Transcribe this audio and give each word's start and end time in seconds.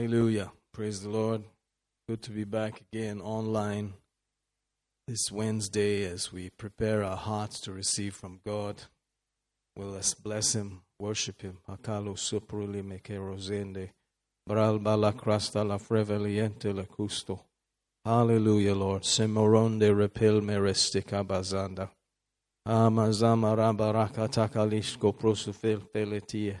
Hallelujah. 0.00 0.50
Praise 0.72 1.02
the 1.02 1.10
Lord. 1.10 1.42
Good 2.08 2.22
to 2.22 2.30
be 2.30 2.44
back 2.44 2.80
again 2.90 3.20
online 3.20 3.92
this 5.06 5.30
Wednesday 5.30 6.04
as 6.04 6.32
we 6.32 6.48
prepare 6.48 7.04
our 7.04 7.18
hearts 7.18 7.60
to 7.60 7.72
receive 7.72 8.14
from 8.14 8.40
God. 8.46 8.84
Well, 9.76 9.88
let's 9.88 10.14
bless 10.14 10.54
Him, 10.54 10.80
worship 10.98 11.42
Him. 11.42 11.58
Akalo 11.68 12.16
sopruli 12.16 12.82
meke 12.82 13.18
rosende. 13.18 13.90
Bralba 14.48 14.98
la 14.98 15.12
crasta 15.12 15.68
la 15.68 15.76
freveliente 15.76 16.74
la 16.74 16.84
custo. 16.84 17.38
Hallelujah, 18.02 18.74
Lord. 18.74 19.02
Semoronde 19.02 19.94
repel 19.94 20.40
merestica 20.40 21.22
bazanda. 21.22 21.90
Amazama 22.66 23.54
rabaraka 23.54 24.30
takalishko 24.30 25.12
prosufil 25.14 25.82
peletie. 25.94 26.58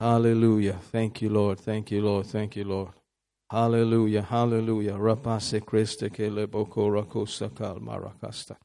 Hallelujah. 0.00 0.78
Thank 0.92 1.22
you, 1.22 1.30
Lord. 1.30 1.60
Thank 1.60 1.90
you, 1.92 2.02
Lord. 2.02 2.26
Thank 2.26 2.56
you, 2.56 2.64
Lord. 2.64 2.92
Hallelujah. 3.50 4.22
Hallelujah. 4.22 4.94
Rapase 4.94 5.60
Christe 5.66 6.10
ke 6.10 6.30
le 6.30 6.46
boko 6.48 6.88
rakosa 6.90 7.50
kal 7.54 7.80
marakasta. 7.80 8.56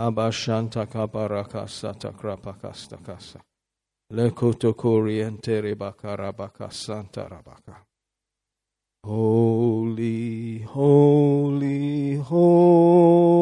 Abashanta 0.00 0.86
kabarakasa 0.86 1.94
takrapakasta 1.98 2.98
kasa. 3.04 3.40
Le 4.12 4.30
kotokoriente 4.30 5.60
rebakarabaka 5.62 6.72
santa 6.72 7.28
rabaka. 7.28 7.76
Holy, 9.04 10.60
holy, 10.60 12.16
holy, 12.16 13.40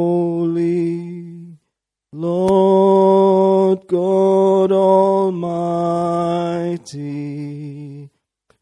Lord 2.12 2.81
God 3.86 4.72
Almighty, 4.72 5.30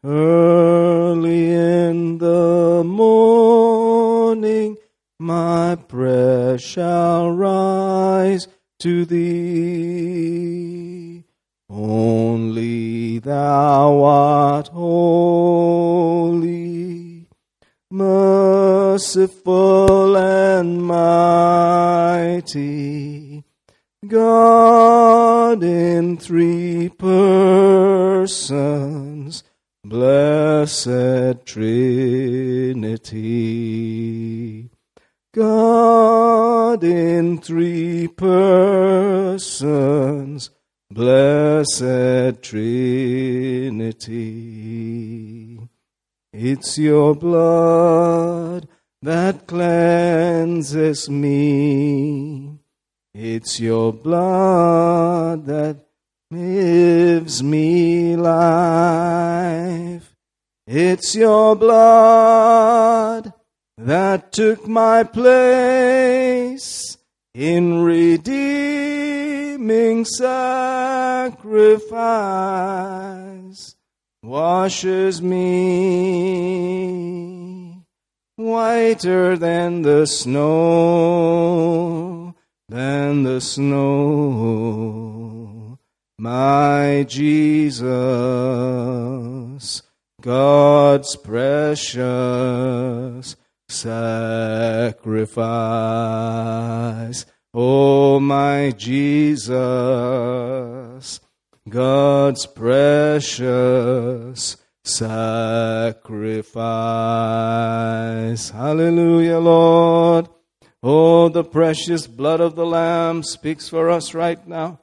early 0.03 1.51
in 1.51 2.17
the 2.17 2.83
morning 2.85 4.77
my 5.21 5.75
prayer 5.75 6.57
shall 6.57 7.31
rise 7.31 8.47
to 8.79 9.05
thee. 9.05 10.01
Only 11.69 13.19
thou 13.19 14.03
art 14.03 14.69
holy, 14.69 16.47
merciful 17.91 19.37
and 20.17 20.81
mighty, 20.83 21.83
God 24.07 24.90
in 25.63 26.17
three 26.17 26.89
persons, 26.89 28.33
blessed 29.83 31.45
Trinity. 31.45 32.81
God 35.33 36.83
in 36.83 37.37
three 37.39 38.07
persons, 38.09 39.41
blessed 40.89 42.41
Trinity. 42.41 42.81
It's 46.33 46.77
your 46.77 47.15
blood 47.15 48.67
that 49.01 49.47
cleanses 49.47 51.09
me. 51.09 52.30
It's 53.33 53.61
your 53.61 53.93
blood 53.93 55.45
that 55.45 55.77
gives 56.33 57.41
me 57.41 58.17
life. 58.17 60.13
It's 60.67 61.15
your 61.15 61.55
blood 61.55 63.31
that 63.77 64.33
took 64.33 64.67
my 64.67 65.03
place 65.03 66.97
in 67.33 67.81
redeeming 67.83 68.35
sacrifice 70.03 71.45
washes 74.21 75.21
me 75.21 76.51
whiter 78.35 79.37
than 79.37 79.83
the 79.83 80.05
snow, 80.05 80.49
than 82.71 83.23
the 83.23 83.39
snow. 83.41 84.57
My 86.17 87.05
Jesus, 87.05 87.83
God's 90.21 91.17
precious 91.17 92.05
sacrifice. 93.67 94.45
Oh, 97.53 98.21
my 98.21 98.71
Jesus, 98.71 99.49
God's 101.67 102.45
precious 102.45 103.35
sacrifice. 104.85 105.29
Hallelujah, 108.49 109.39
Lord. 109.39 110.29
Oh, 110.83 111.29
the 111.29 111.43
precious 111.43 112.07
blood 112.07 112.41
of 112.41 112.55
the 112.55 112.65
Lamb 112.65 113.21
speaks 113.21 113.69
for 113.69 113.89
us 113.89 114.15
right 114.15 114.47
now. 114.47 114.79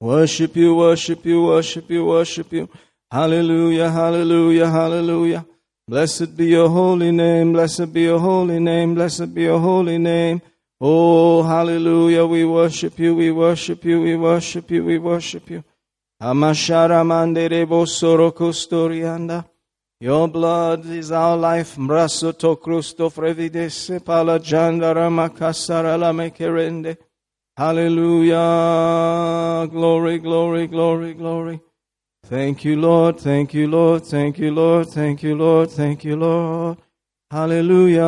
Worship 0.00 0.56
you, 0.56 0.74
worship 0.74 1.24
you, 1.24 1.42
worship 1.44 1.90
you, 1.90 2.04
worship 2.04 2.52
you. 2.52 2.68
Hallelujah, 3.10 3.90
hallelujah, 3.90 4.68
hallelujah. 4.68 5.46
Blessed 5.86 6.36
be 6.36 6.46
your 6.46 6.68
holy 6.68 7.12
name, 7.12 7.52
blessed 7.52 7.92
be 7.92 8.02
your 8.02 8.18
holy 8.18 8.58
name, 8.58 8.96
blessed 8.96 9.32
be 9.32 9.42
your 9.42 9.60
holy 9.60 9.98
name. 9.98 10.42
Oh, 10.80 11.44
hallelujah, 11.44 12.26
we 12.26 12.44
worship 12.44 12.98
you, 12.98 13.14
we 13.14 13.30
worship 13.30 13.84
you, 13.84 14.02
we 14.02 14.16
worship 14.16 14.68
you, 14.72 14.84
we 14.84 14.98
worship 14.98 15.48
you. 15.48 15.62
Amashara 16.20 17.04
manderebo 17.04 17.86
sorokostorianda. 17.86 19.44
Your 19.98 20.28
blood 20.28 20.84
is 20.86 21.10
our 21.10 21.36
life. 21.38 21.76
Mrasoto 21.76 22.60
Christo 22.60 23.08
frevidese 23.08 24.04
pala 24.04 24.38
jandara 24.38 25.08
makasara 25.08 25.98
la 25.98 26.12
mekerende. 26.12 26.98
Hallelujah. 27.56 28.36
Glory, 29.70 30.18
glory, 30.18 30.66
glory, 30.66 31.14
glory. 31.14 31.60
Thank 32.26 32.64
you, 32.66 32.78
Lord. 32.78 33.18
Thank 33.20 33.54
you, 33.54 33.68
Lord. 33.68 34.04
Thank 34.04 34.38
you, 34.38 34.50
Lord. 34.50 34.88
Thank 34.88 35.22
you, 35.22 35.34
Lord. 35.34 35.70
Thank 35.70 36.04
you, 36.04 36.16
Lord. 36.16 36.76
Hallelujah. 37.30 38.02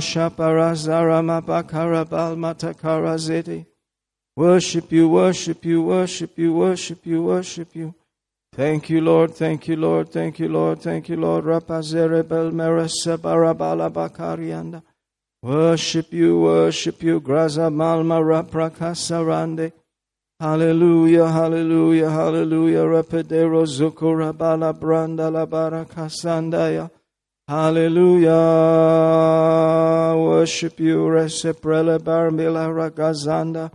Shaparazara 0.00 1.20
mapakarabal 1.22 2.36
matakarazete. 2.36 3.66
Worship 4.34 4.90
you, 4.90 5.10
worship 5.10 5.64
you, 5.64 5.82
worship 5.82 6.38
you, 6.38 6.54
worship 6.54 7.04
you, 7.04 7.22
worship 7.22 7.76
you. 7.76 7.94
Thank 8.56 8.88
you, 8.88 9.00
Lord. 9.00 9.34
Thank 9.34 9.66
you, 9.66 9.74
Lord. 9.74 10.10
Thank 10.10 10.38
you, 10.38 10.48
Lord. 10.48 10.80
Thank 10.80 11.08
you, 11.08 11.16
Lord. 11.16 11.44
Rapazere 11.44 12.22
belmerasa 12.22 13.18
bakarianda. 13.18 14.80
Worship 15.42 16.12
you, 16.12 16.38
worship 16.38 17.02
you. 17.02 17.20
Graza 17.20 17.68
malma 17.68 18.20
raprakasarande. 18.22 19.72
Hallelujah, 20.38 21.26
hallelujah, 21.26 22.10
hallelujah. 22.10 22.84
Rapidero 22.84 23.66
zukura 23.66 24.32
bala 24.32 24.72
branda 24.72 25.30
la. 25.32 25.44
Hallelujah. 27.48 28.30
Worship 30.16 30.78
you, 30.78 31.08
Reseprele 31.08 31.98
barmila 31.98 32.68
ragazanda. 32.72 33.72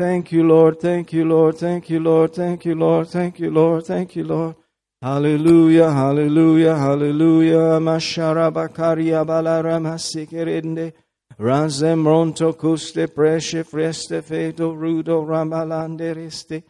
Thank 0.00 0.32
you, 0.32 0.44
Lord. 0.44 0.80
Thank 0.80 1.12
you, 1.12 1.26
Lord. 1.26 1.58
Thank 1.58 1.90
you, 1.90 2.00
Lord. 2.00 2.32
Thank 2.32 2.64
you, 2.64 2.74
Lord. 2.74 3.08
Thank 3.08 3.38
you, 3.38 3.50
Lord. 3.50 3.84
Thank 3.84 4.16
you, 4.16 4.24
Lord. 4.24 4.54
Hallelujah, 5.02 5.90
hallelujah, 5.92 6.74
hallelujah. 6.74 7.78
Mashara 7.78 8.50
bakaria 8.50 9.22
balarama 9.26 9.98
sikerinde. 9.98 10.94
Razem 11.38 12.02
ronto 12.06 12.54
kuste 12.54 13.08
preshe 13.08 13.62
freste 13.62 14.22
feto 14.22 14.74
rudo 14.74 15.22
ramalanderiste. 15.22 16.62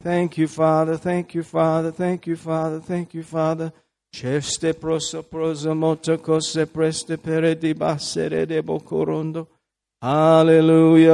Thank 0.00 0.38
you, 0.38 0.46
Father. 0.46 0.96
Thank 0.96 1.34
you, 1.34 1.42
Father. 1.42 1.90
Thank 1.90 2.28
you, 2.28 2.36
Father. 2.36 2.78
Thank 2.78 3.12
you, 3.12 3.24
Father. 3.24 3.72
Cheste 4.14 4.72
proso 4.72 5.24
proso 5.24 5.74
moto 5.74 6.16
cose 6.18 6.64
preste 6.66 7.18
pere 7.18 7.58
di 7.58 7.74
bassere 7.74 8.46
de 8.46 8.62
bocorondo. 8.62 9.48
Hallelujah. 10.00 11.12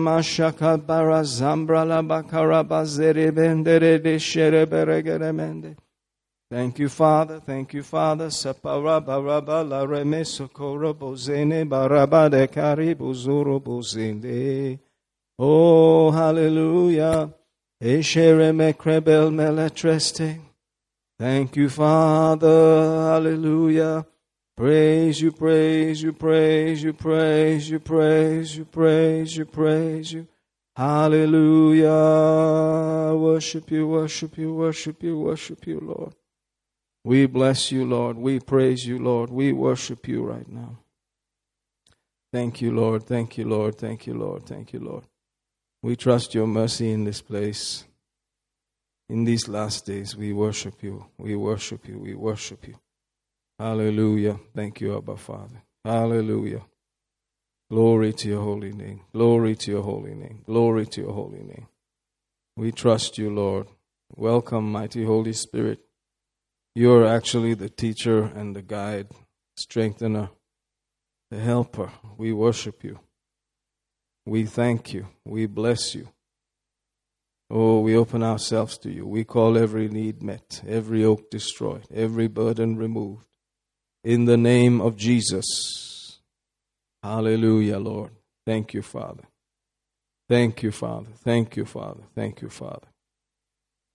Mashaka 0.00 0.78
bara 0.86 1.22
zambra 1.22 1.84
la 1.86 2.00
bakara 2.00 2.64
bazere 2.66 3.30
bendere 3.30 4.02
de 4.02 4.18
shere 4.18 4.66
beregere 4.66 5.34
mende. 5.34 5.76
Thank 6.50 6.78
you, 6.78 6.88
Father. 6.88 7.40
Thank 7.40 7.74
you, 7.74 7.82
Father. 7.82 8.28
Sapara 8.28 9.04
baraba 9.04 9.68
la 9.68 9.84
remeso 9.84 10.48
koro 10.50 10.94
bozene 10.94 11.68
baraba 11.68 12.30
de 12.30 12.46
kari 12.46 12.94
bozende. 12.94 14.78
Oh, 15.38 16.10
hallelujah. 16.10 17.34
Thank 21.18 21.56
you, 21.56 21.68
Father. 21.68 22.48
Hallelujah. 23.10 24.06
Praise 24.56 25.20
you, 25.20 25.32
praise 25.32 26.00
you, 26.02 26.12
praise 26.12 26.82
you, 26.82 26.92
praise 26.92 27.68
you, 27.68 27.80
praise 27.80 28.56
you, 28.56 28.64
praise 28.64 29.36
you, 29.36 29.44
praise 29.46 30.12
you. 30.12 30.28
Hallelujah. 30.76 31.88
Worship 33.16 33.70
you, 33.70 33.88
worship 33.88 34.38
you, 34.38 34.54
worship 34.54 35.02
you, 35.02 35.18
worship 35.18 35.66
you, 35.66 35.80
Lord. 35.80 36.14
We 37.04 37.26
bless 37.26 37.72
you, 37.72 37.84
Lord. 37.84 38.16
We 38.16 38.38
praise 38.38 38.86
you, 38.86 38.98
Lord. 38.98 39.30
We 39.30 39.52
worship 39.52 40.06
you 40.06 40.24
right 40.24 40.48
now. 40.48 40.78
Thank 42.32 42.60
you, 42.60 42.72
Lord. 42.72 43.06
Thank 43.06 43.36
you, 43.36 43.48
Lord. 43.48 43.76
Thank 43.76 44.06
you, 44.06 44.14
Lord. 44.14 44.46
Thank 44.46 44.72
you, 44.72 44.80
Lord. 44.80 45.04
We 45.82 45.96
trust 45.96 46.32
your 46.34 46.46
mercy 46.46 46.92
in 46.92 47.04
this 47.04 47.20
place. 47.20 47.84
In 49.08 49.24
these 49.24 49.48
last 49.48 49.84
days, 49.84 50.16
we 50.16 50.32
worship 50.32 50.82
you. 50.82 51.06
We 51.18 51.36
worship 51.36 51.86
you. 51.88 51.98
We 51.98 52.14
worship 52.14 52.66
you. 52.66 52.76
Hallelujah. 53.58 54.38
Thank 54.54 54.80
you, 54.80 54.96
Abba 54.96 55.16
Father. 55.16 55.62
Hallelujah. 55.84 56.62
Glory 57.70 58.12
to 58.12 58.28
your 58.28 58.42
holy 58.42 58.72
name. 58.72 59.02
Glory 59.12 59.54
to 59.56 59.70
your 59.70 59.82
holy 59.82 60.14
name. 60.14 60.42
Glory 60.44 60.86
to 60.86 61.00
your 61.02 61.12
holy 61.12 61.42
name. 61.42 61.68
We 62.56 62.72
trust 62.72 63.16
you, 63.18 63.30
Lord. 63.30 63.68
Welcome, 64.16 64.70
mighty 64.70 65.04
Holy 65.04 65.32
Spirit. 65.32 65.80
You 66.74 66.92
are 66.94 67.06
actually 67.06 67.54
the 67.54 67.68
teacher 67.68 68.22
and 68.22 68.54
the 68.54 68.62
guide, 68.62 69.08
strengthener, 69.56 70.30
the 71.30 71.38
helper. 71.38 71.90
We 72.16 72.32
worship 72.32 72.82
you. 72.82 73.00
We 74.26 74.46
thank 74.46 74.92
you. 74.92 75.06
We 75.24 75.46
bless 75.46 75.94
you. 75.94 76.08
Oh, 77.50 77.80
we 77.80 77.96
open 77.96 78.22
ourselves 78.22 78.78
to 78.78 78.90
you. 78.90 79.06
We 79.06 79.24
call 79.24 79.56
every 79.56 79.88
need 79.88 80.22
met, 80.22 80.62
every 80.66 81.02
yoke 81.02 81.30
destroyed, 81.30 81.86
every 81.92 82.26
burden 82.26 82.76
removed. 82.76 83.26
In 84.04 84.26
the 84.26 84.36
name 84.36 84.80
of 84.80 84.96
Jesus. 84.96 86.20
Hallelujah, 87.02 87.78
Lord. 87.78 88.10
Thank 88.46 88.74
you, 88.74 88.82
Father. 88.82 89.24
Thank 90.28 90.62
you, 90.62 90.70
Father. 90.70 91.10
Thank 91.24 91.56
you, 91.56 91.64
Father. 91.64 92.02
Thank 92.14 92.42
you, 92.42 92.48
Father. 92.50 92.88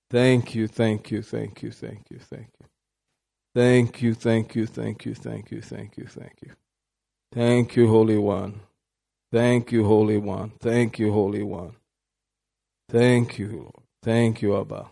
Thank 0.10 0.56
you, 0.56 0.68
thank 0.68 1.12
you, 1.12 1.22
thank 1.22 1.62
you, 1.62 1.72
thank 1.72 2.10
you, 2.10 2.20
thank 2.20 2.50
you. 2.60 2.68
Thank 3.54 4.02
you, 4.02 4.14
thank 4.16 4.56
you, 4.56 4.66
thank 4.66 5.06
you, 5.06 5.14
thank 5.14 5.52
you, 5.52 5.62
thank 5.62 5.98
you, 5.98 6.06
thank 6.06 6.34
you. 6.42 6.52
Thank 7.32 7.76
you, 7.76 7.88
Holy 7.88 8.18
One. 8.18 8.62
Thank 9.32 9.72
you, 9.72 9.86
Holy 9.86 10.18
One. 10.18 10.54
Thank 10.60 10.98
you, 10.98 11.12
Holy 11.12 11.44
One. 11.44 11.76
Thank 12.90 13.38
you, 13.38 13.50
Lord. 13.50 13.84
Thank 14.02 14.42
you, 14.42 14.60
Abba. 14.60 14.90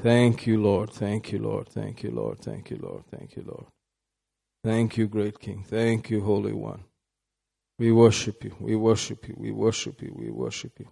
Thank 0.00 0.46
you, 0.46 0.62
Lord. 0.62 0.90
Thank 0.90 1.32
you, 1.32 1.40
Lord. 1.40 1.68
Thank 1.68 2.04
you, 2.04 2.12
Lord. 2.12 2.38
Thank 2.38 2.70
you, 2.70 2.78
Lord. 2.80 3.04
Thank 3.10 3.34
you, 3.34 3.42
Lord. 3.44 3.66
Thank 4.64 4.96
you, 4.96 5.06
great 5.06 5.38
King. 5.38 5.64
Thank 5.66 6.10
you, 6.10 6.22
Holy 6.22 6.52
One. 6.52 6.84
We 7.78 7.92
worship 7.92 8.44
you. 8.44 8.56
We 8.58 8.74
worship 8.74 9.28
you. 9.28 9.34
We 9.38 9.52
worship 9.52 10.02
you. 10.02 10.12
We 10.16 10.30
worship 10.30 10.80
you. 10.80 10.88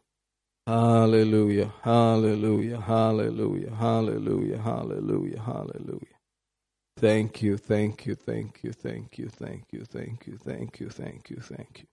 Hallelujah. 0.67 1.73
Hallelujah. 1.83 2.81
Hallelujah. 2.81 3.75
Hallelujah. 3.75 4.59
Hallelujah. 4.59 5.41
Hallelujah. 5.41 6.17
Thank 6.99 7.43
you. 7.43 7.57
Thank 7.57 8.07
you. 8.07 8.15
Thank 8.15 8.63
you. 8.63 8.73
Thank 8.73 9.19
you. 9.19 9.29
Thank 9.29 9.73
you. 9.73 9.85
Thank 9.85 10.27
you. 10.27 10.37
Thank 10.37 10.81
you. 10.81 10.89
Thank 10.89 11.31
you. 11.31 11.41
Thank 11.41 11.81
you. 11.81 11.87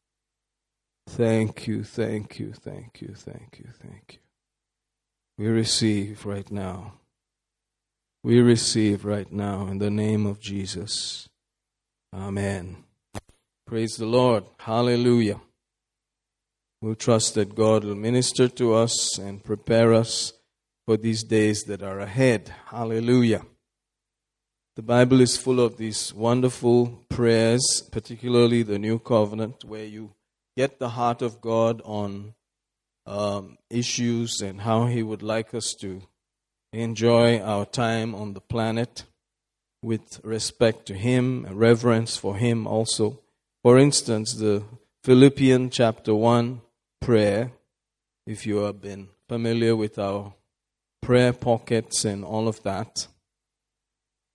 Thank 1.08 1.68
you. 1.68 1.84
Thank 1.84 2.40
you. 2.40 2.54
Thank 2.54 3.02
you. 3.02 3.14
Thank 3.14 3.60
you. 3.60 3.70
Thank 3.82 4.14
you. 4.14 4.20
We 5.38 5.48
receive 5.48 6.26
right 6.26 6.50
now. 6.52 6.94
We 8.24 8.40
receive 8.40 9.04
right 9.04 9.32
now 9.32 9.68
in 9.68 9.80
the 9.80 9.90
name 9.90 10.26
of 10.26 10.40
Jesus. 10.40 11.28
Amen. 12.14 12.84
Praise 13.66 13.96
the 13.96 14.06
Lord. 14.06 14.44
Hallelujah. 14.60 15.42
We'll 16.80 16.94
trust 16.94 17.34
that 17.34 17.56
God 17.56 17.84
will 17.84 17.96
minister 17.96 18.48
to 18.50 18.76
us 18.76 19.18
and 19.18 19.44
prepare 19.44 19.94
us 19.94 20.34
for 20.86 20.96
these 20.96 21.24
days 21.24 21.64
that 21.64 21.82
are 21.82 22.00
ahead. 22.00 22.54
Hallelujah. 22.68 23.42
The 24.76 24.84
Bible 24.84 25.22
is 25.22 25.38
full 25.38 25.60
of 25.60 25.78
these 25.78 26.14
wonderful 26.14 27.04
prayers, 27.10 27.82
particularly 27.92 28.62
the 28.62 28.78
New 28.78 29.00
Covenant, 29.00 29.66
where 29.66 29.86
you 29.86 30.12
get 30.56 30.78
the 30.78 30.90
heart 30.90 31.24
of 31.24 31.42
God 31.42 31.82
on 31.84 32.36
um, 33.08 33.58
issues 33.72 34.40
and 34.40 34.62
how 34.62 34.86
He 34.86 35.02
would 35.02 35.24
like 35.24 35.56
us 35.56 35.74
to 35.82 36.04
enjoy 36.74 37.40
our 37.40 37.66
time 37.66 38.14
on 38.14 38.34
the 38.34 38.42
planet 38.42 39.06
with 39.84 40.20
respect 40.24 40.86
to 40.88 40.94
Him, 40.94 41.46
reverence 41.52 42.18
for 42.18 42.38
Him 42.38 42.66
also. 42.66 43.20
For 43.62 43.78
instance, 43.78 44.34
the 44.34 44.64
Philippian 45.04 45.70
chapter 45.70 46.16
1 46.16 46.62
prayer, 47.02 47.52
if 48.26 48.46
you 48.48 48.58
have 48.58 48.82
been 48.82 49.10
familiar 49.28 49.76
with 49.76 50.00
our 50.00 50.34
prayer 51.02 51.34
pockets 51.34 52.06
and 52.06 52.24
all 52.24 52.48
of 52.48 52.64
that, 52.64 53.08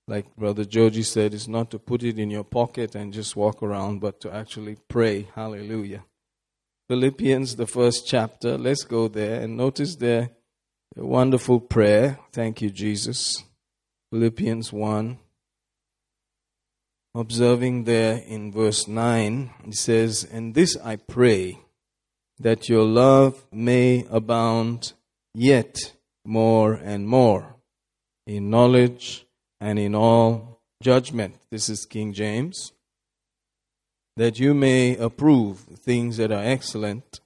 like 0.07 0.37
Brother 0.37 0.65
Joji 0.65 1.03
said, 1.03 1.35
is 1.35 1.49
not 1.49 1.71
to 1.71 1.79
put 1.79 2.03
it 2.03 2.19
in 2.19 2.31
your 2.31 2.45
pocket 2.45 2.95
and 2.95 3.13
just 3.13 3.37
walk 3.37 3.63
around, 3.63 4.01
but 4.01 4.21
to 4.21 4.35
actually 4.35 4.77
pray. 4.89 5.29
Hallelujah. 5.35 6.05
Philippians, 6.89 7.57
the 7.57 7.67
first 7.67 8.07
chapter, 8.07 8.57
let's 8.57 8.85
go 8.85 9.09
there 9.09 9.43
and 9.43 9.57
notice 9.57 9.97
there 9.97 10.31
a 10.97 11.05
wonderful 11.05 11.61
prayer. 11.61 12.19
Thank 12.33 12.63
you, 12.63 12.71
Jesus. 12.71 13.45
Philippians 14.11 14.73
1 14.73 15.19
observing 17.19 17.83
there 17.83 18.23
in 18.29 18.53
verse 18.53 18.87
9, 18.87 19.51
he 19.65 19.73
says, 19.73 20.25
And 20.31 20.55
this 20.55 20.77
I 20.85 20.95
pray, 20.97 21.59
that 22.39 22.69
your 22.69 22.85
love 22.85 23.45
may 23.51 24.07
abound 24.09 24.93
yet 25.35 25.95
more 26.25 26.75
and 26.75 27.09
more 27.09 27.57
in 28.25 28.51
knowledge 28.51 29.27
and 29.61 29.81
in 29.81 29.97
all 29.97 30.61
judgment. 30.81 31.35
This 31.51 31.69
is 31.69 31.87
King 31.87 32.13
James. 32.13 32.73
That 34.17 34.39
you 34.39 34.55
may 34.55 34.97
approve 34.97 35.59
things 35.59 36.19
that 36.19 36.31
are 36.31 36.45
excellent, 36.45 37.21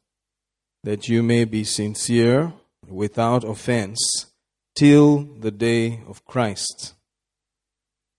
that 0.84 1.08
you 1.08 1.22
may 1.22 1.44
be 1.44 1.64
sincere, 1.64 2.54
without 2.88 3.44
offense, 3.44 4.00
till 4.74 5.24
the 5.38 5.50
day 5.50 6.00
of 6.08 6.24
Christ 6.24 6.94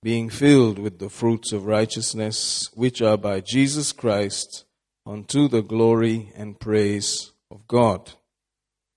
being 0.03 0.29
filled 0.29 0.77
with 0.77 0.99
the 0.99 1.09
fruits 1.09 1.53
of 1.53 1.65
righteousness, 1.65 2.69
which 2.73 3.01
are 3.01 3.17
by 3.17 3.39
Jesus 3.39 3.93
Christ, 3.93 4.65
unto 5.05 5.47
the 5.47 5.61
glory 5.61 6.33
and 6.35 6.59
praise 6.59 7.31
of 7.49 7.65
God. 7.67 8.11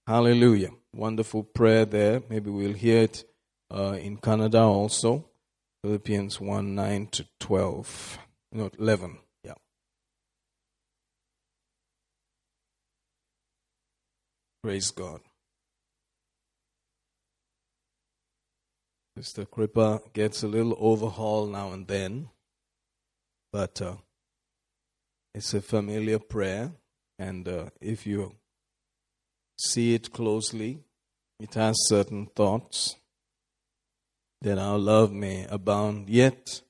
Hallelujah. 0.06 0.70
Wonderful 0.92 1.44
prayer 1.44 1.84
there. 1.84 2.22
Maybe 2.28 2.50
we'll 2.50 2.72
hear 2.72 3.02
it 3.02 3.24
uh, 3.70 3.96
in 4.00 4.18
Kannada 4.18 4.62
also. 4.62 5.28
Philippians 5.82 6.40
1 6.40 6.74
9 6.74 7.06
to 7.12 7.26
12. 7.38 8.18
No, 8.52 8.70
11. 8.76 9.18
Yeah. 9.44 9.54
Praise 14.62 14.90
God. 14.90 15.20
Mr. 19.18 19.48
Kripa 19.48 20.02
gets 20.12 20.42
a 20.42 20.48
little 20.48 20.76
overhaul 20.78 21.46
now 21.46 21.72
and 21.72 21.86
then, 21.86 22.28
but 23.50 23.80
uh, 23.80 23.94
it's 25.34 25.54
a 25.54 25.62
familiar 25.62 26.18
prayer, 26.18 26.72
and 27.18 27.48
uh, 27.48 27.66
if 27.80 28.06
you 28.06 28.34
see 29.58 29.94
it 29.94 30.12
closely, 30.12 30.80
it 31.40 31.54
has 31.54 31.76
certain 31.88 32.26
thoughts 32.26 32.96
that 34.42 34.58
our 34.58 34.78
love 34.78 35.12
may 35.12 35.46
abound 35.48 36.10
yet 36.10 36.60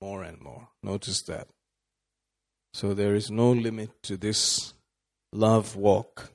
more 0.00 0.22
and 0.22 0.40
more. 0.40 0.68
Notice 0.82 1.22
that. 1.24 1.48
So 2.72 2.94
there 2.94 3.14
is 3.14 3.30
no 3.30 3.52
limit 3.52 4.02
to 4.04 4.16
this 4.16 4.72
love 5.32 5.76
walk. 5.76 6.32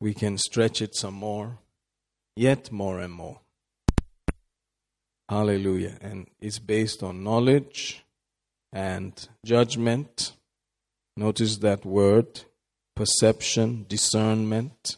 We 0.00 0.14
can 0.14 0.38
stretch 0.38 0.80
it 0.80 0.94
some 0.94 1.14
more, 1.14 1.58
yet 2.36 2.70
more 2.70 3.00
and 3.00 3.12
more. 3.12 3.40
Hallelujah. 5.28 5.98
And 6.00 6.28
it's 6.40 6.58
based 6.58 7.02
on 7.02 7.24
knowledge 7.24 8.04
and 8.72 9.28
judgment. 9.44 10.32
Notice 11.16 11.56
that 11.58 11.84
word 11.84 12.42
perception, 12.94 13.84
discernment, 13.88 14.96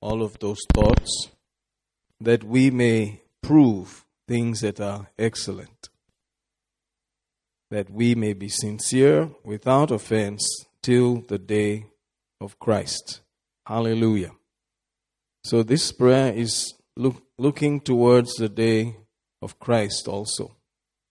all 0.00 0.22
of 0.22 0.38
those 0.38 0.60
thoughts, 0.72 1.30
that 2.20 2.44
we 2.44 2.70
may 2.70 3.22
prove 3.42 4.04
things 4.26 4.60
that 4.60 4.80
are 4.80 5.08
excellent, 5.18 5.88
that 7.70 7.90
we 7.90 8.14
may 8.14 8.32
be 8.32 8.48
sincere 8.48 9.30
without 9.44 9.90
offense 9.90 10.46
till 10.82 11.22
the 11.28 11.38
day 11.38 11.86
of 12.40 12.58
Christ. 12.58 13.20
Hallelujah. 13.66 14.32
So 15.44 15.62
this 15.62 15.90
prayer 15.92 16.32
is 16.32 16.74
look, 16.96 17.22
looking 17.36 17.80
towards 17.80 18.34
the 18.34 18.48
day 18.48 18.96
of 19.42 19.58
Christ 19.58 20.08
also. 20.08 20.44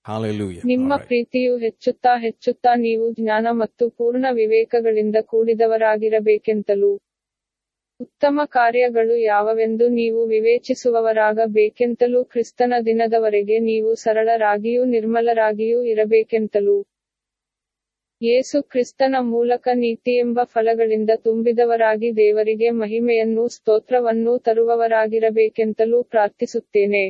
Hallelujah. 0.06 0.64
ನಿಮ್ಮ. 0.66 0.92
ಪ್ರೀತಿಯು 1.06 1.54
ಹೆಚ್ಚುತ್ತಾ 1.58 2.14
ಹೆಚ್ಚುತ್ತಾ 2.18 2.72
ನೀವು 2.82 3.06
ಜ್ಞಾನ 3.12 3.48
ಮತ್ತು 3.54 3.90
ಪೂರ್ಣ 3.90 4.26
ವಿವೇಕಗಳಿಂದ 4.32 5.18
ಕೂಡಿದವರಾಗಿರಬೇಕೆಂತಲೂ 5.32 6.92
ಉತ್ತಮ 8.00 8.40
ಕಾರ್ಯಗಳು 8.52 9.16
ಯಾವವೆಂದು 9.26 9.86
ನೀವು 9.92 10.20
ವಿವೇಚಿಸುವವರಾಗಬೇಕೆಂತಲೂ 10.26 12.20
ಕ್ರಿಸ್ತನ 12.26 12.74
ದಿನದವರೆಗೆ 12.86 13.58
ನೀವು 13.70 13.92
ಸರಳರಾಗಿಯೂ 13.96 14.84
ನಿರ್ಮಲರಾಗಿಯೂ 14.94 15.80
ಇರಬೇಕೆಂತಲೂ 15.94 16.78
ಯೇಸು 18.22 18.58
ಕ್ರಿಸ್ತನ 18.72 19.16
ಮೂಲಕ 19.32 19.68
ನೀತಿಯೆಂಬ 19.82 20.40
ಫಲಗಳಿಂದ 20.54 21.12
ತುಂಬಿದವರಾಗಿ 21.24 22.10
ದೇವರಿಗೆ 22.18 22.70
ಮಹಿಮೆಯನ್ನೂ 22.80 23.44
ಸ್ತೋತ್ರವನ್ನೂ 23.56 24.34
ತರುವವರಾಗಿರಬೇಕೆಂತಲೂ 24.40 26.00
ಪ್ರಾರ್ಥಿಸುತ್ತೇನೆ 26.14 27.04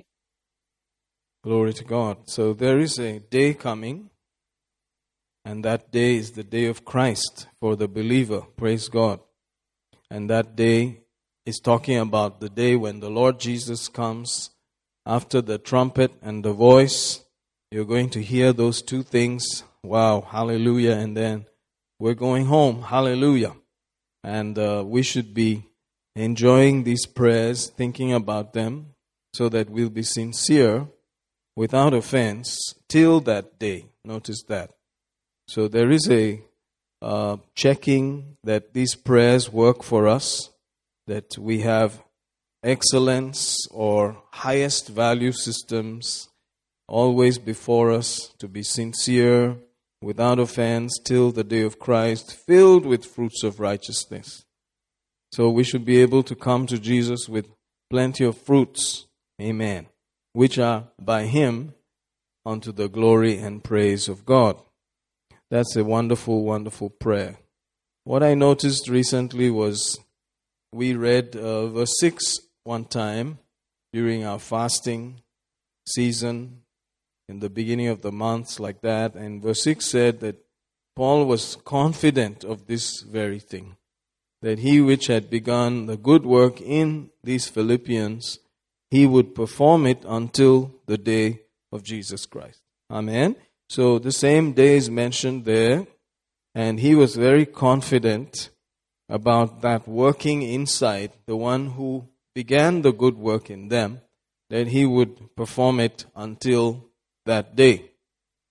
Glory 1.48 1.72
to 1.76 1.86
God. 1.86 2.30
So 2.30 2.52
there 2.52 2.78
is 2.78 3.00
a 3.00 3.20
day 3.20 3.54
coming, 3.54 4.10
and 5.46 5.64
that 5.64 5.94
day 5.94 6.18
is 6.18 6.32
the 6.32 6.44
day 6.44 6.66
of 6.66 6.84
Christ 6.84 7.48
for 7.62 7.78
the 7.78 7.88
believer. 7.88 8.42
Praise 8.58 8.90
God. 8.90 9.22
And 10.12 10.30
that 10.30 10.58
day 10.58 11.04
is 11.46 11.62
talking 11.62 12.00
about 12.00 12.42
the 12.42 12.50
day 12.50 12.76
when 12.76 13.00
the 13.00 13.10
Lord 13.10 13.40
Jesus 13.40 13.88
comes 13.88 14.50
after 15.06 15.40
the 15.40 15.58
trumpet 15.58 16.12
and 16.22 16.44
the 16.44 16.52
voice. 16.52 17.24
You're 17.72 17.86
going 17.86 18.10
to 18.10 18.22
hear 18.22 18.52
those 18.52 18.82
two 18.82 19.02
things. 19.02 19.64
Wow, 19.84 20.28
hallelujah. 20.30 20.98
And 20.98 21.16
then 21.16 21.46
we're 21.98 22.14
going 22.14 22.48
home. 22.48 22.82
Hallelujah. 22.82 23.54
And 24.22 24.60
uh, 24.60 24.84
we 24.86 25.02
should 25.02 25.34
be 25.34 25.64
enjoying 26.14 26.84
these 26.84 27.06
prayers, 27.06 27.68
thinking 27.68 28.12
about 28.12 28.52
them, 28.52 28.88
so 29.34 29.48
that 29.48 29.70
we'll 29.70 29.90
be 29.90 30.04
sincere 30.04 30.90
without 31.58 31.92
offense 31.92 32.76
till 32.88 33.20
that 33.20 33.58
day. 33.58 33.88
Notice 34.06 34.44
that. 34.48 34.70
So 35.48 35.68
there 35.68 35.90
is 35.90 36.08
a 36.10 36.44
uh, 37.02 37.38
checking 37.56 38.38
that 38.44 38.74
these 38.74 38.94
prayers 38.94 39.52
work 39.52 39.82
for 39.82 40.08
us, 40.08 40.52
that 41.08 41.36
we 41.38 41.62
have 41.62 42.04
excellence 42.64 43.58
or 43.72 44.22
highest 44.32 44.90
value 44.90 45.32
systems 45.32 46.30
always 46.88 47.40
before 47.40 47.92
us 47.92 48.34
to 48.38 48.48
be 48.48 48.62
sincere, 48.62 49.58
without 50.00 50.38
offense, 50.38 51.00
till 51.04 51.32
the 51.32 51.44
day 51.44 51.64
of 51.64 51.80
Christ, 51.80 52.38
filled 52.46 52.86
with 52.86 53.04
fruits 53.04 53.44
of 53.44 53.60
righteousness. 53.60 54.46
So 55.32 55.50
we 55.50 55.64
should 55.64 55.86
be 55.86 56.02
able 56.02 56.22
to 56.24 56.36
come 56.36 56.68
to 56.68 56.78
Jesus 56.78 57.28
with 57.28 57.48
plenty 57.90 58.26
of 58.26 58.38
fruits. 58.38 59.08
Amen. 59.42 59.88
Which 60.34 60.58
are 60.58 60.88
by 61.00 61.24
Him 61.24 61.74
unto 62.46 62.72
the 62.72 62.88
glory 62.88 63.38
and 63.38 63.64
praise 63.64 64.08
of 64.08 64.26
God. 64.26 64.62
That's 65.50 65.76
a 65.76 65.84
wonderful, 65.84 66.44
wonderful 66.44 66.90
prayer. 66.90 67.38
What 68.04 68.24
I 68.24 68.34
noticed 68.34 68.90
recently 68.90 69.50
was 69.50 70.00
we 70.74 70.94
read 70.94 71.36
uh, 71.36 71.68
verse 71.68 71.94
6 72.00 72.40
one 72.64 72.86
time 72.86 73.40
during 73.94 74.26
our 74.26 74.40
fasting 74.40 75.22
season 75.88 76.64
in 77.30 77.40
the 77.40 77.50
beginning 77.50 77.88
of 77.88 78.02
the 78.02 78.12
months, 78.12 78.60
like 78.60 78.82
that. 78.82 79.16
And 79.16 79.42
verse 79.42 79.64
6 79.64 79.86
said 79.86 80.20
that 80.20 80.44
Paul 80.96 81.26
was 81.26 81.58
confident 81.64 82.44
of 82.44 82.68
this 82.68 83.02
very 83.02 83.40
thing 83.40 83.78
that 84.42 84.60
he 84.60 84.80
which 84.80 85.08
had 85.08 85.30
begun 85.30 85.88
the 85.88 85.98
good 85.98 86.26
work 86.26 86.62
in 86.62 87.10
these 87.24 87.48
Philippians, 87.48 88.40
he 88.90 89.06
would 89.06 89.36
perform 89.36 89.86
it 89.86 90.04
until 90.08 90.74
the 90.86 90.98
day 90.98 91.42
of 91.72 91.84
Jesus 91.84 92.26
Christ. 92.26 92.62
Amen. 92.90 93.36
So 93.70 94.00
the 94.00 94.12
same 94.12 94.54
day 94.54 94.78
is 94.78 94.90
mentioned 94.90 95.46
there, 95.46 95.86
and 96.56 96.80
he 96.80 96.96
was 96.96 97.16
very 97.16 97.46
confident 97.46 98.50
about 99.10 99.62
that 99.62 99.88
working 99.88 100.42
inside, 100.42 101.12
the 101.26 101.36
one 101.36 101.72
who 101.72 102.08
began 102.34 102.82
the 102.82 102.94
good 102.94 103.18
work 103.18 103.50
in 103.50 103.68
them, 103.68 104.02
that 104.50 104.68
he 104.68 104.86
would 104.86 105.36
perform 105.36 105.80
it 105.80 106.06
until 106.16 106.86
that 107.26 107.56
day. 107.56 107.92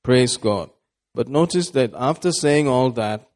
Praise 0.05 0.37
God. 0.37 0.71
But 1.15 1.29
notice 1.29 1.71
that 1.71 1.93
after 1.97 2.31
saying 2.31 2.69
all 2.69 2.91
that, 2.91 3.29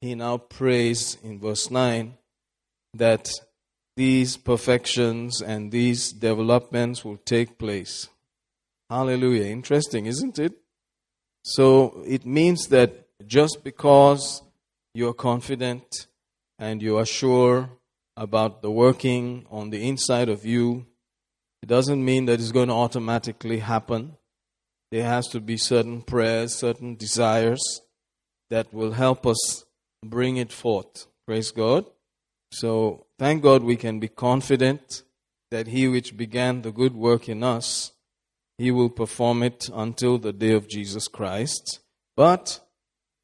he 0.00 0.14
now 0.14 0.38
prays 0.38 1.16
in 1.22 1.38
verse 1.38 1.70
9 1.70 2.16
that 2.94 3.30
these 3.96 4.36
perfections 4.36 5.42
and 5.42 5.70
these 5.70 6.12
developments 6.12 7.04
will 7.04 7.18
take 7.18 7.58
place. 7.58 8.08
Hallelujah. 8.88 9.44
Interesting, 9.44 10.06
isn't 10.06 10.38
it? 10.38 10.54
So 11.42 12.02
it 12.06 12.26
means 12.26 12.68
that 12.68 13.06
just 13.26 13.62
because 13.62 14.42
you're 14.94 15.14
confident 15.14 16.06
and 16.58 16.82
you 16.82 16.98
are 16.98 17.06
sure 17.06 17.70
about 18.16 18.62
the 18.62 18.70
working 18.70 19.46
on 19.50 19.70
the 19.70 19.88
inside 19.88 20.28
of 20.28 20.44
you, 20.44 20.86
it 21.62 21.68
doesn't 21.68 22.04
mean 22.04 22.26
that 22.26 22.40
it's 22.40 22.52
going 22.52 22.68
to 22.68 22.74
automatically 22.74 23.58
happen. 23.58 24.16
There 24.90 25.04
has 25.04 25.28
to 25.28 25.40
be 25.40 25.56
certain 25.56 26.02
prayers, 26.02 26.54
certain 26.54 26.96
desires 26.96 27.62
that 28.50 28.72
will 28.74 28.92
help 28.92 29.26
us 29.26 29.64
bring 30.04 30.36
it 30.36 30.52
forth. 30.52 31.06
Praise 31.26 31.52
God. 31.52 31.86
So 32.52 33.06
thank 33.18 33.42
God 33.42 33.62
we 33.62 33.76
can 33.76 34.00
be 34.00 34.08
confident 34.08 35.02
that 35.50 35.68
He 35.68 35.88
which 35.88 36.16
began 36.16 36.62
the 36.62 36.72
good 36.72 36.94
work 36.94 37.28
in 37.28 37.42
us, 37.42 37.92
He 38.58 38.70
will 38.70 38.90
perform 38.90 39.42
it 39.42 39.68
until 39.72 40.18
the 40.18 40.32
day 40.32 40.52
of 40.52 40.68
Jesus 40.68 41.08
Christ. 41.08 41.80
But 42.16 42.60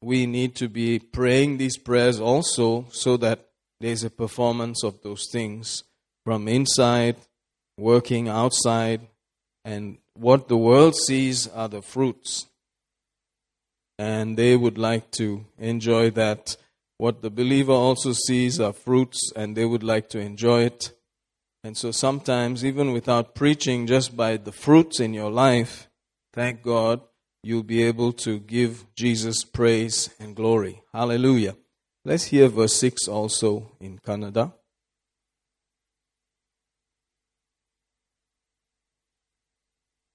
we 0.01 0.25
need 0.25 0.55
to 0.55 0.67
be 0.67 0.99
praying 0.99 1.57
these 1.57 1.77
prayers 1.77 2.19
also 2.19 2.87
so 2.91 3.17
that 3.17 3.47
there's 3.79 4.03
a 4.03 4.09
performance 4.09 4.83
of 4.83 5.01
those 5.01 5.27
things 5.31 5.83
from 6.23 6.47
inside, 6.47 7.15
working 7.77 8.27
outside, 8.27 9.01
and 9.63 9.97
what 10.13 10.47
the 10.47 10.57
world 10.57 10.95
sees 10.95 11.47
are 11.47 11.69
the 11.69 11.81
fruits. 11.81 12.47
And 13.99 14.37
they 14.37 14.55
would 14.55 14.77
like 14.77 15.11
to 15.11 15.45
enjoy 15.57 16.11
that. 16.11 16.57
What 16.97 17.21
the 17.21 17.29
believer 17.29 17.73
also 17.73 18.13
sees 18.13 18.59
are 18.59 18.73
fruits, 18.73 19.31
and 19.35 19.55
they 19.55 19.65
would 19.65 19.83
like 19.83 20.09
to 20.09 20.19
enjoy 20.19 20.63
it. 20.63 20.93
And 21.63 21.77
so 21.77 21.91
sometimes, 21.91 22.65
even 22.65 22.91
without 22.91 23.35
preaching, 23.35 23.87
just 23.87 24.15
by 24.15 24.37
the 24.37 24.51
fruits 24.51 24.99
in 24.99 25.13
your 25.13 25.29
life, 25.29 25.89
thank 26.33 26.63
God, 26.63 27.01
you'll 27.43 27.63
be 27.63 27.83
able 27.83 28.13
to 28.13 28.39
give 28.39 28.85
Jesus 28.95 29.43
praise 29.43 30.09
and 30.19 30.35
glory. 30.35 30.81
Hallelujah. 30.93 31.55
Let's 32.03 32.25
hear 32.25 32.47
verse 32.47 32.73
6 32.73 33.07
also 33.07 33.71
in 33.79 33.99
Kannada. 33.99 34.53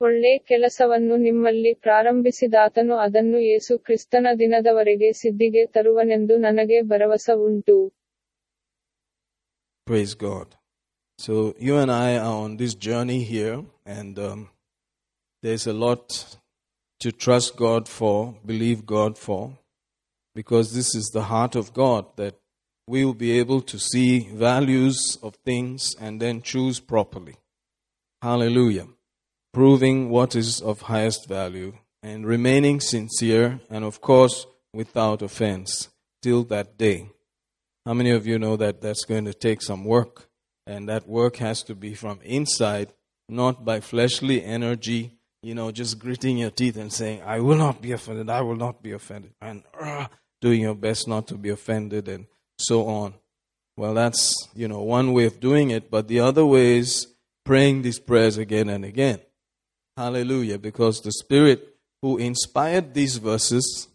ಒಳ್ಳೆ 0.01 0.31
ಕೆಲಸವನ್ನು 0.49 1.15
ನಿಮ್ಮಲ್ಲಿ 1.27 1.71
ಪ್ರಾರಂಭಿಸಿದಾತನು 1.85 2.95
ಅದನ್ನು 3.05 3.39
ಯೇಸು 3.51 3.73
ಕ್ರಿಸ್ತನ 3.85 4.27
ದಿನದವರೆಗೆ 4.41 5.09
ಸಿದ್ಧಿಗೆ 5.21 5.63
ತರುವನೆಂದು 5.77 6.37
ನನಗೆ 6.47 6.79
ಭರವಸೆ 6.91 7.35
ಉಂಟು 7.47 7.77
Praise 9.87 10.15
God. 10.15 10.47
So, 11.19 11.55
you 11.59 11.77
and 11.77 11.91
I 11.91 12.17
are 12.17 12.35
on 12.45 12.57
this 12.57 12.73
journey 12.75 13.23
here, 13.23 13.63
and 13.97 14.19
um, 14.19 14.39
there's 15.43 15.65
a 15.65 15.73
lot 15.85 16.37
to 17.01 17.11
trust 17.11 17.55
God 17.55 17.87
for, 17.87 18.35
believe 18.45 18.85
God 18.85 19.17
for, 19.17 19.43
because 20.35 20.73
this 20.73 20.93
is 20.93 21.07
the 21.07 21.23
heart 21.23 21.55
of 21.55 21.73
God 21.73 22.05
that 22.17 22.35
we 22.87 23.05
will 23.05 23.13
be 23.13 23.39
able 23.39 23.61
to 23.61 23.79
see 23.79 24.09
values 24.49 25.17
of 25.23 25.35
things 25.45 25.95
and 25.99 26.21
then 26.21 26.41
choose 26.41 26.79
properly. 26.79 27.35
Hallelujah. 28.21 28.87
Proving 29.52 30.08
what 30.08 30.34
is 30.34 30.60
of 30.60 30.82
highest 30.82 31.28
value 31.28 31.74
and 32.02 32.26
remaining 32.26 32.80
sincere 32.80 33.60
and, 33.68 33.84
of 33.84 34.00
course, 34.00 34.46
without 34.72 35.22
offense 35.22 35.88
till 36.22 36.44
that 36.44 36.78
day. 36.78 37.10
How 37.84 37.94
many 37.94 38.10
of 38.10 38.26
you 38.26 38.38
know 38.38 38.56
that 38.56 38.80
that's 38.80 39.04
going 39.04 39.24
to 39.26 39.34
take 39.34 39.60
some 39.60 39.84
work? 39.84 40.28
And 40.66 40.88
that 40.88 41.08
work 41.08 41.36
has 41.36 41.62
to 41.64 41.74
be 41.74 41.94
from 41.94 42.20
inside, 42.22 42.92
not 43.28 43.64
by 43.64 43.80
fleshly 43.80 44.42
energy, 44.42 45.18
you 45.42 45.54
know, 45.54 45.72
just 45.72 45.98
gritting 45.98 46.38
your 46.38 46.50
teeth 46.50 46.76
and 46.76 46.92
saying, 46.92 47.22
I 47.22 47.40
will 47.40 47.56
not 47.56 47.82
be 47.82 47.92
offended, 47.92 48.30
I 48.30 48.42
will 48.42 48.56
not 48.56 48.82
be 48.82 48.92
offended, 48.92 49.32
and 49.40 49.64
uh, 49.78 50.06
doing 50.40 50.60
your 50.60 50.76
best 50.76 51.08
not 51.08 51.26
to 51.28 51.34
be 51.34 51.48
offended, 51.48 52.08
and 52.08 52.26
so 52.58 52.86
on. 52.86 53.14
Well, 53.76 53.94
that's, 53.94 54.36
you 54.54 54.68
know, 54.68 54.82
one 54.82 55.12
way 55.12 55.24
of 55.24 55.40
doing 55.40 55.70
it, 55.70 55.90
but 55.90 56.06
the 56.06 56.20
other 56.20 56.46
way 56.46 56.78
is 56.78 57.08
praying 57.44 57.82
these 57.82 57.98
prayers 57.98 58.38
again 58.38 58.68
and 58.68 58.84
again. 58.84 59.20
Hallelujah, 59.96 60.58
because 60.58 61.00
the 61.00 61.12
Spirit 61.12 61.76
who 62.00 62.16
inspired 62.18 62.94
these 62.94 63.16
verses 63.18 63.88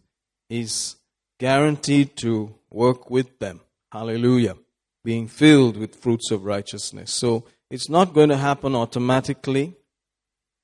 is 0.49 0.95
guaranteed 1.39 2.15
to 2.17 2.55
work 2.69 3.09
with 3.09 3.39
them. 3.39 3.61
Hallelujah. 3.91 4.55
being 5.03 5.27
filled 5.29 5.77
with 5.77 5.95
fruits 5.95 6.31
of 6.31 6.43
righteousness. 6.43 7.13
So 7.13 7.45
it's 7.71 7.89
not 7.89 8.13
going 8.13 8.27
to 8.27 8.35
happen 8.35 8.75
automatically. 8.75 9.73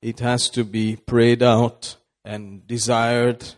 It 0.02 0.20
has 0.20 0.50
to 0.50 0.66
be 0.66 0.98
prayed 0.98 1.42
out 1.42 1.96
and 2.26 2.68
desired. 2.68 3.56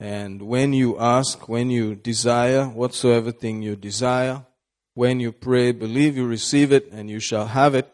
And 0.00 0.40
when 0.40 0.72
you 0.72 0.98
ask, 0.98 1.50
when 1.50 1.70
you 1.70 1.94
desire, 1.94 2.64
whatsoever 2.64 3.30
thing 3.30 3.60
you 3.60 3.76
desire, 3.76 4.46
when 4.94 5.20
you 5.20 5.32
pray, 5.32 5.72
believe 5.72 6.16
you 6.16 6.26
receive 6.26 6.72
it 6.72 6.90
and 6.90 7.10
you 7.10 7.20
shall 7.20 7.48
have 7.48 7.74
it. 7.74 7.92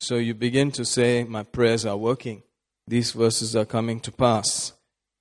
So 0.00 0.16
you 0.16 0.34
begin 0.34 0.70
to 0.72 0.84
say, 0.84 1.24
My 1.24 1.44
prayers 1.44 1.86
are 1.86 1.96
working. 1.96 2.42
These 2.90 3.12
verses 3.12 3.54
are 3.54 3.64
coming 3.64 4.00
to 4.00 4.10
pass. 4.10 4.72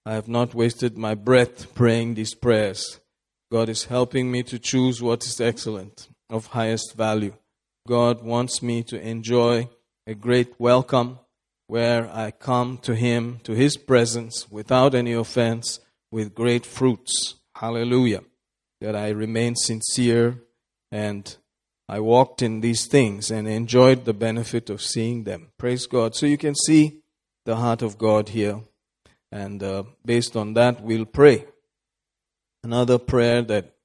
I 0.04 0.16
have 0.16 0.28
not 0.28 0.56
wasted 0.56 0.98
my 0.98 1.14
breath 1.14 1.76
praying 1.76 2.16
these 2.16 2.34
prayers. 2.34 3.00
God 3.52 3.70
is 3.70 3.86
helping 3.86 4.32
me 4.32 4.42
to 4.42 4.58
choose 4.58 5.04
what 5.04 5.24
is 5.24 5.40
excellent, 5.40 6.10
of 6.32 6.48
highest 6.48 6.96
value. 6.98 7.36
God 7.88 8.24
wants 8.24 8.64
me 8.64 8.82
to 8.86 9.00
enjoy 9.00 9.70
a 10.08 10.16
great 10.16 10.60
welcome 10.60 11.20
where 11.68 12.10
I 12.12 12.32
come 12.32 12.80
to 12.80 12.96
Him, 12.96 13.40
to 13.44 13.52
His 13.52 13.78
presence, 13.78 14.50
without 14.50 14.96
any 14.96 15.14
offense, 15.14 15.80
with 16.12 16.34
great 16.34 16.66
fruits. 16.66 17.36
Hallelujah. 17.54 18.24
That 18.82 18.96
I 18.96 19.10
remain 19.10 19.56
sincere 19.56 20.42
and 20.92 21.38
I 21.88 22.00
walked 22.00 22.42
in 22.42 22.62
these 22.62 22.88
things 22.88 23.30
and 23.30 23.48
enjoyed 23.48 24.06
the 24.06 24.14
benefit 24.16 24.72
of 24.72 24.82
seeing 24.82 25.26
them. 25.26 25.52
Praise 25.60 25.86
God. 25.86 26.16
So 26.16 26.26
you 26.26 26.40
can 26.40 26.56
see 26.56 27.04
the 27.46 27.56
heart 27.56 27.82
of 27.82 27.98
God 27.98 28.30
here. 28.30 28.62
And 29.32 29.62
uh, 29.62 29.84
based 30.06 30.36
on 30.36 30.54
that, 30.54 30.82
we'll 30.82 31.06
pray. 31.06 31.46
Another 32.64 32.98
prayer 32.98 33.42
that 33.44 33.76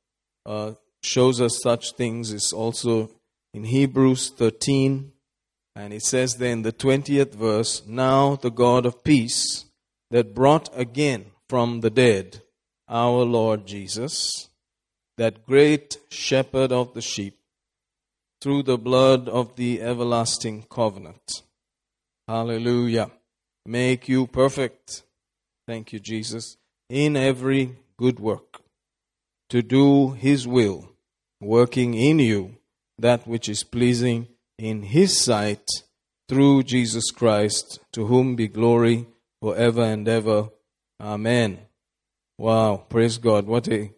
uh, 0.47 0.73
shows 1.03 1.41
us 1.41 1.61
such 1.63 1.93
things 1.93 2.33
is 2.33 2.53
also 2.53 3.11
in 3.53 3.65
Hebrews 3.65 4.31
13. 4.31 5.13
And 5.77 5.93
it 5.93 6.03
says 6.03 6.35
there 6.35 6.53
in 6.53 6.63
the 6.63 6.73
20th 6.73 7.35
verse 7.35 7.83
Now 7.87 8.37
the 8.37 8.51
God 8.51 8.87
of 8.87 9.05
peace 9.05 9.65
that 10.11 10.35
brought 10.35 10.69
again 10.79 11.27
from 11.49 11.81
the 11.81 11.91
dead 11.91 12.43
our 12.89 13.25
Lord 13.25 13.67
Jesus, 13.67 14.49
that 15.17 15.47
great 15.47 15.97
shepherd 16.11 16.71
of 16.73 16.95
the 16.95 17.01
sheep, 17.01 17.39
through 18.41 18.63
the 18.63 18.79
blood 18.79 19.29
of 19.29 19.57
the 19.57 19.81
everlasting 19.81 20.65
covenant. 20.71 21.43
Hallelujah. 22.29 23.11
Make 23.67 24.09
you 24.09 24.27
perfect. 24.27 25.05
Thank 25.67 25.93
you, 25.93 25.99
Jesus. 26.01 26.57
In 26.91 27.17
every 27.17 27.77
good 27.97 28.21
work, 28.21 28.61
to 29.49 29.63
do 29.63 30.13
his 30.13 30.47
will, 30.47 30.91
working 31.41 31.95
in 31.95 32.19
you 32.19 32.57
that 32.99 33.27
which 33.27 33.49
is 33.49 33.65
pleasing 33.65 34.29
in 34.59 34.83
his 34.83 35.19
sight 35.19 35.67
through 36.29 36.63
Jesus 36.63 37.11
Christ, 37.11 37.81
to 37.93 38.07
whom 38.07 38.37
be 38.37 38.49
glory 38.49 39.07
forever 39.41 39.83
and 39.83 40.07
ever. 40.09 40.51
Amen. 41.01 41.59
Wow, 42.39 42.85
praise 42.89 43.19
God. 43.19 43.47
What 43.47 43.69
a 43.69 43.93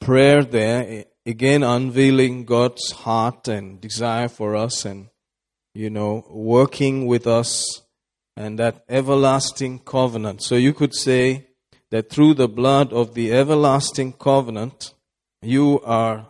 prayer 0.00 0.44
there. 0.44 1.06
Again, 1.24 1.62
unveiling 1.62 2.44
God's 2.44 2.92
heart 2.92 3.48
and 3.48 3.80
desire 3.80 4.28
for 4.28 4.54
us 4.54 4.84
and, 4.84 5.08
you 5.74 5.90
know, 5.90 6.24
working 6.30 7.06
with 7.06 7.26
us 7.26 7.82
and 8.36 8.58
that 8.58 8.84
everlasting 8.88 9.78
covenant. 9.80 10.42
So 10.42 10.56
you 10.56 10.74
could 10.74 10.94
say 10.94 11.46
that 11.90 12.10
through 12.10 12.34
the 12.34 12.48
blood 12.48 12.92
of 12.92 13.14
the 13.14 13.32
everlasting 13.32 14.12
covenant, 14.12 14.92
you 15.40 15.80
are 15.80 16.26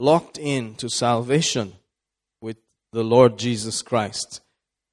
locked 0.00 0.38
in 0.38 0.74
to 0.76 0.88
salvation 0.88 1.74
with 2.40 2.56
the 2.92 3.02
Lord 3.02 3.38
Jesus 3.38 3.82
Christ. 3.82 4.40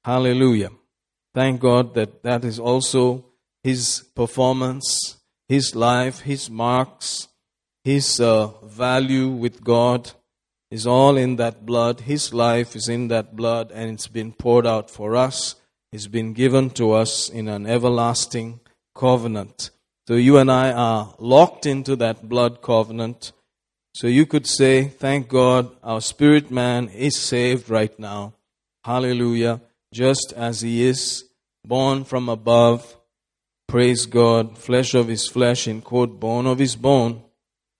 Hallelujah. 0.04 0.70
Thank 1.34 1.60
God 1.60 1.94
that 1.94 2.22
that 2.22 2.44
is 2.44 2.58
also 2.58 3.24
His 3.62 4.04
performance, 4.14 5.16
His 5.48 5.74
life, 5.74 6.20
His 6.20 6.50
marks, 6.50 7.28
His 7.84 8.20
uh, 8.20 8.48
value 8.64 9.28
with 9.28 9.62
God 9.62 10.12
is 10.70 10.86
all 10.86 11.16
in 11.16 11.36
that 11.36 11.64
blood. 11.64 12.00
His 12.00 12.34
life 12.34 12.74
is 12.74 12.88
in 12.88 13.08
that 13.08 13.36
blood 13.36 13.70
and 13.70 13.90
it's 13.90 14.08
been 14.08 14.32
poured 14.32 14.66
out 14.66 14.90
for 14.90 15.14
us. 15.14 15.54
It's 15.92 16.06
been 16.06 16.32
given 16.32 16.70
to 16.70 16.92
us 16.92 17.28
in 17.28 17.48
an 17.48 17.66
everlasting 17.66 18.60
covenant. 18.94 19.70
So 20.08 20.14
you 20.14 20.38
and 20.38 20.50
I 20.50 20.72
are 20.72 21.14
locked 21.18 21.66
into 21.66 21.96
that 21.96 22.28
blood 22.28 22.62
covenant 22.62 23.32
so 23.96 24.08
you 24.08 24.26
could 24.26 24.46
say, 24.46 24.88
Thank 24.88 25.28
God, 25.28 25.74
our 25.82 26.02
spirit 26.02 26.50
man 26.50 26.90
is 26.90 27.16
saved 27.16 27.70
right 27.70 27.98
now. 27.98 28.34
Hallelujah. 28.84 29.62
Just 29.90 30.34
as 30.36 30.60
he 30.60 30.84
is 30.84 31.24
born 31.64 32.04
from 32.04 32.28
above. 32.28 32.96
Praise 33.66 34.04
God. 34.04 34.58
Flesh 34.58 34.92
of 34.92 35.08
his 35.08 35.26
flesh, 35.26 35.66
in 35.66 35.80
quote, 35.80 36.20
bone 36.20 36.46
of 36.46 36.58
his 36.58 36.76
bone. 36.76 37.22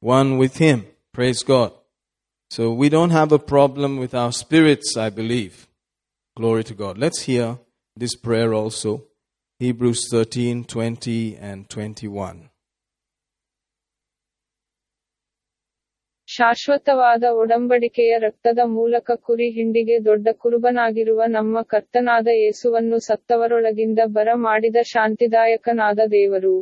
One 0.01 0.38
with 0.38 0.57
him. 0.57 0.87
Praise 1.12 1.42
God. 1.42 1.73
So 2.49 2.73
we 2.73 2.88
don't 2.88 3.11
have 3.11 3.31
a 3.31 3.38
problem 3.38 3.99
with 3.99 4.14
our 4.14 4.33
spirits, 4.33 4.97
I 4.97 5.11
believe. 5.11 5.69
Glory 6.35 6.64
to 6.64 6.75
God. 6.75 6.97
Let's 6.97 7.23
hear 7.23 7.59
this 7.97 8.15
prayer 8.17 8.53
also. 8.55 9.05
Hebrews 9.61 10.01
13, 10.11 10.65
20 10.65 11.37
and 11.41 11.67
21. 11.69 12.51
ಶಾಶ್ವತವಾದ 16.29 17.25
ಒಡಂಬಡಿಕೆಯ 17.33 18.19
ರಕ್ತದ 18.19 18.59
ಮೂಲಕ 18.69 19.11
ಕುರಿ 19.15 19.51
ಹಿಂಡಿಗೆ 19.51 20.05
ದೊಡ್ಡ 20.05 20.29
ಕುರುಬನಾಗಿರುವ 20.33 21.23
ನಮ್ಮ 21.27 21.63
ಕರ್ತನಾದ 21.63 22.29
ಯೇಸುವನ್ನು 22.33 22.99
ಸತ್ತವರೊಳಗಿಂದ 22.99 24.01
ಬರ 24.07 24.29
ಮಾಡಿದ 24.35 24.77
ಶಾಂತಿದಾಯಕನಾದ 24.85 26.01
ದೇವರು 26.11 26.57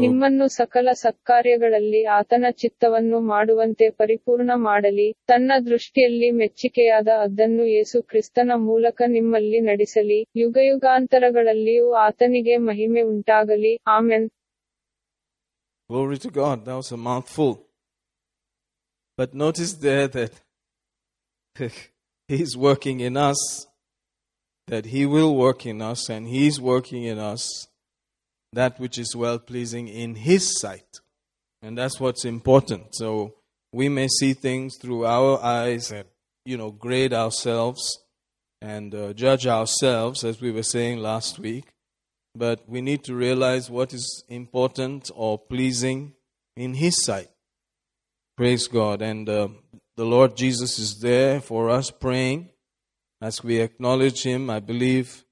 ನಿಮ್ಮನ್ನು 0.00 0.48
ಸಕಲ 0.48 0.88
ಸತ್ಕಾರ್ಯಗಳಲ್ಲಿ 0.92 2.04
ಆತನ 2.04 2.44
ಚಿತ್ತವನ್ನು 2.50 3.20
ಮಾಡುವಂತೆ 3.20 3.90
ಪರಿಪೂರ್ಣ 3.90 4.50
ಮಾಡಲಿ. 4.54 5.12
ತನ್ನ 5.26 5.52
ದೃಷ್ಟಿಯಲ್ಲಿ 5.66 6.30
ಮೆಚ್ಚಿಕೆಯಾದ 6.30 7.08
ಅದನ್ನು 7.08 7.64
ಯೇಸು 7.64 8.02
ಕ್ರಿಸ್ತನ 8.02 8.52
ಮೂಲಕ 8.54 9.02
ನಿಮ್ಮಲ್ಲಿ 9.06 9.60
ನಡೆಸಲಿ. 9.60 10.26
ಯುಗಯುಗಾಂತರಗಳಲ್ಲಿಯೂ 10.36 11.92
ಆತನಿಗೆ 11.92 12.56
ಮಹಿಮೆ 12.56 13.02
ಉಂಟಾಗಲಿ. 13.02 13.78
Amen. 13.86 14.30
Glory 15.90 16.18
to 16.18 16.28
God. 16.28 16.56
That 16.56 16.78
was 16.78 16.94
a 16.96 17.00
mouthful. 17.06 17.56
But 19.18 19.34
notice 19.34 19.84
there 19.84 20.08
that 20.08 20.32
He's 22.30 22.62
working 22.62 23.00
in 23.00 23.16
us, 23.16 23.66
that 24.68 24.86
He 24.86 25.06
will 25.06 25.34
work 25.36 25.66
in 25.66 25.80
us, 25.80 26.10
and 26.10 26.26
He's 26.26 26.62
working 26.62 27.04
in 27.12 27.34
us. 27.34 27.71
That 28.52 28.78
which 28.78 28.98
is 28.98 29.16
well 29.16 29.38
pleasing 29.38 29.88
in 29.88 30.14
His 30.14 30.60
sight. 30.60 31.00
And 31.62 31.78
that's 31.78 32.00
what's 32.00 32.24
important. 32.24 32.94
So 32.94 33.34
we 33.72 33.88
may 33.88 34.08
see 34.08 34.34
things 34.34 34.76
through 34.76 35.06
our 35.06 35.42
eyes 35.42 35.90
and, 35.90 36.04
you 36.44 36.56
know, 36.56 36.70
grade 36.70 37.14
ourselves 37.14 37.98
and 38.60 38.94
uh, 38.94 39.12
judge 39.12 39.46
ourselves, 39.46 40.24
as 40.24 40.40
we 40.40 40.52
were 40.52 40.62
saying 40.62 40.98
last 40.98 41.38
week. 41.38 41.72
But 42.34 42.68
we 42.68 42.80
need 42.80 43.04
to 43.04 43.14
realize 43.14 43.70
what 43.70 43.92
is 43.92 44.24
important 44.28 45.10
or 45.14 45.38
pleasing 45.38 46.14
in 46.56 46.74
His 46.74 47.04
sight. 47.04 47.28
Praise 48.36 48.68
God. 48.68 49.02
And 49.02 49.28
uh, 49.28 49.48
the 49.96 50.04
Lord 50.04 50.36
Jesus 50.36 50.78
is 50.78 51.00
there 51.00 51.40
for 51.40 51.70
us 51.70 51.90
praying. 51.90 52.50
As 53.20 53.44
we 53.44 53.60
acknowledge 53.60 54.22
Him, 54.22 54.50
I 54.50 54.60
believe 54.60 55.24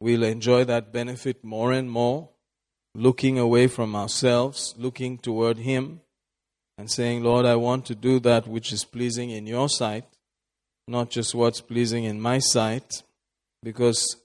we'll 0.00 0.24
enjoy 0.24 0.64
that 0.64 0.92
benefit 0.92 1.44
more 1.44 1.72
and 1.72 1.90
more, 1.90 2.28
looking 2.94 3.38
away 3.38 3.66
from 3.66 3.96
ourselves, 3.96 4.74
looking 4.76 5.18
toward 5.18 5.58
Him, 5.58 6.00
and 6.78 6.90
saying, 6.90 7.22
Lord, 7.22 7.46
I 7.46 7.56
want 7.56 7.86
to 7.86 7.94
do 7.94 8.18
that 8.20 8.46
which 8.46 8.72
is 8.72 8.84
pleasing 8.84 9.30
in 9.30 9.46
your 9.46 9.68
sight, 9.68 10.04
not 10.88 11.10
just 11.10 11.34
what's 11.34 11.60
pleasing 11.60 12.04
in 12.04 12.20
my 12.20 12.38
sight, 12.38 13.02
because 13.62 14.16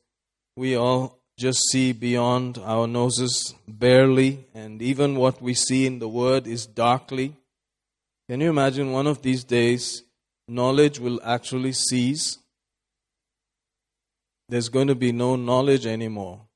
we 0.56 0.76
all 0.76 1.20
just 1.38 1.60
see 1.70 1.92
beyond 1.94 2.58
our 2.64 2.88
noses 2.88 3.54
barely, 3.68 4.46
and 4.56 4.82
even 4.82 5.16
what 5.16 5.42
we 5.42 5.54
see 5.54 5.86
in 5.86 6.00
the 6.00 6.08
Word 6.08 6.48
is 6.48 6.66
darkly. 6.66 7.36
Can 8.28 8.42
you 8.42 8.50
imagine 8.50 8.92
one 8.92 9.08
of 9.08 9.22
these 9.22 9.44
days, 9.44 10.04
knowledge 10.48 11.00
will 11.00 11.22
actually 11.24 11.74
cease? 11.74 12.40
There's 14.50 14.70
going 14.70 14.88
to 14.88 14.96
be 14.96 15.12
no 15.12 15.36
knowledge 15.36 15.86
anymore. 15.86 16.47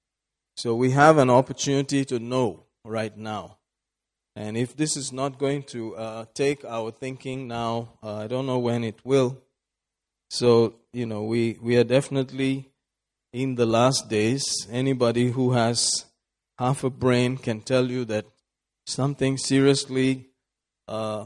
So 0.55 0.75
we 0.75 0.91
have 0.91 1.17
an 1.17 1.29
opportunity 1.29 2.05
to 2.05 2.19
know 2.19 2.63
right 2.83 3.15
now. 3.17 3.57
And 4.35 4.55
if 4.55 4.75
this 4.75 4.95
is 4.95 5.11
not 5.11 5.37
going 5.37 5.63
to 5.63 5.95
uh, 5.95 6.25
take 6.33 6.63
our 6.63 6.91
thinking 6.91 7.47
now, 7.47 7.89
uh, 8.01 8.17
I 8.17 8.27
don't 8.27 8.45
know 8.45 8.59
when 8.59 8.83
it 8.83 8.99
will. 9.03 9.37
So, 10.29 10.75
you 10.93 11.05
know, 11.05 11.23
we, 11.23 11.57
we 11.61 11.75
are 11.77 11.83
definitely 11.83 12.69
in 13.33 13.55
the 13.55 13.65
last 13.65 14.09
days. 14.09 14.45
Anybody 14.69 15.31
who 15.31 15.51
has 15.51 16.05
half 16.57 16.83
a 16.83 16.89
brain 16.89 17.37
can 17.37 17.61
tell 17.61 17.89
you 17.91 18.05
that 18.05 18.25
something 18.85 19.37
seriously 19.37 20.27
uh, 20.87 21.25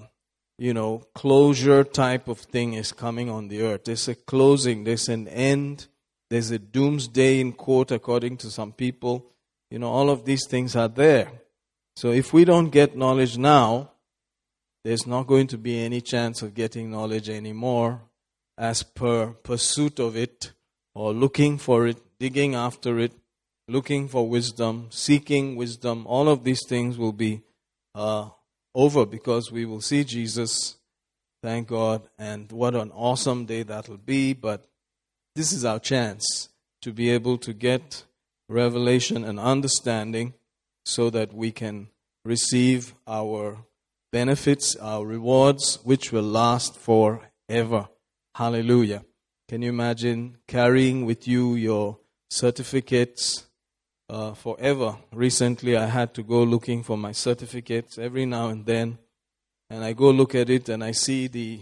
you 0.58 0.74
know, 0.74 1.04
closure 1.14 1.84
type 1.84 2.28
of 2.28 2.40
thing 2.40 2.74
is 2.74 2.92
coming 2.92 3.30
on 3.30 3.48
the 3.50 3.62
earth. 3.62 3.86
There's 3.86 4.08
a 4.08 4.16
closing, 4.16 4.84
there's 4.84 5.10
an 5.10 5.28
end, 5.28 5.88
there's 6.36 6.52
a 6.52 6.60
doomsday 6.60 7.40
in 7.40 7.54
court, 7.54 7.92
according 7.92 8.36
to 8.36 8.52
some 8.52 8.74
people. 8.74 9.26
You 9.72 9.80
know, 9.80 9.88
all 9.88 10.10
of 10.10 10.26
these 10.26 10.46
things 10.46 10.76
are 10.76 10.90
there. 10.90 11.32
So 11.96 12.12
if 12.12 12.34
we 12.34 12.44
don't 12.44 12.72
get 12.72 12.98
knowledge 12.98 13.38
now, 13.38 13.92
there's 14.84 15.08
not 15.08 15.28
going 15.28 15.48
to 15.48 15.58
be 15.58 15.80
any 15.80 16.02
chance 16.02 16.42
of 16.42 16.54
getting 16.54 16.92
knowledge 16.92 17.30
anymore 17.30 18.02
as 18.58 18.84
per 18.84 19.28
pursuit 19.28 19.98
of 19.98 20.18
it 20.18 20.52
or 20.94 21.14
looking 21.14 21.58
for 21.58 21.88
it, 21.88 22.02
digging 22.20 22.54
after 22.54 23.00
it, 23.00 23.14
looking 23.70 24.10
for 24.10 24.28
wisdom, 24.28 24.88
seeking 24.90 25.56
wisdom. 25.56 26.06
All 26.06 26.28
of 26.28 26.44
these 26.44 26.68
things 26.68 26.98
will 26.98 27.14
be 27.14 27.44
uh, 27.96 28.28
over 28.74 29.06
because 29.06 29.54
we 29.54 29.64
will 29.64 29.80
see 29.80 30.04
Jesus. 30.04 30.76
Thank 31.42 31.70
God. 31.70 32.10
And 32.20 32.52
what 32.52 32.76
an 32.76 32.92
awesome 32.92 33.46
day 33.46 33.64
that'll 33.64 33.96
be. 33.96 34.34
But 34.34 34.66
this 35.36 35.52
is 35.52 35.66
our 35.66 35.80
chance 35.80 36.50
to 36.82 36.94
be 36.94 37.10
able 37.10 37.38
to 37.38 37.54
get 37.54 38.06
revelation 38.48 39.26
and 39.26 39.40
understanding 39.40 40.34
so 40.86 41.10
that 41.10 41.34
we 41.34 41.52
can 41.52 41.90
receive 42.24 42.96
our 43.06 43.58
benefits, 44.14 44.78
our 44.78 45.06
rewards, 45.06 45.80
which 45.84 46.12
will 46.12 46.24
last 46.24 46.78
forever. 46.78 47.90
Hallelujah. 48.36 49.04
Can 49.50 49.62
you 49.62 49.70
imagine 49.70 50.38
carrying 50.48 51.06
with 51.06 51.28
you 51.28 51.56
your 51.56 51.98
certificates 52.30 53.46
uh, 54.10 54.34
forever? 54.34 54.98
Recently, 55.12 55.76
I 55.76 55.88
had 55.88 56.14
to 56.14 56.24
go 56.24 56.44
looking 56.44 56.82
for 56.82 56.98
my 56.98 57.12
certificates 57.12 57.98
every 57.98 58.26
now 58.26 58.48
and 58.48 58.66
then, 58.66 59.00
and 59.70 59.84
I 59.84 59.94
go 59.94 60.12
look 60.12 60.34
at 60.34 60.50
it 60.50 60.70
and 60.70 60.84
I 60.84 60.92
see 60.92 61.28
the 61.28 61.60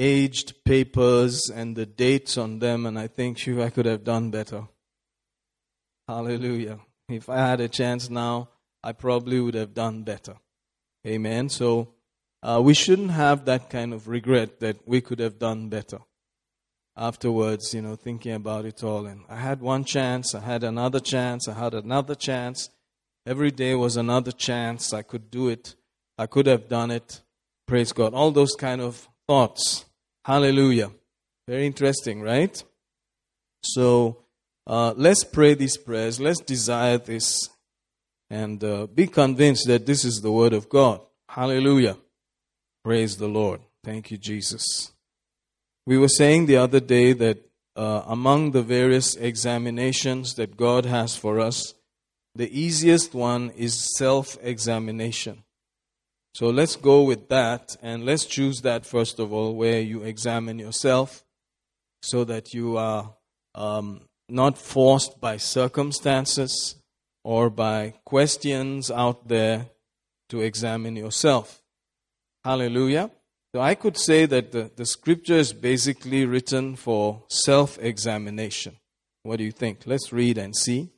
aged 0.00 0.64
papers 0.64 1.50
and 1.54 1.76
the 1.76 1.84
dates 1.84 2.38
on 2.38 2.58
them, 2.58 2.86
and 2.86 2.98
I 2.98 3.06
think, 3.06 3.38
sure, 3.38 3.62
I 3.62 3.70
could 3.70 3.86
have 3.86 4.02
done 4.02 4.30
better. 4.30 4.62
Hallelujah. 6.08 6.80
If 7.08 7.28
I 7.28 7.36
had 7.36 7.60
a 7.60 7.68
chance 7.68 8.08
now, 8.08 8.48
I 8.82 8.92
probably 8.92 9.38
would 9.40 9.54
have 9.54 9.74
done 9.74 10.02
better. 10.02 10.36
Amen. 11.06 11.50
So 11.50 11.92
uh, 12.42 12.60
we 12.64 12.72
shouldn't 12.72 13.10
have 13.10 13.44
that 13.44 13.68
kind 13.68 13.92
of 13.92 14.08
regret 14.08 14.60
that 14.60 14.88
we 14.88 15.02
could 15.02 15.18
have 15.18 15.38
done 15.38 15.68
better. 15.68 15.98
Afterwards, 16.96 17.74
you 17.74 17.82
know, 17.82 17.94
thinking 17.94 18.32
about 18.32 18.64
it 18.64 18.82
all. 18.82 19.06
And 19.06 19.24
I 19.28 19.36
had 19.36 19.60
one 19.60 19.84
chance, 19.84 20.34
I 20.34 20.40
had 20.40 20.64
another 20.64 21.00
chance, 21.00 21.46
I 21.46 21.52
had 21.52 21.74
another 21.74 22.14
chance. 22.14 22.70
Every 23.26 23.50
day 23.50 23.74
was 23.74 23.96
another 23.96 24.32
chance. 24.32 24.94
I 24.94 25.02
could 25.02 25.30
do 25.30 25.48
it. 25.48 25.76
I 26.16 26.26
could 26.26 26.46
have 26.46 26.68
done 26.68 26.90
it. 26.90 27.20
Praise 27.66 27.92
God. 27.92 28.14
All 28.14 28.30
those 28.30 28.54
kind 28.58 28.80
of 28.80 29.08
thoughts. 29.28 29.84
Hallelujah. 30.30 30.92
Very 31.48 31.66
interesting, 31.66 32.22
right? 32.22 32.62
So 33.64 34.18
uh, 34.64 34.94
let's 34.96 35.24
pray 35.24 35.54
these 35.54 35.76
prayers. 35.76 36.20
Let's 36.20 36.38
desire 36.38 36.98
this 36.98 37.48
and 38.30 38.62
uh, 38.62 38.86
be 38.86 39.08
convinced 39.08 39.66
that 39.66 39.86
this 39.86 40.04
is 40.04 40.20
the 40.20 40.30
Word 40.30 40.52
of 40.52 40.68
God. 40.68 41.00
Hallelujah. 41.28 41.96
Praise 42.84 43.16
the 43.16 43.26
Lord. 43.26 43.60
Thank 43.82 44.12
you, 44.12 44.18
Jesus. 44.18 44.92
We 45.84 45.98
were 45.98 46.06
saying 46.06 46.46
the 46.46 46.58
other 46.58 46.78
day 46.78 47.12
that 47.12 47.38
uh, 47.74 48.04
among 48.06 48.52
the 48.52 48.62
various 48.62 49.16
examinations 49.16 50.34
that 50.34 50.56
God 50.56 50.84
has 50.86 51.16
for 51.16 51.40
us, 51.40 51.74
the 52.36 52.56
easiest 52.56 53.14
one 53.14 53.50
is 53.56 53.96
self 53.96 54.38
examination. 54.42 55.42
So 56.34 56.48
let's 56.50 56.76
go 56.76 57.02
with 57.02 57.28
that 57.28 57.76
and 57.82 58.04
let's 58.04 58.24
choose 58.24 58.60
that 58.62 58.86
first 58.86 59.18
of 59.18 59.32
all, 59.32 59.54
where 59.54 59.80
you 59.80 60.02
examine 60.02 60.58
yourself 60.58 61.24
so 62.02 62.24
that 62.24 62.54
you 62.54 62.76
are 62.76 63.14
um, 63.54 64.02
not 64.28 64.56
forced 64.56 65.20
by 65.20 65.36
circumstances 65.36 66.76
or 67.24 67.50
by 67.50 67.94
questions 68.04 68.90
out 68.90 69.28
there 69.28 69.66
to 70.28 70.40
examine 70.40 70.96
yourself. 70.96 71.60
Hallelujah. 72.44 73.10
So 73.54 73.60
I 73.60 73.74
could 73.74 73.98
say 73.98 74.26
that 74.26 74.52
the, 74.52 74.70
the 74.74 74.86
scripture 74.86 75.34
is 75.34 75.52
basically 75.52 76.24
written 76.24 76.76
for 76.76 77.24
self 77.28 77.78
examination. 77.80 78.76
What 79.24 79.38
do 79.38 79.44
you 79.44 79.52
think? 79.52 79.80
Let's 79.86 80.12
read 80.12 80.38
and 80.38 80.56
see. 80.56 80.90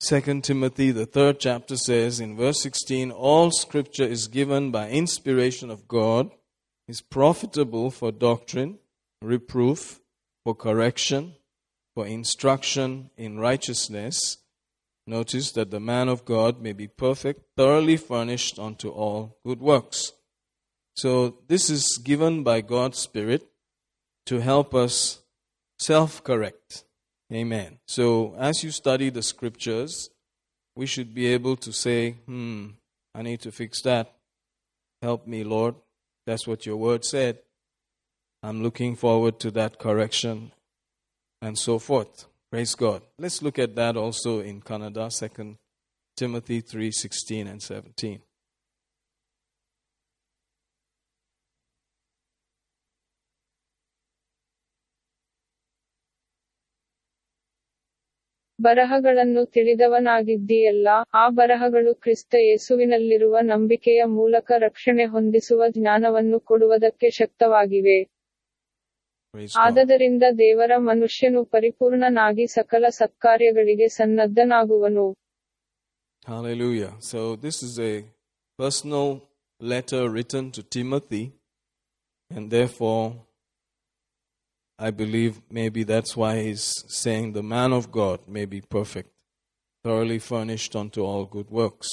2 0.00 0.40
Timothy, 0.42 0.90
the 0.90 1.06
third 1.06 1.40
chapter 1.40 1.76
says 1.76 2.20
in 2.20 2.36
verse 2.36 2.62
16 2.62 3.10
All 3.10 3.50
scripture 3.50 4.04
is 4.04 4.28
given 4.28 4.70
by 4.70 4.90
inspiration 4.90 5.70
of 5.70 5.88
God, 5.88 6.30
is 6.88 7.00
profitable 7.00 7.90
for 7.90 8.12
doctrine, 8.12 8.78
reproof, 9.22 10.00
for 10.44 10.54
correction, 10.54 11.34
for 11.94 12.06
instruction 12.06 13.10
in 13.16 13.38
righteousness. 13.38 14.38
Notice 15.06 15.52
that 15.52 15.70
the 15.70 15.80
man 15.80 16.08
of 16.08 16.24
God 16.24 16.60
may 16.60 16.72
be 16.72 16.88
perfect, 16.88 17.42
thoroughly 17.56 17.96
furnished 17.96 18.58
unto 18.58 18.88
all 18.88 19.38
good 19.44 19.60
works. 19.60 20.12
So, 20.96 21.38
this 21.48 21.70
is 21.70 22.00
given 22.02 22.42
by 22.42 22.60
God's 22.60 22.98
Spirit 22.98 23.46
to 24.26 24.40
help 24.40 24.74
us 24.74 25.22
self 25.78 26.22
correct. 26.22 26.84
Amen. 27.32 27.78
So, 27.86 28.34
as 28.38 28.62
you 28.62 28.70
study 28.70 29.10
the 29.10 29.22
scriptures, 29.22 30.10
we 30.76 30.86
should 30.86 31.14
be 31.14 31.26
able 31.26 31.56
to 31.56 31.72
say, 31.72 32.12
hmm, 32.26 32.68
I 33.14 33.22
need 33.22 33.40
to 33.42 33.52
fix 33.52 33.80
that. 33.82 34.12
Help 35.00 35.26
me, 35.26 35.44
Lord. 35.44 35.74
That's 36.26 36.46
what 36.46 36.66
your 36.66 36.76
word 36.76 37.04
said. 37.04 37.38
I'm 38.42 38.62
looking 38.62 38.96
forward 38.96 39.38
to 39.40 39.50
that 39.52 39.78
correction 39.78 40.52
and 41.40 41.58
so 41.58 41.78
forth. 41.78 42.26
Praise 42.50 42.74
God. 42.74 43.02
Let's 43.18 43.42
look 43.42 43.58
at 43.58 43.74
that 43.76 43.96
also 43.96 44.40
in 44.40 44.60
Kannada, 44.60 45.08
2 45.36 45.56
Timothy 46.16 46.60
3 46.60 46.90
16 46.90 47.46
and 47.46 47.62
17. 47.62 48.20
ಬರಹಗಳನ್ನು 58.66 59.42
ತಿಳಿದವನಾಗಿದ್ದೀಯಲ್ಲ 59.46 60.88
ಆ 61.14 61.24
ಬರಹಗಳು 61.28 61.92
ಕ್ರಿಸ್ತ 61.94 62.34
ಯೇಸುವಿನಲ್ಲಿರುವ 62.38 63.38
ನಂಬಿಕೆಯ 63.42 64.04
ಮೂಲಕ 64.04 64.52
ರಕ್ಷಣೆ 64.58 65.04
ಹೊಂದಿಸುವ 65.04 65.64
ಜ್ಞಾನವನ್ನು 65.68 66.40
ಕೊಡುವುದಕ್ಕೆ 66.40 67.10
ಶಕ್ತವಾಗಿವೆ. 67.10 67.98
ಆದ್ದರಿಂದ 69.56 70.22
ದೇವರ 70.38 70.72
ಮನುಷ್ಯನು 70.76 71.44
ಪರಿಪೂರ್ಣನಾಗಿ 71.44 72.46
ಸಕಲ 72.46 72.84
ಸತ್ಕಾರ್ಯಗಳಿಗೆ 72.88 73.88
ಸನ್ನದ್ಧನಾಗುವನು. 73.88 75.06
Hallelujah. 76.26 76.92
So, 77.10 77.20
this 77.44 77.56
is 77.66 77.74
a 77.82 77.92
personal 78.58 79.08
letter 79.60 80.02
written 80.14 80.44
to 80.56 80.62
Timothy, 80.76 81.24
and 82.30 82.44
therefore, 82.50 83.04
I 84.78 84.90
believe 84.90 85.40
maybe 85.50 85.84
that's 85.84 86.16
why 86.16 86.42
he's 86.42 86.84
saying 86.88 87.32
the 87.32 87.42
man 87.42 87.72
of 87.72 87.92
God 87.92 88.20
may 88.26 88.44
be 88.44 88.60
perfect, 88.60 89.10
thoroughly 89.84 90.18
furnished 90.18 90.74
unto 90.74 91.02
all 91.02 91.26
good 91.26 91.50
works. 91.50 91.88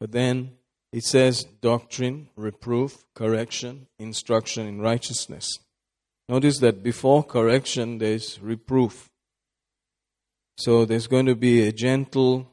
But 0.00 0.12
then 0.12 0.52
it 0.92 1.04
says 1.04 1.44
doctrine, 1.44 2.28
reproof, 2.36 3.04
correction, 3.14 3.86
instruction 3.98 4.66
in 4.66 4.80
righteousness. 4.80 5.58
Notice 6.28 6.58
that 6.58 6.82
before 6.82 7.22
correction, 7.22 7.98
there's 7.98 8.40
reproof. 8.40 9.08
So 10.56 10.84
there's 10.84 11.06
going 11.06 11.26
to 11.26 11.36
be 11.36 11.66
a 11.66 11.72
gentle 11.72 12.50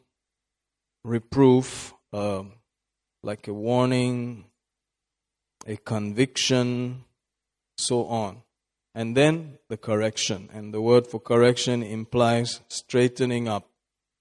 reproof, 1.04 1.94
um, 2.14 2.54
like 3.24 3.48
a 3.48 3.54
warning, 3.54 4.46
a 5.66 5.78
conviction, 5.78 7.04
so 7.78 8.06
on. 8.06 8.42
And 8.96 9.16
then 9.16 9.58
the 9.68 9.76
correction. 9.76 10.50
And 10.54 10.74
the 10.74 10.82
word 10.82 11.06
for 11.06 11.20
correction 11.20 11.84
implies 11.84 12.62
straightening 12.70 13.50
up. 13.50 13.70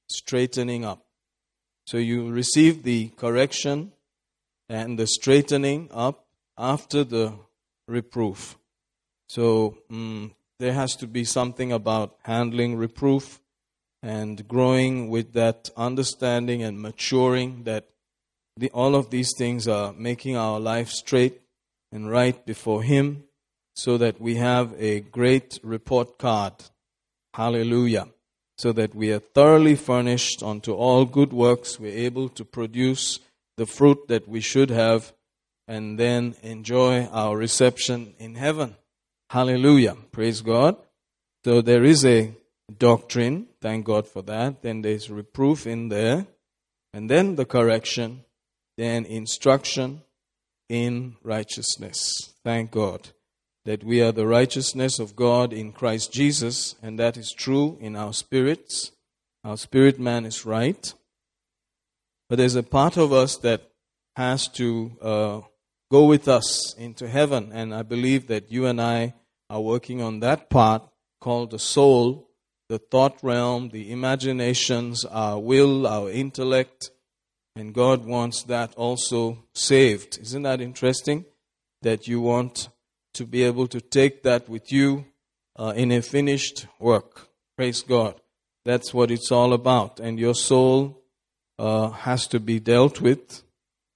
Straightening 0.09 0.85
up. 0.85 1.07
So 1.87 1.97
you 1.97 2.29
receive 2.29 2.83
the 2.83 3.09
correction 3.11 3.93
and 4.69 4.99
the 4.99 5.07
straightening 5.07 5.91
up 5.93 6.27
after 6.59 7.05
the 7.05 7.35
reproof. 7.87 8.59
So 9.29 9.79
mm, 9.91 10.33
there 10.59 10.73
has 10.73 10.97
to 10.97 11.07
be 11.07 11.25
something 11.25 11.71
about 11.71 12.17
handling 12.25 12.77
reproof 12.77 13.41
and 14.03 14.47
growing 14.49 15.09
with 15.09 15.35
that 15.35 15.71
understanding 15.77 16.63
and 16.63 16.81
maturing 16.81 17.63
that 17.65 17.89
the, 18.57 18.71
all 18.71 18.95
of 18.97 19.11
these 19.11 19.33
things 19.37 19.69
are 19.69 19.93
making 19.93 20.37
our 20.37 20.59
life 20.59 20.91
straight 20.91 21.41
and 21.93 22.11
right 22.11 22.45
before 22.45 22.83
Him 22.83 23.25
so 23.75 23.99
that 23.99 24.21
we 24.21 24.37
have 24.37 24.75
a 24.79 25.01
great 25.01 25.59
report 25.63 26.19
card. 26.19 26.55
Hallelujah. 27.35 28.09
So 28.57 28.73
that 28.73 28.95
we 28.95 29.13
are 29.13 29.19
thoroughly 29.19 29.75
furnished 29.75 30.43
unto 30.43 30.73
all 30.73 31.05
good 31.05 31.33
works. 31.33 31.81
We're 31.81 31.99
able 31.99 32.29
to 32.31 32.45
produce 32.45 33.19
the 33.57 33.67
fruit 33.67 34.07
that 34.09 34.29
we 34.29 34.41
should 34.41 34.71
have 34.71 35.13
and 35.67 35.99
then 35.99 36.37
enjoy 36.43 37.07
our 37.07 37.37
reception 37.37 38.15
in 38.19 38.37
heaven. 38.37 38.77
Hallelujah. 39.31 39.97
Praise 40.13 40.41
God. 40.41 40.77
So 41.45 41.61
there 41.61 41.83
is 41.83 42.05
a 42.05 42.33
doctrine. 42.79 43.49
Thank 43.61 43.87
God 43.87 44.07
for 44.07 44.23
that. 44.23 44.63
Then 44.63 44.83
there's 44.83 45.11
reproof 45.11 45.67
in 45.67 45.89
there. 45.89 46.27
And 46.93 47.11
then 47.11 47.35
the 47.35 47.45
correction. 47.45 48.25
Then 48.77 49.05
instruction 49.05 50.03
in 50.69 51.17
righteousness. 51.25 52.35
Thank 52.45 52.71
God 52.71 53.11
that 53.64 53.83
we 53.83 54.03
are 54.03 54.12
the 54.12 54.27
righteousness 54.27 54.98
of 54.98 55.16
God 55.16 55.53
in 55.53 55.72
Christ 55.72 56.12
Jesus. 56.12 56.74
And 56.83 56.98
that 56.98 57.16
is 57.16 57.33
true 57.33 57.79
in 57.81 57.96
our 57.96 58.12
spirits. 58.12 58.92
Our 59.42 59.57
spirit 59.57 59.98
man 59.98 60.27
is 60.27 60.44
right. 60.44 60.92
But 62.29 62.37
there's 62.37 62.57
a 62.57 62.62
part 62.62 62.96
of 62.96 63.12
us 63.12 63.37
that 63.38 63.70
has 64.16 64.48
to 64.48 64.92
uh, 65.00 65.40
go 65.90 66.05
with 66.05 66.29
us 66.29 66.74
into 66.74 67.09
heaven. 67.09 67.50
And 67.53 67.74
I 67.74 67.83
believe 67.83 68.27
that 68.29 68.50
you 68.50 68.66
and 68.66 68.81
I 68.81 69.14
are 69.48 69.61
working 69.61 70.03
on 70.03 70.20
that 70.20 70.50
part 70.50 70.83
called 71.20 71.50
the 71.50 71.59
soul, 71.59 72.29
the 72.68 72.79
thought 72.79 73.18
realm, 73.22 73.70
the 73.70 73.90
imaginations, 73.90 75.05
our 75.07 75.38
will, 75.38 75.87
our 75.87 76.11
intellect. 76.11 76.90
And 77.57 77.72
God 77.72 78.05
wants 78.05 78.42
that 78.44 78.74
also 78.74 79.44
saved. 79.55 80.18
Isn't 80.20 80.42
that 80.42 80.61
interesting? 80.61 81.24
That 81.83 82.09
you 82.09 82.20
want 82.20 82.68
to 83.14 83.24
be 83.24 83.42
able 83.42 83.66
to 83.68 83.81
take 83.81 84.22
that 84.22 84.48
with 84.48 84.70
you 84.70 85.07
uh, 85.57 85.72
in 85.77 85.90
a 85.90 86.03
finished 86.03 86.66
work. 86.79 87.29
Praise 87.57 87.83
God. 87.83 88.20
That's 88.64 88.92
what 88.92 89.11
it's 89.11 89.31
all 89.31 89.53
about. 89.53 90.00
And 90.00 90.18
your 90.18 90.35
soul 90.35 91.03
uh, 91.59 91.90
has 91.90 92.27
to 92.29 92.40
be 92.40 92.61
dealt 92.61 93.00
with 93.00 93.42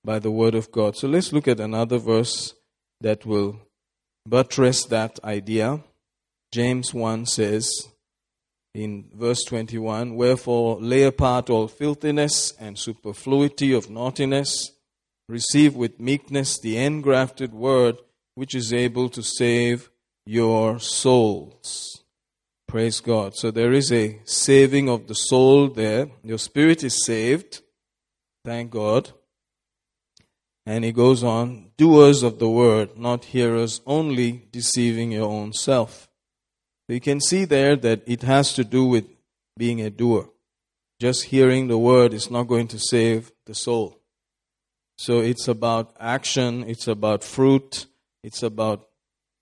by 0.04 0.18
the 0.18 0.30
Word 0.30 0.54
of 0.54 0.70
God. 0.70 0.96
So 0.96 1.08
let's 1.08 1.32
look 1.32 1.48
at 1.48 1.60
another 1.60 1.98
verse 1.98 2.54
that 3.00 3.26
will 3.26 3.60
buttress 4.26 4.84
that 4.86 5.18
idea. 5.24 5.80
James 6.52 6.94
1 6.94 7.26
says 7.26 7.70
in 8.74 9.10
verse 9.14 9.42
21 9.44 10.14
Wherefore 10.14 10.80
lay 10.80 11.02
apart 11.02 11.50
all 11.50 11.68
filthiness 11.68 12.52
and 12.60 12.78
superfluity 12.78 13.72
of 13.72 13.90
naughtiness, 13.90 14.72
receive 15.28 15.74
with 15.74 15.98
meekness 15.98 16.58
the 16.60 16.76
engrafted 16.76 17.52
word 17.52 17.98
which 18.38 18.54
is 18.54 18.72
able 18.72 19.08
to 19.08 19.20
save 19.20 19.90
your 20.24 20.78
souls. 20.78 22.04
Praise 22.68 23.00
God. 23.00 23.34
So 23.34 23.50
there 23.50 23.72
is 23.72 23.90
a 23.90 24.20
saving 24.24 24.88
of 24.88 25.08
the 25.08 25.14
soul 25.14 25.66
there. 25.66 26.06
Your 26.22 26.38
spirit 26.38 26.84
is 26.84 27.04
saved. 27.04 27.62
Thank 28.44 28.70
God. 28.70 29.10
And 30.64 30.84
he 30.84 30.92
goes 30.92 31.24
on, 31.24 31.72
doers 31.76 32.22
of 32.22 32.38
the 32.38 32.48
word, 32.48 32.96
not 32.96 33.24
hearers 33.24 33.80
only, 33.86 34.46
deceiving 34.52 35.10
your 35.10 35.28
own 35.28 35.52
self. 35.52 36.08
So 36.86 36.94
you 36.94 37.00
can 37.00 37.20
see 37.20 37.44
there 37.44 37.74
that 37.74 38.02
it 38.06 38.22
has 38.22 38.52
to 38.52 38.62
do 38.62 38.84
with 38.84 39.06
being 39.56 39.80
a 39.80 39.90
doer. 39.90 40.30
Just 41.00 41.24
hearing 41.24 41.66
the 41.66 41.78
word 41.78 42.14
is 42.14 42.30
not 42.30 42.44
going 42.44 42.68
to 42.68 42.78
save 42.78 43.32
the 43.46 43.54
soul. 43.56 43.98
So 44.96 45.18
it's 45.18 45.48
about 45.48 45.96
action, 45.98 46.62
it's 46.68 46.86
about 46.86 47.24
fruit, 47.24 47.87
it's 48.22 48.42
about 48.42 48.88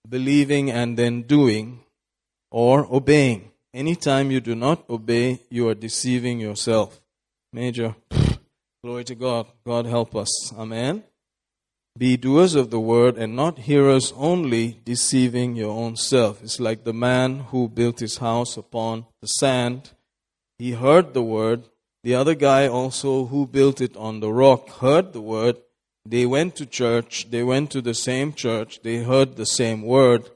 believing 0.08 0.70
and 0.70 0.96
then 0.96 1.22
doing 1.22 1.80
or 2.50 2.86
obeying. 2.94 3.50
Anytime 3.74 4.30
you 4.30 4.40
do 4.40 4.54
not 4.54 4.88
obey, 4.88 5.40
you 5.50 5.68
are 5.68 5.74
deceiving 5.74 6.40
yourself. 6.40 7.00
Major. 7.52 7.94
Glory 8.82 9.04
to 9.04 9.14
God. 9.14 9.46
God 9.66 9.86
help 9.86 10.14
us. 10.14 10.52
Amen. 10.56 11.04
Be 11.98 12.16
doers 12.16 12.54
of 12.54 12.70
the 12.70 12.80
word 12.80 13.16
and 13.16 13.34
not 13.34 13.60
hearers 13.60 14.12
only, 14.16 14.80
deceiving 14.84 15.56
your 15.56 15.70
own 15.70 15.96
self. 15.96 16.42
It's 16.42 16.60
like 16.60 16.84
the 16.84 16.92
man 16.92 17.40
who 17.50 17.68
built 17.68 18.00
his 18.00 18.18
house 18.18 18.56
upon 18.56 19.06
the 19.22 19.28
sand. 19.28 19.92
He 20.58 20.72
heard 20.72 21.14
the 21.14 21.22
word. 21.22 21.64
The 22.04 22.14
other 22.14 22.34
guy 22.34 22.68
also 22.68 23.26
who 23.26 23.46
built 23.46 23.80
it 23.80 23.96
on 23.96 24.20
the 24.20 24.32
rock 24.32 24.68
heard 24.80 25.12
the 25.12 25.22
word. 25.22 25.56
They 26.08 26.24
went 26.24 26.54
to 26.56 26.66
church. 26.66 27.30
They 27.30 27.42
went 27.42 27.72
to 27.72 27.82
the 27.82 27.94
same 27.94 28.32
church. 28.32 28.80
They 28.82 28.98
heard 28.98 29.36
the 29.36 29.46
same 29.46 29.82
word. 29.82 30.30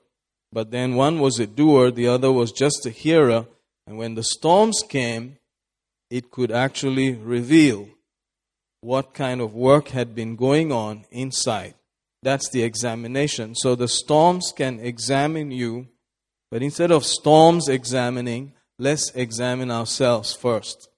But 0.52 0.72
then 0.72 0.96
one 0.96 1.20
was 1.20 1.38
a 1.38 1.46
doer, 1.46 1.92
the 1.92 2.08
other 2.08 2.32
was 2.32 2.50
just 2.50 2.84
a 2.84 2.90
hearer. 2.90 3.46
And 3.86 3.96
when 3.96 4.16
the 4.16 4.24
storms 4.24 4.82
came, 4.88 5.36
it 6.10 6.32
could 6.32 6.50
actually 6.50 7.12
reveal 7.14 7.88
what 8.80 9.14
kind 9.14 9.40
of 9.40 9.54
work 9.54 9.88
had 9.88 10.14
been 10.14 10.34
going 10.34 10.72
on 10.72 11.04
inside. 11.10 11.74
That's 12.22 12.48
the 12.50 12.62
examination. 12.64 13.54
So 13.54 13.74
the 13.74 13.88
storms 13.88 14.52
can 14.56 14.80
examine 14.80 15.52
you, 15.52 15.86
but 16.50 16.62
instead 16.62 16.90
of 16.90 17.04
storms 17.04 17.68
examining, 17.68 18.54
let's 18.78 19.10
examine 19.14 19.70
ourselves 19.70 20.34
first. 20.34 20.88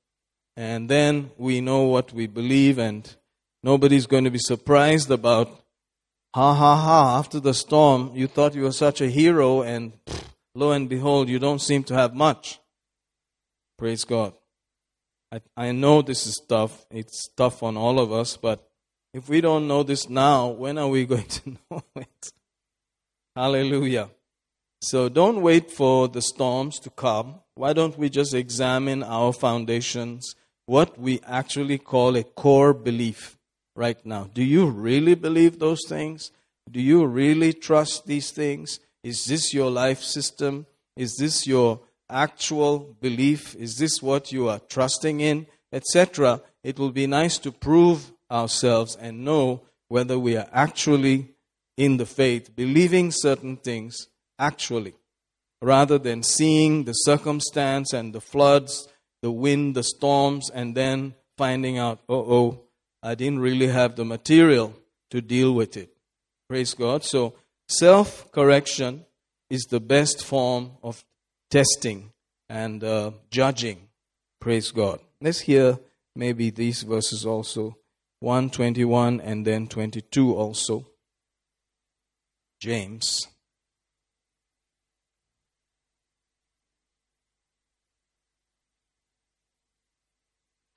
And 0.56 0.88
then 0.88 1.30
we 1.36 1.60
know 1.60 1.82
what 1.82 2.12
we 2.12 2.26
believe, 2.26 2.78
and 2.78 3.14
nobody's 3.62 4.06
going 4.06 4.24
to 4.24 4.30
be 4.30 4.38
surprised 4.38 5.10
about 5.10 5.62
Ha 6.34 6.54
ha 6.54 6.76
ha, 6.76 7.18
after 7.18 7.40
the 7.40 7.52
storm, 7.52 8.12
you 8.14 8.26
thought 8.26 8.54
you 8.54 8.62
were 8.62 8.72
such 8.72 9.02
a 9.02 9.10
hero, 9.10 9.60
and 9.60 9.92
lo 10.54 10.70
and 10.70 10.88
behold, 10.88 11.28
you 11.28 11.38
don't 11.38 11.60
seem 11.60 11.84
to 11.84 11.94
have 11.94 12.14
much. 12.14 12.58
Praise 13.76 14.04
God. 14.04 14.32
I, 15.30 15.42
I 15.58 15.72
know 15.72 16.00
this 16.00 16.26
is 16.26 16.40
tough. 16.48 16.86
It's 16.90 17.28
tough 17.36 17.62
on 17.62 17.76
all 17.76 18.00
of 18.00 18.10
us, 18.12 18.38
but 18.38 18.66
if 19.12 19.28
we 19.28 19.42
don't 19.42 19.68
know 19.68 19.82
this 19.82 20.08
now, 20.08 20.48
when 20.48 20.78
are 20.78 20.88
we 20.88 21.04
going 21.12 21.26
to 21.26 21.50
know 21.70 21.82
it? 21.96 22.32
Hallelujah. 23.36 24.08
So 24.80 25.10
don't 25.10 25.42
wait 25.42 25.70
for 25.70 26.08
the 26.08 26.22
storms 26.22 26.78
to 26.80 26.90
come. 26.90 27.40
Why 27.56 27.74
don't 27.74 27.98
we 27.98 28.08
just 28.08 28.32
examine 28.32 29.02
our 29.02 29.34
foundations, 29.34 30.34
what 30.64 30.98
we 30.98 31.20
actually 31.26 31.76
call 31.76 32.16
a 32.16 32.24
core 32.24 32.72
belief? 32.72 33.36
Right 33.74 34.04
now. 34.04 34.28
Do 34.32 34.42
you 34.42 34.66
really 34.66 35.14
believe 35.14 35.58
those 35.58 35.80
things? 35.88 36.30
Do 36.70 36.80
you 36.80 37.04
really 37.06 37.52
trust 37.52 38.06
these 38.06 38.30
things? 38.30 38.80
Is 39.02 39.24
this 39.24 39.52
your 39.52 39.70
life 39.70 40.02
system? 40.02 40.66
Is 40.96 41.16
this 41.16 41.46
your 41.46 41.80
actual 42.08 42.96
belief? 43.00 43.54
Is 43.56 43.76
this 43.76 44.02
what 44.02 44.32
you 44.32 44.48
are 44.48 44.60
trusting 44.60 45.20
in? 45.20 45.46
Etc. 45.72 46.40
It 46.62 46.78
will 46.78 46.90
be 46.90 47.06
nice 47.06 47.38
to 47.38 47.52
prove 47.52 48.12
ourselves 48.30 48.96
and 48.96 49.24
know 49.24 49.62
whether 49.88 50.18
we 50.18 50.36
are 50.36 50.48
actually 50.52 51.28
in 51.76 51.96
the 51.96 52.06
faith, 52.06 52.54
believing 52.54 53.10
certain 53.10 53.56
things 53.56 54.08
actually, 54.38 54.94
rather 55.60 55.98
than 55.98 56.22
seeing 56.22 56.84
the 56.84 56.92
circumstance 56.92 57.92
and 57.92 58.12
the 58.12 58.20
floods, 58.20 58.88
the 59.22 59.30
wind, 59.30 59.74
the 59.74 59.82
storms, 59.82 60.50
and 60.50 60.74
then 60.74 61.14
finding 61.36 61.78
out, 61.78 62.00
oh, 62.08 62.16
oh, 62.16 62.60
I 63.02 63.14
didn't 63.14 63.40
really 63.40 63.66
have 63.66 63.96
the 63.96 64.04
material 64.04 64.74
to 65.10 65.20
deal 65.20 65.52
with 65.52 65.76
it. 65.76 65.90
Praise 66.48 66.74
God. 66.74 67.04
So, 67.04 67.34
self 67.68 68.30
correction 68.30 69.04
is 69.50 69.62
the 69.64 69.80
best 69.80 70.24
form 70.24 70.72
of 70.82 71.04
testing 71.50 72.12
and 72.48 72.82
uh, 72.84 73.12
judging. 73.30 73.88
Praise 74.40 74.70
God. 74.70 75.00
Let's 75.20 75.40
hear 75.40 75.78
maybe 76.14 76.50
these 76.50 76.82
verses 76.82 77.26
also 77.26 77.76
121 78.20 79.20
and 79.20 79.46
then 79.46 79.66
22 79.66 80.34
also. 80.34 80.86
James 82.60 83.26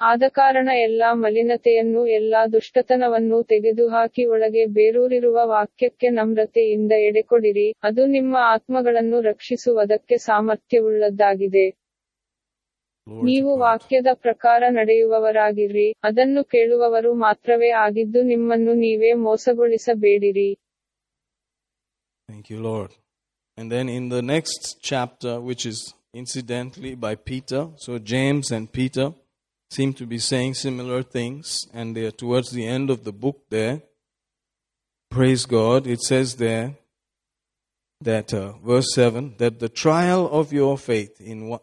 ಆದಕಾರಣ 0.02 0.70
ಎಲ್ಲಾ 0.74 1.14
ಮಲಿನತೆಯನ್ನು 1.14 2.08
ಎಲ್ಲಾ 2.08 2.48
ದುಷ್ಟತನವನ್ನು 2.48 3.44
ತೆಗೆದುಹಾಕಿ 3.44 4.26
ಒಳಗೆ 4.26 4.66
ಬೇರೂರಿರುವ 4.66 5.40
ವಾಕ್ಯಕ್ಕೆ 5.44 6.10
ನಮ್ರತೆಯಿಂದ 6.10 6.92
ಎಡೆಕೊಡಿರಿ. 6.98 7.74
ಅದು 7.84 8.06
ನಿಮ್ಮ 8.06 8.38
ಆತ್ಮಗಳನ್ನು 8.42 9.22
ರಕ್ಷಿಸುವುದಕ್ಕೆ 9.22 10.18
ಸಾಮರ್ಥ್ಯವುಳ್ಳದ್ದಾಗಿದೆ. 10.18 11.70
ನೀವು 13.24 13.58
ವಾಕ್ಯದ 13.58 14.08
ಪ್ರಕಾರ 14.14 14.64
ನಡೆಯುವವರಾಗಿರ್ರಿ 14.70 15.92
ಅದನ್ನು 16.04 16.44
ಕೇಳುವವರು 16.44 17.14
ಮಾತ್ರವೇ 17.14 17.70
ಆಗಿದ್ದು 17.70 18.22
ನಿಮ್ಮನ್ನು 18.22 18.74
ನೀವೇ 18.74 19.14
ಮೋಸಗೊಳಿಸಬೇಡಿರಿ. 19.14 20.50
Thank 22.30 22.46
you, 22.54 22.60
Lord. 22.64 22.92
And 23.58 23.72
then 23.72 23.88
in 23.90 24.06
the 24.10 24.22
next 24.22 24.64
chapter, 24.82 25.34
which 25.50 25.66
is 25.72 25.78
incidentally 26.14 26.96
by 26.96 27.14
Peter, 27.32 27.62
so 27.86 27.92
James 28.14 28.48
and 28.52 28.66
Peter 28.80 29.08
seem 29.76 29.94
to 29.94 30.06
be 30.06 30.18
saying 30.18 30.54
similar 30.54 31.04
things, 31.04 31.68
and 31.74 31.96
they 31.96 32.06
are 32.06 32.12
towards 32.12 32.52
the 32.52 32.66
end 32.66 32.90
of 32.90 33.04
the 33.04 33.12
book 33.12 33.42
there. 33.50 33.82
Praise 35.12 35.46
God. 35.46 35.86
It 35.86 36.02
says 36.02 36.36
there 36.36 36.76
that, 38.00 38.34
uh, 38.34 38.54
verse 38.64 38.94
7, 38.94 39.36
that 39.38 39.60
the 39.60 39.68
trial 39.68 40.30
of 40.32 40.54
your 40.54 40.78
faith, 40.78 41.20
in 41.20 41.50
1 41.50 41.60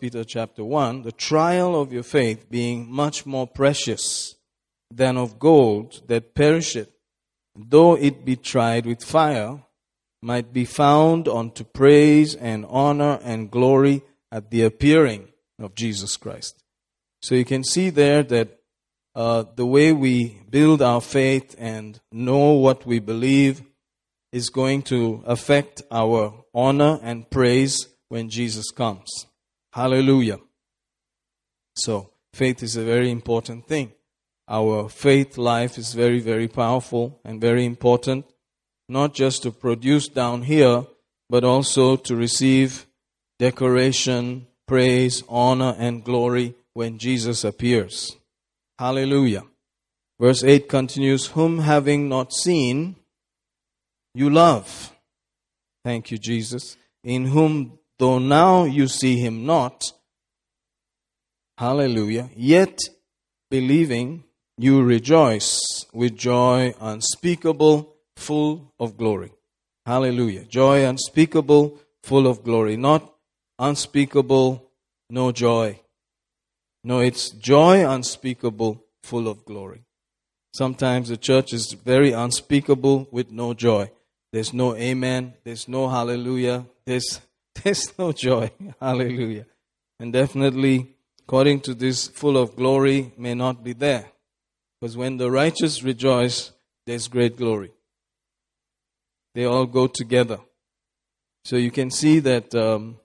Peter 0.00 0.22
chapter 0.22 0.64
1, 0.64 1.02
the 1.02 1.12
trial 1.12 1.80
of 1.80 1.92
your 1.92 2.04
faith 2.04 2.48
being 2.48 2.88
much 2.90 3.26
more 3.26 3.48
precious 3.48 4.36
than 4.94 5.16
of 5.16 5.40
gold 5.40 6.02
that 6.06 6.34
perisheth, 6.34 6.92
though 7.56 7.96
it 7.96 8.24
be 8.24 8.36
tried 8.36 8.86
with 8.86 9.02
fire, 9.02 9.60
might 10.22 10.52
be 10.52 10.64
found 10.64 11.26
unto 11.26 11.64
praise 11.64 12.36
and 12.36 12.64
honor 12.68 13.18
and 13.22 13.50
glory 13.50 14.02
at 14.30 14.50
the 14.50 14.62
appearing 14.62 15.28
of 15.58 15.74
Jesus 15.74 16.16
Christ. 16.16 16.62
So 17.26 17.34
you 17.34 17.44
can 17.44 17.64
see 17.64 17.90
there 17.90 18.22
that 18.22 18.60
uh, 19.16 19.46
the 19.56 19.66
way 19.66 19.92
we 19.92 20.42
build 20.48 20.80
our 20.80 21.00
faith 21.00 21.56
and 21.58 21.98
know 22.12 22.52
what 22.52 22.86
we 22.86 23.00
believe 23.00 23.62
is 24.30 24.48
going 24.48 24.82
to 24.82 25.24
affect 25.26 25.82
our 25.90 26.44
honor 26.54 27.00
and 27.02 27.28
praise 27.28 27.88
when 28.10 28.30
Jesus 28.30 28.70
comes. 28.70 29.26
Hallelujah. 29.72 30.38
So, 31.74 32.12
faith 32.32 32.62
is 32.62 32.76
a 32.76 32.84
very 32.84 33.10
important 33.10 33.66
thing. 33.66 33.90
Our 34.46 34.88
faith 34.88 35.36
life 35.36 35.78
is 35.78 35.94
very, 35.94 36.20
very 36.20 36.46
powerful 36.46 37.18
and 37.24 37.40
very 37.40 37.64
important, 37.64 38.24
not 38.88 39.14
just 39.14 39.42
to 39.42 39.50
produce 39.50 40.06
down 40.06 40.42
here, 40.42 40.86
but 41.28 41.42
also 41.42 41.96
to 41.96 42.14
receive 42.14 42.86
decoration, 43.40 44.46
praise, 44.68 45.24
honor, 45.28 45.74
and 45.76 46.04
glory 46.04 46.54
when 46.76 46.98
Jesus 46.98 47.42
appears. 47.42 48.18
Hallelujah. 48.78 49.44
Verse 50.20 50.44
8 50.44 50.68
continues, 50.68 51.28
Whom 51.28 51.60
having 51.60 52.06
not 52.06 52.34
seen, 52.34 52.96
you 54.14 54.28
love. 54.28 54.92
Thank 55.84 56.10
you, 56.10 56.18
Jesus. 56.18 56.76
In 57.02 57.24
whom, 57.26 57.78
though 57.98 58.18
now 58.18 58.64
you 58.64 58.88
see 58.88 59.18
him 59.18 59.46
not, 59.46 59.84
hallelujah, 61.56 62.28
yet 62.36 62.78
believing, 63.50 64.24
you 64.58 64.82
rejoice 64.82 65.86
with 65.94 66.14
joy 66.14 66.74
unspeakable, 66.78 67.94
full 68.16 68.74
of 68.78 68.98
glory. 68.98 69.32
Hallelujah. 69.86 70.44
Joy 70.44 70.84
unspeakable, 70.84 71.78
full 72.02 72.26
of 72.26 72.44
glory. 72.44 72.76
Not 72.76 73.14
unspeakable, 73.58 74.70
no 75.08 75.32
joy. 75.32 75.80
No, 76.86 77.00
it's 77.00 77.30
joy 77.30 77.84
unspeakable, 77.84 78.80
full 79.02 79.26
of 79.26 79.44
glory. 79.44 79.82
Sometimes 80.54 81.08
the 81.08 81.16
church 81.16 81.52
is 81.52 81.72
very 81.72 82.12
unspeakable 82.12 83.08
with 83.10 83.32
no 83.32 83.54
joy. 83.54 83.90
There's 84.32 84.54
no 84.54 84.76
amen. 84.76 85.34
There's 85.42 85.66
no 85.66 85.88
hallelujah. 85.88 86.64
There's, 86.84 87.20
there's 87.56 87.92
no 87.98 88.12
joy. 88.12 88.52
hallelujah. 88.80 89.46
And 89.98 90.12
definitely, 90.12 90.94
according 91.24 91.62
to 91.62 91.74
this, 91.74 92.06
full 92.06 92.36
of 92.36 92.54
glory 92.54 93.12
may 93.18 93.34
not 93.34 93.64
be 93.64 93.72
there. 93.72 94.04
Because 94.80 94.96
when 94.96 95.16
the 95.16 95.28
righteous 95.28 95.82
rejoice, 95.82 96.52
there's 96.86 97.08
great 97.08 97.36
glory. 97.36 97.72
They 99.34 99.44
all 99.44 99.66
go 99.66 99.88
together. 99.88 100.38
So 101.44 101.56
you 101.56 101.72
can 101.72 101.90
see 101.90 102.20
that 102.20 102.54
um, 102.54 102.98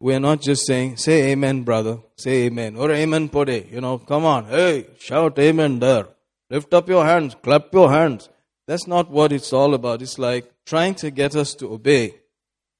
we're 0.00 0.20
not 0.20 0.40
just 0.40 0.66
saying, 0.66 0.96
say 0.96 1.32
amen, 1.32 1.62
brother, 1.62 1.98
say 2.16 2.46
amen, 2.46 2.76
or 2.76 2.90
amen, 2.92 3.28
pode. 3.28 3.68
You 3.70 3.80
know, 3.80 3.98
come 3.98 4.24
on, 4.24 4.44
hey, 4.44 4.86
shout 4.98 5.38
amen 5.38 5.80
there. 5.80 6.06
Lift 6.50 6.72
up 6.72 6.88
your 6.88 7.04
hands, 7.04 7.36
clap 7.42 7.72
your 7.72 7.90
hands. 7.90 8.28
That's 8.66 8.86
not 8.86 9.10
what 9.10 9.32
it's 9.32 9.52
all 9.52 9.74
about. 9.74 10.02
It's 10.02 10.18
like 10.18 10.52
trying 10.66 10.94
to 10.96 11.10
get 11.10 11.34
us 11.34 11.54
to 11.56 11.72
obey. 11.72 12.16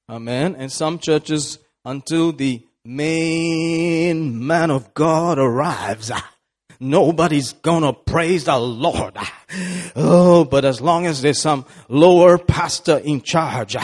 Amen. 0.07 0.55
And 0.55 0.71
some 0.71 0.99
churches, 0.99 1.59
until 1.83 2.31
the 2.31 2.65
main 2.85 4.45
man 4.45 4.71
of 4.71 4.93
God 4.93 5.37
arrives, 5.37 6.11
nobody's 6.79 7.53
gonna 7.53 7.93
praise 7.93 8.45
the 8.45 8.57
Lord. 8.57 9.17
Oh, 9.95 10.45
but 10.45 10.63
as 10.63 10.79
long 10.79 11.07
as 11.07 11.21
there's 11.21 11.41
some 11.41 11.65
lower 11.87 12.37
pastor 12.37 12.97
in 12.97 13.21
charge, 13.21 13.75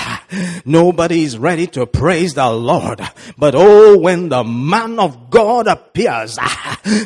nobody's 0.66 1.38
ready 1.38 1.68
to 1.68 1.86
praise 1.86 2.36
the 2.36 2.50
Lord. 2.50 3.02
But 3.38 3.56
oh, 3.56 3.98
when 3.98 4.30
the 4.30 4.44
man 4.44 5.00
of 5.00 5.30
God 5.30 5.68
appears, 5.68 6.38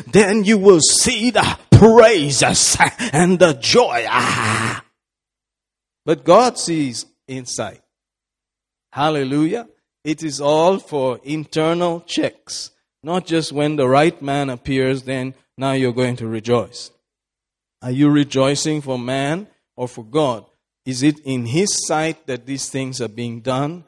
then 0.06 0.44
you 0.44 0.58
will 0.58 0.80
see 0.80 1.30
the 1.30 1.58
praises 1.70 2.76
and 3.12 3.38
the 3.38 3.54
joy. 3.54 4.06
But 6.04 6.24
God 6.24 6.58
sees 6.58 7.06
inside. 7.26 7.80
Hallelujah. 8.92 9.68
It 10.04 10.22
is 10.22 10.40
all 10.40 10.78
for 10.78 11.20
internal 11.24 12.00
checks. 12.00 12.70
Not 13.02 13.26
just 13.26 13.52
when 13.52 13.76
the 13.76 13.88
right 13.88 14.20
man 14.20 14.50
appears, 14.50 15.04
then 15.04 15.34
now 15.60 15.72
you're 15.72 15.92
going 15.92 16.16
to 16.16 16.26
rejoice. 16.26 16.90
Are 17.82 17.90
you 17.90 18.08
rejoicing 18.08 18.80
for 18.80 18.98
man 18.98 19.46
or 19.76 19.88
for 19.88 20.02
God? 20.02 20.46
Is 20.86 21.02
it 21.02 21.18
in 21.20 21.44
His 21.44 21.68
sight 21.86 22.26
that 22.26 22.46
these 22.46 22.70
things 22.70 22.98
are 23.02 23.08
being 23.08 23.42
done, 23.42 23.84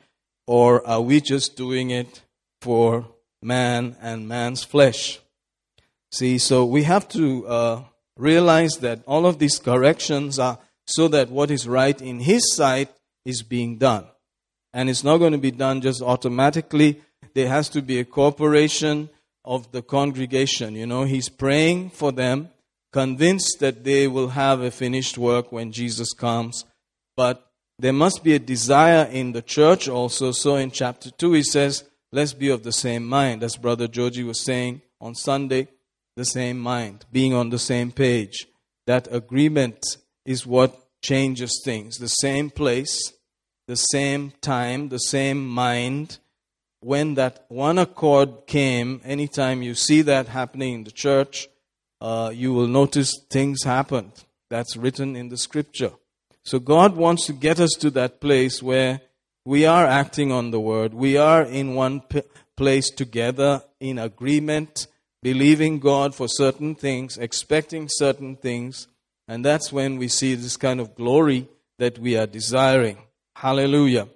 or 0.46 0.86
are 0.86 1.00
we 1.00 1.22
just 1.22 1.56
doing 1.56 1.88
it 1.88 2.20
for 2.60 3.08
man 3.42 3.96
and 4.02 4.28
man's 4.28 4.62
flesh? 4.62 5.18
See, 6.10 6.36
so 6.36 6.66
we 6.66 6.82
have 6.82 7.08
to 7.08 7.46
uh, 7.46 7.82
realize 8.18 8.74
that 8.82 9.02
all 9.06 9.24
of 9.24 9.38
these 9.38 9.58
corrections 9.58 10.38
are 10.38 10.58
so 10.86 11.08
that 11.08 11.30
what 11.30 11.50
is 11.50 11.66
right 11.66 11.98
in 12.02 12.20
His 12.20 12.54
sight 12.54 12.90
is 13.24 13.42
being 13.42 13.78
done. 13.78 14.04
And 14.74 14.90
it's 14.90 15.04
not 15.04 15.18
going 15.18 15.32
to 15.32 15.38
be 15.38 15.50
done 15.50 15.80
just 15.80 16.02
automatically. 16.02 17.00
There 17.32 17.48
has 17.48 17.70
to 17.70 17.80
be 17.80 17.98
a 17.98 18.04
cooperation 18.04 19.08
of 19.44 19.72
the 19.72 19.82
congregation. 19.82 20.74
You 20.74 20.86
know, 20.86 21.04
he's 21.04 21.28
praying 21.28 21.90
for 21.90 22.12
them, 22.12 22.50
convinced 22.92 23.58
that 23.60 23.84
they 23.84 24.08
will 24.08 24.28
have 24.28 24.60
a 24.60 24.70
finished 24.70 25.18
work 25.18 25.52
when 25.52 25.72
Jesus 25.72 26.12
comes. 26.12 26.64
But 27.16 27.46
there 27.78 27.92
must 27.92 28.22
be 28.22 28.34
a 28.34 28.38
desire 28.38 29.08
in 29.10 29.32
the 29.32 29.42
church 29.42 29.88
also. 29.88 30.32
So 30.32 30.56
in 30.56 30.70
chapter 30.70 31.10
2, 31.10 31.32
he 31.32 31.42
says, 31.42 31.84
Let's 32.14 32.34
be 32.34 32.50
of 32.50 32.62
the 32.62 32.72
same 32.72 33.06
mind. 33.06 33.42
As 33.42 33.56
Brother 33.56 33.88
Georgie 33.88 34.22
was 34.22 34.44
saying 34.44 34.82
on 35.00 35.14
Sunday, 35.14 35.68
the 36.14 36.24
same 36.24 36.58
mind, 36.58 37.06
being 37.10 37.32
on 37.32 37.48
the 37.48 37.58
same 37.58 37.90
page. 37.90 38.46
That 38.86 39.08
agreement 39.10 39.96
is 40.26 40.46
what 40.46 40.78
changes 41.00 41.62
things. 41.64 41.98
The 41.98 42.08
same 42.08 42.50
place, 42.50 43.14
the 43.66 43.76
same 43.76 44.32
time, 44.42 44.90
the 44.90 44.98
same 44.98 45.46
mind, 45.46 46.18
when 46.82 47.14
that 47.14 47.44
one 47.48 47.78
accord 47.78 48.46
came, 48.46 49.00
anytime 49.04 49.62
you 49.62 49.74
see 49.74 50.02
that 50.02 50.28
happening 50.28 50.74
in 50.74 50.84
the 50.84 50.90
church, 50.90 51.48
uh, 52.00 52.32
you 52.34 52.52
will 52.52 52.66
notice 52.66 53.20
things 53.30 53.62
happened. 53.62 54.12
That's 54.50 54.76
written 54.76 55.14
in 55.14 55.28
the 55.28 55.36
scripture. 55.36 55.92
So 56.44 56.58
God 56.58 56.96
wants 56.96 57.26
to 57.26 57.32
get 57.32 57.60
us 57.60 57.70
to 57.78 57.90
that 57.90 58.20
place 58.20 58.62
where 58.62 59.00
we 59.44 59.64
are 59.64 59.86
acting 59.86 60.32
on 60.32 60.50
the 60.50 60.60
word. 60.60 60.92
We 60.92 61.16
are 61.16 61.42
in 61.42 61.74
one 61.74 62.00
p- 62.00 62.22
place 62.56 62.90
together 62.90 63.62
in 63.78 63.98
agreement, 63.98 64.88
believing 65.22 65.78
God 65.78 66.14
for 66.14 66.28
certain 66.28 66.74
things, 66.74 67.16
expecting 67.16 67.88
certain 67.88 68.34
things. 68.34 68.88
And 69.28 69.44
that's 69.44 69.72
when 69.72 69.98
we 69.98 70.08
see 70.08 70.34
this 70.34 70.56
kind 70.56 70.80
of 70.80 70.96
glory 70.96 71.48
that 71.78 71.98
we 71.98 72.16
are 72.16 72.26
desiring. 72.26 72.98
Hallelujah. 73.36 74.08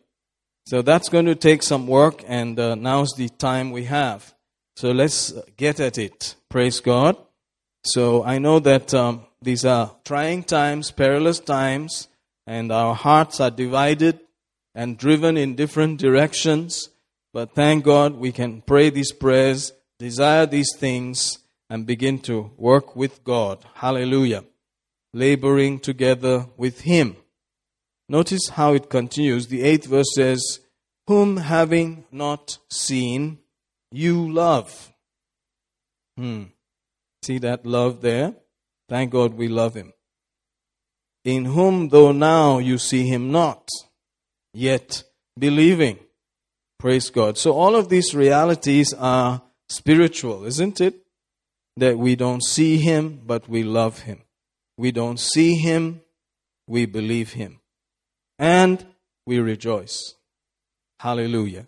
So 0.66 0.82
that's 0.82 1.08
going 1.08 1.26
to 1.26 1.36
take 1.36 1.62
some 1.62 1.86
work, 1.86 2.24
and 2.26 2.58
uh, 2.58 2.74
now's 2.74 3.12
the 3.16 3.28
time 3.28 3.70
we 3.70 3.84
have. 3.84 4.34
So 4.74 4.90
let's 4.90 5.32
get 5.56 5.78
at 5.78 5.96
it. 5.96 6.34
Praise 6.50 6.80
God. 6.80 7.16
So 7.84 8.24
I 8.24 8.38
know 8.38 8.58
that 8.58 8.92
um, 8.92 9.26
these 9.40 9.64
are 9.64 9.94
trying 10.04 10.42
times, 10.42 10.90
perilous 10.90 11.38
times, 11.38 12.08
and 12.48 12.72
our 12.72 12.96
hearts 12.96 13.40
are 13.40 13.50
divided 13.50 14.18
and 14.74 14.98
driven 14.98 15.36
in 15.36 15.54
different 15.54 16.00
directions. 16.00 16.90
But 17.32 17.54
thank 17.54 17.84
God 17.84 18.16
we 18.16 18.32
can 18.32 18.60
pray 18.60 18.90
these 18.90 19.12
prayers, 19.12 19.72
desire 20.00 20.46
these 20.46 20.72
things, 20.76 21.38
and 21.70 21.86
begin 21.86 22.18
to 22.20 22.50
work 22.56 22.96
with 22.96 23.22
God. 23.22 23.64
Hallelujah. 23.74 24.44
Laboring 25.14 25.78
together 25.78 26.46
with 26.56 26.80
Him. 26.80 27.16
Notice 28.08 28.50
how 28.50 28.74
it 28.74 28.88
continues. 28.88 29.48
The 29.48 29.62
eighth 29.62 29.86
verse 29.86 30.14
says, 30.14 30.60
Whom 31.06 31.36
having 31.36 32.04
not 32.10 32.58
seen, 32.70 33.38
you 33.92 34.30
love. 34.30 34.92
Hmm. 36.16 36.44
See 37.22 37.38
that 37.38 37.64
love 37.66 38.00
there? 38.00 38.34
Thank 38.88 39.12
God 39.12 39.34
we 39.34 39.48
love 39.48 39.74
him. 39.74 39.92
In 41.24 41.44
whom, 41.44 41.88
though 41.88 42.12
now 42.12 42.58
you 42.58 42.78
see 42.78 43.06
him 43.06 43.32
not, 43.32 43.68
yet 44.54 45.04
believing. 45.38 45.98
Praise 46.78 47.10
God. 47.10 47.36
So 47.38 47.52
all 47.52 47.74
of 47.74 47.88
these 47.88 48.14
realities 48.14 48.92
are 48.92 49.42
spiritual, 49.68 50.44
isn't 50.44 50.80
it? 50.80 50.94
That 51.76 51.98
we 51.98 52.16
don't 52.16 52.44
see 52.44 52.78
him, 52.78 53.20
but 53.26 53.48
we 53.48 53.62
love 53.62 54.00
him. 54.00 54.22
We 54.78 54.92
don't 54.92 55.18
see 55.18 55.56
him, 55.56 56.02
we 56.66 56.86
believe 56.86 57.32
him 57.32 57.60
and 58.38 58.86
we 59.26 59.38
rejoice. 59.38 60.14
Hallelujah. 60.98 61.66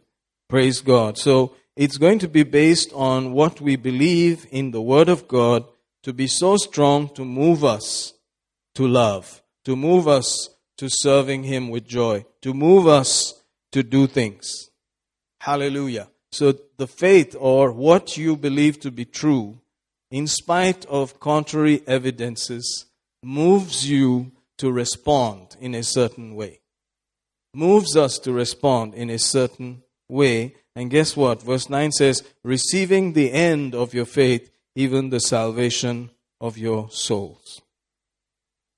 Praise 0.49 0.81
God. 0.81 1.18
So 1.18 1.55
it's 1.76 1.99
going 1.99 2.18
to 2.20 2.29
be 2.29 2.43
based 2.43 2.93
on 2.93 3.33
what 3.33 3.61
we 3.61 3.76
believe 3.76 4.47
in 4.51 4.70
the 4.70 4.83
Word 4.83 5.09
of 5.09 5.29
God 5.29 5.64
to 6.03 6.12
be 6.12 6.26
so 6.26 6.57
strong 6.57 7.12
to 7.14 7.24
move 7.24 7.64
us 7.64 8.14
to 8.79 8.87
love, 8.87 9.43
to 9.64 9.74
move 9.74 10.07
us 10.07 10.51
to 10.76 10.89
serving 10.89 11.43
Him 11.43 11.68
with 11.68 11.85
joy, 11.85 12.24
to 12.43 12.55
move 12.55 12.87
us 12.87 13.43
to 13.72 13.83
do 13.83 14.07
things. 14.07 14.70
Hallelujah. 15.41 16.09
So 16.31 16.55
the 16.76 16.87
faith 16.87 17.35
or 17.37 17.72
what 17.72 18.16
you 18.16 18.37
believe 18.37 18.79
to 18.81 18.93
be 18.93 19.05
true, 19.05 19.59
in 20.12 20.29
spite 20.29 20.87
of 20.87 21.18
contrary 21.18 21.83
evidences, 21.89 22.87
moves 23.20 23.91
you 23.91 24.31
to 24.59 24.70
respond 24.70 25.57
in 25.61 25.74
a 25.74 25.83
certain 25.83 26.37
way. 26.37 26.61
Moves 27.59 27.97
us 27.97 28.21
to 28.21 28.33
respond 28.33 28.95
in 28.95 29.11
a 29.11 29.19
certain 29.19 29.83
way. 30.09 30.55
And 30.77 30.93
guess 30.93 31.17
what? 31.17 31.43
Verse 31.43 31.69
9 31.69 31.91
says, 31.91 32.23
receiving 32.45 33.15
the 33.15 33.33
end 33.33 33.75
of 33.75 33.93
your 33.93 34.05
faith, 34.05 34.49
even 34.77 35.11
the 35.11 35.19
salvation 35.19 36.11
of 36.41 36.57
your 36.57 36.89
souls. 36.93 37.61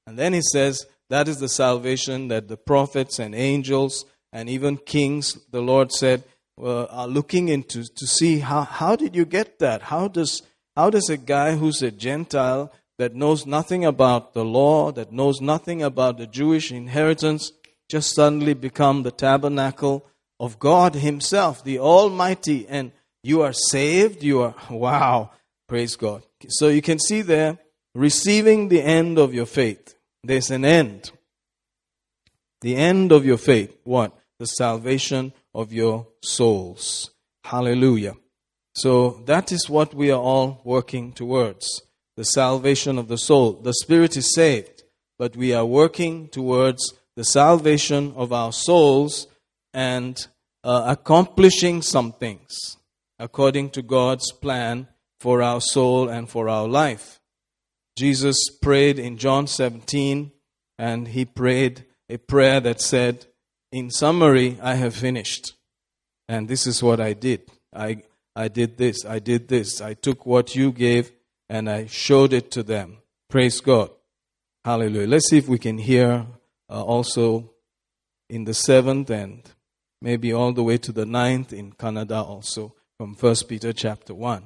And 0.06 0.18
then 0.18 0.32
he 0.32 0.40
says, 0.40 0.86
that 1.10 1.28
is 1.28 1.40
the 1.40 1.48
salvation 1.50 2.28
that 2.28 2.48
the 2.48 2.56
prophets 2.56 3.18
and 3.18 3.34
angels 3.34 4.06
and 4.32 4.48
even 4.48 4.78
kings, 4.78 5.38
the 5.50 5.60
Lord 5.60 5.92
said, 5.92 6.24
uh, 6.58 6.84
are 6.84 7.06
looking 7.06 7.48
into 7.48 7.84
to 7.84 8.06
see 8.06 8.38
how, 8.38 8.62
how 8.62 8.96
did 8.96 9.14
you 9.14 9.26
get 9.26 9.58
that? 9.58 9.82
How 9.82 10.08
does, 10.08 10.40
how 10.74 10.88
does 10.88 11.10
a 11.10 11.18
guy 11.18 11.54
who's 11.54 11.82
a 11.82 11.90
Gentile 11.90 12.72
that 12.96 13.14
knows 13.14 13.44
nothing 13.44 13.84
about 13.84 14.32
the 14.32 14.44
law, 14.44 14.90
that 14.92 15.12
knows 15.12 15.42
nothing 15.42 15.82
about 15.82 16.16
the 16.16 16.26
Jewish 16.26 16.72
inheritance, 16.72 17.52
just 17.90 18.14
suddenly 18.14 18.54
become 18.54 19.02
the 19.02 19.10
tabernacle 19.10 20.06
of 20.38 20.60
God 20.60 20.94
Himself, 20.94 21.64
the 21.64 21.80
Almighty, 21.80 22.64
and 22.68 22.92
you 23.24 23.42
are 23.42 23.52
saved? 23.52 24.22
You 24.22 24.42
are, 24.42 24.54
wow, 24.70 25.32
praise 25.68 25.96
God. 25.96 26.22
So 26.48 26.68
you 26.68 26.82
can 26.82 27.00
see 27.00 27.20
there, 27.20 27.58
receiving 27.94 28.68
the 28.68 28.80
end 28.80 29.18
of 29.18 29.34
your 29.34 29.44
faith. 29.44 29.96
There's 30.22 30.52
an 30.52 30.64
end. 30.64 31.10
The 32.60 32.76
end 32.76 33.10
of 33.10 33.26
your 33.26 33.38
faith. 33.38 33.76
What? 33.82 34.16
The 34.38 34.46
salvation 34.46 35.32
of 35.52 35.72
your 35.72 36.06
souls. 36.22 37.10
Hallelujah. 37.42 38.14
So 38.76 39.22
that 39.26 39.50
is 39.50 39.68
what 39.68 39.94
we 39.94 40.12
are 40.12 40.20
all 40.20 40.60
working 40.64 41.12
towards. 41.12 41.82
The 42.16 42.24
salvation 42.24 42.98
of 42.98 43.08
the 43.08 43.18
soul. 43.18 43.54
The 43.54 43.74
spirit 43.74 44.16
is 44.16 44.32
saved, 44.32 44.84
but 45.18 45.36
we 45.36 45.52
are 45.52 45.66
working 45.66 46.28
towards 46.28 46.94
the 47.20 47.24
salvation 47.24 48.14
of 48.16 48.32
our 48.32 48.50
souls 48.50 49.26
and 49.74 50.26
uh, 50.64 50.84
accomplishing 50.86 51.82
some 51.82 52.12
things 52.12 52.78
according 53.18 53.68
to 53.68 53.82
God's 53.82 54.32
plan 54.32 54.88
for 55.18 55.42
our 55.42 55.60
soul 55.60 56.08
and 56.08 56.30
for 56.30 56.48
our 56.48 56.66
life. 56.66 57.20
Jesus 57.94 58.38
prayed 58.62 58.98
in 58.98 59.18
John 59.18 59.46
17, 59.46 60.32
and 60.78 61.08
he 61.08 61.26
prayed 61.26 61.84
a 62.08 62.16
prayer 62.16 62.58
that 62.58 62.80
said, 62.80 63.26
In 63.70 63.90
summary, 63.90 64.58
I 64.62 64.76
have 64.76 64.94
finished. 64.96 65.52
And 66.26 66.48
this 66.48 66.66
is 66.66 66.82
what 66.82 67.00
I 67.00 67.12
did. 67.12 67.42
I, 67.70 68.02
I 68.34 68.48
did 68.48 68.78
this, 68.78 69.04
I 69.04 69.18
did 69.18 69.46
this. 69.48 69.82
I 69.82 69.92
took 69.92 70.24
what 70.24 70.56
you 70.56 70.72
gave 70.72 71.12
and 71.50 71.68
I 71.68 71.84
showed 71.84 72.32
it 72.32 72.50
to 72.52 72.62
them. 72.62 73.02
Praise 73.28 73.60
God. 73.60 73.90
Hallelujah. 74.64 75.06
Let's 75.06 75.28
see 75.28 75.36
if 75.36 75.48
we 75.48 75.58
can 75.58 75.76
hear 75.76 76.26
uh, 76.70 76.84
also 76.84 77.24
in 78.30 78.44
the 78.44 78.54
seventh 78.54 79.10
and 79.12 79.42
maybe 80.02 80.32
all 80.32 80.52
the 80.52 80.62
way 80.62 80.78
to 80.78 80.92
the 80.92 81.06
ninth 81.06 81.52
in 81.52 81.72
Canada, 81.74 82.22
also 82.24 82.62
from 83.00 83.14
First 83.16 83.48
Peter 83.48 83.72
chapter 83.74 84.14
1. 84.14 84.42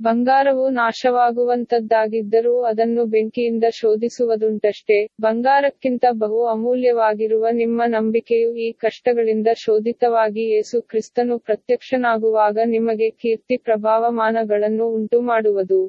ಬಂಗಾರವು 0.00 0.70
ನಾಶವಾಗುವಂತದ್ದಾಗಿದ್ದರೂ 0.70 2.62
ಅದನ್ನು 2.62 3.04
ಬೆಂಕಿಯಿಂದ 3.04 3.64
ಶೋಧಿಸುವುದುಂಟಷ್ಟೇ 3.70 5.06
ಬಂಗಾರಕ್ಕಿಂತ 5.20 6.04
ಬಹು 6.12 6.40
ಅಮೂಲ್ಯವಾಗಿರುವ 6.46 7.44
ನಿಮ್ಮ 7.52 7.82
ನಂಬಿಕೆಯು 7.86 8.50
ಈ 8.56 8.72
ಕಷ್ಟಗಳಿಂದ 8.72 9.48
ಶೋಧಿತವಾಗಿ 9.54 10.44
ಯೇಸು 10.50 10.82
ಕ್ರಿಸ್ತನು 10.82 11.38
ಪ್ರತ್ಯಕ್ಷನಾಗುವಾಗ 11.38 12.58
ನಿಮಗೆ 12.66 13.10
ಕೀರ್ತಿ 13.22 13.56
ಪ್ರಭಾವಮಾನಗಳನ್ನು 13.56 14.88
ಉಂಟುಮಾಡುವುದು 14.98 15.80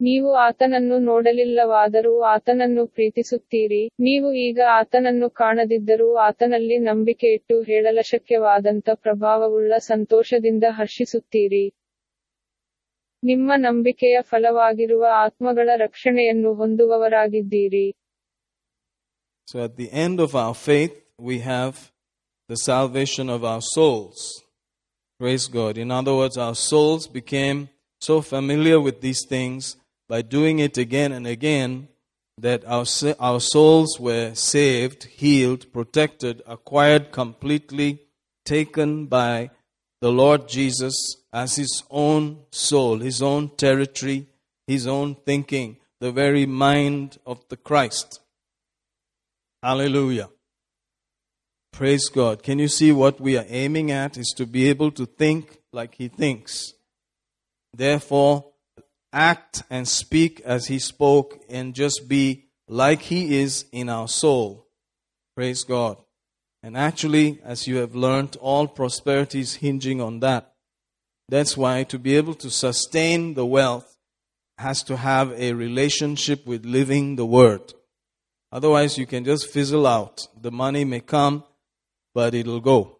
ನೀವು 0.00 0.30
ಆತನನ್ನು 0.46 0.96
ನೋಡಲಿಲ್ಲವಾದರೂ 1.08 2.12
ಆತನನ್ನು 2.32 2.82
ಪ್ರೀತಿಸುತ್ತೀರಿ 2.86 3.82
ನೀವು 4.00 4.28
ಈಗ 4.38 4.60
ಆತನನ್ನು 4.80 5.28
ಕಾಣದಿದ್ದರೂ 5.40 6.08
ಆತನಲ್ಲಿ 6.26 6.78
ನಂಬಿಕೆ 6.88 7.28
ಇಟ್ಟು 7.32 7.56
ಹೇಳಲಶಕ್ಯವಾದಂತ 7.62 8.88
ಪ್ರಭಾವವುಳ್ಳ 9.06 9.74
ಸಂತೋಷದಿಂದ 9.88 10.64
ಹರ್ಷಿಸುತ್ತೀರಿ 10.78 11.64
ನಿಮ್ಮ 13.22 13.52
ನಂಬಿಕೆಯ 13.58 14.16
ಫಲವಾಗಿರುವ 14.22 15.04
ಆತ್ಮಗಳ 15.24 15.68
ರಕ್ಷಣೆಯನ್ನು 15.86 16.52
ಹೊಂದುವವರಾಗಿದ್ದೀರಿ 16.54 17.86
So 19.48 19.56
at 19.60 19.74
the 19.76 19.88
end 20.04 20.18
of 20.20 20.30
our 20.34 20.54
faith, 20.60 20.94
we 21.20 21.36
have 21.40 21.74
the 22.50 22.58
salvation 22.62 23.26
of 23.28 23.40
our 23.44 23.62
souls. 23.66 24.20
Praise 25.20 25.46
God. 25.48 25.74
In 25.78 25.90
other 25.90 26.14
words, 26.14 26.36
our 26.38 26.56
souls 26.62 27.06
became 27.08 27.58
so 28.02 28.20
familiar 28.32 28.78
with 28.80 28.96
these 29.00 29.22
things 29.26 29.60
by 30.08 30.22
doing 30.22 30.58
it 30.58 30.78
again 30.78 31.12
and 31.12 31.26
again 31.26 31.88
that 32.38 32.64
our, 32.66 32.84
our 33.18 33.40
souls 33.40 33.98
were 33.98 34.34
saved, 34.34 35.04
healed, 35.04 35.72
protected, 35.72 36.42
acquired 36.46 37.10
completely, 37.10 38.00
taken 38.44 39.06
by 39.06 39.50
the 40.00 40.12
Lord 40.12 40.48
Jesus 40.48 41.16
as 41.32 41.56
his 41.56 41.82
own 41.90 42.42
soul, 42.50 42.98
his 42.98 43.22
own 43.22 43.50
territory, 43.56 44.26
his 44.66 44.86
own 44.86 45.14
thinking, 45.14 45.78
the 46.00 46.12
very 46.12 46.46
mind 46.46 47.18
of 47.24 47.42
the 47.48 47.56
Christ. 47.56 48.20
Hallelujah. 49.62 50.28
Praise 51.72 52.08
God. 52.08 52.42
Can 52.42 52.58
you 52.58 52.68
see 52.68 52.92
what 52.92 53.20
we 53.20 53.36
are 53.36 53.46
aiming 53.48 53.90
at 53.90 54.16
is 54.16 54.32
to 54.36 54.46
be 54.46 54.68
able 54.68 54.90
to 54.92 55.06
think 55.06 55.58
like 55.72 55.94
he 55.96 56.08
thinks. 56.08 56.72
Therefore, 57.74 58.46
act 59.16 59.62
and 59.70 59.88
speak 59.88 60.40
as 60.44 60.66
he 60.66 60.78
spoke 60.78 61.40
and 61.48 61.74
just 61.74 62.06
be 62.06 62.44
like 62.68 63.00
he 63.00 63.38
is 63.38 63.64
in 63.72 63.88
our 63.88 64.06
soul. 64.06 64.68
Praise 65.34 65.64
God. 65.64 65.96
And 66.62 66.76
actually, 66.76 67.40
as 67.42 67.66
you 67.66 67.76
have 67.76 67.94
learned, 67.94 68.36
all 68.40 68.68
prosperity 68.68 69.40
is 69.40 69.56
hinging 69.56 70.00
on 70.00 70.20
that. 70.20 70.52
That's 71.28 71.56
why 71.56 71.84
to 71.84 71.98
be 71.98 72.14
able 72.16 72.34
to 72.34 72.50
sustain 72.50 73.34
the 73.34 73.46
wealth 73.46 73.96
has 74.58 74.82
to 74.84 74.96
have 74.96 75.32
a 75.32 75.52
relationship 75.54 76.46
with 76.46 76.64
living 76.64 77.16
the 77.16 77.26
word. 77.26 77.74
Otherwise, 78.52 78.98
you 78.98 79.06
can 79.06 79.24
just 79.24 79.48
fizzle 79.48 79.86
out. 79.86 80.28
The 80.40 80.50
money 80.50 80.84
may 80.84 81.00
come, 81.00 81.44
but 82.14 82.34
it'll 82.34 82.60
go. 82.60 82.98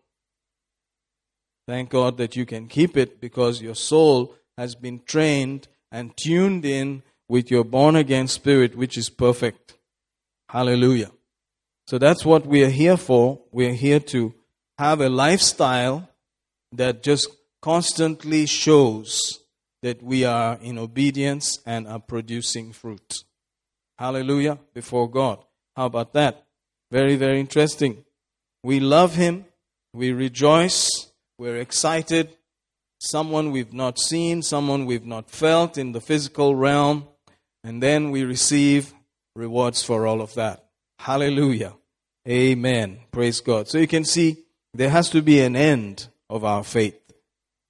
Thank 1.67 1.91
God 1.91 2.17
that 2.19 2.37
you 2.37 2.47
can 2.47 2.69
keep 2.69 2.97
it 2.97 3.21
because 3.21 3.61
your 3.61 3.75
soul 3.75 4.35
has 4.57 4.75
been 4.75 5.01
trained 5.05 5.69
and 5.91 6.17
tuned 6.17 6.65
in 6.65 7.03
with 7.29 7.51
your 7.51 7.65
born 7.65 7.97
again 7.97 8.29
spirit, 8.29 8.77
which 8.77 8.97
is 8.97 9.11
perfect. 9.11 9.75
Hallelujah. 10.49 11.11
So 11.87 11.99
that's 11.99 12.25
what 12.25 12.47
we 12.47 12.65
are 12.65 12.71
here 12.71 12.97
for. 12.97 13.41
We 13.53 13.67
are 13.67 13.73
here 13.73 14.01
to 14.01 14.35
have 14.79 15.01
a 15.01 15.09
lifestyle 15.09 16.09
that 16.73 17.03
just 17.03 17.29
constantly 17.63 18.47
shows 18.47 19.41
that 19.83 20.03
we 20.03 20.25
are 20.25 20.59
in 20.61 20.79
obedience 20.79 21.59
and 21.65 21.87
are 21.87 22.01
producing 22.01 22.73
fruit. 22.73 23.25
Hallelujah 23.99 24.59
before 24.75 25.09
God. 25.09 25.39
How 25.75 25.87
about 25.87 26.13
that? 26.15 26.45
Very, 26.91 27.17
very 27.17 27.41
interesting. 27.41 28.05
We 28.63 28.81
love 28.81 29.15
Him. 29.15 29.47
We 29.93 30.13
rejoice. 30.13 31.11
We're 31.39 31.59
excited. 31.59 32.36
Someone 33.07 33.53
we've 33.53 33.73
not 33.73 34.01
seen, 34.01 34.43
someone 34.43 34.85
we've 34.85 35.07
not 35.07 35.31
felt 35.31 35.79
in 35.79 35.93
the 35.93 36.01
physical 36.01 36.57
realm. 36.57 37.07
And 37.63 37.81
then 37.81 38.11
we 38.11 38.25
receive 38.25 38.93
rewards 39.37 39.85
for 39.85 40.09
all 40.09 40.21
of 40.21 40.35
that. 40.35 40.65
Hallelujah. 40.99 41.75
Amen. 42.29 42.99
Praise 43.13 43.41
God. 43.41 43.69
So 43.69 43.79
you 43.79 43.87
can 43.87 44.05
see 44.05 44.39
there 44.75 44.91
has 44.91 45.09
to 45.11 45.23
be 45.23 45.41
an 45.41 45.55
end 45.55 46.09
of 46.29 46.45
our 46.45 46.65
faith. 46.65 47.01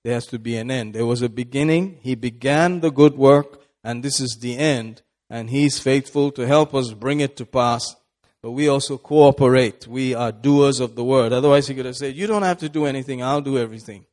There 0.04 0.14
has 0.14 0.24
to 0.28 0.38
be 0.38 0.56
an 0.56 0.70
end. 0.70 0.94
There 0.94 1.04
was 1.04 1.20
a 1.20 1.28
beginning. 1.28 1.98
He 2.00 2.14
began 2.14 2.80
the 2.80 2.90
good 2.90 3.18
work, 3.18 3.60
and 3.84 4.02
this 4.02 4.20
is 4.20 4.38
the 4.40 4.56
end. 4.56 5.02
And 5.28 5.50
He 5.50 5.66
is 5.66 5.78
faithful 5.78 6.30
to 6.30 6.46
help 6.46 6.74
us 6.74 6.94
bring 6.94 7.20
it 7.20 7.36
to 7.36 7.44
pass. 7.44 7.94
But 8.42 8.52
we 8.52 8.68
also 8.68 8.96
cooperate. 8.96 9.86
We 9.86 10.14
are 10.14 10.32
doers 10.32 10.80
of 10.80 10.94
the 10.94 11.04
word. 11.04 11.34
Otherwise, 11.34 11.68
He 11.68 11.74
could 11.74 11.84
have 11.84 11.96
said, 11.96 12.16
You 12.16 12.26
don't 12.26 12.42
have 12.42 12.58
to 12.58 12.70
do 12.70 12.86
anything, 12.86 13.22
I'll 13.22 13.42
do 13.42 13.58
everything. 13.58 14.05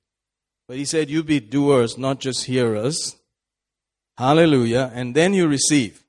But 0.73 0.79
He 0.79 0.85
said, 0.85 1.07
You 1.07 1.21
be 1.21 1.39
doers, 1.39 1.99
not 1.99 2.19
just 2.19 2.45
hearers. 2.45 3.15
Hallelujah. 4.17 4.91
And 4.95 5.13
then 5.13 5.35
you 5.35 5.47
receive 5.47 6.03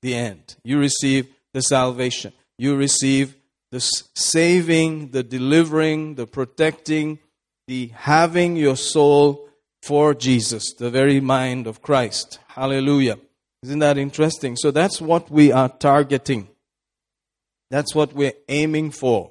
the 0.00 0.16
end. 0.16 0.56
You 0.64 0.80
receive 0.80 1.28
the 1.54 1.62
salvation. 1.62 2.32
You 2.58 2.74
receive 2.74 3.36
the 3.70 3.78
saving, 3.78 5.12
the 5.12 5.22
delivering, 5.22 6.16
the 6.16 6.26
protecting, 6.26 7.20
the 7.68 7.92
having 7.94 8.56
your 8.56 8.74
soul 8.74 9.48
for 9.82 10.14
Jesus, 10.14 10.72
the 10.72 10.90
very 10.90 11.20
mind 11.20 11.68
of 11.68 11.80
Christ. 11.80 12.40
Hallelujah. 12.48 13.18
Isn't 13.62 13.78
that 13.78 13.98
interesting? 13.98 14.56
So 14.56 14.72
that's 14.72 15.00
what 15.00 15.30
we 15.30 15.52
are 15.52 15.68
targeting. 15.68 16.48
That's 17.70 17.94
what 17.94 18.14
we're 18.14 18.34
aiming 18.48 18.90
for. 18.90 19.30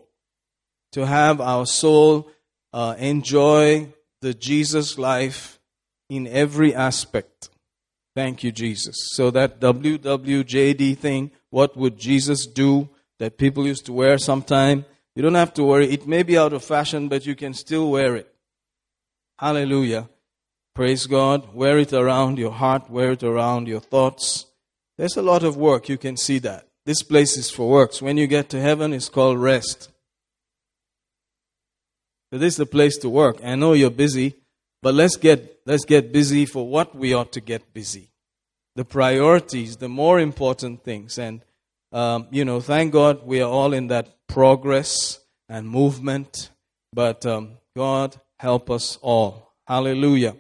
To 0.94 1.06
have 1.06 1.42
our 1.42 1.66
soul 1.66 2.32
uh, 2.72 2.96
enjoy 2.98 3.92
the 4.22 4.34
Jesus 4.34 4.98
life 4.98 5.60
in 6.10 6.28
every 6.28 6.74
aspect. 6.74 7.50
Thank 8.16 8.44
you, 8.44 8.52
Jesus. 8.52 8.96
So 9.14 9.32
that 9.32 9.60
WWJD 9.60 10.98
thing, 10.98 11.32
what 11.50 11.78
would 11.78 11.98
Jesus 11.98 12.46
do 12.46 12.90
that 13.20 13.38
people 13.38 13.66
used 13.66 13.86
to 13.86 13.94
wear 13.94 14.18
sometime? 14.18 14.86
You 15.16 15.22
don't 15.24 15.36
have 15.36 15.54
to 15.56 15.64
worry. 15.64 15.90
It 15.90 16.08
may 16.08 16.24
be 16.24 16.38
out 16.38 16.54
of 16.54 16.64
fashion, 16.64 17.08
but 17.08 17.26
you 17.26 17.36
can 17.36 17.54
still 17.54 17.90
wear 17.90 18.16
it. 18.16 18.34
Hallelujah. 19.40 20.10
Praise 20.74 21.06
God. 21.06 21.54
Wear 21.54 21.80
it 21.80 21.94
around 21.94 22.38
your 22.38 22.52
heart, 22.52 22.90
wear 22.90 23.12
it 23.12 23.24
around 23.24 23.68
your 23.68 23.82
thoughts. 23.82 24.46
There's 24.98 25.18
a 25.18 25.22
lot 25.22 25.44
of 25.44 25.58
work. 25.58 25.90
You 25.90 25.98
can 25.98 26.16
see 26.16 26.40
that. 26.40 26.68
This 26.86 27.04
place 27.04 27.38
is 27.38 27.50
for 27.50 27.70
works. 27.70 28.02
When 28.02 28.18
you 28.18 28.28
get 28.28 28.50
to 28.50 28.62
heaven, 28.62 28.94
it's 28.94 29.10
called 29.10 29.40
rest. 29.40 29.91
This 32.32 32.54
is 32.54 32.58
the 32.58 32.66
place 32.66 32.98
to 33.00 33.10
work. 33.10 33.38
I 33.44 33.56
know 33.56 33.74
you're 33.74 33.90
busy, 33.90 34.36
but 34.82 34.94
let's 34.94 35.18
get, 35.18 35.60
let's 35.66 35.86
get 35.86 36.14
busy 36.14 36.46
for 36.46 36.68
what 36.68 36.96
we 36.96 37.14
ought 37.14 37.34
to 37.34 37.42
get 37.42 37.74
busy. 37.74 38.12
The 38.76 38.86
priorities, 38.86 39.78
the 39.78 39.90
more 39.90 40.20
important 40.20 40.84
things. 40.84 41.18
And, 41.18 41.44
um, 41.92 42.28
you 42.32 42.46
know, 42.46 42.62
thank 42.62 42.94
God 42.94 43.26
we 43.26 43.42
are 43.42 43.50
all 43.50 43.74
in 43.74 43.88
that 43.88 44.16
progress 44.28 45.20
and 45.50 45.68
movement. 45.68 46.52
But 46.94 47.26
um, 47.26 47.58
God 47.76 48.16
help 48.40 48.72
us 48.72 48.98
all. 49.02 49.54
Hallelujah. 49.68 50.36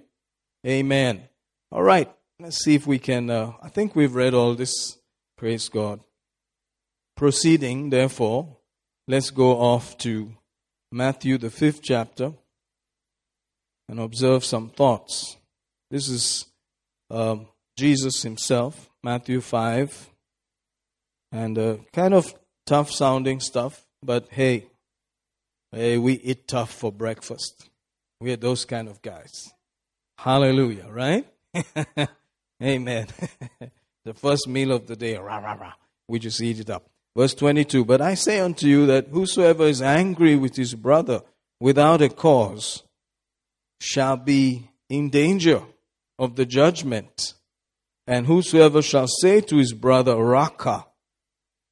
Amen. 0.65 1.23
All 1.71 1.83
right. 1.83 2.09
Let's 2.39 2.63
see 2.63 2.75
if 2.75 2.87
we 2.87 2.99
can. 2.99 3.29
Uh, 3.29 3.51
I 3.61 3.69
think 3.69 3.95
we've 3.95 4.15
read 4.15 4.33
all 4.33 4.55
this. 4.55 4.97
Praise 5.37 5.69
God. 5.69 5.99
Proceeding, 7.15 7.89
therefore, 7.89 8.57
let's 9.07 9.29
go 9.29 9.51
off 9.59 9.97
to 9.99 10.35
Matthew, 10.91 11.37
the 11.37 11.49
fifth 11.49 11.81
chapter, 11.81 12.33
and 13.87 13.99
observe 13.99 14.43
some 14.43 14.69
thoughts. 14.69 15.37
This 15.89 16.09
is 16.09 16.45
um, 17.09 17.47
Jesus 17.77 18.23
himself, 18.23 18.89
Matthew 19.03 19.41
5, 19.41 20.09
and 21.31 21.57
uh, 21.57 21.77
kind 21.93 22.13
of 22.13 22.33
tough 22.65 22.91
sounding 22.91 23.39
stuff, 23.39 23.85
but 24.03 24.27
hey, 24.31 24.67
hey, 25.71 25.97
we 25.97 26.13
eat 26.13 26.47
tough 26.47 26.73
for 26.73 26.91
breakfast. 26.91 27.69
We 28.19 28.33
are 28.33 28.37
those 28.37 28.65
kind 28.65 28.87
of 28.87 29.01
guys. 29.01 29.53
Hallelujah, 30.17 30.87
right? 30.89 31.25
Amen. 32.63 33.07
the 34.05 34.13
first 34.13 34.47
meal 34.47 34.71
of 34.71 34.87
the 34.87 34.95
day, 34.95 35.17
rah, 35.17 35.37
rah, 35.37 35.53
rah, 35.53 35.73
we 36.07 36.19
just 36.19 36.41
eat 36.41 36.59
it 36.59 36.69
up. 36.69 36.89
Verse 37.15 37.33
22 37.33 37.85
But 37.85 38.01
I 38.01 38.13
say 38.13 38.39
unto 38.39 38.67
you 38.67 38.85
that 38.87 39.07
whosoever 39.07 39.65
is 39.65 39.81
angry 39.81 40.35
with 40.35 40.55
his 40.55 40.75
brother 40.75 41.21
without 41.59 42.01
a 42.01 42.09
cause 42.09 42.83
shall 43.79 44.17
be 44.17 44.69
in 44.89 45.09
danger 45.09 45.61
of 46.19 46.35
the 46.35 46.45
judgment. 46.45 47.33
And 48.07 48.25
whosoever 48.25 48.81
shall 48.81 49.07
say 49.07 49.41
to 49.41 49.57
his 49.57 49.73
brother, 49.73 50.15
Raca, 50.15 50.87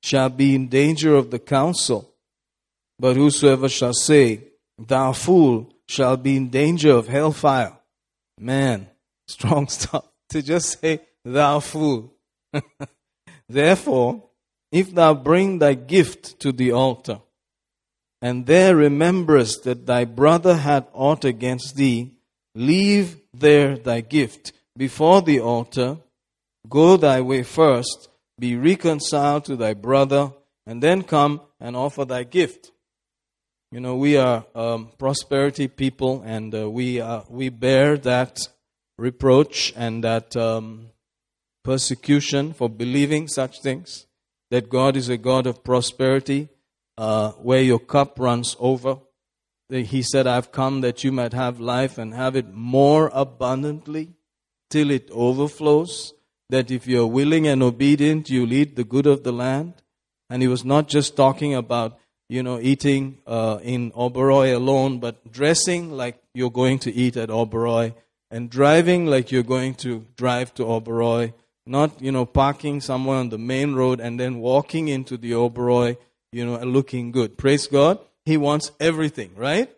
shall 0.03 0.29
be 0.29 0.55
in 0.55 0.67
danger 0.67 1.15
of 1.15 1.31
the 1.31 1.39
council. 1.39 2.13
But 2.97 3.15
whosoever 3.15 3.69
shall 3.69 3.93
say, 3.93 4.43
Thou 4.77 5.11
fool, 5.13 5.73
shall 5.87 6.17
be 6.17 6.37
in 6.37 6.49
danger 6.49 6.91
of 6.91 7.07
hellfire. 7.07 7.77
Man, 8.39 8.87
strong 9.27 9.67
stuff 9.67 10.05
to 10.29 10.41
just 10.41 10.79
say, 10.79 11.01
Thou 11.25 11.59
fool. 11.59 12.13
Therefore, 13.49 14.28
if 14.71 14.93
thou 14.93 15.13
bring 15.13 15.59
thy 15.59 15.73
gift 15.73 16.39
to 16.41 16.51
the 16.51 16.71
altar, 16.71 17.19
and 18.21 18.45
there 18.45 18.75
rememberest 18.75 19.63
that 19.63 19.85
thy 19.85 20.05
brother 20.05 20.57
had 20.57 20.87
aught 20.93 21.25
against 21.25 21.75
thee, 21.75 22.11
leave 22.53 23.17
there 23.33 23.77
thy 23.77 24.01
gift 24.01 24.51
before 24.77 25.21
the 25.21 25.39
altar, 25.39 25.97
go 26.67 26.97
thy 26.97 27.21
way 27.21 27.43
first, 27.43 28.09
be 28.37 28.55
reconciled 28.55 29.45
to 29.45 29.55
thy 29.55 29.73
brother, 29.73 30.31
and 30.65 30.83
then 30.83 31.03
come 31.03 31.41
and 31.59 31.75
offer 31.75 32.05
thy 32.05 32.23
gift. 32.23 32.71
You 33.71 33.79
know, 33.79 33.95
we 33.95 34.17
are 34.17 34.45
um, 34.55 34.89
prosperity 34.97 35.67
people, 35.67 36.23
and 36.25 36.53
uh, 36.53 36.69
we 36.69 37.01
we 37.29 37.49
bear 37.49 37.97
that 37.97 38.47
reproach 38.97 39.73
and 39.75 40.03
that 40.03 40.35
um, 40.35 40.89
persecution 41.63 42.53
for 42.53 42.67
believing 42.69 43.27
such 43.27 43.61
things 43.61 44.07
that 44.51 44.69
God 44.69 44.95
is 44.95 45.09
a 45.09 45.17
God 45.17 45.47
of 45.47 45.63
prosperity, 45.63 46.49
uh, 46.97 47.31
where 47.31 47.61
your 47.61 47.79
cup 47.79 48.19
runs 48.19 48.55
over. 48.59 48.97
He 49.69 50.01
said, 50.01 50.25
I've 50.25 50.51
come 50.51 50.81
that 50.81 51.03
you 51.03 51.11
might 51.11 51.33
have 51.33 51.59
life 51.59 51.97
and 51.97 52.13
have 52.13 52.35
it 52.35 52.53
more 52.53 53.11
abundantly 53.13 54.15
till 54.69 54.89
it 54.89 55.09
overflows. 55.11 56.13
That 56.49 56.71
if 56.71 56.87
you're 56.87 57.05
willing 57.05 57.47
and 57.47 57.61
obedient, 57.61 58.29
you'll 58.29 58.51
eat 58.51 58.75
the 58.75 58.83
good 58.83 59.05
of 59.05 59.23
the 59.23 59.31
land. 59.31 59.75
And 60.29 60.41
he 60.41 60.47
was 60.47 60.65
not 60.65 60.87
just 60.87 61.15
talking 61.15 61.53
about, 61.53 61.99
you 62.27 62.41
know, 62.41 62.59
eating 62.59 63.19
uh, 63.27 63.59
in 63.61 63.91
Oberoi 63.91 64.55
alone, 64.55 64.99
but 64.99 65.31
dressing 65.31 65.91
like 65.91 66.19
you're 66.33 66.51
going 66.51 66.79
to 66.79 66.91
eat 66.91 67.17
at 67.17 67.29
Oberoi 67.29 67.93
and 68.31 68.49
driving 68.49 69.05
like 69.05 69.31
you're 69.31 69.43
going 69.43 69.75
to 69.75 70.05
drive 70.15 70.53
to 70.55 70.63
Oberoi 70.63 71.33
not, 71.69 72.01
you 72.01 72.11
know, 72.11 72.25
parking 72.25 72.81
somewhere 72.81 73.17
on 73.17 73.29
the 73.29 73.37
main 73.37 73.75
road 73.75 73.99
and 73.99 74.19
then 74.19 74.39
walking 74.39 74.87
into 74.87 75.17
the 75.17 75.31
Oberoi, 75.31 75.97
you 76.31 76.45
know, 76.45 76.57
looking 76.59 77.11
good. 77.11 77.37
Praise 77.37 77.67
God. 77.67 77.99
He 78.25 78.37
wants 78.37 78.71
everything, 78.79 79.31
right? 79.35 79.69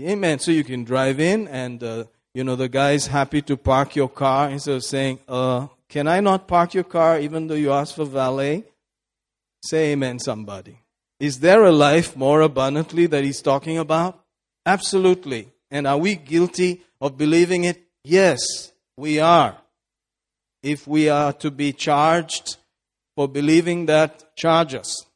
Amen. 0.00 0.38
So 0.38 0.50
you 0.50 0.64
can 0.64 0.84
drive 0.84 1.20
in 1.20 1.48
and, 1.48 1.82
uh, 1.82 2.04
you 2.32 2.44
know, 2.44 2.56
the 2.56 2.68
guy's 2.68 3.08
happy 3.08 3.42
to 3.42 3.56
park 3.56 3.96
your 3.96 4.08
car 4.08 4.48
instead 4.48 4.76
of 4.76 4.84
saying, 4.84 5.18
uh, 5.28 5.66
can 5.88 6.06
I 6.06 6.20
not 6.20 6.46
park 6.46 6.74
your 6.74 6.84
car 6.84 7.18
even 7.18 7.48
though 7.48 7.54
you 7.54 7.72
asked 7.72 7.96
for 7.96 8.04
valet? 8.04 8.64
Say 9.62 9.92
amen, 9.92 10.20
somebody. 10.20 10.78
Is 11.18 11.40
there 11.40 11.64
a 11.64 11.72
life 11.72 12.16
more 12.16 12.40
abundantly 12.40 13.06
that 13.06 13.24
he's 13.24 13.42
talking 13.42 13.76
about? 13.76 14.18
Absolutely. 14.64 15.48
And 15.70 15.86
are 15.86 15.98
we 15.98 16.14
guilty 16.14 16.82
of 17.00 17.18
believing 17.18 17.64
it? 17.64 17.82
Yes, 18.04 18.40
we 18.96 19.20
are 19.20 19.59
if 20.62 20.86
we 20.86 21.08
are 21.08 21.32
to 21.34 21.50
be 21.50 21.72
charged 21.72 22.56
for 23.16 23.28
believing 23.28 23.86
that, 23.86 24.36
charge 24.36 24.74
us. 24.74 25.06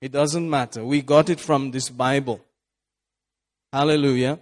It 0.00 0.12
doesn't 0.12 0.48
matter. 0.48 0.84
We 0.84 1.02
got 1.02 1.30
it 1.30 1.40
from 1.40 1.70
this 1.70 1.88
Bible. 1.88 2.40
Hallelujah. 3.72 4.38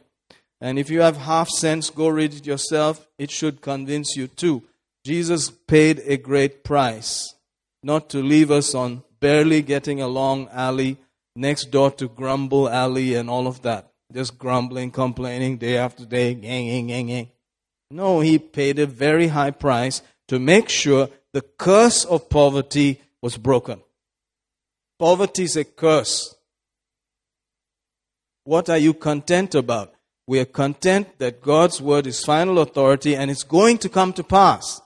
And 0.60 0.78
if 0.78 0.90
you 0.90 1.00
have 1.00 1.16
half 1.16 1.48
sense, 1.48 1.90
go 1.90 2.08
read 2.08 2.34
it 2.34 2.46
yourself. 2.46 3.06
It 3.18 3.30
should 3.30 3.60
convince 3.60 4.16
you 4.16 4.28
too. 4.28 4.62
Jesus 5.04 5.50
paid 5.50 6.02
a 6.06 6.16
great 6.16 6.64
price 6.64 7.34
not 7.82 8.08
to 8.10 8.22
leave 8.22 8.50
us 8.50 8.74
on 8.74 9.02
barely 9.20 9.62
getting 9.62 10.00
along 10.00 10.48
alley 10.50 10.96
next 11.36 11.70
door 11.70 11.90
to 11.90 12.08
grumble 12.08 12.68
alley 12.68 13.14
and 13.14 13.28
all 13.28 13.46
of 13.46 13.62
that. 13.62 13.90
Just 14.12 14.38
grumbling, 14.38 14.90
complaining 14.90 15.58
day 15.58 15.76
after 15.76 16.04
day, 16.04 16.34
gang, 16.34 16.66
gang, 16.66 16.86
gang, 16.86 17.06
gang. 17.06 17.28
No, 17.90 18.20
he 18.20 18.38
paid 18.38 18.78
a 18.78 18.86
very 18.86 19.28
high 19.28 19.50
price 19.50 20.02
to 20.28 20.38
make 20.38 20.68
sure 20.68 21.08
the 21.32 21.42
curse 21.42 22.04
of 22.04 22.28
poverty 22.28 23.00
was 23.20 23.36
broken. 23.36 23.80
Poverty 24.98 25.44
is 25.44 25.56
a 25.56 25.64
curse. 25.64 26.34
What 28.44 28.68
are 28.68 28.78
you 28.78 28.94
content 28.94 29.54
about? 29.54 29.94
We 30.26 30.40
are 30.40 30.44
content 30.44 31.18
that 31.18 31.42
God's 31.42 31.82
word 31.82 32.06
is 32.06 32.24
final 32.24 32.58
authority 32.58 33.16
and 33.16 33.30
it's 33.30 33.42
going 33.42 33.78
to 33.78 33.88
come 33.88 34.12
to 34.14 34.24
pass. 34.24 34.80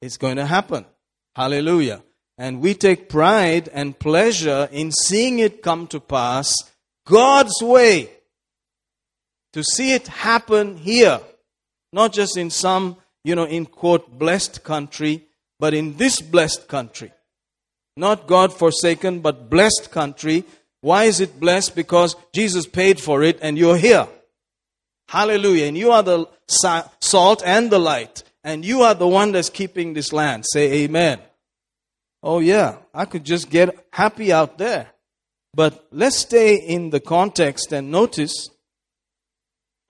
It's 0.00 0.16
going 0.16 0.36
to 0.36 0.46
happen. 0.46 0.86
Hallelujah. 1.34 2.02
And 2.38 2.60
we 2.60 2.74
take 2.74 3.08
pride 3.08 3.68
and 3.72 3.98
pleasure 3.98 4.68
in 4.72 4.92
seeing 4.92 5.40
it 5.40 5.62
come 5.62 5.86
to 5.88 6.00
pass 6.00 6.54
God's 7.04 7.62
way 7.62 8.10
to 9.52 9.62
see 9.62 9.92
it 9.92 10.08
happen 10.08 10.76
here, 10.76 11.20
not 11.92 12.12
just 12.12 12.36
in 12.36 12.50
some, 12.50 12.96
you 13.24 13.34
know, 13.34 13.44
in 13.44 13.66
quote, 13.66 14.18
blessed 14.18 14.62
country, 14.62 15.24
but 15.58 15.74
in 15.74 15.96
this 15.96 16.20
blessed 16.20 16.68
country. 16.68 17.12
Not 17.96 18.26
God 18.26 18.52
forsaken, 18.52 19.20
but 19.20 19.50
blessed 19.50 19.90
country. 19.90 20.44
Why 20.80 21.04
is 21.04 21.20
it 21.20 21.38
blessed? 21.38 21.74
Because 21.74 22.16
Jesus 22.32 22.66
paid 22.66 23.00
for 23.00 23.22
it 23.22 23.38
and 23.42 23.58
you're 23.58 23.76
here. 23.76 24.08
Hallelujah. 25.08 25.66
And 25.66 25.76
you 25.76 25.90
are 25.90 26.02
the 26.02 26.26
salt 26.48 27.42
and 27.44 27.70
the 27.70 27.78
light. 27.78 28.22
And 28.42 28.64
you 28.64 28.82
are 28.82 28.94
the 28.94 29.08
one 29.08 29.32
that's 29.32 29.50
keeping 29.50 29.92
this 29.92 30.12
land. 30.12 30.44
Say 30.50 30.84
amen. 30.84 31.20
Oh 32.22 32.38
yeah, 32.38 32.76
I 32.94 33.04
could 33.04 33.24
just 33.24 33.50
get 33.50 33.86
happy 33.92 34.32
out 34.32 34.56
there. 34.58 34.88
But 35.52 35.86
let's 35.90 36.16
stay 36.16 36.54
in 36.56 36.90
the 36.90 37.00
context 37.00 37.72
and 37.72 37.90
notice 37.90 38.50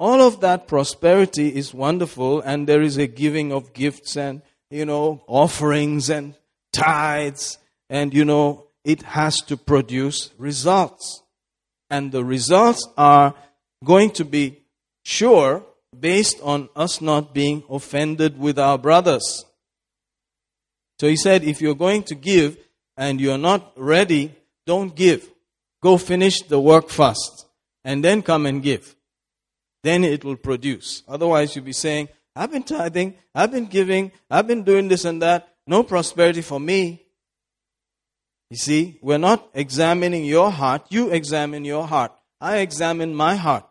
all 0.00 0.20
of 0.20 0.40
that 0.40 0.66
prosperity 0.66 1.54
is 1.54 1.72
wonderful, 1.72 2.40
and 2.40 2.66
there 2.66 2.82
is 2.82 2.96
a 2.96 3.06
giving 3.06 3.52
of 3.52 3.72
gifts 3.72 4.16
and 4.16 4.42
you 4.70 4.84
know, 4.84 5.22
offerings 5.26 6.08
and 6.08 6.34
tithes, 6.72 7.58
and, 7.88 8.14
you 8.14 8.24
know, 8.24 8.68
it 8.84 9.02
has 9.02 9.38
to 9.38 9.56
produce 9.56 10.30
results. 10.38 11.22
And 11.90 12.12
the 12.12 12.24
results 12.24 12.88
are 12.96 13.34
going 13.84 14.12
to 14.12 14.24
be 14.24 14.60
sure 15.04 15.64
based 15.98 16.40
on 16.42 16.68
us 16.76 17.00
not 17.00 17.34
being 17.34 17.64
offended 17.68 18.38
with 18.38 18.58
our 18.58 18.78
brothers. 18.78 19.44
So 21.00 21.08
he 21.08 21.16
said, 21.16 21.42
if 21.42 21.60
you're 21.60 21.74
going 21.74 22.04
to 22.04 22.14
give 22.14 22.56
and 22.96 23.20
you're 23.20 23.38
not 23.38 23.72
ready, 23.76 24.34
don't 24.66 24.94
give. 24.94 25.28
Go 25.82 25.98
finish 25.98 26.42
the 26.42 26.60
work 26.60 26.90
first 26.90 27.46
and 27.84 28.04
then 28.04 28.22
come 28.22 28.46
and 28.46 28.62
give. 28.62 28.94
Then 29.82 30.04
it 30.04 30.24
will 30.24 30.36
produce. 30.36 31.02
Otherwise, 31.08 31.56
you'll 31.56 31.64
be 31.64 31.72
saying, 31.72 32.08
I've 32.36 32.52
been 32.52 32.62
tithing, 32.62 33.14
I've 33.34 33.50
been 33.50 33.66
giving, 33.66 34.12
I've 34.30 34.46
been 34.46 34.62
doing 34.62 34.88
this 34.88 35.04
and 35.04 35.20
that. 35.22 35.48
No 35.66 35.82
prosperity 35.82 36.42
for 36.42 36.60
me. 36.60 37.04
You 38.50 38.56
see, 38.56 38.98
we're 39.00 39.18
not 39.18 39.48
examining 39.54 40.24
your 40.24 40.50
heart. 40.50 40.86
You 40.90 41.10
examine 41.10 41.64
your 41.64 41.86
heart. 41.86 42.12
I 42.40 42.58
examine 42.58 43.14
my 43.14 43.36
heart. 43.36 43.64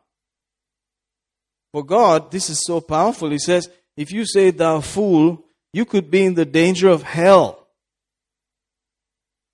For 1.73 1.83
God, 1.83 2.31
this 2.31 2.49
is 2.49 2.61
so 2.65 2.81
powerful. 2.81 3.29
He 3.29 3.39
says, 3.39 3.69
if 3.97 4.11
you 4.11 4.25
say, 4.25 4.51
thou 4.51 4.79
fool, 4.79 5.45
you 5.73 5.85
could 5.85 6.09
be 6.09 6.23
in 6.23 6.33
the 6.33 6.45
danger 6.45 6.89
of 6.89 7.03
hell. 7.03 7.67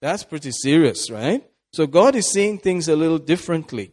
That's 0.01 0.23
pretty 0.23 0.51
serious, 0.51 1.09
right? 1.09 1.43
So 1.73 1.87
God 1.87 2.15
is 2.15 2.31
seeing 2.31 2.59
things 2.59 2.87
a 2.87 2.95
little 2.95 3.17
differently. 3.17 3.91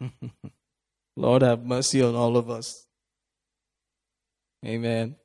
Lord 1.16 1.42
have 1.42 1.64
mercy 1.64 2.02
on 2.02 2.14
all 2.14 2.36
of 2.36 2.50
us. 2.50 2.86
Amen. 4.64 5.16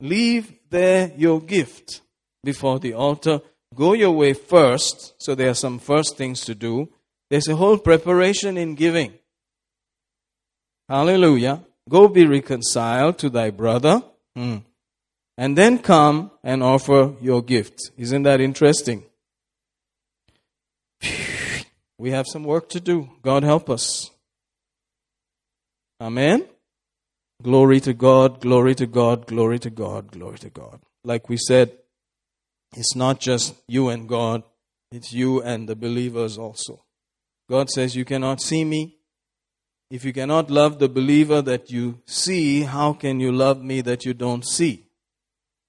Leave 0.00 0.52
there 0.70 1.12
your 1.16 1.40
gift 1.40 2.02
before 2.42 2.78
the 2.78 2.92
altar. 2.92 3.40
Go 3.74 3.92
your 3.92 4.12
way 4.12 4.34
first. 4.34 5.14
So 5.18 5.34
there 5.34 5.50
are 5.50 5.54
some 5.54 5.78
first 5.78 6.16
things 6.16 6.40
to 6.42 6.54
do. 6.54 6.90
There's 7.30 7.48
a 7.48 7.56
whole 7.56 7.78
preparation 7.78 8.56
in 8.56 8.74
giving. 8.74 9.14
Hallelujah. 10.88 11.64
Go 11.88 12.08
be 12.08 12.26
reconciled 12.26 13.18
to 13.18 13.30
thy 13.30 13.50
brother. 13.50 14.02
Mm. 14.36 14.62
And 15.36 15.58
then 15.58 15.78
come 15.78 16.30
and 16.42 16.62
offer 16.62 17.14
your 17.20 17.42
gift. 17.42 17.90
Isn't 17.96 18.22
that 18.24 18.40
interesting? 18.40 19.04
We 21.98 22.10
have 22.10 22.26
some 22.26 22.44
work 22.44 22.68
to 22.70 22.80
do. 22.80 23.10
God 23.22 23.42
help 23.42 23.70
us. 23.70 24.10
Amen. 26.00 26.46
Glory 27.42 27.80
to 27.80 27.92
God, 27.94 28.40
glory 28.40 28.74
to 28.74 28.86
God, 28.86 29.26
glory 29.26 29.58
to 29.58 29.70
God, 29.70 30.10
glory 30.10 30.38
to 30.38 30.50
God. 30.50 30.80
Like 31.02 31.28
we 31.28 31.36
said, 31.36 31.72
it's 32.76 32.96
not 32.96 33.20
just 33.20 33.54
you 33.68 33.88
and 33.88 34.08
God, 34.08 34.42
it's 34.90 35.12
you 35.12 35.42
and 35.42 35.68
the 35.68 35.76
believers 35.76 36.38
also. 36.38 36.84
God 37.48 37.68
says, 37.70 37.94
You 37.94 38.04
cannot 38.04 38.40
see 38.40 38.64
me. 38.64 38.96
If 39.90 40.04
you 40.04 40.12
cannot 40.12 40.50
love 40.50 40.78
the 40.78 40.88
believer 40.88 41.42
that 41.42 41.70
you 41.70 42.00
see, 42.06 42.62
how 42.62 42.94
can 42.94 43.20
you 43.20 43.30
love 43.30 43.62
me 43.62 43.80
that 43.82 44.04
you 44.04 44.14
don't 44.14 44.44
see? 44.44 44.86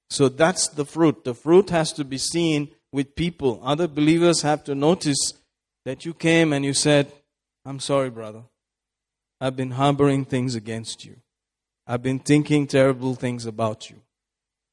So 0.09 0.29
that's 0.29 0.67
the 0.67 0.85
fruit. 0.85 1.23
The 1.23 1.33
fruit 1.33 1.69
has 1.69 1.91
to 1.93 2.03
be 2.03 2.17
seen 2.17 2.69
with 2.91 3.15
people. 3.15 3.59
Other 3.63 3.87
believers 3.87 4.41
have 4.41 4.63
to 4.65 4.75
notice 4.75 5.33
that 5.83 6.05
you 6.05 6.13
came 6.13 6.53
and 6.53 6.63
you 6.63 6.73
said, 6.73 7.11
I'm 7.65 7.79
sorry, 7.79 8.09
brother. 8.09 8.43
I've 9.39 9.55
been 9.55 9.71
harboring 9.71 10.25
things 10.25 10.55
against 10.55 11.05
you. 11.05 11.17
I've 11.87 12.01
been 12.01 12.19
thinking 12.19 12.67
terrible 12.67 13.15
things 13.15 13.45
about 13.45 13.89
you. 13.89 13.97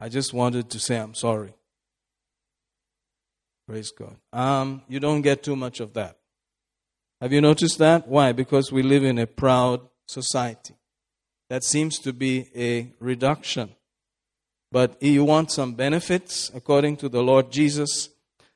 I 0.00 0.08
just 0.08 0.32
wanted 0.32 0.70
to 0.70 0.78
say 0.78 0.96
I'm 0.96 1.14
sorry. 1.14 1.54
Praise 3.68 3.92
God. 3.92 4.16
Um, 4.32 4.82
you 4.88 4.98
don't 4.98 5.22
get 5.22 5.42
too 5.42 5.56
much 5.56 5.80
of 5.80 5.92
that. 5.94 6.16
Have 7.20 7.32
you 7.32 7.40
noticed 7.40 7.78
that? 7.78 8.08
Why? 8.08 8.32
Because 8.32 8.72
we 8.72 8.82
live 8.82 9.04
in 9.04 9.18
a 9.18 9.26
proud 9.26 9.80
society. 10.06 10.74
That 11.48 11.62
seems 11.62 11.98
to 12.00 12.12
be 12.12 12.48
a 12.56 12.92
reduction. 12.98 13.74
But 14.72 14.96
if 15.00 15.12
you 15.12 15.24
want 15.24 15.52
some 15.52 15.74
benefits 15.74 16.50
according 16.54 16.96
to 16.98 17.08
the 17.08 17.22
Lord 17.22 17.52
Jesus. 17.52 18.08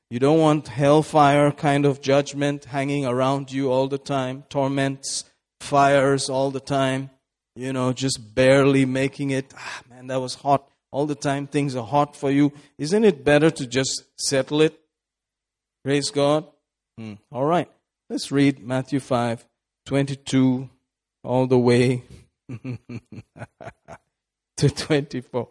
You 0.08 0.20
don't 0.20 0.38
want 0.38 0.68
hellfire 0.68 1.50
kind 1.50 1.84
of 1.84 2.00
judgment 2.00 2.66
hanging 2.66 3.04
around 3.04 3.50
you 3.50 3.72
all 3.72 3.88
the 3.88 3.98
time, 3.98 4.44
torments, 4.48 5.24
fires 5.60 6.28
all 6.28 6.50
the 6.50 6.60
time, 6.60 7.10
you 7.54 7.72
know, 7.72 7.92
just 7.92 8.34
barely 8.34 8.84
making 8.84 9.30
it. 9.30 9.52
Ah, 9.56 9.82
man, 9.90 10.06
that 10.08 10.20
was 10.20 10.34
hot. 10.34 10.68
All 10.92 11.06
the 11.06 11.14
time 11.14 11.46
things 11.46 11.74
are 11.76 11.84
hot 11.86 12.16
for 12.16 12.30
you. 12.30 12.52
Isn't 12.78 13.04
it 13.04 13.24
better 13.24 13.50
to 13.50 13.66
just 13.66 14.04
settle 14.16 14.60
it? 14.62 14.78
Praise 15.84 16.10
God. 16.10 16.46
Hmm. 16.98 17.14
All 17.30 17.44
right. 17.44 17.70
Let's 18.08 18.30
read 18.30 18.60
Matthew 18.60 19.00
5 19.00 19.46
22 19.86 20.68
all 21.22 21.46
the 21.46 21.58
way 21.58 22.02
to 24.56 24.68
24. 24.68 25.48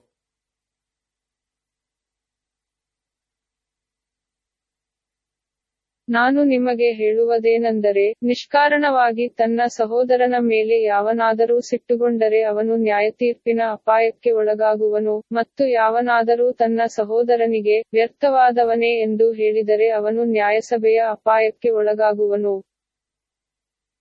ನಾನು 6.08 6.40
ನಿಮಗೆ 6.46 6.90
ಹೇಳುವುದೇನೆಂದರೆ, 6.94 8.04
ನಿಷ್ಕಾರಣವಾಗಿ 8.22 9.26
ತನ್ನ 9.38 9.62
ಸಹೋದರನ 9.78 10.36
ಮೇಲೆ 10.46 10.76
ಯಾವನಾದರೂ 10.84 11.60
ಸಿಟ್ಟುಗೊಂಡರೆ 11.62 12.42
ಅವನು 12.44 12.76
ನ್ಯಾಯತೀರ್ಪಿನ 12.84 13.62
ಅಪಾಯಕ್ಕೆ 13.72 14.32
ಒಳಗಾಗುವನು 14.32 15.16
ಮತ್ತು 15.32 15.66
ಯಾವನಾದರೂ 15.72 16.52
ತನ್ನ 16.54 16.82
ಸಹೋದರನಿಗೆ 16.92 17.78
ವ್ಯರ್ಥವಾದವನೇ 17.94 18.92
ಎಂದು 19.00 19.32
ಹೇಳಿದರೆ 19.34 19.90
ಅವನು 19.92 20.24
ನ್ಯಾಯಸಭೆಯ 20.32 21.00
ಅಪಾಯಕ್ಕೆ 21.10 21.70
ಒಳಗಾಗುವನು. 21.72 22.54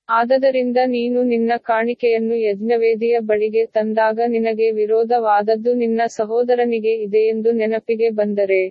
ಆದದರಿಂದ 0.09 0.79
ನೀನು 0.89 1.23
ನಿನ್ನ 1.25 1.53
ಕಾಣಿಕೆಯನ್ನು 1.65 2.35
ಯಜ್ಞವೇದಿಯ 2.41 3.19
ಬಳಿಗೆ 3.23 3.67
ತಂದಾಗ 3.77 4.19
ನಿನಗೆ 4.29 4.71
ವಿರೋಧವಾದದ್ದು 4.73 5.75
ನಿನ್ನ 5.75 6.03
ಸಹೋದರನಿಗೆ 6.17 6.93
ಇದೆ 7.05 7.23
ಎಂದು 7.29 7.53
ನೆನಪಿಗೆ 7.53 8.11
ಬಂದರೆ. 8.15 8.63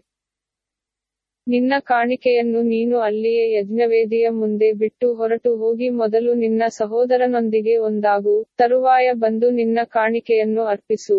ನಿನ್ನ 1.47 1.75
ಕಾಣಿಕೆಯನ್ನು 1.91 2.61
ನೀನು 2.73 2.97
ಅಲ್ಲಿಯೇ 2.99 3.45
ಯಜ್ಞವೇದಿಯ 3.57 4.27
ಮುಂದೆ 4.41 4.69
ಬಿಟ್ಟು 4.83 5.07
ಹೊರಟು 5.15 5.51
ಹೋಗಿ 5.57 5.89
ಮೊದಲು 6.01 6.33
ನಿನ್ನ 6.45 6.63
ಸಹೋದರನೊಂದಿಗೆ 6.81 7.75
ಒಂದಾಗು 7.89 8.35
ತರುವಾಯ 8.61 9.09
ಬಂದು 9.25 9.51
ನಿನ್ನ 9.61 9.79
ಕಾಣಿಕೆಯನ್ನು 9.99 10.65
ಅರ್ಪಿಸು 10.75 11.19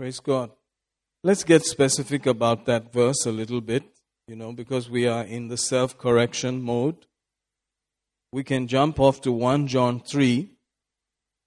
Praise 0.00 0.20
God. 0.20 0.48
Let's 1.24 1.44
get 1.44 1.62
specific 1.64 2.22
about 2.26 2.60
that 2.66 2.92
verse 2.92 3.20
a 3.26 3.30
little 3.30 3.60
bit, 3.60 3.84
you 4.28 4.36
know, 4.40 4.52
because 4.52 4.90
we 4.90 5.02
are 5.06 5.24
in 5.36 5.42
the 5.46 5.56
self 5.56 5.90
correction 5.96 6.60
mode. 6.60 6.96
We 8.32 8.42
can 8.42 8.66
jump 8.66 8.98
off 8.98 9.20
to 9.20 9.30
1 9.30 9.68
John 9.68 10.00
3, 10.00 10.50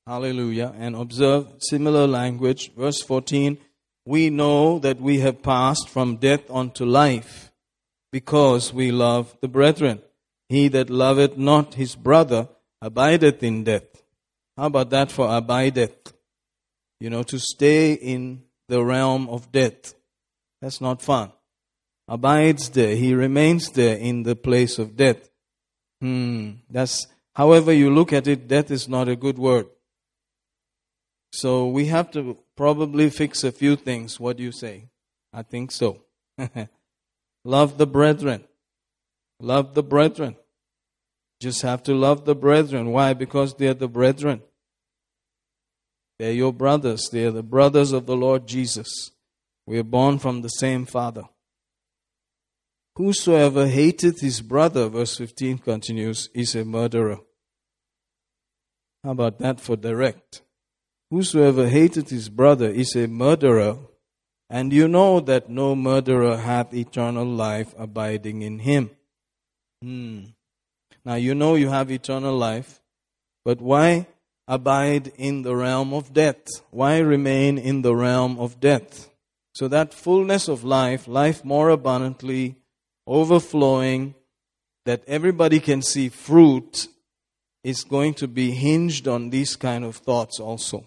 hallelujah, 0.07 0.73
and 0.77 0.95
observe 0.95 1.47
similar 1.59 2.05
language. 2.07 2.63
Verse 2.75 3.01
14 3.01 3.57
we 4.06 4.30
know 4.30 4.78
that 4.78 5.00
we 5.00 5.20
have 5.20 5.42
passed 5.42 5.88
from 5.88 6.16
death 6.16 6.50
unto 6.50 6.84
life 6.84 7.52
because 8.12 8.72
we 8.72 8.90
love 8.90 9.36
the 9.40 9.48
brethren. 9.48 10.00
He 10.48 10.68
that 10.68 10.90
loveth 10.90 11.36
not 11.36 11.74
his 11.74 11.94
brother 11.94 12.48
abideth 12.82 13.42
in 13.42 13.64
death. 13.64 14.02
How 14.56 14.66
about 14.66 14.90
that 14.90 15.12
for 15.12 15.28
abideth? 15.28 16.12
You 16.98 17.10
know, 17.10 17.22
to 17.24 17.38
stay 17.38 17.92
in 17.92 18.42
the 18.68 18.84
realm 18.84 19.28
of 19.28 19.52
death. 19.52 19.94
That's 20.60 20.80
not 20.80 21.02
fun. 21.02 21.32
Abides 22.08 22.70
there. 22.70 22.96
He 22.96 23.14
remains 23.14 23.70
there 23.70 23.96
in 23.96 24.24
the 24.24 24.34
place 24.34 24.78
of 24.78 24.96
death. 24.96 25.30
Hmm. 26.00 26.52
That's, 26.68 27.06
however 27.34 27.72
you 27.72 27.90
look 27.90 28.12
at 28.12 28.26
it, 28.26 28.48
death 28.48 28.70
is 28.70 28.88
not 28.88 29.08
a 29.08 29.16
good 29.16 29.38
word. 29.38 29.66
So 31.32 31.68
we 31.68 31.86
have 31.86 32.10
to 32.12 32.38
probably 32.56 33.08
fix 33.10 33.44
a 33.44 33.52
few 33.52 33.76
things. 33.76 34.18
What 34.18 34.36
do 34.36 34.42
you 34.42 34.52
say? 34.52 34.88
I 35.32 35.42
think 35.42 35.70
so. 35.70 36.02
love 37.44 37.78
the 37.78 37.86
brethren. 37.86 38.44
Love 39.40 39.74
the 39.74 39.82
brethren. 39.82 40.36
Just 41.40 41.62
have 41.62 41.82
to 41.84 41.94
love 41.94 42.24
the 42.24 42.34
brethren. 42.34 42.90
Why? 42.90 43.14
Because 43.14 43.54
they 43.54 43.68
are 43.68 43.74
the 43.74 43.88
brethren. 43.88 44.42
They're 46.18 46.32
your 46.32 46.52
brothers. 46.52 47.08
They 47.10 47.24
are 47.24 47.30
the 47.30 47.42
brothers 47.42 47.92
of 47.92 48.04
the 48.06 48.16
Lord 48.16 48.46
Jesus. 48.46 49.12
We 49.66 49.78
are 49.78 49.84
born 49.84 50.18
from 50.18 50.42
the 50.42 50.48
same 50.48 50.84
Father. 50.84 51.24
Whosoever 52.96 53.68
hateth 53.68 54.20
his 54.20 54.42
brother, 54.42 54.88
verse 54.88 55.16
15 55.16 55.58
continues, 55.58 56.28
is 56.34 56.54
a 56.54 56.64
murderer. 56.64 57.20
How 59.02 59.12
about 59.12 59.38
that 59.38 59.60
for 59.60 59.76
direct? 59.76 60.42
Whosoever 61.10 61.68
hateth 61.68 62.10
his 62.10 62.28
brother 62.28 62.68
is 62.68 62.94
a 62.94 63.08
murderer, 63.08 63.78
and 64.48 64.72
you 64.72 64.86
know 64.86 65.18
that 65.20 65.50
no 65.50 65.74
murderer 65.74 66.36
hath 66.36 66.72
eternal 66.72 67.26
life 67.26 67.74
abiding 67.76 68.42
in 68.42 68.60
him. 68.60 68.90
Hmm. 69.82 70.24
Now 71.04 71.14
you 71.14 71.34
know 71.34 71.56
you 71.56 71.68
have 71.68 71.90
eternal 71.90 72.36
life, 72.36 72.80
but 73.44 73.60
why 73.60 74.06
abide 74.46 75.12
in 75.16 75.42
the 75.42 75.56
realm 75.56 75.92
of 75.92 76.12
death? 76.12 76.46
Why 76.70 76.98
remain 76.98 77.58
in 77.58 77.82
the 77.82 77.96
realm 77.96 78.38
of 78.38 78.60
death? 78.60 79.10
So 79.52 79.66
that 79.66 79.92
fullness 79.92 80.46
of 80.46 80.62
life, 80.62 81.08
life 81.08 81.44
more 81.44 81.70
abundantly, 81.70 82.56
overflowing, 83.06 84.14
that 84.86 85.02
everybody 85.08 85.58
can 85.58 85.82
see 85.82 86.08
fruit, 86.08 86.86
is 87.64 87.84
going 87.84 88.14
to 88.14 88.28
be 88.28 88.52
hinged 88.52 89.06
on 89.08 89.30
these 89.30 89.56
kind 89.56 89.84
of 89.84 89.96
thoughts 89.96 90.38
also. 90.38 90.86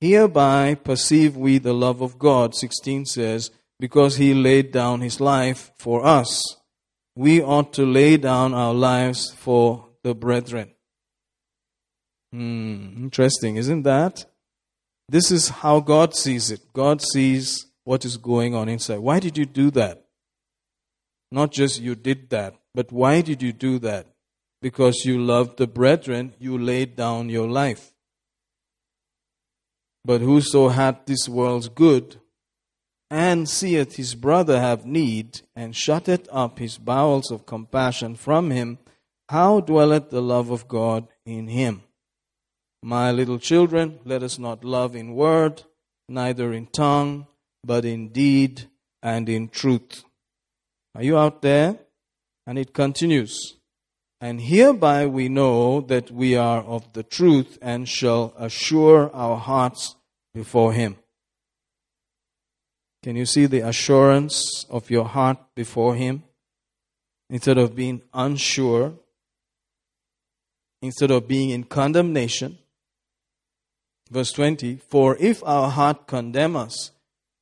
Hereby 0.00 0.74
perceive 0.76 1.36
we 1.36 1.58
the 1.58 1.72
love 1.74 2.00
of 2.00 2.18
God, 2.18 2.54
16 2.54 3.06
says, 3.06 3.50
because 3.80 4.16
he 4.16 4.34
laid 4.34 4.72
down 4.72 5.00
his 5.00 5.20
life 5.20 5.72
for 5.78 6.04
us. 6.04 6.56
We 7.16 7.42
ought 7.42 7.72
to 7.74 7.84
lay 7.84 8.16
down 8.16 8.54
our 8.54 8.74
lives 8.74 9.32
for 9.32 9.88
the 10.04 10.14
brethren. 10.14 10.70
Hmm, 12.32 12.94
interesting, 12.96 13.56
isn't 13.56 13.82
that? 13.82 14.26
This 15.08 15.30
is 15.30 15.48
how 15.48 15.80
God 15.80 16.14
sees 16.14 16.50
it. 16.50 16.72
God 16.72 17.00
sees 17.00 17.66
what 17.84 18.04
is 18.04 18.18
going 18.18 18.54
on 18.54 18.68
inside. 18.68 18.98
Why 18.98 19.18
did 19.18 19.38
you 19.38 19.46
do 19.46 19.70
that? 19.72 20.04
Not 21.32 21.50
just 21.50 21.80
you 21.80 21.94
did 21.94 22.30
that, 22.30 22.54
but 22.74 22.92
why 22.92 23.22
did 23.22 23.42
you 23.42 23.52
do 23.52 23.78
that? 23.80 24.06
Because 24.60 25.04
you 25.04 25.18
loved 25.18 25.56
the 25.56 25.66
brethren, 25.66 26.34
you 26.38 26.58
laid 26.58 26.96
down 26.96 27.28
your 27.28 27.48
life. 27.48 27.92
But 30.08 30.22
whoso 30.22 30.70
hath 30.70 31.04
this 31.04 31.28
world's 31.28 31.68
good, 31.68 32.18
and 33.10 33.46
seeth 33.46 33.96
his 33.96 34.14
brother 34.14 34.58
have 34.58 34.86
need, 34.86 35.42
and 35.54 35.76
shutteth 35.76 36.26
up 36.32 36.58
his 36.58 36.78
bowels 36.78 37.30
of 37.30 37.44
compassion 37.44 38.14
from 38.14 38.50
him, 38.50 38.78
how 39.28 39.60
dwelleth 39.60 40.08
the 40.08 40.22
love 40.22 40.48
of 40.48 40.66
God 40.66 41.08
in 41.26 41.48
him? 41.48 41.82
My 42.82 43.12
little 43.12 43.38
children, 43.38 44.00
let 44.06 44.22
us 44.22 44.38
not 44.38 44.64
love 44.64 44.96
in 44.96 45.14
word, 45.14 45.64
neither 46.08 46.54
in 46.54 46.68
tongue, 46.68 47.26
but 47.62 47.84
in 47.84 48.08
deed 48.08 48.70
and 49.02 49.28
in 49.28 49.50
truth. 49.50 50.04
Are 50.94 51.02
you 51.02 51.18
out 51.18 51.42
there? 51.42 51.80
And 52.46 52.58
it 52.58 52.72
continues. 52.72 53.58
And 54.22 54.40
hereby 54.40 55.04
we 55.04 55.28
know 55.28 55.82
that 55.82 56.10
we 56.10 56.34
are 56.34 56.62
of 56.62 56.94
the 56.94 57.02
truth 57.02 57.58
and 57.60 57.86
shall 57.86 58.32
assure 58.38 59.14
our 59.14 59.36
hearts 59.36 59.96
before 60.38 60.72
Him. 60.72 60.94
Can 63.02 63.16
you 63.16 63.26
see 63.26 63.46
the 63.46 63.66
assurance 63.66 64.64
of 64.70 64.88
your 64.88 65.04
heart 65.04 65.38
before 65.56 65.96
Him? 65.96 66.22
Instead 67.28 67.58
of 67.58 67.74
being 67.74 68.02
unsure, 68.14 68.94
instead 70.80 71.10
of 71.10 71.26
being 71.26 71.50
in 71.50 71.64
condemnation. 71.64 72.56
Verse 74.12 74.30
20 74.30 74.76
For 74.88 75.16
if 75.18 75.42
our 75.44 75.70
heart 75.70 76.06
condemn 76.06 76.54
us, 76.54 76.92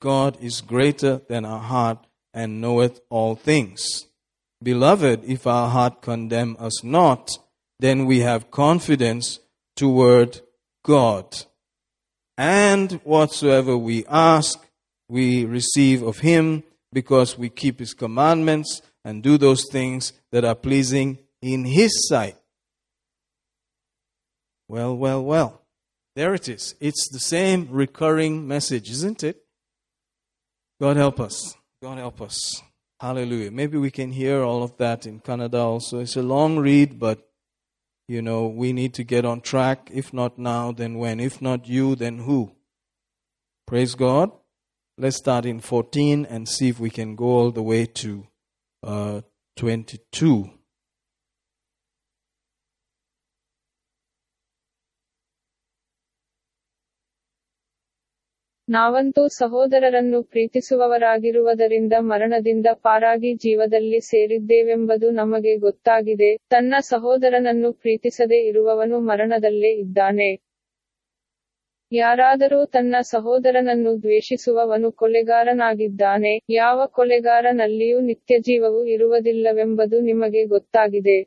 God 0.00 0.38
is 0.40 0.62
greater 0.62 1.20
than 1.28 1.44
our 1.44 1.60
heart 1.60 1.98
and 2.32 2.62
knoweth 2.62 3.00
all 3.10 3.34
things. 3.34 4.06
Beloved, 4.62 5.22
if 5.26 5.46
our 5.46 5.68
heart 5.68 6.00
condemn 6.00 6.56
us 6.58 6.82
not, 6.82 7.28
then 7.78 8.06
we 8.06 8.20
have 8.20 8.50
confidence 8.50 9.40
toward 9.76 10.40
God. 10.82 11.44
And 12.38 12.92
whatsoever 13.04 13.76
we 13.76 14.04
ask, 14.06 14.58
we 15.08 15.44
receive 15.44 16.02
of 16.02 16.18
him 16.18 16.62
because 16.92 17.38
we 17.38 17.48
keep 17.48 17.78
his 17.78 17.94
commandments 17.94 18.82
and 19.04 19.22
do 19.22 19.38
those 19.38 19.64
things 19.70 20.12
that 20.32 20.44
are 20.44 20.54
pleasing 20.54 21.18
in 21.40 21.64
his 21.64 22.08
sight. 22.08 22.36
Well, 24.68 24.96
well, 24.96 25.22
well. 25.22 25.62
There 26.16 26.34
it 26.34 26.48
is. 26.48 26.74
It's 26.80 27.08
the 27.12 27.20
same 27.20 27.68
recurring 27.70 28.48
message, 28.48 28.90
isn't 28.90 29.22
it? 29.22 29.44
God 30.80 30.96
help 30.96 31.20
us. 31.20 31.56
God 31.82 31.98
help 31.98 32.20
us. 32.20 32.62
Hallelujah. 32.98 33.50
Maybe 33.50 33.76
we 33.76 33.90
can 33.90 34.10
hear 34.10 34.42
all 34.42 34.62
of 34.62 34.76
that 34.78 35.06
in 35.06 35.20
Kannada 35.20 35.58
also. 35.58 36.00
It's 36.00 36.16
a 36.16 36.22
long 36.22 36.56
read, 36.58 36.98
but 36.98 37.28
you 38.08 38.22
know, 38.22 38.46
we 38.46 38.72
need 38.72 38.94
to 38.94 39.04
get 39.04 39.24
on 39.24 39.40
track. 39.40 39.90
If 39.92 40.12
not 40.12 40.38
now, 40.38 40.72
then 40.72 40.98
when? 40.98 41.20
If 41.20 41.42
not 41.42 41.66
you, 41.66 41.96
then 41.96 42.18
who? 42.18 42.52
Praise 43.66 43.94
God. 43.94 44.30
Let's 44.96 45.16
start 45.16 45.44
in 45.44 45.60
14 45.60 46.24
and 46.24 46.48
see 46.48 46.68
if 46.68 46.78
we 46.78 46.88
can 46.88 47.16
go 47.16 47.26
all 47.26 47.50
the 47.50 47.62
way 47.62 47.86
to 47.86 48.26
uh, 48.82 49.20
22. 49.56 50.50
ನಾವಂತೂ 58.68 59.28
ಸಹೋದರರನ್ನು 59.28 60.22
ಪ್ರೀತಿಸುವವರಾಗಿರುವುದರಿಂದ 60.22 61.92
ಮರಣದಿಂದ 62.00 62.66
ಪಾರಾಗಿ 62.82 63.34
ಜೀವದಲ್ಲಿ 63.34 64.00
ಸೇರಿದ್ದೇವೆಂಬುದು 64.00 65.10
ನಮಗೆ 65.10 65.56
ಗೊತ್ತಾಗಿದೆ. 65.56 66.36
ತನ್ನ 66.48 66.74
ಸಹೋದರನನ್ನು 66.80 67.72
ಪ್ರೀತಿಸದೆ 67.72 68.38
ಇರುವವನು 68.46 69.00
ಮರಣದಲ್ಲೇ 69.00 69.72
ಇದ್ದಾನೆ. 69.74 70.28
ಯಾರಾದರೂ 71.92 72.64
ತನ್ನ 72.66 72.96
ಸಹೋದರನನ್ನು 73.00 74.02
ದ್ವೇಷಿಸುವವನು 74.02 74.92
ಕೊಲೆಗಾರನಾಗಿದ್ದಾನೆ. 74.92 76.40
ಯಾವ 76.50 76.86
ಕೊಲೆಗಾರನಲ್ಲಿಯೂ 76.86 78.00
ನಿತ್ಯಜೀವವು 78.00 78.86
ಇರುವುದಿಲ್ಲವೆಂಬುದು 78.86 80.00
ನಿಮಗೆ 80.00 80.44
ಗೊತ್ತಾಗಿದೆ. 80.46 81.18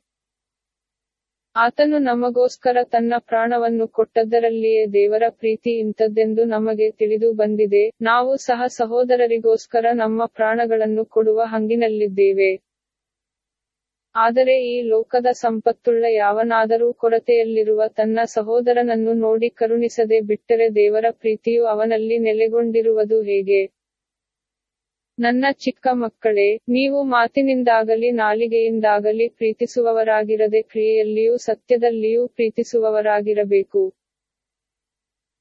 ಆತನು 1.56 1.98
ನಮಗೋಸ್ಕರ 2.00 2.78
ತನ್ನ 2.84 3.14
ಪ್ರಾಣವನ್ನು 3.20 3.88
ಕೊಟ್ಟದ್ದರಲ್ಲಿಯೇ 3.88 4.86
ದೇವರ 4.94 5.24
ಪ್ರೀತಿ 5.30 5.72
ಇಂಥದ್ದೆಂದು 5.80 6.44
ನಮಗೆ 6.46 6.92
ತಿಳಿದು 6.92 7.34
ಬಂದಿದೆ. 7.34 7.82
ನಾವು 8.02 8.38
ಸಹ 8.38 8.68
ಸಹೋದರರಿಗೋಸ್ಕರ 8.68 9.86
ನಮ್ಮ 9.94 10.26
ಪ್ರಾಣಗಳನ್ನು 10.26 11.06
ಕೊಡುವ 11.06 11.42
ಹಂಗಿನಲ್ಲಿದ್ದೇವೆ. 11.46 12.52
ಆದರೆ 14.16 14.56
ಈ 14.66 14.82
ಲೋಕದ 14.84 15.28
ಸಂಪತ್ತುಳ್ಳ 15.34 16.06
ಯಾವನಾದರೂ 16.16 16.94
ಕೊರತೆಯಲ್ಲಿರುವ 16.94 17.88
ತನ್ನ 17.96 18.20
ಸಹೋದರನನ್ನು 18.30 19.14
ನೋಡಿ 19.14 19.50
ಕರುಣಿಸದೆ 19.50 20.20
ಬಿಟ್ಟರೆ 20.22 20.70
ದೇವರ 20.76 21.06
ಪ್ರೀತಿಯು 21.12 21.66
ಅವನಲ್ಲಿ 21.66 22.18
ನೆಲೆಗೊಂಡಿರುವುದು 22.20 23.22
ಹೇಗೆ? 23.22 23.62
ನನ್ನ 25.20 25.46
ಚಿಕ್ಕ 25.52 25.88
ಮಕ್ಕಳೇ, 25.92 26.56
ನೀವು 26.56 27.04
ಮಾತಿನಿಂದಾಗಲಿ 27.04 28.12
ನಾಲಿಗೆಯಿಂದಾಗಲಿ 28.12 29.28
ಪ್ರೀತಿಸುವವರಾಗಿರದೆ 29.28 30.62
ಕ್ರಿಯೆಯಲ್ಲಿಯೂ 30.62 31.38
ಸತ್ಯದಲ್ಲಿಯೂ 31.38 32.28
ಪ್ರೀತಿಸುವವರಾಗಿರಬೇಕು. 32.28 33.94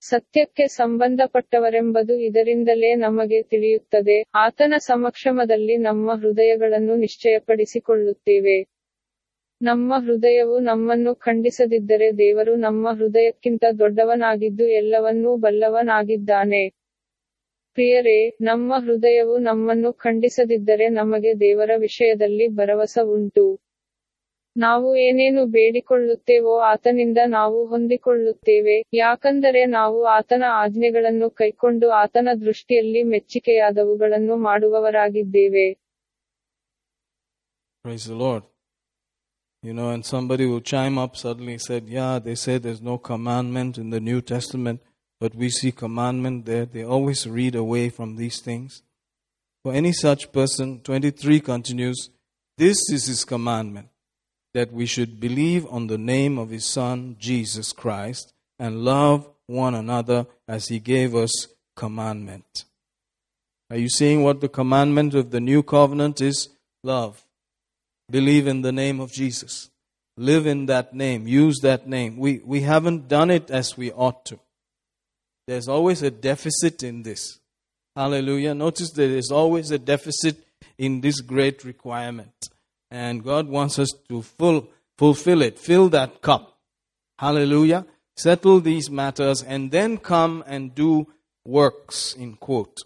ಸತ್ಯಕ್ಕೆ 0.00 0.66
ಸಂಬಂಧಪಟ್ಟವರೆಂಬುದು 0.66 2.18
ಇದರಿಂದಲೇ 2.18 2.94
ನಮಗೆ 2.94 3.42
ತಿಳಿಯುತ್ತದೆ. 3.42 4.22
ಆತನ 4.34 4.74
ಸಮಕ್ಷಮದಲ್ಲಿ 4.78 5.76
ನಮ್ಮ 5.76 6.12
ಹೃದಯಗಳನ್ನು 6.12 6.96
ನಿಶ್ಚಯಪಡಿಸಿಕೊಳ್ಳುತ್ತೇವೆ. 6.96 8.58
ನಮ್ಮ 9.60 9.94
ಹೃದಯವು 9.98 10.58
ನಮ್ಮನ್ನು 10.58 11.14
ಖಂಡಿಸದಿದ್ದರೆ 11.14 12.18
ದೇವರು 12.18 12.56
ನಮ್ಮ 12.56 12.88
ಹೃದಯಕ್ಕಿಂತ 12.90 13.64
ದೊಡ್ಡವನಾಗಿದ್ದು 13.78 14.68
ಎಲ್ಲವನ್ನೂ 14.68 15.36
ಬಲ್ಲವನಾಗಿದ್ದಾನೆ. 15.36 16.77
ಪ್ರಿಯರೇ 17.78 18.36
ನಮ್ಮ 18.40 18.74
ಹೃದಯವು 18.78 19.38
ನಮ್ಮನ್ನು 19.38 19.92
ಖಂಡಿಸದಿದ್ದರೆ 19.92 20.88
ನಮಗೆ 20.88 21.40
ದೇವರ 21.40 21.70
ವಿಷಯದಲ್ಲಿ 21.76 22.48
ಭರವಸೆ 22.48 23.06
ಉಂಟು. 23.06 23.60
ನಾವು 24.56 24.96
ಏನೇನು 24.96 25.46
ಬೇಡಿಕೊಳ್ಳುತ್ತೇವೋ 25.46 26.60
ಆತನಿಂದ 26.60 27.18
ನಾವು 27.26 27.66
ಹೊಂದಿಕೊಳ್ಳುತ್ತೇವೆ. 27.66 28.84
ಯಾಕಂದರೆ 28.94 29.66
ನಾವು 29.66 30.04
ಆತನ 30.04 30.44
ಆಜ್ಞೆಗಳನ್ನು 30.48 31.30
ಕೈಕೊಂಡು 31.30 31.88
ಆತನ 31.88 32.28
ದೃಷ್ಟಿಯಲ್ಲಿ 32.40 33.02
ಮೆಚ್ಚಿಕೆಯಾದವುಗಳನ್ನು 33.02 34.36
ಮಾಡುವವರಾಗಿದ್ದೇವೆ. 34.36 35.66
Praise 37.84 38.06
the 38.10 38.18
Lord. 38.18 38.42
You 39.64 39.72
know, 39.72 39.94
and 39.94 40.02
somebody 40.04 40.44
will 40.52 40.64
chime 40.74 40.96
up 41.04 41.12
suddenly 41.14 41.58
said, 41.70 41.82
Yeah, 41.88 42.24
they 42.26 42.34
say 42.34 42.58
there's 42.58 42.84
no 42.84 42.98
commandment 42.98 43.72
in 43.78 43.90
the 43.90 44.00
New 44.00 44.20
Testament, 44.34 44.78
but 45.20 45.34
we 45.34 45.50
see 45.50 45.72
commandment 45.72 46.46
there. 46.46 46.64
They 46.64 46.84
always 46.84 47.26
read 47.26 47.54
away 47.54 47.90
from 47.90 48.16
these 48.16 48.40
things. 48.40 48.82
For 49.62 49.72
any 49.72 49.92
such 49.92 50.32
person, 50.32 50.80
23 50.80 51.40
continues, 51.40 52.10
This 52.56 52.78
is 52.90 53.06
his 53.06 53.24
commandment, 53.24 53.88
that 54.54 54.72
we 54.72 54.86
should 54.86 55.20
believe 55.20 55.66
on 55.66 55.88
the 55.88 55.98
name 55.98 56.38
of 56.38 56.50
his 56.50 56.64
Son, 56.64 57.16
Jesus 57.18 57.72
Christ, 57.72 58.32
and 58.58 58.84
love 58.84 59.28
one 59.46 59.74
another 59.74 60.26
as 60.46 60.68
he 60.68 60.78
gave 60.78 61.14
us 61.14 61.48
commandment. 61.74 62.64
Are 63.70 63.76
you 63.76 63.88
seeing 63.88 64.22
what 64.22 64.40
the 64.40 64.48
commandment 64.48 65.14
of 65.14 65.30
the 65.30 65.40
new 65.40 65.62
covenant 65.62 66.20
is? 66.20 66.48
Love. 66.82 67.24
Believe 68.10 68.46
in 68.46 68.62
the 68.62 68.72
name 68.72 69.00
of 69.00 69.12
Jesus. 69.12 69.70
Live 70.16 70.46
in 70.46 70.66
that 70.66 70.94
name. 70.94 71.28
Use 71.28 71.58
that 71.62 71.86
name. 71.86 72.16
We, 72.16 72.40
we 72.44 72.62
haven't 72.62 73.08
done 73.08 73.30
it 73.30 73.50
as 73.50 73.76
we 73.76 73.92
ought 73.92 74.24
to. 74.26 74.40
There's 75.48 75.66
always 75.66 76.02
a 76.02 76.10
deficit 76.10 76.82
in 76.82 77.04
this. 77.04 77.38
Hallelujah. 77.96 78.54
Notice 78.54 78.90
there 78.90 79.08
is 79.08 79.30
always 79.30 79.70
a 79.70 79.78
deficit 79.78 80.36
in 80.76 81.00
this 81.00 81.22
great 81.22 81.64
requirement. 81.64 82.34
And 82.90 83.24
God 83.24 83.48
wants 83.48 83.78
us 83.78 83.88
to 84.10 84.20
full, 84.20 84.68
fulfill 84.98 85.40
it, 85.40 85.58
fill 85.58 85.88
that 85.88 86.20
cup. 86.20 86.58
Hallelujah. 87.18 87.86
settle 88.14 88.60
these 88.60 88.90
matters, 88.90 89.42
and 89.42 89.70
then 89.70 89.96
come 89.96 90.44
and 90.46 90.74
do 90.74 91.06
works, 91.46 92.14
in 92.14 92.34
quote. 92.34 92.76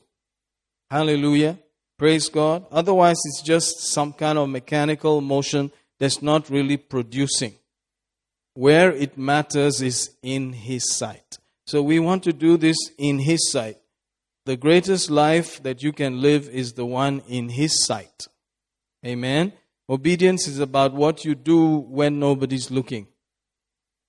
Hallelujah. 0.88 1.58
Praise 1.98 2.28
God. 2.28 2.66
Otherwise, 2.70 3.16
it's 3.24 3.42
just 3.42 3.80
some 3.92 4.12
kind 4.12 4.38
of 4.38 4.48
mechanical 4.48 5.20
motion 5.20 5.72
that's 5.98 6.22
not 6.22 6.48
really 6.48 6.76
producing. 6.76 7.54
Where 8.54 8.92
it 8.92 9.18
matters 9.18 9.82
is 9.82 10.10
in 10.22 10.52
His 10.52 10.92
sight. 10.92 11.38
So 11.66 11.82
we 11.82 11.98
want 11.98 12.22
to 12.24 12.32
do 12.32 12.56
this 12.56 12.76
in 12.98 13.20
His 13.20 13.50
sight. 13.50 13.76
The 14.44 14.56
greatest 14.56 15.10
life 15.10 15.62
that 15.62 15.82
you 15.82 15.92
can 15.92 16.20
live 16.20 16.48
is 16.48 16.72
the 16.72 16.84
one 16.84 17.22
in 17.28 17.50
His 17.50 17.84
sight. 17.84 18.26
Amen. 19.06 19.52
Obedience 19.88 20.48
is 20.48 20.58
about 20.58 20.94
what 20.94 21.24
you 21.24 21.34
do 21.34 21.76
when 21.76 22.18
nobody's 22.18 22.70
looking. 22.70 23.06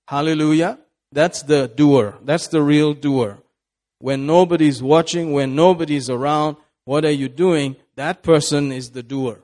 Hallelujah. 0.08 0.80
That's 1.12 1.44
the 1.44 1.68
doer. 1.68 2.18
That's 2.24 2.48
the 2.48 2.62
real 2.62 2.94
doer. 2.94 3.40
When 4.00 4.26
nobody's 4.26 4.82
watching, 4.82 5.32
when 5.32 5.56
nobody's 5.56 6.10
around, 6.10 6.58
what 6.86 7.06
are 7.06 7.12
you 7.12 7.30
doing? 7.30 7.76
That 7.96 8.24
person 8.24 8.72
is 8.72 8.92
the 8.92 9.04
doer. 9.04 9.42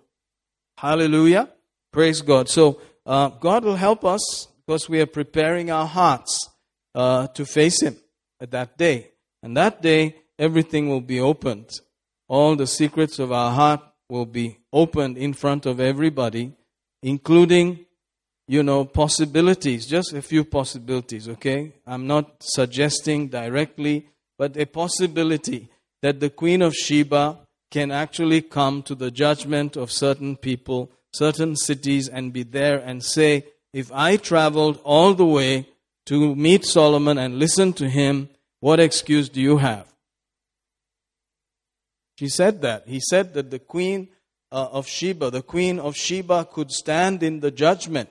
Hallelujah. 0.78 1.49
Praise 1.91 2.22
God. 2.22 2.49
So, 2.49 2.82
uh, 3.05 3.30
God 3.30 3.64
will 3.64 3.76
help 3.76 4.03
us 4.03 4.47
because 4.66 4.89
we 4.89 4.99
are 5.01 5.05
preparing 5.05 5.72
our 5.72 5.86
hearts 5.86 6.49
uh, 6.95 7.27
to 7.27 7.45
face 7.45 7.81
Him 7.81 7.97
at 8.39 8.51
that 8.51 8.77
day. 8.77 9.11
And 9.41 9.55
that 9.57 9.81
day, 9.81 10.15
everything 10.37 10.89
will 10.89 11.01
be 11.01 11.19
opened. 11.19 11.69
All 12.27 12.55
the 12.55 12.67
secrets 12.67 13.19
of 13.19 13.31
our 13.31 13.51
heart 13.51 13.81
will 14.09 14.25
be 14.25 14.57
opened 14.73 15.17
in 15.17 15.33
front 15.33 15.65
of 15.65 15.79
everybody, 15.79 16.53
including, 17.01 17.85
you 18.47 18.63
know, 18.63 18.85
possibilities, 18.85 19.85
just 19.85 20.13
a 20.13 20.21
few 20.21 20.43
possibilities, 20.43 21.29
okay? 21.29 21.73
I'm 21.85 22.07
not 22.07 22.37
suggesting 22.41 23.27
directly, 23.27 24.07
but 24.37 24.57
a 24.57 24.65
possibility 24.65 25.69
that 26.01 26.19
the 26.19 26.29
Queen 26.29 26.61
of 26.61 26.73
Sheba 26.73 27.37
can 27.71 27.91
actually 27.91 28.41
come 28.41 28.81
to 28.83 28.95
the 28.95 29.11
judgment 29.11 29.75
of 29.75 29.91
certain 29.91 30.35
people, 30.35 30.91
certain 31.13 31.55
cities, 31.55 32.07
and 32.07 32.33
be 32.33 32.43
there 32.43 32.77
and 32.79 33.03
say, 33.03 33.45
if 33.73 33.91
I 33.91 34.17
traveled 34.17 34.79
all 34.83 35.13
the 35.13 35.25
way 35.25 35.67
to 36.10 36.36
meet 36.36 36.66
Solomon 36.66 37.20
and 37.20 37.38
listen 37.38 37.72
to 37.74 37.88
him, 37.88 38.30
what 38.62 38.80
excuse 38.80 39.30
do 39.30 39.39
you 39.39 39.57
have? 39.57 39.86
She 42.18 42.30
said 42.30 42.64
that. 42.64 42.88
He 42.88 42.99
said 42.99 43.36
that 43.36 43.51
the 43.51 43.60
queen 43.60 44.10
uh, 44.51 44.70
of 44.72 44.88
Sheba, 44.88 45.30
the 45.30 45.43
queen 45.43 45.78
of 45.78 45.95
Sheba, 45.95 46.45
could 46.51 46.72
stand 46.72 47.22
in 47.22 47.41
the 47.41 47.51
judgment. 47.51 48.10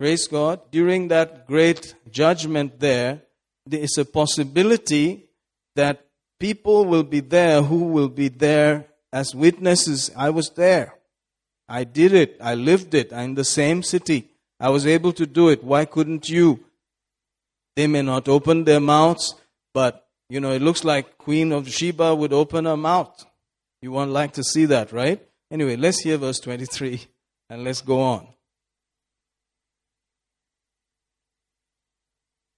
Praise 0.00 0.26
God. 0.26 0.62
During 0.70 1.08
that 1.08 1.46
great 1.46 1.94
judgment 2.10 2.80
there, 2.80 3.20
there 3.66 3.80
is 3.80 3.98
a 3.98 4.06
possibility 4.06 5.26
that 5.76 6.06
people 6.40 6.86
will 6.86 7.04
be 7.04 7.20
there 7.20 7.60
who 7.60 7.84
will 7.84 8.08
be 8.08 8.28
there 8.28 8.86
as 9.12 9.34
witnesses. 9.34 10.10
I 10.16 10.30
was 10.30 10.48
there. 10.56 10.94
I 11.68 11.84
did 11.84 12.14
it. 12.14 12.38
I 12.40 12.54
lived 12.54 12.94
it. 12.94 13.12
I'm 13.12 13.24
in 13.24 13.34
the 13.34 13.44
same 13.44 13.82
city. 13.82 14.31
I 14.61 14.69
was 14.69 14.85
able 14.87 15.13
to 15.13 15.25
do 15.27 15.49
it. 15.49 15.63
Why 15.63 15.85
couldn't 15.85 16.29
you? 16.29 16.47
They 17.77 17.87
may 17.87 18.01
not 18.03 18.27
open 18.27 18.63
their 18.63 18.79
mouths, 18.81 19.35
but 19.75 19.93
you 20.29 20.39
know, 20.39 20.51
it 20.51 20.61
looks 20.61 20.83
like 20.83 21.17
Queen 21.17 21.51
of 21.51 21.69
Sheba 21.69 22.15
would 22.15 22.33
open 22.33 22.65
her 22.65 22.77
mouth. 22.77 23.15
You 23.83 23.91
won't 23.91 24.11
like 24.11 24.33
to 24.33 24.43
see 24.43 24.65
that, 24.65 24.91
right? 24.91 25.19
Anyway, 25.51 25.75
let's 25.75 25.99
hear 25.99 26.17
verse 26.17 26.39
23 26.39 27.01
and 27.49 27.63
let's 27.63 27.81
go 27.81 27.99
on. 28.01 28.23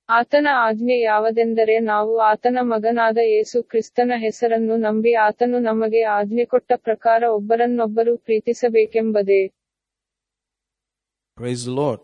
ಆತನ 0.09 0.47
ಆಜ್ಞೆ 0.67 0.95
ಯಾವುದೆಂದರೆ 1.09 1.73
ನಾವು 1.89 2.13
ಆತನ 2.29 2.57
ಮಗನಾದ 2.71 3.19
ಯೇಸು 3.33 3.57
ಕ್ರಿಸ್ತನ 3.71 4.11
ಹೆಸರನ್ನು 4.23 4.75
ನಂಬಿ 4.85 5.11
ಆತನು 5.25 5.57
ನಮಗೆ 5.67 6.01
ಆಜ್ಞೆ 6.15 6.45
ಕೊಟ್ಟ 6.53 6.71
ಪ್ರಕಾರ 6.87 7.21
ಒಬ್ಬರನ್ನೊಬ್ಬರು 7.35 8.13
ಪ್ರೀತಿಸಬೇಕೆಂಬುದೇ 8.27 9.41
Praise 11.36 11.64
the 11.64 11.72
Lord. 11.72 11.98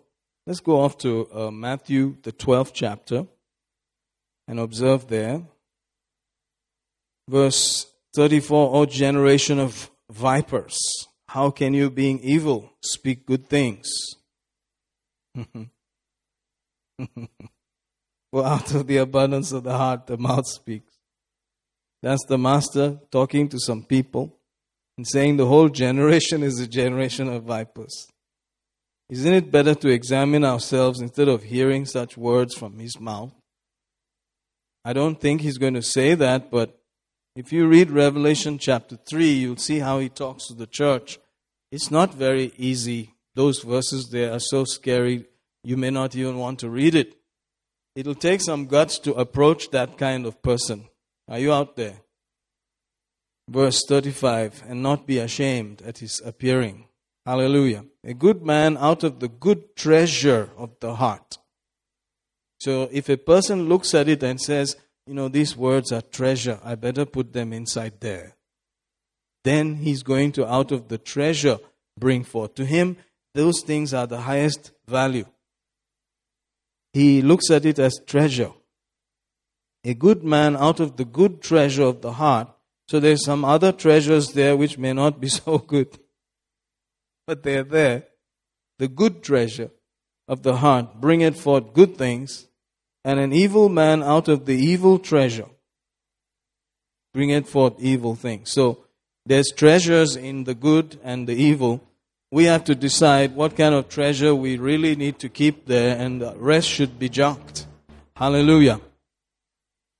Let's 0.46 0.58
go 0.58 0.80
off 0.80 0.98
to 0.98 1.28
uh, 1.32 1.50
Matthew, 1.52 2.16
the 2.22 2.32
12th 2.32 2.72
chapter, 2.74 3.26
and 4.48 4.58
observe 4.58 5.06
there. 5.06 5.42
Verse 7.28 7.86
34 8.14 8.74
O 8.74 8.86
generation 8.86 9.60
of 9.60 9.90
vipers, 10.10 10.76
how 11.28 11.50
can 11.50 11.74
you, 11.74 11.90
being 11.90 12.18
evil, 12.20 12.72
speak 12.80 13.24
good 13.24 13.46
things? 13.46 13.88
For 18.32 18.44
out 18.44 18.74
of 18.74 18.88
the 18.88 18.96
abundance 18.96 19.52
of 19.52 19.62
the 19.62 19.76
heart, 19.76 20.08
the 20.08 20.18
mouth 20.18 20.48
speaks. 20.48 20.94
That's 22.02 22.24
the 22.26 22.38
master 22.38 22.98
talking 23.12 23.48
to 23.50 23.60
some 23.60 23.84
people 23.84 24.36
and 24.96 25.06
saying 25.06 25.36
the 25.36 25.46
whole 25.46 25.68
generation 25.68 26.42
is 26.42 26.58
a 26.58 26.66
generation 26.66 27.28
of 27.28 27.44
vipers. 27.44 28.08
Isn't 29.10 29.34
it 29.34 29.50
better 29.50 29.74
to 29.74 29.88
examine 29.88 30.44
ourselves 30.44 31.00
instead 31.00 31.26
of 31.26 31.42
hearing 31.42 31.84
such 31.84 32.16
words 32.16 32.54
from 32.54 32.78
his 32.78 33.00
mouth? 33.00 33.32
I 34.84 34.92
don't 34.92 35.20
think 35.20 35.40
he's 35.40 35.58
going 35.58 35.74
to 35.74 35.82
say 35.82 36.14
that, 36.14 36.48
but 36.48 36.80
if 37.34 37.52
you 37.52 37.66
read 37.66 37.90
Revelation 37.90 38.56
chapter 38.56 38.96
3, 38.96 39.28
you'll 39.28 39.56
see 39.56 39.80
how 39.80 39.98
he 39.98 40.08
talks 40.08 40.46
to 40.46 40.54
the 40.54 40.66
church. 40.66 41.18
It's 41.72 41.90
not 41.90 42.14
very 42.14 42.52
easy. 42.56 43.14
Those 43.34 43.60
verses 43.62 44.10
there 44.10 44.32
are 44.32 44.40
so 44.40 44.64
scary, 44.64 45.26
you 45.64 45.76
may 45.76 45.90
not 45.90 46.14
even 46.14 46.38
want 46.38 46.60
to 46.60 46.70
read 46.70 46.94
it. 46.94 47.16
It'll 47.96 48.14
take 48.14 48.40
some 48.40 48.66
guts 48.66 48.98
to 49.00 49.14
approach 49.14 49.70
that 49.70 49.98
kind 49.98 50.24
of 50.24 50.40
person. 50.40 50.88
Are 51.28 51.38
you 51.38 51.52
out 51.52 51.74
there? 51.74 51.96
Verse 53.48 53.82
35 53.88 54.62
and 54.68 54.82
not 54.84 55.06
be 55.06 55.18
ashamed 55.18 55.82
at 55.82 55.98
his 55.98 56.22
appearing. 56.24 56.86
Hallelujah. 57.26 57.84
A 58.04 58.14
good 58.14 58.42
man 58.42 58.76
out 58.78 59.04
of 59.04 59.20
the 59.20 59.28
good 59.28 59.76
treasure 59.76 60.50
of 60.56 60.70
the 60.80 60.94
heart. 60.94 61.38
So 62.58 62.88
if 62.92 63.08
a 63.08 63.16
person 63.16 63.68
looks 63.68 63.94
at 63.94 64.08
it 64.08 64.22
and 64.22 64.40
says, 64.40 64.76
you 65.06 65.14
know, 65.14 65.28
these 65.28 65.56
words 65.56 65.92
are 65.92 66.02
treasure, 66.02 66.60
I 66.62 66.74
better 66.74 67.04
put 67.04 67.32
them 67.32 67.52
inside 67.52 68.00
there. 68.00 68.36
Then 69.44 69.76
he's 69.76 70.02
going 70.02 70.32
to, 70.32 70.46
out 70.46 70.70
of 70.72 70.88
the 70.88 70.98
treasure, 70.98 71.58
bring 71.98 72.24
forth. 72.24 72.54
To 72.56 72.64
him, 72.64 72.96
those 73.34 73.62
things 73.62 73.94
are 73.94 74.06
the 74.06 74.20
highest 74.20 74.72
value. 74.86 75.24
He 76.92 77.22
looks 77.22 77.50
at 77.50 77.64
it 77.64 77.78
as 77.78 78.00
treasure. 78.06 78.52
A 79.84 79.94
good 79.94 80.22
man 80.22 80.56
out 80.56 80.80
of 80.80 80.96
the 80.96 81.04
good 81.04 81.40
treasure 81.40 81.84
of 81.84 82.02
the 82.02 82.12
heart. 82.12 82.48
So 82.88 83.00
there's 83.00 83.24
some 83.24 83.44
other 83.44 83.72
treasures 83.72 84.32
there 84.32 84.56
which 84.56 84.76
may 84.76 84.92
not 84.92 85.20
be 85.20 85.28
so 85.40 85.58
good. 85.58 85.98
But 87.30 87.44
they're 87.44 87.62
there. 87.62 88.06
The 88.80 88.88
good 88.88 89.22
treasure 89.22 89.70
of 90.26 90.42
the 90.42 90.56
heart 90.56 91.00
bringeth 91.00 91.40
forth 91.40 91.72
good 91.72 91.96
things, 91.96 92.48
and 93.04 93.20
an 93.20 93.32
evil 93.32 93.68
man 93.68 94.02
out 94.02 94.26
of 94.26 94.46
the 94.46 94.56
evil 94.56 94.98
treasure 94.98 95.46
bringeth 97.14 97.48
forth 97.48 97.74
evil 97.78 98.16
things. 98.16 98.50
So 98.50 98.82
there's 99.24 99.52
treasures 99.54 100.16
in 100.16 100.42
the 100.42 100.56
good 100.56 100.98
and 101.04 101.28
the 101.28 101.36
evil, 101.36 101.86
we 102.32 102.46
have 102.46 102.64
to 102.64 102.74
decide 102.74 103.36
what 103.36 103.56
kind 103.56 103.76
of 103.76 103.88
treasure 103.88 104.34
we 104.34 104.56
really 104.56 104.96
need 104.96 105.20
to 105.20 105.28
keep 105.28 105.66
there, 105.66 105.96
and 105.96 106.20
the 106.20 106.34
rest 106.36 106.66
should 106.66 106.98
be 106.98 107.08
junked. 107.08 107.68
Hallelujah. 108.16 108.80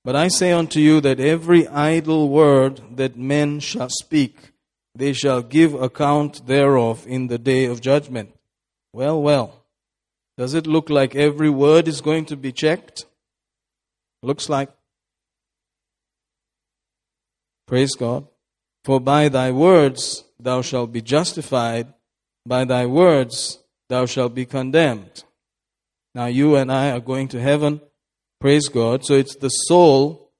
But 0.02 0.16
I 0.16 0.26
say 0.26 0.50
unto 0.50 0.80
you 0.80 1.00
that 1.02 1.20
every 1.20 1.68
idle 1.68 2.28
word 2.28 2.96
that 2.96 3.16
men 3.16 3.60
shall 3.60 3.88
speak, 3.88 4.50
they 4.94 5.12
shall 5.12 5.42
give 5.42 5.74
account 5.74 6.46
thereof 6.46 7.06
in 7.06 7.28
the 7.28 7.38
day 7.38 7.64
of 7.66 7.80
judgment. 7.80 8.34
Well, 8.92 9.20
well. 9.22 9.64
Does 10.36 10.54
it 10.54 10.66
look 10.66 10.90
like 10.90 11.14
every 11.14 11.50
word 11.50 11.86
is 11.86 12.00
going 12.00 12.24
to 12.26 12.36
be 12.36 12.52
checked? 12.52 13.04
Looks 14.22 14.48
like. 14.48 14.70
Praise 17.66 17.94
God. 17.94 18.26
For 18.84 19.00
by 19.00 19.28
thy 19.28 19.52
words 19.52 20.24
thou 20.38 20.62
shalt 20.62 20.92
be 20.92 21.02
justified, 21.02 21.92
by 22.46 22.64
thy 22.64 22.86
words 22.86 23.58
thou 23.88 24.06
shalt 24.06 24.34
be 24.34 24.46
condemned. 24.46 25.24
Now 26.14 26.26
you 26.26 26.56
and 26.56 26.72
I 26.72 26.90
are 26.90 27.00
going 27.00 27.28
to 27.28 27.40
heaven. 27.40 27.80
Praise 28.40 28.68
God. 28.68 29.04
So 29.04 29.14
it's 29.14 29.36
the 29.36 29.50
soul 29.50 30.32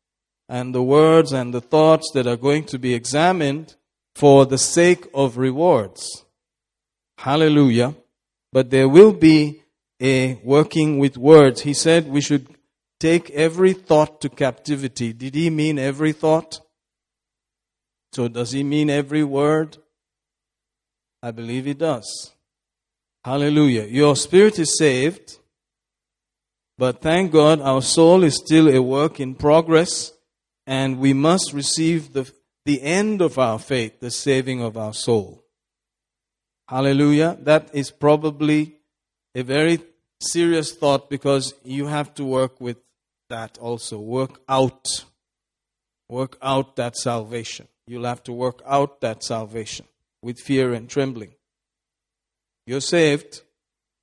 and 0.49 0.75
the 0.75 0.83
words 0.83 1.33
and 1.33 1.55
the 1.55 1.61
thoughts 1.61 2.11
that 2.15 2.27
are 2.27 2.37
going 2.37 2.65
to 2.65 2.79
be 2.79 2.95
examined 2.95 3.77
for 4.15 4.47
the 4.47 4.59
sake 4.59 5.07
of 5.15 5.37
rewards. 5.37 6.25
Hallelujah. 7.19 7.95
But 8.53 8.71
there 8.71 8.89
will 8.89 9.13
be 9.13 9.63
a 10.01 10.41
working 10.43 10.99
with 10.99 11.17
words. 11.17 11.63
He 11.63 11.75
said 11.75 12.09
we 12.09 12.21
should 12.21 12.49
take 12.99 13.31
every 13.31 13.73
thought 13.73 14.21
to 14.23 14.29
captivity. 14.29 15.13
Did 15.13 15.35
he 15.35 15.51
mean 15.51 15.79
every 15.79 16.13
thought? 16.13 16.61
So 18.13 18.29
does 18.29 18.53
he 18.53 18.65
mean 18.65 18.91
every 18.91 19.23
word? 19.23 19.79
I 21.23 21.31
believe 21.31 21.67
he 21.67 21.75
does. 21.75 22.33
Hallelujah. 23.25 23.85
Your 23.85 24.17
spirit 24.17 24.59
is 24.59 24.79
saved. 24.79 25.39
But 26.79 27.03
thank 27.03 27.31
God 27.33 27.61
our 27.61 27.83
soul 27.83 28.25
is 28.25 28.37
still 28.37 28.69
a 28.69 28.81
work 28.81 29.21
in 29.21 29.35
progress 29.35 30.13
and 30.67 30.99
we 30.99 31.13
must 31.13 31.53
receive 31.53 32.15
the, 32.15 32.31
the 32.71 32.83
end 32.83 33.21
of 33.21 33.37
our 33.37 33.59
faith, 33.59 33.99
the 33.99 34.13
saving 34.13 34.63
of 34.63 34.77
our 34.77 34.95
soul. 34.95 35.45
Hallelujah. 36.69 37.37
That 37.41 37.65
is 37.73 37.91
probably 37.91 38.77
a 39.35 39.43
very 39.43 39.81
serious 40.21 40.73
thought 40.73 41.11
because 41.11 41.53
you 41.65 41.89
have 41.89 42.15
to 42.15 42.25
work 42.25 42.61
with 42.61 42.77
that 43.29 43.59
also. 43.59 43.99
Work 43.99 44.41
out. 44.49 44.87
Work 46.09 46.39
out 46.41 46.77
that 46.77 46.97
salvation. 46.97 47.67
You'll 47.89 48.05
have 48.13 48.23
to 48.29 48.33
work 48.33 48.63
out 48.65 49.01
that 49.01 49.25
salvation 49.25 49.87
with 50.23 50.39
fear 50.39 50.73
and 50.73 50.89
trembling. 50.89 51.35
You're 52.69 52.87
saved. 52.97 53.43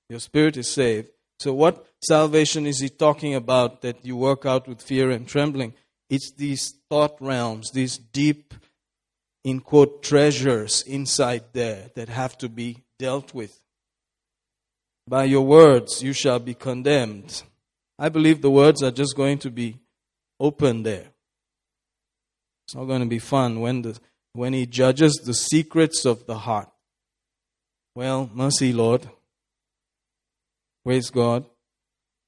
Your 0.10 0.20
spirit 0.20 0.58
is 0.58 0.70
saved. 0.70 1.08
So, 1.40 1.54
what 1.54 1.86
salvation 2.02 2.66
is 2.66 2.82
he 2.82 2.90
talking 2.90 3.34
about 3.34 3.82
that 3.84 4.04
you 4.04 4.18
work 4.18 4.46
out 4.46 4.68
with 4.68 4.82
fear 4.82 5.10
and 5.10 5.26
trembling? 5.26 5.74
It's 6.10 6.32
these 6.32 6.74
thought 6.90 7.18
realms, 7.20 7.72
these 7.72 7.98
deep, 7.98 8.54
in 9.44 9.60
quote, 9.60 10.04
treasures 10.04 10.84
inside 10.84 11.44
there 11.54 11.90
that 11.96 12.10
have 12.10 12.38
to 12.40 12.50
be 12.50 12.84
dealt 12.98 13.34
with. 13.34 13.62
By 15.08 15.26
your 15.26 15.46
words 15.46 16.02
you 16.04 16.14
shall 16.14 16.40
be 16.40 16.54
condemned. 16.54 17.44
I 18.00 18.10
believe 18.10 18.42
the 18.42 18.52
words 18.52 18.84
are 18.84 18.92
just 18.92 19.16
going 19.16 19.40
to 19.40 19.50
be 19.50 19.80
open 20.40 20.84
there. 20.84 21.08
It's 22.66 22.76
not 22.76 22.86
going 22.86 23.02
to 23.02 23.08
be 23.08 23.20
fun 23.20 23.62
when, 23.62 23.82
the, 23.82 23.98
when 24.34 24.54
he 24.54 24.66
judges 24.66 25.14
the 25.24 25.34
secrets 25.34 26.06
of 26.06 26.26
the 26.26 26.38
heart. 26.38 26.70
Well, 27.96 28.30
mercy, 28.34 28.74
Lord. 28.74 29.10
Praise 30.86 31.10
God. 31.10 31.46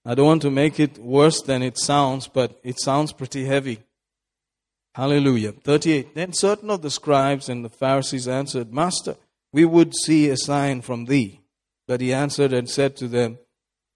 I 0.06 0.16
don't 0.16 0.26
want 0.26 0.42
to 0.44 0.52
make 0.52 0.80
it 0.80 0.98
worse 0.98 1.42
than 1.42 1.62
it 1.62 1.78
sounds, 1.78 2.28
but 2.28 2.60
it 2.64 2.80
sounds 2.80 3.12
pretty 3.12 3.46
heavy. 3.46 3.80
Hallelujah. 4.96 5.52
38. 5.52 6.16
Then 6.16 6.34
certain 6.34 6.70
of 6.70 6.82
the 6.82 6.90
scribes 6.90 7.50
and 7.50 7.64
the 7.64 7.70
Pharisees 7.70 8.28
answered, 8.28 8.74
Master, 8.74 9.16
we 9.52 9.66
would 9.66 9.94
see 9.96 10.30
a 10.30 10.38
sign 10.38 10.82
from 10.82 11.06
thee. 11.06 11.42
But 11.88 12.02
he 12.02 12.14
answered 12.14 12.54
and 12.54 12.70
said 12.70 12.96
to 12.98 13.08
them, 13.08 13.40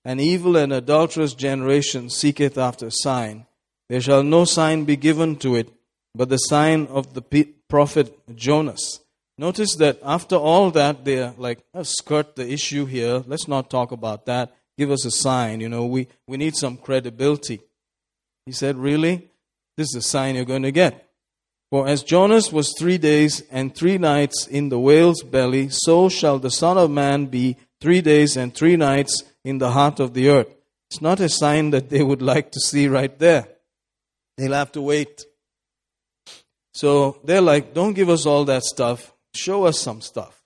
An 0.05 0.19
evil 0.19 0.57
and 0.57 0.73
adulterous 0.73 1.33
generation 1.33 2.09
seeketh 2.09 2.57
after 2.57 2.87
a 2.87 2.91
sign. 2.91 3.45
There 3.89 4.01
shall 4.01 4.23
no 4.23 4.45
sign 4.45 4.85
be 4.85 4.95
given 4.95 5.35
to 5.37 5.55
it, 5.55 5.69
but 6.15 6.29
the 6.29 6.37
sign 6.37 6.87
of 6.87 7.13
the 7.13 7.47
prophet 7.69 8.17
Jonas. 8.35 8.99
Notice 9.37 9.75
that 9.75 9.99
after 10.03 10.35
all 10.35 10.71
that, 10.71 11.05
they're 11.05 11.33
like, 11.37 11.59
skirt 11.83 12.35
the 12.35 12.51
issue 12.51 12.85
here. 12.85 13.23
Let's 13.25 13.47
not 13.47 13.69
talk 13.69 13.91
about 13.91 14.25
that. 14.27 14.55
Give 14.77 14.91
us 14.91 15.05
a 15.05 15.11
sign. 15.11 15.59
You 15.59 15.69
know, 15.69 15.85
we, 15.85 16.07
we 16.27 16.37
need 16.37 16.55
some 16.55 16.77
credibility. 16.77 17.61
He 18.45 18.51
said, 18.51 18.77
Really? 18.77 19.29
This 19.77 19.87
is 19.87 19.93
the 19.93 20.01
sign 20.01 20.35
you're 20.35 20.45
going 20.45 20.63
to 20.63 20.71
get. 20.71 21.09
For 21.71 21.87
as 21.87 22.03
Jonas 22.03 22.51
was 22.51 22.75
three 22.77 22.99
days 22.99 23.41
and 23.49 23.73
three 23.73 23.97
nights 23.97 24.45
in 24.45 24.69
the 24.69 24.79
whale's 24.79 25.23
belly, 25.23 25.69
so 25.69 26.07
shall 26.07 26.37
the 26.37 26.51
Son 26.51 26.77
of 26.77 26.91
Man 26.91 27.25
be 27.25 27.57
three 27.81 28.01
days 28.01 28.37
and 28.37 28.53
three 28.53 28.77
nights 28.77 29.23
in 29.43 29.57
the 29.57 29.71
heart 29.71 29.99
of 29.99 30.13
the 30.13 30.29
earth. 30.29 30.53
It's 30.91 31.01
not 31.01 31.19
a 31.19 31.29
sign 31.29 31.71
that 31.71 31.89
they 31.89 32.03
would 32.03 32.21
like 32.21 32.51
to 32.51 32.59
see 32.59 32.87
right 32.87 33.17
there. 33.17 33.47
They'll 34.37 34.53
have 34.53 34.71
to 34.73 34.81
wait. 34.81 35.25
So 36.75 37.19
they're 37.23 37.41
like, 37.41 37.73
don't 37.73 37.93
give 37.93 38.09
us 38.09 38.27
all 38.27 38.45
that 38.45 38.63
stuff. 38.63 39.11
Show 39.33 39.65
us 39.65 39.79
some 39.79 40.01
stuff. 40.01 40.43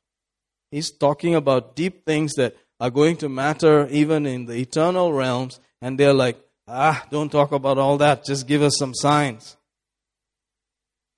He's 0.72 0.92
talking 0.92 1.36
about 1.36 1.76
deep 1.76 2.06
things 2.06 2.34
that 2.36 2.56
are 2.80 2.90
going 2.90 3.18
to 3.18 3.30
matter 3.30 3.88
even 3.90 4.26
in 4.26 4.46
the 4.46 4.56
eternal 4.56 5.14
realms. 5.14 5.60
And 5.82 6.00
they're 6.00 6.14
like, 6.14 6.40
ah, 6.68 7.06
don't 7.12 7.32
talk 7.32 7.52
about 7.52 7.78
all 7.78 7.98
that. 7.98 8.26
Just 8.26 8.48
give 8.48 8.62
us 8.62 8.78
some 8.78 8.94
signs. 8.94 9.58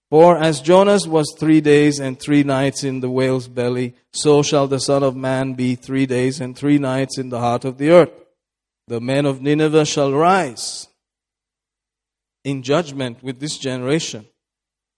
For 0.10 0.38
as 0.38 0.62
Jonas 0.62 1.05
was 1.05 1.36
three 1.38 1.62
days 1.62 1.99
and 1.99 2.20
three 2.20 2.43
nights 2.43 2.84
in 2.84 2.99
the 2.99 3.12
whale's 3.12 3.47
belly, 3.47 3.93
so 4.12 4.41
shall 4.41 4.68
the 4.68 4.80
Son 4.80 5.03
of 5.03 5.16
Man 5.16 5.53
be 5.53 5.76
three 5.76 6.07
days 6.07 6.41
and 6.41 6.57
three 6.57 6.80
nights 6.80 7.20
in 7.20 7.30
the 7.30 7.39
heart 7.39 7.64
of 7.64 7.78
the 7.78 7.91
earth. 7.91 8.12
The 8.88 8.99
men 8.99 9.28
of 9.28 9.39
Nineveh 9.41 9.86
shall 9.86 10.12
rise 10.12 10.88
in 12.43 12.64
judgment 12.64 13.22
with 13.22 13.39
this 13.39 13.57
generation 13.60 14.26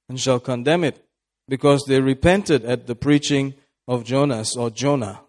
and 0.07 0.17
shall 0.17 0.39
condemn 0.39 0.85
it, 0.85 1.03
because 1.49 1.83
they 1.87 1.99
repented 1.99 2.63
at 2.63 2.87
the 2.87 2.95
preaching 2.95 3.53
of 3.87 4.05
Jonas 4.05 4.55
or 4.55 4.69
Jonah. 4.69 5.21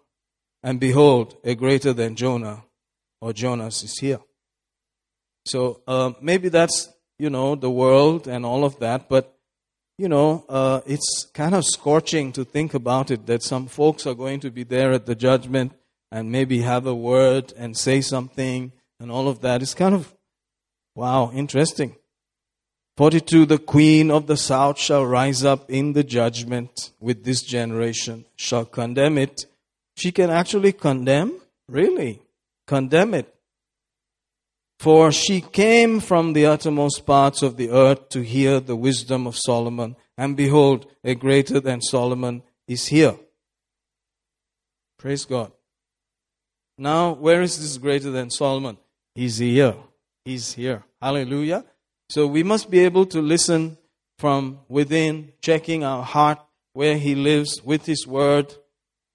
And 0.63 0.79
behold, 0.79 1.37
a 1.43 1.55
greater 1.55 1.93
than 1.93 2.15
Jonah 2.15 2.63
or 3.21 3.33
Jonas 3.33 3.83
is 3.83 3.97
here. 3.97 4.19
So 5.45 5.81
uh, 5.87 6.13
maybe 6.21 6.49
that's, 6.49 6.89
you 7.19 7.29
know, 7.29 7.55
the 7.55 7.69
world 7.69 8.27
and 8.27 8.45
all 8.45 8.63
of 8.63 8.79
that, 8.79 9.09
but 9.09 9.33
you 9.97 10.09
know, 10.09 10.43
uh, 10.49 10.81
it's 10.85 11.27
kind 11.33 11.53
of 11.53 11.63
scorching 11.65 12.31
to 12.31 12.43
think 12.43 12.73
about 12.73 13.11
it 13.11 13.27
that 13.27 13.43
some 13.43 13.67
folks 13.67 14.07
are 14.07 14.15
going 14.15 14.39
to 14.39 14.49
be 14.49 14.63
there 14.63 14.91
at 14.91 15.05
the 15.05 15.15
judgment 15.15 15.71
and 16.11 16.31
maybe 16.31 16.61
have 16.61 16.87
a 16.87 16.95
word 16.95 17.53
and 17.57 17.77
say 17.77 18.01
something 18.01 18.71
and 18.99 19.11
all 19.11 19.27
of 19.27 19.41
that. 19.41 19.61
It's 19.61 19.75
kind 19.75 19.93
of, 19.93 20.13
wow, 20.95 21.31
interesting. 21.31 21.95
42 22.97 23.45
The 23.45 23.57
queen 23.57 24.11
of 24.11 24.27
the 24.27 24.37
south 24.37 24.79
shall 24.79 25.05
rise 25.05 25.43
up 25.43 25.69
in 25.69 25.93
the 25.93 26.03
judgment 26.03 26.91
with 26.99 27.23
this 27.23 27.41
generation, 27.41 28.25
shall 28.35 28.65
condemn 28.65 29.17
it. 29.17 29.45
She 29.95 30.11
can 30.11 30.29
actually 30.29 30.73
condemn? 30.73 31.39
Really? 31.67 32.21
Condemn 32.67 33.13
it. 33.13 33.33
For 34.79 35.11
she 35.11 35.41
came 35.41 35.99
from 35.99 36.33
the 36.33 36.45
uttermost 36.45 37.05
parts 37.05 37.41
of 37.41 37.57
the 37.57 37.69
earth 37.69 38.09
to 38.09 38.21
hear 38.21 38.59
the 38.59 38.75
wisdom 38.75 39.27
of 39.27 39.37
Solomon, 39.37 39.95
and 40.17 40.35
behold, 40.35 40.87
a 41.03 41.15
greater 41.15 41.59
than 41.59 41.81
Solomon 41.81 42.43
is 42.67 42.87
here. 42.87 43.15
Praise 44.97 45.25
God. 45.25 45.51
Now, 46.77 47.13
where 47.13 47.41
is 47.41 47.59
this 47.59 47.77
greater 47.77 48.09
than 48.09 48.29
Solomon? 48.29 48.77
He's 49.15 49.37
here. 49.37 49.75
He's 50.25 50.53
here. 50.53 50.83
Hallelujah. 51.01 51.65
So 52.09 52.27
we 52.27 52.43
must 52.43 52.69
be 52.69 52.79
able 52.79 53.05
to 53.07 53.21
listen 53.21 53.77
from 54.17 54.59
within, 54.67 55.33
checking 55.41 55.83
our 55.83 56.03
heart 56.03 56.39
where 56.73 56.97
he 56.97 57.15
lives 57.15 57.61
with 57.63 57.85
his 57.85 58.07
word. 58.07 58.55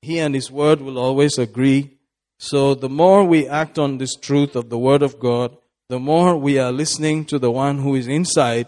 He 0.03 0.19
and 0.19 0.35
his 0.35 0.51
word 0.51 0.81
will 0.81 0.99
always 0.99 1.39
agree. 1.39 1.99
So 2.39 2.75
the 2.75 2.89
more 2.89 3.25
we 3.25 3.49
act 3.49 3.79
on 3.79 3.99
this 3.99 4.15
truth 4.15 4.55
of 4.55 4.71
the 4.71 4.79
Word 4.79 5.03
of 5.03 5.19
God, 5.19 5.57
the 5.89 5.99
more 5.99 6.37
we 6.37 6.59
are 6.59 6.71
listening 6.71 7.25
to 7.27 7.39
the 7.39 7.51
one 7.51 7.79
who 7.79 7.97
is 7.97 8.07
inside, 8.07 8.67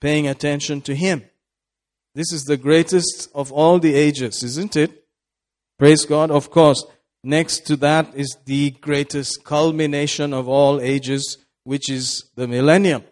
paying 0.00 0.26
attention 0.26 0.80
to 0.82 0.94
Him. 0.94 1.22
This 2.14 2.32
is 2.32 2.44
the 2.44 2.56
greatest 2.56 3.30
of 3.34 3.52
all 3.52 3.78
the 3.78 3.94
ages, 3.94 4.42
isn't 4.42 4.76
it? 4.76 5.04
Praise 5.78 6.04
God. 6.04 6.30
Of 6.30 6.50
course, 6.50 6.84
next 7.22 7.66
to 7.66 7.76
that 7.76 8.14
is 8.14 8.36
the 8.44 8.70
greatest 8.70 9.44
culmination 9.44 10.34
of 10.34 10.48
all 10.48 10.80
ages, 10.80 11.38
which 11.64 11.88
is 11.88 12.24
the 12.34 12.48
millennium. 12.48 13.04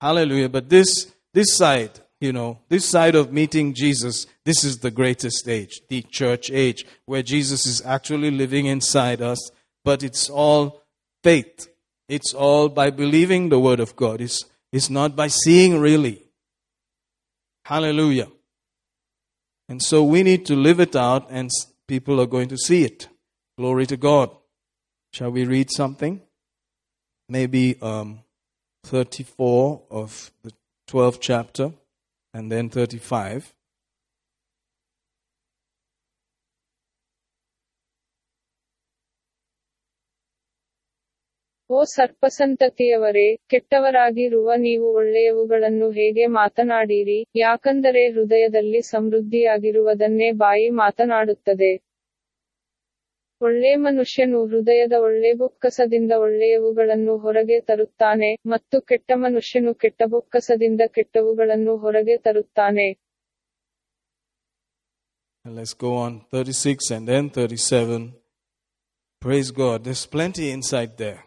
Hallelujah. 0.00 0.48
But 0.48 0.68
this, 0.68 1.12
this 1.34 1.56
side, 1.56 2.00
you 2.22 2.32
know, 2.32 2.60
this 2.68 2.84
side 2.88 3.16
of 3.16 3.32
meeting 3.32 3.74
Jesus, 3.74 4.26
this 4.44 4.62
is 4.62 4.78
the 4.78 4.92
greatest 4.92 5.48
age, 5.48 5.80
the 5.88 6.02
church 6.02 6.52
age, 6.52 6.86
where 7.04 7.20
Jesus 7.20 7.66
is 7.66 7.82
actually 7.84 8.30
living 8.30 8.66
inside 8.66 9.20
us, 9.20 9.50
but 9.84 10.04
it's 10.04 10.30
all 10.30 10.84
faith. 11.24 11.66
It's 12.08 12.32
all 12.32 12.68
by 12.68 12.90
believing 12.90 13.48
the 13.48 13.58
word 13.58 13.80
of 13.80 13.96
God. 13.96 14.20
It's, 14.20 14.44
it's 14.72 14.88
not 14.88 15.16
by 15.16 15.26
seeing 15.26 15.80
really. 15.80 16.22
Hallelujah. 17.64 18.28
And 19.68 19.82
so 19.82 20.04
we 20.04 20.22
need 20.22 20.46
to 20.46 20.54
live 20.54 20.78
it 20.78 20.94
out, 20.94 21.26
and 21.28 21.50
people 21.88 22.20
are 22.20 22.26
going 22.26 22.48
to 22.50 22.56
see 22.56 22.84
it. 22.84 23.08
Glory 23.58 23.86
to 23.86 23.96
God. 23.96 24.30
Shall 25.12 25.30
we 25.30 25.44
read 25.44 25.72
something? 25.72 26.20
Maybe 27.28 27.82
um, 27.82 28.20
34 28.84 29.82
of 29.90 30.30
the 30.44 30.52
12th 30.88 31.18
chapter 31.20 31.72
and 32.34 32.50
then 32.50 32.70
35. 32.70 33.52
ಓ 41.70 41.78
ಸರ್ಪಸಂತತಿಯವರೇ, 41.90 43.26
ಕೆಟ್ಟವರಾಗಿರುವ 43.50 44.48
ನೀವು 44.56 44.86
ಒಳ್ಳೆಯವುಗಳನ್ನು 44.94 45.90
ಹೇಗೆ 45.90 46.24
ಮಾತನಾಡಿರಿ 46.34 47.18
ಯಾಕಂದರೆ 47.36 48.02
ಹೃದಯದಲ್ಲಿ 48.08 48.80
ಸಮೃದ್ಧಿಯಾಗಿರುವುದನ್ನೇ 48.90 50.28
ಬಾಯಿ 50.42 50.68
ಮಾತನಾಡುತ್ತದೆ 50.82 51.72
ಒಳ್ಳೆ 53.42 53.72
ಮನುಷ್ಯನು 53.82 54.40
ಹೃದಯದ 54.46 54.96
ಒಳ್ಳೆ 55.00 55.30
ಬುಕ್ಕಸದಿಂದ 55.34 56.12
ಒಳ್ಳೆಯವುಗಳನ್ನು 56.18 57.14
ಹೊರಗೆ 57.18 57.58
ತರುತ್ತಾನೆ 57.60 58.30
ಮತ್ತು 58.46 58.78
ಕೆಟ್ಟ 58.82 59.12
ಮನುಷ್ಯನು 59.16 59.72
ಕೆಟ್ಟ 59.74 60.02
ಬೊಕ್ಕಸದಿಂದ 60.06 60.82
ಕೆಟ್ಟವುಗಳನ್ನು 60.94 61.74
ಹೊರಗೆ 61.76 62.16
ತರುತ್ತಾನೆ 62.18 62.88
let's 65.44 65.74
go 65.74 65.96
on 65.96 66.20
36 66.32 66.90
and 66.90 67.08
then 67.08 67.28
37. 67.30 68.14
Praise 69.22 69.50
God. 69.52 69.82
There's 69.84 70.06
plenty 70.08 70.50
inside 70.50 70.96
there. 70.96 71.20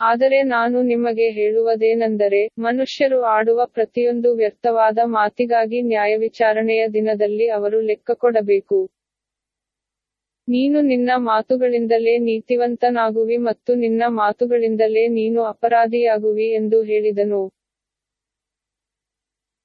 ಆದರೆ 0.00 0.42
ನಾನು 0.42 0.82
ನಿಮಗೆ 0.82 1.26
ಹೇಳುವುದೇನೆಂದರೆ 1.30 2.40
ಮನುಷ್ಯರು 2.58 3.22
ಆಡುವ 3.36 3.60
ಪ್ರತಿಯೊಂದು 3.66 4.36
ವ್ಯರ್ಥವಾದ 4.36 4.98
ಮಾತಿಗಾಗಿ 5.16 5.82
ನ್ಯಾಯವಿಚಾರಣೆಯ 5.82 6.82
ದಿನದಲ್ಲಿ 6.88 7.48
ಅವರು 7.48 7.80
ಲೆಕ್ಕ 7.80 8.10
ಕೊಡಬೇಕು 8.24 8.78
ನೀನು 10.48 10.80
ನಿನ್ನ 10.82 11.10
ಮಾತುಗಳಿಂದಲೇ 11.30 12.18
ನೀತಿವಂತನಾಗುವಿ 12.28 13.36
ಮತ್ತು 13.48 13.74
ನಿನ್ನ 13.74 14.02
ಮಾತುಗಳಿಂದಲೇ 14.22 15.08
ನೀನು 15.20 15.42
ಅಪರಾಧಿಯಾಗುವಿ 15.54 16.48
ಎಂದು 16.60 16.82
ಹೇಳಿದನು 16.82 17.42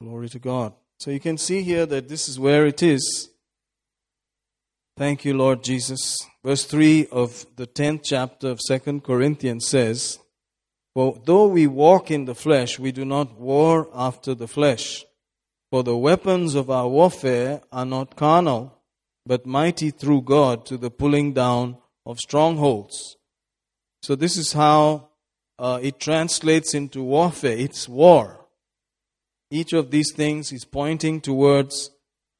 Glory 0.01 0.29
to 0.29 0.39
God. 0.41 0.71
So 0.99 1.11
you 1.11 1.19
can 1.19 1.37
see 1.37 1.61
here 1.63 1.85
that 1.85 2.09
this 2.09 2.27
is 2.27 2.37
where 2.37 2.65
it 2.65 2.81
is. 2.83 3.03
Thank 4.97 5.23
you, 5.25 5.33
Lord 5.33 5.63
Jesus. 5.63 6.01
Verse 6.43 6.65
3 6.65 7.07
of 7.13 7.29
the 7.55 7.65
10th 7.79 8.01
chapter 8.03 8.49
of 8.49 8.59
2 8.61 8.99
Corinthians 9.01 9.67
says, 9.67 10.19
For 10.95 11.19
though 11.25 11.47
we 11.47 11.65
walk 11.67 12.11
in 12.11 12.25
the 12.25 12.35
flesh, 12.35 12.77
we 12.77 12.91
do 12.91 13.03
not 13.03 13.39
war 13.39 13.89
after 13.93 14.35
the 14.35 14.47
flesh. 14.47 15.03
For 15.71 15.83
the 15.83 15.97
weapons 15.97 16.53
of 16.53 16.69
our 16.69 16.87
warfare 16.87 17.61
are 17.71 17.85
not 17.85 18.15
carnal, 18.15 18.77
but 19.25 19.45
mighty 19.45 19.89
through 19.89 20.21
God 20.21 20.65
to 20.67 20.77
the 20.77 20.91
pulling 20.91 21.33
down 21.33 21.77
of 22.05 22.19
strongholds. 22.19 23.17
So 24.03 24.15
this 24.15 24.37
is 24.37 24.53
how 24.53 25.09
uh, 25.57 25.79
it 25.81 25.99
translates 25.99 26.73
into 26.73 27.01
warfare. 27.01 27.57
It's 27.57 27.89
war. 27.89 28.45
Each 29.49 29.73
of 29.73 29.91
these 29.91 30.11
things 30.13 30.51
is 30.51 30.65
pointing 30.65 31.21
towards 31.21 31.91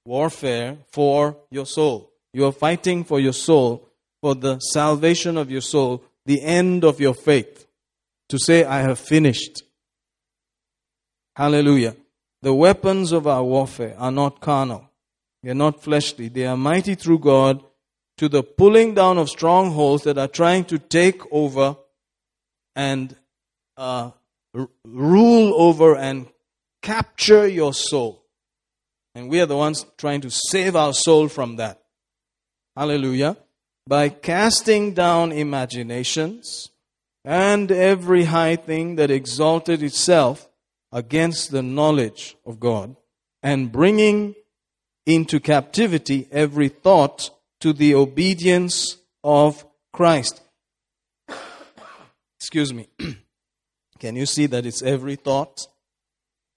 warfare 0.06 0.78
for 0.92 1.38
your 1.50 1.66
soul. 1.66 2.12
You 2.34 2.46
are 2.46 2.52
fighting 2.52 3.04
for 3.04 3.20
your 3.20 3.34
soul, 3.34 3.90
for 4.22 4.36
the 4.36 4.60
salvation 4.60 5.38
of 5.38 5.50
your 5.50 5.62
soul, 5.62 6.04
the 6.26 6.42
end 6.42 6.84
of 6.84 7.00
your 7.00 7.14
faith. 7.14 7.68
To 8.34 8.40
say, 8.40 8.64
I 8.64 8.80
have 8.80 8.98
finished. 8.98 9.62
Hallelujah. 11.36 11.96
The 12.42 12.52
weapons 12.52 13.12
of 13.12 13.28
our 13.28 13.44
warfare 13.44 13.96
are 14.00 14.12
not 14.12 14.42
carnal. 14.42 14.90
They 15.44 15.52
are 15.52 15.54
not 15.54 15.84
fleshly. 15.84 16.30
They 16.30 16.48
are 16.48 16.58
mighty 16.58 16.96
through 16.96 17.20
God 17.20 17.64
to 18.18 18.28
the 18.28 18.42
pulling 18.42 18.96
down 18.96 19.20
of 19.20 19.30
strongholds 19.30 20.06
that 20.06 20.18
are 20.18 20.28
trying 20.28 20.66
to 20.66 20.80
take 20.80 21.22
over 21.32 21.78
and 22.76 23.16
uh, 23.78 24.10
r- 24.56 24.70
rule 24.84 25.54
over 25.56 25.96
and 25.96 26.26
capture 26.82 27.48
your 27.48 27.72
soul. 27.72 28.26
And 29.14 29.30
we 29.30 29.42
are 29.42 29.46
the 29.46 29.58
ones 29.58 29.86
trying 30.00 30.22
to 30.22 30.32
save 30.32 30.76
our 30.76 30.96
soul 30.96 31.28
from 31.28 31.58
that. 31.58 31.84
Hallelujah. 32.76 33.38
By 33.86 34.10
casting 34.10 34.96
down 34.96 35.32
imaginations 35.32 36.72
and 37.26 37.72
every 37.72 38.26
high 38.26 38.56
thing 38.56 38.96
that 38.96 39.12
exalted 39.12 39.82
itself 39.82 40.50
against 40.92 41.52
the 41.52 41.64
knowledge 41.64 42.36
of 42.46 42.60
God, 42.60 42.96
and 43.42 43.72
bringing 43.72 44.36
into 45.06 45.40
captivity 45.40 46.28
every 46.32 46.70
thought 46.70 47.32
to 47.60 47.74
the 47.74 47.96
obedience 47.96 48.98
of 49.24 49.66
Christ. 49.92 50.42
Excuse 52.40 52.74
me. 52.74 52.88
Can 54.00 54.16
you 54.16 54.26
see 54.26 54.46
that 54.48 54.66
it's 54.66 54.82
every 54.82 55.16
thought? 55.16 55.68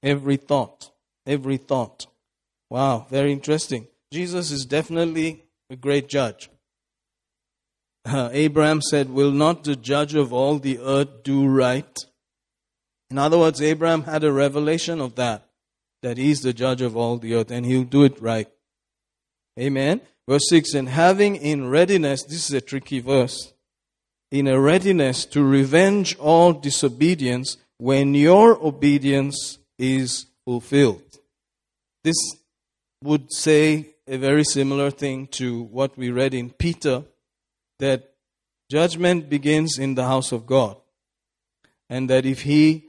Every 0.02 0.36
thought. 0.36 0.90
Every 1.26 1.56
thought. 1.56 2.06
Wow, 2.70 3.06
very 3.08 3.32
interesting. 3.32 3.86
Jesus 4.12 4.50
is 4.50 4.66
definitely 4.66 5.44
a 5.70 5.76
great 5.76 6.08
judge. 6.08 6.50
Uh, 8.06 8.30
Abraham 8.32 8.80
said, 8.80 9.10
Will 9.10 9.32
not 9.32 9.64
the 9.64 9.74
judge 9.74 10.14
of 10.14 10.32
all 10.32 10.60
the 10.60 10.78
earth 10.78 11.24
do 11.24 11.46
right? 11.46 11.98
In 13.10 13.18
other 13.18 13.38
words, 13.38 13.60
Abraham 13.60 14.04
had 14.04 14.22
a 14.22 14.32
revelation 14.32 15.00
of 15.00 15.16
that, 15.16 15.48
that 16.02 16.16
he's 16.16 16.42
the 16.42 16.52
judge 16.52 16.82
of 16.82 16.96
all 16.96 17.18
the 17.18 17.34
earth 17.34 17.50
and 17.50 17.66
he'll 17.66 17.84
do 17.84 18.04
it 18.04 18.20
right. 18.20 18.48
Amen. 19.58 20.00
Verse 20.28 20.48
6 20.48 20.74
And 20.74 20.88
having 20.88 21.34
in 21.34 21.68
readiness, 21.68 22.22
this 22.22 22.48
is 22.48 22.52
a 22.52 22.60
tricky 22.60 23.00
verse, 23.00 23.52
in 24.30 24.46
a 24.46 24.60
readiness 24.60 25.24
to 25.26 25.42
revenge 25.42 26.16
all 26.18 26.52
disobedience 26.52 27.56
when 27.78 28.14
your 28.14 28.56
obedience 28.64 29.58
is 29.78 30.26
fulfilled. 30.44 31.02
This 32.04 32.16
would 33.02 33.32
say 33.32 33.94
a 34.06 34.16
very 34.16 34.44
similar 34.44 34.92
thing 34.92 35.26
to 35.28 35.62
what 35.62 35.98
we 35.98 36.10
read 36.10 36.34
in 36.34 36.50
Peter 36.50 37.02
that 37.78 38.12
judgment 38.70 39.28
begins 39.28 39.78
in 39.78 39.94
the 39.94 40.04
house 40.04 40.32
of 40.32 40.46
God. 40.46 40.76
And 41.88 42.10
that 42.10 42.26
if 42.26 42.42
he 42.42 42.86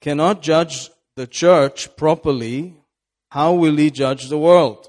cannot 0.00 0.42
judge 0.42 0.90
the 1.16 1.26
church 1.26 1.96
properly, 1.96 2.74
how 3.30 3.54
will 3.54 3.76
he 3.76 3.90
judge 3.90 4.28
the 4.28 4.38
world? 4.38 4.88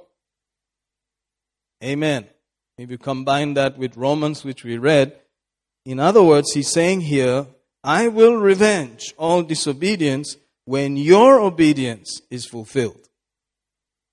Amen. 1.83 2.27
If 2.77 2.91
you 2.91 2.97
combine 2.97 3.55
that 3.55 3.77
with 3.77 3.97
Romans, 3.97 4.43
which 4.43 4.63
we 4.63 4.77
read, 4.77 5.19
in 5.85 5.99
other 5.99 6.23
words, 6.23 6.53
he's 6.53 6.71
saying 6.71 7.01
here, 7.01 7.47
I 7.83 8.07
will 8.09 8.35
revenge 8.35 9.13
all 9.17 9.41
disobedience 9.41 10.37
when 10.65 10.97
your 10.97 11.39
obedience 11.39 12.21
is 12.29 12.45
fulfilled. 12.45 13.09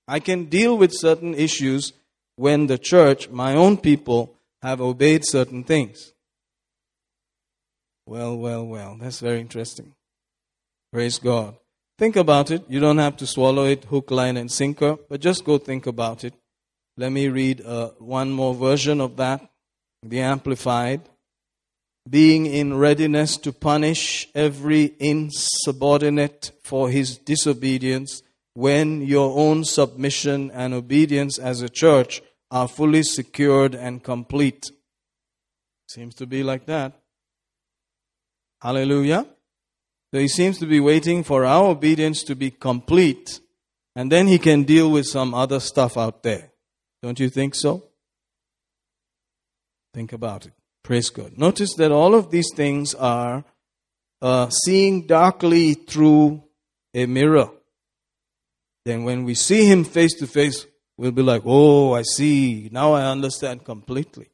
I 0.07 0.19
can 0.19 0.45
deal 0.45 0.77
with 0.77 0.91
certain 0.93 1.35
issues 1.35 1.93
when 2.37 2.67
the 2.67 2.77
church, 2.77 3.29
my 3.29 3.53
own 3.55 3.77
people, 3.77 4.36
have 4.67 4.81
obeyed 4.81 5.25
certain 5.25 5.63
things. 5.63 6.11
Well, 8.05 8.37
well, 8.37 8.65
well. 8.65 8.97
That's 8.99 9.21
very 9.21 9.39
interesting. 9.39 9.93
Praise 10.91 11.19
God. 11.19 11.55
Think 11.97 12.17
about 12.17 12.51
it. 12.51 12.63
You 12.67 12.81
don't 12.81 12.97
have 12.97 13.15
to 13.17 13.27
swallow 13.27 13.65
it 13.65 13.85
hook, 13.85 14.11
line, 14.11 14.35
and 14.35 14.51
sinker, 14.51 14.97
but 15.09 15.21
just 15.21 15.45
go 15.45 15.57
think 15.57 15.87
about 15.87 16.25
it. 16.25 16.33
Let 16.97 17.11
me 17.13 17.29
read 17.29 17.61
uh, 17.65 17.91
one 17.99 18.29
more 18.31 18.53
version 18.53 18.99
of 18.99 19.15
that, 19.17 19.39
the 20.03 20.19
Amplified. 20.19 21.01
Being 22.09 22.45
in 22.45 22.77
readiness 22.77 23.37
to 23.37 23.53
punish 23.53 24.27
every 24.35 24.95
insubordinate 24.99 26.51
for 26.63 26.89
his 26.89 27.17
disobedience 27.17 28.21
when 28.53 29.01
your 29.01 29.37
own 29.37 29.63
submission 29.63 30.51
and 30.51 30.73
obedience 30.73 31.37
as 31.37 31.61
a 31.61 31.69
church 31.69 32.21
are 32.49 32.67
fully 32.67 33.03
secured 33.03 33.75
and 33.75 34.03
complete. 34.03 34.65
Seems 35.87 36.15
to 36.15 36.25
be 36.25 36.43
like 36.43 36.65
that. 36.65 36.93
Hallelujah. 38.61 39.25
So 40.13 40.19
he 40.19 40.27
seems 40.27 40.57
to 40.59 40.65
be 40.65 40.79
waiting 40.79 41.23
for 41.23 41.45
our 41.45 41.65
obedience 41.65 42.23
to 42.23 42.35
be 42.35 42.51
complete, 42.51 43.41
and 43.95 44.11
then 44.11 44.27
he 44.27 44.39
can 44.39 44.63
deal 44.63 44.89
with 44.89 45.05
some 45.05 45.33
other 45.33 45.59
stuff 45.59 45.97
out 45.97 46.23
there. 46.23 46.51
Don't 47.03 47.19
you 47.19 47.29
think 47.29 47.55
so? 47.55 47.83
Think 49.93 50.13
about 50.13 50.45
it. 50.45 50.53
Praise 50.83 51.09
God. 51.09 51.37
Notice 51.37 51.73
that 51.75 51.91
all 51.91 52.15
of 52.15 52.31
these 52.31 52.49
things 52.55 52.93
are 52.95 53.43
uh, 54.21 54.49
seeing 54.49 55.05
darkly 55.05 55.73
through 55.73 56.43
a 56.93 57.05
mirror. 57.05 57.49
Then 58.85 59.03
when 59.03 59.25
we 59.25 59.35
see 59.35 59.65
him 59.65 59.83
face 59.83 60.13
to 60.19 60.27
face, 60.27 60.65
we'll 60.97 61.11
be 61.11 61.21
like, 61.21 61.43
oh, 61.45 61.93
I 61.93 62.01
see. 62.01 62.69
Now 62.71 62.93
I 62.93 63.05
understand 63.05 63.63
completely. 63.63 64.29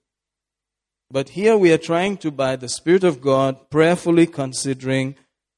But 1.11 1.29
here 1.29 1.55
we 1.57 1.71
are 1.71 1.77
trying 1.77 2.17
to, 2.17 2.31
by 2.31 2.55
the 2.55 2.69
Spirit 2.69 3.03
of 3.03 3.21
God, 3.21 3.69
prayerfully 3.69 4.25
considering 4.25 5.15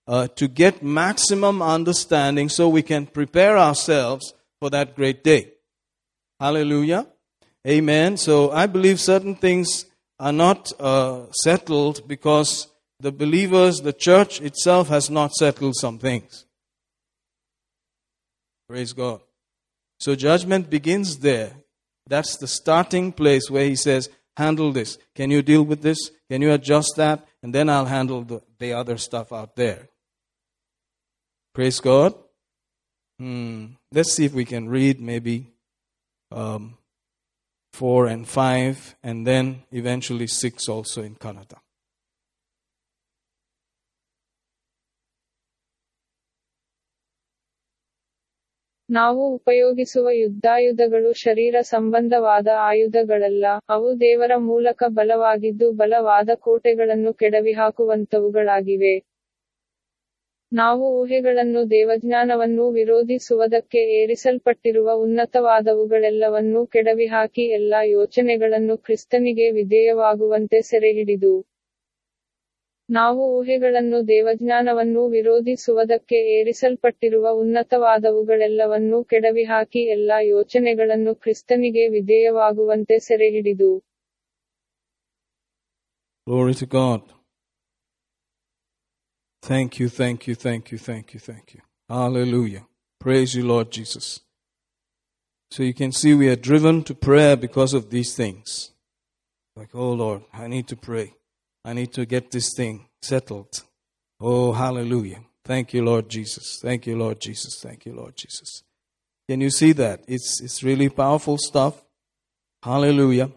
uh, 0.07 0.27
to 0.35 0.47
get 0.47 0.83
maximum 0.83 1.61
understanding 1.61 2.49
so 2.49 2.67
we 2.67 2.81
can 2.81 3.05
prepare 3.05 3.57
ourselves 3.57 4.33
for 4.59 4.69
that 4.69 4.95
great 4.95 5.23
day. 5.23 5.53
Hallelujah. 6.39 7.07
Amen. 7.65 8.17
So 8.17 8.51
I 8.51 8.67
believe 8.67 8.99
certain 8.99 9.35
things 9.35 9.85
are 10.19 10.33
not 10.33 10.71
uh, 10.79 11.31
settled 11.31 12.07
because 12.07 12.67
the 12.99 13.11
believers, 13.11 13.77
the 13.77 13.93
church 13.93 14.41
itself 14.41 14.89
has 14.89 15.09
not 15.09 15.33
settled 15.33 15.75
some 15.75 15.99
things. 15.99 16.45
Praise 18.67 18.93
God. 18.93 19.21
So 19.99 20.15
judgment 20.15 20.69
begins 20.69 21.19
there. 21.19 21.53
That's 22.07 22.37
the 22.37 22.47
starting 22.47 23.11
place 23.11 23.49
where 23.49 23.65
he 23.65 23.75
says, 23.75 24.09
handle 24.37 24.71
this. 24.71 24.97
Can 25.15 25.31
you 25.31 25.41
deal 25.41 25.63
with 25.63 25.81
this? 25.81 25.97
Can 26.29 26.41
you 26.41 26.51
adjust 26.51 26.93
that? 26.97 27.27
And 27.41 27.53
then 27.53 27.69
I'll 27.69 27.85
handle 27.85 28.23
the, 28.23 28.41
the 28.59 28.73
other 28.73 28.97
stuff 28.97 29.31
out 29.31 29.55
there. 29.55 29.89
Praise 31.53 31.79
God. 31.79 32.13
Hmm. 33.17 33.65
Let's 33.91 34.13
see 34.13 34.25
if 34.25 34.33
we 34.33 34.45
can 34.45 34.67
read 34.67 34.99
maybe 34.99 35.53
um, 36.31 36.77
4 37.73 38.07
and 38.07 38.27
5, 38.27 38.95
and 39.03 39.25
then 39.25 39.63
eventually 39.71 40.27
6 40.27 40.67
also 40.67 41.01
in 41.01 41.15
Kannada. 41.15 41.57
ನಾವು 48.89 49.21
ಉಪಯೋಗಿಸುವ 49.35 50.07
ಯುದ್ಧಾಯುಧಗಳು 50.15 51.13
ಶರೀರ 51.15 51.55
ಸಂಬಂಧವಾದ 51.69 52.47
ಆಯುಧಗಳಲ್ಲ, 52.63 53.45
ಅವು 53.69 53.99
ದೇವರ 53.99 54.33
ಮೂಲಕ 54.43 54.83
ಬಲವಾಗಿದ್ದು 54.89 55.71
ಬಲವಾದ 55.73 56.29
ಕೋಟೆಗಳನ್ನು 56.41 57.13
ಕೆಡವಿಹಾಕುವಂತವುಗಳಾಗಿವೆ 57.13 58.95
ನಾವು 60.51 60.85
ಊಹೆಗಳನ್ನು 60.99 61.69
ದೇವಜ್ಞಾನವನ್ನು 61.69 62.65
ವಿರೋಧಿಸುವುದಕ್ಕೆ 62.71 63.79
ಏರಿಸಲ್ಪಟ್ಟಿರುವ 63.97 64.89
ಉನ್ನತವಾದವುಗಳೆಲ್ಲವನ್ನೂ 64.97 66.65
ಕೆಡವಿಹಾಕಿ 66.65 67.45
ಎಲ್ಲಾ 67.51 67.81
ಯೋಚನೆಗಳನ್ನು 67.89 68.77
ಕ್ರಿಸ್ತನಿಗೆ 68.77 69.51
ವಿಧೇಯವಾಗುವಂತೆ 69.51 70.59
ಸೆರೆಹಿಡಿದು. 70.61 71.33
ನಾವು 72.89 73.21
ಊಹೆಗಳನ್ನು 73.37 74.07
ದೇವಜ್ಞಾನವನ್ನು 74.07 75.07
ವಿರೋಧಿಸುವುದಕ್ಕೆ 75.07 76.17
ಏರಿಸಲ್ಪಟ್ಟಿರುವ 76.39 77.31
ಉನ್ನತವಾದವುಗಳೆಲ್ಲವನ್ನೂ 77.31 79.03
ಕೆಡವಿಹಾಕಿ 79.03 79.83
ಎಲ್ಲಾ 79.95 80.19
ಯೋಚನೆಗಳನ್ನು 80.19 81.15
ಕ್ರಿಸ್ತನಿಗೆ 81.15 81.87
ವಿಧೇಯವಾಗುವಂತೆ 81.87 82.99
ಸೆರೆಹಿಡಿದು 82.99 83.71
Glory. 86.27 86.53
Thank 89.43 89.77
you, 89.79 89.89
thank 89.89 90.25
you, 90.27 90.33
thank 90.33 90.71
you, 90.71 90.77
thank 90.79 91.13
you, 91.13 91.19
thank 91.19 91.53
you. 91.53 91.61
Hallelujah. 91.87 92.65
Praise 93.01 93.35
you, 93.35 93.45
Lord 93.45 93.69
Jesus. 93.69 94.21
So 95.51 95.61
you 95.61 95.75
can 95.75 95.91
see 95.91 96.13
we 96.13 96.29
are 96.29 96.35
driven 96.35 96.83
to 96.83 96.95
prayer 96.95 97.35
because 97.37 97.75
of 97.75 97.91
these 97.91 98.15
things. 98.15 98.71
Like, 99.55 99.69
oh 99.75 99.91
Lord, 99.93 100.23
I 100.33 100.47
need 100.47 100.67
to 100.69 100.75
pray. 100.75 101.13
I 101.65 101.73
need 101.73 101.93
to 101.93 102.05
get 102.05 102.29
this 102.29 102.53
thing 102.55 102.85
settled. 103.01 103.63
Oh, 104.21 104.53
hallelujah. 104.53 105.21
Thank 105.43 105.73
you, 105.73 105.83
Lord 105.83 106.07
Jesus. 106.09 106.59
Thank 106.61 106.85
you, 106.85 106.95
Lord 106.95 107.19
Jesus. 107.19 107.59
Thank 107.59 107.87
you, 107.87 107.93
Lord 107.93 108.15
Jesus. 108.15 108.61
Can 109.27 109.41
you 109.41 109.49
see 109.49 109.71
that? 109.71 110.03
It's, 110.07 110.39
it's 110.43 110.63
really 110.63 110.89
powerful 110.89 111.39
stuff. 111.39 111.83
Hallelujah. 112.61 113.31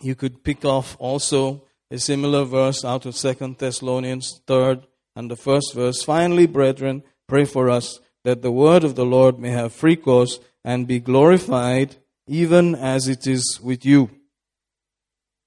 You 0.00 0.14
could 0.14 0.44
pick 0.44 0.64
off 0.64 0.96
also 0.98 1.64
a 1.90 1.98
similar 1.98 2.44
verse 2.44 2.86
out 2.86 3.04
of 3.04 3.14
Second 3.14 3.58
Thessalonians, 3.58 4.40
third 4.46 4.86
and 5.14 5.30
the 5.30 5.36
first 5.36 5.74
verse. 5.74 6.02
Finally, 6.02 6.46
brethren, 6.46 7.02
pray 7.26 7.44
for 7.44 7.68
us 7.68 8.00
that 8.24 8.40
the 8.40 8.50
word 8.50 8.82
of 8.82 8.94
the 8.94 9.04
Lord 9.04 9.38
may 9.38 9.50
have 9.50 9.74
free 9.74 9.96
course 9.96 10.38
and 10.64 10.86
be 10.86 11.00
glorified 11.00 11.96
even 12.26 12.74
as 12.74 13.08
it 13.08 13.26
is 13.26 13.60
with 13.62 13.84
you. 13.84 14.10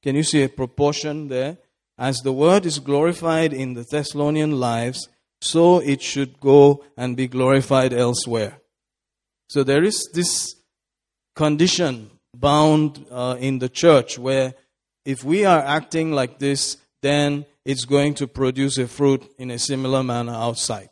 Can 0.04 0.16
you 0.16 0.24
see 0.24 0.44
a 0.44 0.50
proportion 0.50 1.30
there? 1.30 1.58
As 2.00 2.22
the 2.22 2.32
word 2.32 2.66
is 2.66 2.80
glorified 2.80 3.52
in 3.52 3.74
the 3.74 3.84
Thessalonian 3.84 4.58
lives, 4.58 5.10
so 5.42 5.80
it 5.80 6.02
should 6.02 6.40
go 6.40 6.86
and 6.96 7.18
be 7.18 7.28
glorified 7.28 7.92
elsewhere. 7.92 8.62
So 9.50 9.64
there 9.64 9.84
is 9.84 10.10
this 10.14 10.56
condition 11.36 12.10
bound 12.34 13.06
uh, 13.12 13.36
in 13.38 13.60
the 13.60 13.68
church 13.68 14.18
where 14.18 14.54
if 15.04 15.26
we 15.26 15.44
are 15.44 15.60
acting 15.60 16.14
like 16.14 16.40
this, 16.40 16.78
then 17.02 17.46
it's 17.66 17.84
going 17.84 18.14
to 18.16 18.28
produce 18.28 18.78
a 18.78 18.88
fruit 18.88 19.30
in 19.38 19.52
a 19.52 19.60
similar 19.60 20.02
manner 20.02 20.34
outside. 20.34 20.90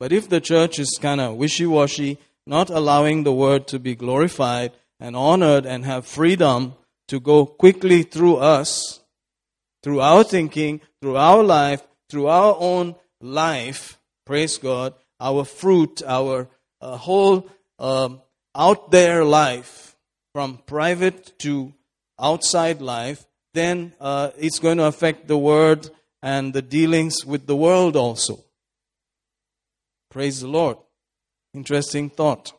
But 0.00 0.12
if 0.12 0.30
the 0.30 0.40
church 0.40 0.78
is 0.78 0.98
kind 1.02 1.20
of 1.20 1.36
wishy 1.36 1.66
washy, 1.66 2.18
not 2.46 2.70
allowing 2.70 3.24
the 3.24 3.32
word 3.32 3.66
to 3.68 3.78
be 3.78 3.94
glorified 3.94 4.72
and 4.98 5.14
honored 5.14 5.66
and 5.66 5.84
have 5.84 6.06
freedom 6.06 6.74
to 7.08 7.20
go 7.20 7.44
quickly 7.44 8.04
through 8.04 8.36
us, 8.36 9.00
through 9.82 10.00
our 10.00 10.24
thinking, 10.24 10.80
through 11.00 11.16
our 11.16 11.42
life, 11.42 11.82
through 12.08 12.26
our 12.26 12.56
own 12.58 12.94
life, 13.20 13.98
praise 14.24 14.58
God, 14.58 14.94
our 15.20 15.44
fruit, 15.44 16.02
our 16.06 16.48
uh, 16.80 16.96
whole 16.96 17.48
um, 17.78 18.20
out 18.54 18.90
there 18.90 19.24
life, 19.24 19.88
from 20.32 20.58
private 20.66 21.38
to 21.40 21.72
outside 22.20 22.80
life, 22.80 23.26
then 23.54 23.92
uh, 24.00 24.30
it's 24.38 24.58
going 24.58 24.78
to 24.78 24.84
affect 24.84 25.26
the 25.26 25.38
word 25.38 25.90
and 26.22 26.52
the 26.52 26.62
dealings 26.62 27.24
with 27.26 27.46
the 27.46 27.56
world 27.56 27.96
also. 27.96 28.44
Praise 30.10 30.40
the 30.40 30.48
Lord. 30.48 30.76
Interesting 31.54 32.10
thought. 32.10 32.52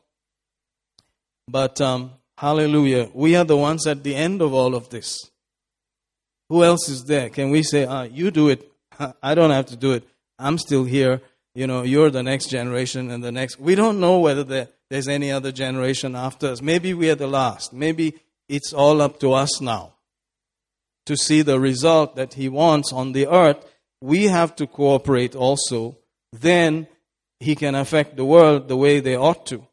But 1.47 1.79
um, 1.81 2.11
hallelujah, 2.37 3.09
we 3.13 3.35
are 3.35 3.45
the 3.45 3.57
ones 3.57 3.87
at 3.87 4.03
the 4.03 4.15
end 4.15 4.41
of 4.41 4.53
all 4.53 4.75
of 4.75 4.89
this. 4.89 5.31
Who 6.49 6.63
else 6.63 6.89
is 6.89 7.05
there? 7.05 7.29
Can 7.29 7.51
we 7.51 7.63
say, 7.63 7.85
ah, 7.85 8.03
you 8.03 8.31
do 8.31 8.49
it? 8.49 8.69
I 9.23 9.35
don't 9.35 9.51
have 9.51 9.67
to 9.67 9.75
do 9.75 9.93
it. 9.93 10.03
I'm 10.37 10.57
still 10.57 10.83
here. 10.83 11.21
You 11.53 11.67
know, 11.67 11.83
you're 11.83 12.09
the 12.09 12.23
next 12.23 12.47
generation 12.47 13.11
and 13.11 13.23
the 13.23 13.31
next. 13.31 13.59
We 13.59 13.75
don't 13.75 13.99
know 13.99 14.19
whether 14.19 14.43
there, 14.43 14.67
there's 14.89 15.07
any 15.07 15.31
other 15.31 15.51
generation 15.51 16.15
after 16.15 16.47
us. 16.47 16.61
Maybe 16.61 16.93
we 16.93 17.09
are 17.09 17.15
the 17.15 17.27
last. 17.27 17.73
Maybe 17.73 18.15
it's 18.47 18.73
all 18.73 19.01
up 19.01 19.19
to 19.19 19.33
us 19.33 19.61
now 19.61 19.93
to 21.05 21.15
see 21.15 21.41
the 21.41 21.59
result 21.59 22.15
that 22.15 22.33
He 22.33 22.49
wants 22.49 22.91
on 22.93 23.11
the 23.11 23.27
earth. 23.27 23.65
We 24.01 24.25
have 24.25 24.55
to 24.57 24.67
cooperate 24.67 25.35
also. 25.35 25.97
Then 26.31 26.87
He 27.39 27.55
can 27.55 27.75
affect 27.75 28.15
the 28.15 28.25
world 28.25 28.67
the 28.67 28.77
way 28.77 28.99
they 28.99 29.15
ought 29.15 29.45
to. 29.47 29.65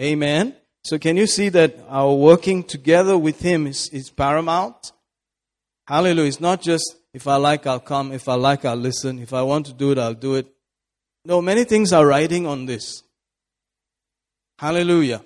Amen. 0.00 0.56
So 0.84 0.98
can 0.98 1.16
you 1.16 1.26
see 1.26 1.48
that 1.50 1.76
our 1.88 2.14
working 2.14 2.64
together 2.64 3.18
with 3.18 3.40
Him 3.40 3.66
is, 3.66 3.88
is 3.90 4.10
paramount? 4.10 4.92
Hallelujah. 5.90 6.28
It's 6.28 6.40
not 6.40 6.62
just 6.62 6.94
if 7.12 7.26
I 7.26 7.34
like, 7.34 7.66
I'll 7.66 7.80
come. 7.80 8.12
If 8.12 8.28
I 8.28 8.34
like, 8.34 8.64
I'll 8.64 8.76
listen. 8.76 9.18
If 9.18 9.32
I 9.32 9.42
want 9.42 9.66
to 9.66 9.72
do 9.72 9.90
it, 9.90 9.98
I'll 9.98 10.14
do 10.14 10.36
it. 10.36 10.46
No, 11.24 11.42
many 11.42 11.64
things 11.64 11.92
are 11.92 12.06
riding 12.06 12.46
on 12.46 12.66
this. 12.66 13.02
Hallelujah. 14.56 15.20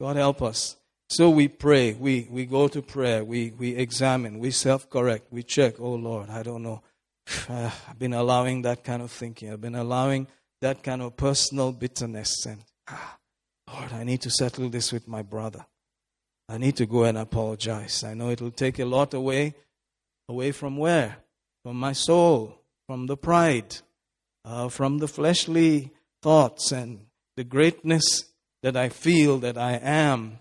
God 0.00 0.16
help 0.16 0.42
us. 0.42 0.74
So 1.08 1.30
we 1.30 1.46
pray, 1.46 1.92
we, 1.92 2.26
we 2.28 2.44
go 2.44 2.66
to 2.66 2.82
prayer, 2.82 3.22
we, 3.22 3.52
we 3.56 3.76
examine, 3.76 4.40
we 4.40 4.50
self 4.50 4.90
correct, 4.90 5.26
we 5.30 5.44
check, 5.44 5.74
oh 5.78 5.92
Lord, 5.92 6.28
I 6.30 6.42
don't 6.42 6.64
know. 6.64 6.82
I've 7.48 7.98
been 7.98 8.14
allowing 8.14 8.62
that 8.62 8.82
kind 8.82 9.00
of 9.00 9.12
thinking, 9.12 9.52
I've 9.52 9.60
been 9.60 9.76
allowing 9.76 10.26
that 10.60 10.82
kind 10.82 11.02
of 11.02 11.16
personal 11.16 11.70
bitterness. 11.70 12.46
And 12.46 12.64
ah, 12.88 13.18
Lord, 13.72 13.92
I 13.92 14.02
need 14.02 14.22
to 14.22 14.30
settle 14.30 14.70
this 14.70 14.90
with 14.90 15.06
my 15.06 15.22
brother. 15.22 15.66
I 16.48 16.58
need 16.58 16.76
to 16.76 16.86
go 16.86 17.04
and 17.04 17.18
apologize. 17.18 18.04
I 18.04 18.14
know 18.14 18.30
it 18.30 18.40
will 18.40 18.50
take 18.50 18.78
a 18.78 18.84
lot 18.84 19.14
away. 19.14 19.54
Away 20.28 20.52
from 20.52 20.76
where? 20.76 21.18
From 21.64 21.76
my 21.76 21.92
soul, 21.92 22.58
from 22.86 23.06
the 23.06 23.16
pride, 23.16 23.76
uh, 24.44 24.68
from 24.68 24.98
the 24.98 25.08
fleshly 25.08 25.90
thoughts 26.22 26.72
and 26.72 27.06
the 27.36 27.44
greatness 27.44 28.32
that 28.62 28.76
I 28.76 28.88
feel 28.88 29.38
that 29.38 29.58
I 29.58 29.74
am. 29.82 30.38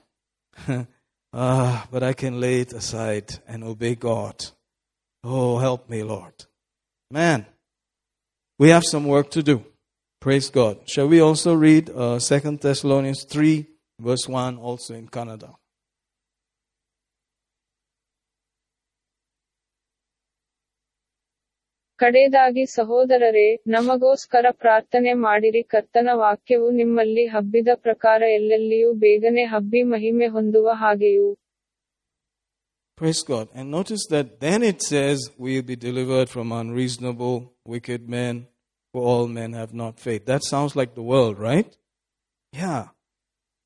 ah, 1.34 1.88
but 1.92 2.04
I 2.04 2.14
can 2.14 2.40
lay 2.40 2.62
it 2.62 2.74
aside 2.74 3.40
and 3.48 3.64
obey 3.64 3.96
God. 3.96 4.36
Oh, 5.24 5.58
help 5.58 5.90
me, 5.90 6.04
Lord. 6.04 6.34
Man, 7.10 7.46
we 8.58 8.70
have 8.70 8.84
some 8.84 9.06
work 9.06 9.30
to 9.32 9.44
do. 9.44 9.66
Praise 10.20 10.50
God. 10.50 10.78
Shall 10.86 11.08
we 11.08 11.20
also 11.20 11.54
read 11.54 11.90
uh, 11.90 12.20
2 12.20 12.58
Thessalonians 12.58 13.24
3, 13.24 13.66
verse 14.00 14.28
1, 14.28 14.58
also 14.58 14.94
in 14.94 15.08
Kannada? 15.08 15.56
ಕಡೆದಾಗಿ 22.02 22.64
ಸಹೋದರರೇ 22.78 23.48
ನಮಗೋಸ್ಕರ 23.74 24.46
ಪ್ರಾರ್ಥನೆ 24.64 25.14
ಮಾಡಿರಿ 25.28 25.62
ಕರ್ತನ 25.74 26.10
ವಾಕ್ಯವು 26.24 26.68
ನಿಮ್ಮಲ್ಲಿ 26.80 27.26
ಹಬ್ಬಿದ 27.36 27.70
ಪ್ರಕಾರ 27.86 28.22
ಎಲ್ಲೆಲ್ಲಿಯೂ 28.40 28.90
ಬೇಗನೆ 29.06 29.46
ಹಬ್ಬಿ 29.54 29.84
ಮಹಿಮೆ 29.94 30.30
ಹೊಂದುವ 30.38 30.68
ಹಾಗೆಯೂ 30.84 31.30
Praise 32.98 33.24
God. 33.24 33.48
And 33.56 33.72
notice 33.72 34.04
that 34.10 34.40
then 34.40 34.62
it 34.62 34.80
says, 34.84 35.20
We'll 35.36 35.64
be 35.64 35.76
delivered 35.76 36.30
from 36.30 36.52
unreasonable, 36.52 37.52
wicked 37.66 38.08
men, 38.08 38.34
for 38.94 39.02
all 39.02 39.28
men 39.28 39.54
have 39.54 39.74
not 39.74 40.00
faith. 40.00 40.26
That 40.26 40.44
sounds 40.44 40.76
like 40.76 40.94
the 40.94 41.02
world, 41.02 41.40
right? 41.40 41.76
Yeah. 42.54 42.90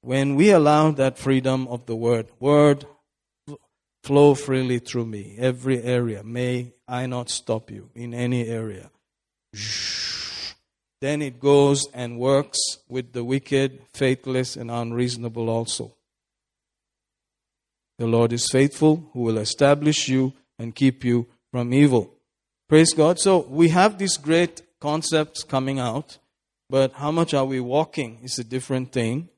When 0.03 0.35
we 0.35 0.51
allow 0.51 0.91
that 0.91 1.17
freedom 1.17 1.67
of 1.67 1.85
the 1.85 1.97
word, 1.97 2.27
word 2.39 2.85
flow 4.05 4.35
freely 4.35 4.79
through 4.79 5.07
me, 5.07 5.35
every 5.37 5.83
area. 5.83 6.23
May 6.23 6.74
I 6.87 7.05
not 7.07 7.29
stop 7.29 7.71
you 7.71 7.89
in 7.95 8.13
any 8.13 8.47
area. 8.47 8.89
Then 11.01 11.21
it 11.21 11.39
goes 11.39 11.87
and 11.93 12.19
works 12.19 12.59
with 12.87 13.13
the 13.13 13.23
wicked, 13.23 13.81
faithless, 13.93 14.55
and 14.55 14.71
unreasonable 14.71 15.49
also. 15.49 15.93
The 17.97 18.07
Lord 18.07 18.33
is 18.33 18.49
faithful, 18.49 19.09
who 19.13 19.21
will 19.21 19.37
establish 19.37 20.07
you 20.07 20.33
and 20.59 20.75
keep 20.75 21.03
you 21.03 21.27
from 21.51 21.73
evil. 21.73 22.13
Praise 22.67 22.93
God. 22.93 23.19
So 23.19 23.45
we 23.49 23.69
have 23.69 23.97
these 23.97 24.17
great 24.17 24.61
concepts 24.79 25.43
coming 25.43 25.79
out, 25.79 26.17
but 26.69 26.93
how 26.93 27.11
much 27.11 27.33
are 27.33 27.45
we 27.45 27.59
walking 27.59 28.19
is 28.23 28.37
a 28.39 28.43
different 28.43 28.91
thing. 28.91 29.29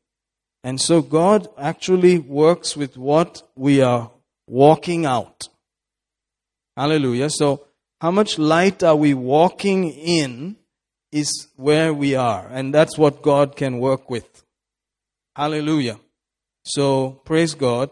And 0.63 0.81
so 0.81 1.01
God 1.01 1.47
actually 1.57 2.17
works 2.17 2.75
with 2.75 2.97
what 2.97 3.43
we 3.55 3.81
are 3.81 4.11
walking 4.47 5.05
out. 5.05 5.49
Hallelujah. 6.77 7.31
So, 7.31 7.65
how 7.99 8.11
much 8.11 8.37
light 8.37 8.83
are 8.83 8.95
we 8.95 9.15
walking 9.15 9.89
in 9.89 10.57
is 11.11 11.47
where 11.55 11.91
we 11.91 12.13
are, 12.13 12.47
and 12.51 12.71
that's 12.71 12.99
what 12.99 13.23
God 13.23 13.55
can 13.55 13.79
work 13.79 14.11
with. 14.11 14.43
Hallelujah. 15.35 15.99
So, 16.63 17.21
praise 17.25 17.55
God. 17.55 17.89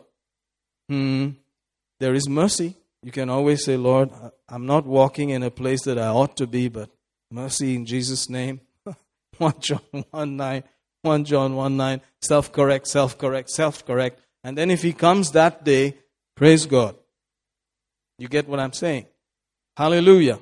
Hmm. 0.87 1.29
There 1.99 2.13
is 2.13 2.29
mercy. 2.29 2.75
You 3.01 3.11
can 3.11 3.31
always 3.31 3.63
say, 3.63 3.75
Lord, 3.75 4.11
I'm 4.47 4.67
not 4.67 4.85
walking 4.85 5.31
in 5.31 5.41
a 5.41 5.49
place 5.49 5.83
that 5.85 5.97
I 5.97 6.09
ought 6.09 6.37
to 6.37 6.45
be, 6.45 6.67
but 6.67 6.89
mercy 7.31 7.73
in 7.73 7.87
Jesus' 7.87 8.29
name. 8.29 8.61
1 9.39 9.53
John 9.61 10.05
1 10.11 10.37
9, 10.37 10.63
1 11.01 11.25
John 11.25 11.55
1 11.55 11.77
9, 11.77 12.01
self 12.21 12.51
correct, 12.51 12.87
self 12.87 13.17
correct, 13.17 13.49
self 13.49 13.83
correct. 13.83 14.19
And 14.43 14.55
then 14.55 14.69
if 14.69 14.83
he 14.83 14.93
comes 14.93 15.31
that 15.31 15.63
day, 15.63 15.97
praise 16.35 16.67
God. 16.67 16.95
You 18.17 18.27
get 18.27 18.47
what 18.47 18.59
I'm 18.59 18.73
saying? 18.73 19.05
Hallelujah. 19.75 20.39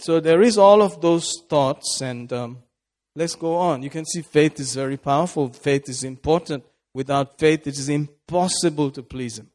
So 0.00 0.20
there 0.20 0.42
is 0.42 0.58
all 0.58 0.82
of 0.82 1.00
those 1.00 1.32
thoughts, 1.48 2.00
and 2.00 2.32
um, 2.32 2.58
let's 3.14 3.34
go 3.34 3.56
on. 3.56 3.82
You 3.82 3.90
can 3.90 4.04
see 4.04 4.22
faith 4.22 4.58
is 4.60 4.74
very 4.74 4.96
powerful. 4.96 5.48
Faith 5.48 5.88
is 5.88 6.04
important. 6.04 6.64
Without 6.94 7.38
faith, 7.38 7.66
it 7.66 7.78
is 7.78 7.88
impossible 7.88 8.90
to 8.92 9.02
please 9.02 9.38
Him. 9.38 9.50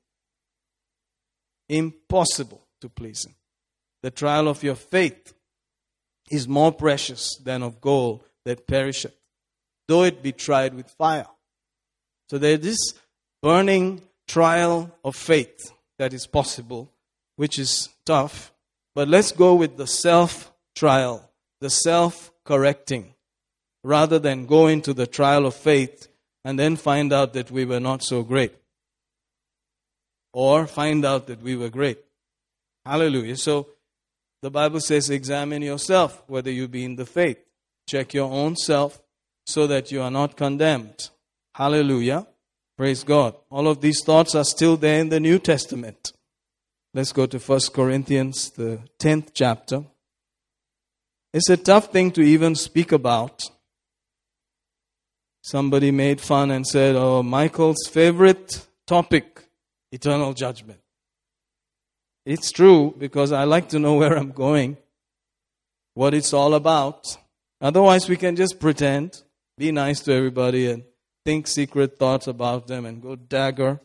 Impossible 1.69 2.65
to 2.81 2.89
please 2.89 3.25
Him. 3.25 3.35
The 4.01 4.11
trial 4.11 4.47
of 4.47 4.63
your 4.63 4.75
faith 4.75 5.33
is 6.29 6.47
more 6.47 6.71
precious 6.71 7.37
than 7.43 7.63
of 7.63 7.79
gold 7.79 8.23
that 8.45 8.67
perisheth, 8.67 9.13
though 9.87 10.03
it 10.03 10.21
be 10.21 10.31
tried 10.31 10.73
with 10.73 10.89
fire. 10.89 11.27
So 12.29 12.37
there 12.37 12.53
is 12.53 12.61
this 12.61 12.93
burning 13.41 14.01
trial 14.27 14.91
of 15.03 15.15
faith 15.15 15.71
that 15.97 16.13
is 16.13 16.27
possible, 16.27 16.91
which 17.35 17.57
is 17.59 17.89
tough. 18.05 18.51
But 18.95 19.07
let's 19.07 19.31
go 19.31 19.55
with 19.55 19.77
the 19.77 19.87
self 19.87 20.53
trial, 20.75 21.29
the 21.61 21.69
self 21.69 22.31
correcting, 22.45 23.15
rather 23.83 24.19
than 24.19 24.45
go 24.45 24.67
into 24.67 24.93
the 24.93 25.07
trial 25.07 25.45
of 25.45 25.55
faith 25.55 26.07
and 26.45 26.59
then 26.59 26.75
find 26.75 27.13
out 27.13 27.33
that 27.33 27.51
we 27.51 27.65
were 27.65 27.79
not 27.79 28.03
so 28.03 28.23
great. 28.23 28.53
Or 30.33 30.67
find 30.67 31.05
out 31.05 31.27
that 31.27 31.41
we 31.41 31.55
were 31.55 31.69
great. 31.69 31.99
Hallelujah. 32.85 33.37
So 33.37 33.67
the 34.41 34.51
Bible 34.51 34.79
says, 34.79 35.09
examine 35.09 35.61
yourself 35.61 36.23
whether 36.27 36.51
you 36.51 36.67
be 36.67 36.83
in 36.83 36.95
the 36.95 37.05
faith. 37.05 37.37
Check 37.87 38.13
your 38.13 38.31
own 38.31 38.55
self 38.55 39.01
so 39.45 39.67
that 39.67 39.91
you 39.91 40.01
are 40.01 40.11
not 40.11 40.35
condemned. 40.35 41.09
Hallelujah. 41.55 42.27
Praise 42.77 43.03
God. 43.03 43.35
All 43.49 43.67
of 43.67 43.81
these 43.81 44.01
thoughts 44.03 44.35
are 44.35 44.43
still 44.43 44.75
there 44.75 44.99
in 44.99 45.09
the 45.09 45.19
New 45.19 45.39
Testament. 45.39 46.13
Let's 46.95 47.11
go 47.11 47.25
to 47.25 47.39
1 47.39 47.59
Corinthians, 47.73 48.51
the 48.51 48.79
10th 48.99 49.29
chapter. 49.33 49.83
It's 51.33 51.49
a 51.49 51.57
tough 51.57 51.91
thing 51.91 52.11
to 52.11 52.21
even 52.21 52.53
speak 52.53 52.91
about. 52.91 53.41
Somebody 55.41 55.89
made 55.89 56.21
fun 56.21 56.51
and 56.51 56.67
said, 56.67 56.95
Oh, 56.95 57.23
Michael's 57.23 57.87
favorite 57.89 58.67
topic, 58.85 59.43
eternal 59.91 60.33
judgment. 60.33 60.79
It's 62.27 62.51
true 62.51 62.93
because 62.97 63.31
I 63.31 63.45
like 63.45 63.69
to 63.69 63.79
know 63.79 63.95
where 64.01 64.15
I'm 64.15 64.31
going, 64.31 64.77
what 65.95 66.13
it's 66.13 66.31
all 66.31 66.53
about. 66.53 67.17
Otherwise, 67.59 68.07
we 68.07 68.17
can 68.17 68.35
just 68.35 68.59
pretend, 68.59 69.23
be 69.57 69.71
nice 69.71 69.99
to 70.01 70.13
everybody, 70.13 70.69
and 70.69 70.83
think 71.25 71.47
secret 71.47 71.97
thoughts 71.97 72.27
about 72.27 72.67
them 72.67 72.85
and 72.85 73.01
go 73.01 73.15
dagger. 73.15 73.79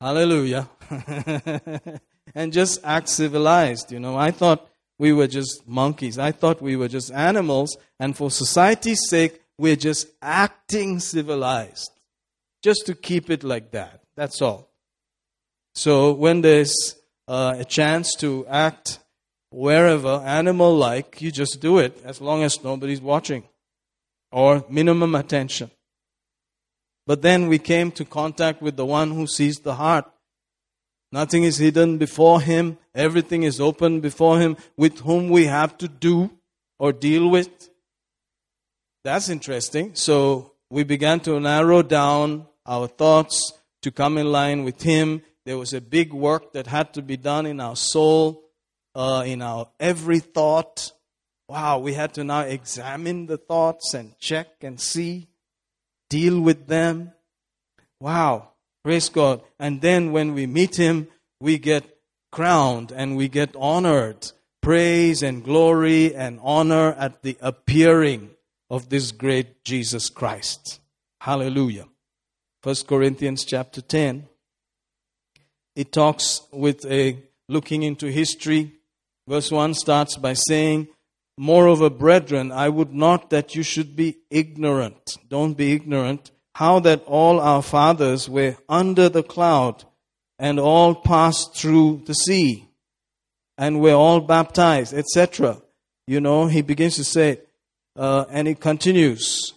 Hallelujah. 0.00 0.68
and 2.34 2.52
just 2.52 2.80
act 2.84 3.08
civilized. 3.08 3.92
You 3.92 4.00
know, 4.00 4.16
I 4.16 4.30
thought 4.30 4.68
we 4.98 5.12
were 5.12 5.26
just 5.26 5.66
monkeys. 5.66 6.18
I 6.18 6.32
thought 6.32 6.62
we 6.62 6.76
were 6.76 6.88
just 6.88 7.12
animals. 7.12 7.76
And 7.98 8.16
for 8.16 8.30
society's 8.30 9.08
sake, 9.08 9.40
we're 9.58 9.76
just 9.76 10.08
acting 10.22 11.00
civilized. 11.00 11.90
Just 12.62 12.86
to 12.86 12.94
keep 12.94 13.30
it 13.30 13.44
like 13.44 13.72
that. 13.72 14.00
That's 14.16 14.40
all. 14.42 14.70
So 15.74 16.12
when 16.12 16.40
there's 16.40 16.96
uh, 17.28 17.56
a 17.58 17.64
chance 17.64 18.14
to 18.16 18.46
act 18.46 18.98
wherever, 19.50 20.22
animal 20.24 20.76
like, 20.76 21.20
you 21.20 21.30
just 21.30 21.60
do 21.60 21.78
it 21.78 22.00
as 22.04 22.20
long 22.20 22.42
as 22.42 22.62
nobody's 22.64 23.00
watching 23.00 23.44
or 24.32 24.64
minimum 24.68 25.14
attention. 25.14 25.70
But 27.10 27.22
then 27.22 27.48
we 27.48 27.58
came 27.58 27.90
to 27.98 28.04
contact 28.04 28.62
with 28.62 28.76
the 28.76 28.86
one 28.86 29.10
who 29.10 29.26
sees 29.26 29.58
the 29.58 29.74
heart. 29.74 30.08
Nothing 31.10 31.42
is 31.42 31.56
hidden 31.58 31.98
before 31.98 32.40
him, 32.40 32.78
everything 32.94 33.42
is 33.42 33.60
open 33.60 33.98
before 33.98 34.38
him, 34.38 34.56
with 34.76 35.00
whom 35.00 35.28
we 35.28 35.46
have 35.46 35.76
to 35.78 35.88
do 35.88 36.30
or 36.78 36.92
deal 36.92 37.28
with. 37.28 37.68
That's 39.02 39.28
interesting. 39.28 39.96
So 39.96 40.52
we 40.70 40.84
began 40.84 41.18
to 41.26 41.40
narrow 41.40 41.82
down 41.82 42.46
our 42.64 42.86
thoughts 42.86 43.54
to 43.82 43.90
come 43.90 44.16
in 44.16 44.30
line 44.30 44.62
with 44.62 44.80
him. 44.80 45.22
There 45.44 45.58
was 45.58 45.72
a 45.72 45.80
big 45.80 46.12
work 46.12 46.52
that 46.52 46.68
had 46.68 46.94
to 46.94 47.02
be 47.02 47.16
done 47.16 47.44
in 47.44 47.58
our 47.58 47.74
soul, 47.74 48.44
uh, 48.94 49.24
in 49.26 49.42
our 49.42 49.68
every 49.80 50.20
thought. 50.20 50.92
Wow, 51.48 51.80
we 51.80 51.94
had 51.94 52.14
to 52.14 52.22
now 52.22 52.42
examine 52.42 53.26
the 53.26 53.36
thoughts 53.36 53.94
and 53.94 54.16
check 54.20 54.46
and 54.62 54.80
see 54.80 55.29
deal 56.10 56.38
with 56.38 56.66
them. 56.66 57.12
Wow. 58.00 58.50
Praise 58.84 59.08
God. 59.08 59.40
And 59.58 59.80
then 59.80 60.12
when 60.12 60.34
we 60.34 60.46
meet 60.46 60.76
Him, 60.76 61.08
we 61.40 61.56
get 61.56 61.84
crowned 62.30 62.92
and 62.92 63.16
we 63.16 63.28
get 63.28 63.56
honored. 63.56 64.30
Praise 64.60 65.22
and 65.22 65.42
glory 65.42 66.14
and 66.14 66.38
honor 66.42 66.92
at 66.92 67.22
the 67.22 67.38
appearing 67.40 68.30
of 68.68 68.90
this 68.90 69.10
great 69.10 69.64
Jesus 69.64 70.10
Christ. 70.10 70.80
Hallelujah. 71.20 71.88
First 72.62 72.86
Corinthians 72.86 73.44
chapter 73.44 73.80
10. 73.80 74.28
It 75.76 75.92
talks 75.92 76.42
with 76.52 76.84
a 76.84 77.22
looking 77.48 77.82
into 77.82 78.08
history. 78.08 78.74
Verse 79.26 79.50
1 79.50 79.74
starts 79.74 80.16
by 80.16 80.34
saying, 80.34 80.88
Moreover, 81.42 81.88
brethren, 81.88 82.52
I 82.52 82.68
would 82.68 82.92
not 82.92 83.30
that 83.30 83.54
you 83.54 83.62
should 83.62 83.96
be 83.96 84.18
ignorant. 84.28 85.16
Don't 85.26 85.54
be 85.54 85.72
ignorant. 85.72 86.30
How 86.54 86.80
that 86.80 87.02
all 87.06 87.40
our 87.40 87.62
fathers 87.62 88.28
were 88.28 88.58
under 88.68 89.08
the 89.08 89.22
cloud 89.22 89.84
and 90.38 90.60
all 90.60 90.94
passed 90.94 91.56
through 91.56 92.02
the 92.04 92.12
sea 92.12 92.68
and 93.56 93.80
were 93.80 93.94
all 93.94 94.20
baptized, 94.20 94.92
etc. 94.92 95.62
You 96.06 96.20
know, 96.20 96.46
he 96.46 96.60
begins 96.60 96.96
to 96.96 97.04
say, 97.04 97.40
uh, 97.96 98.26
and 98.28 98.46
it 98.46 98.60
continues. 98.60 99.54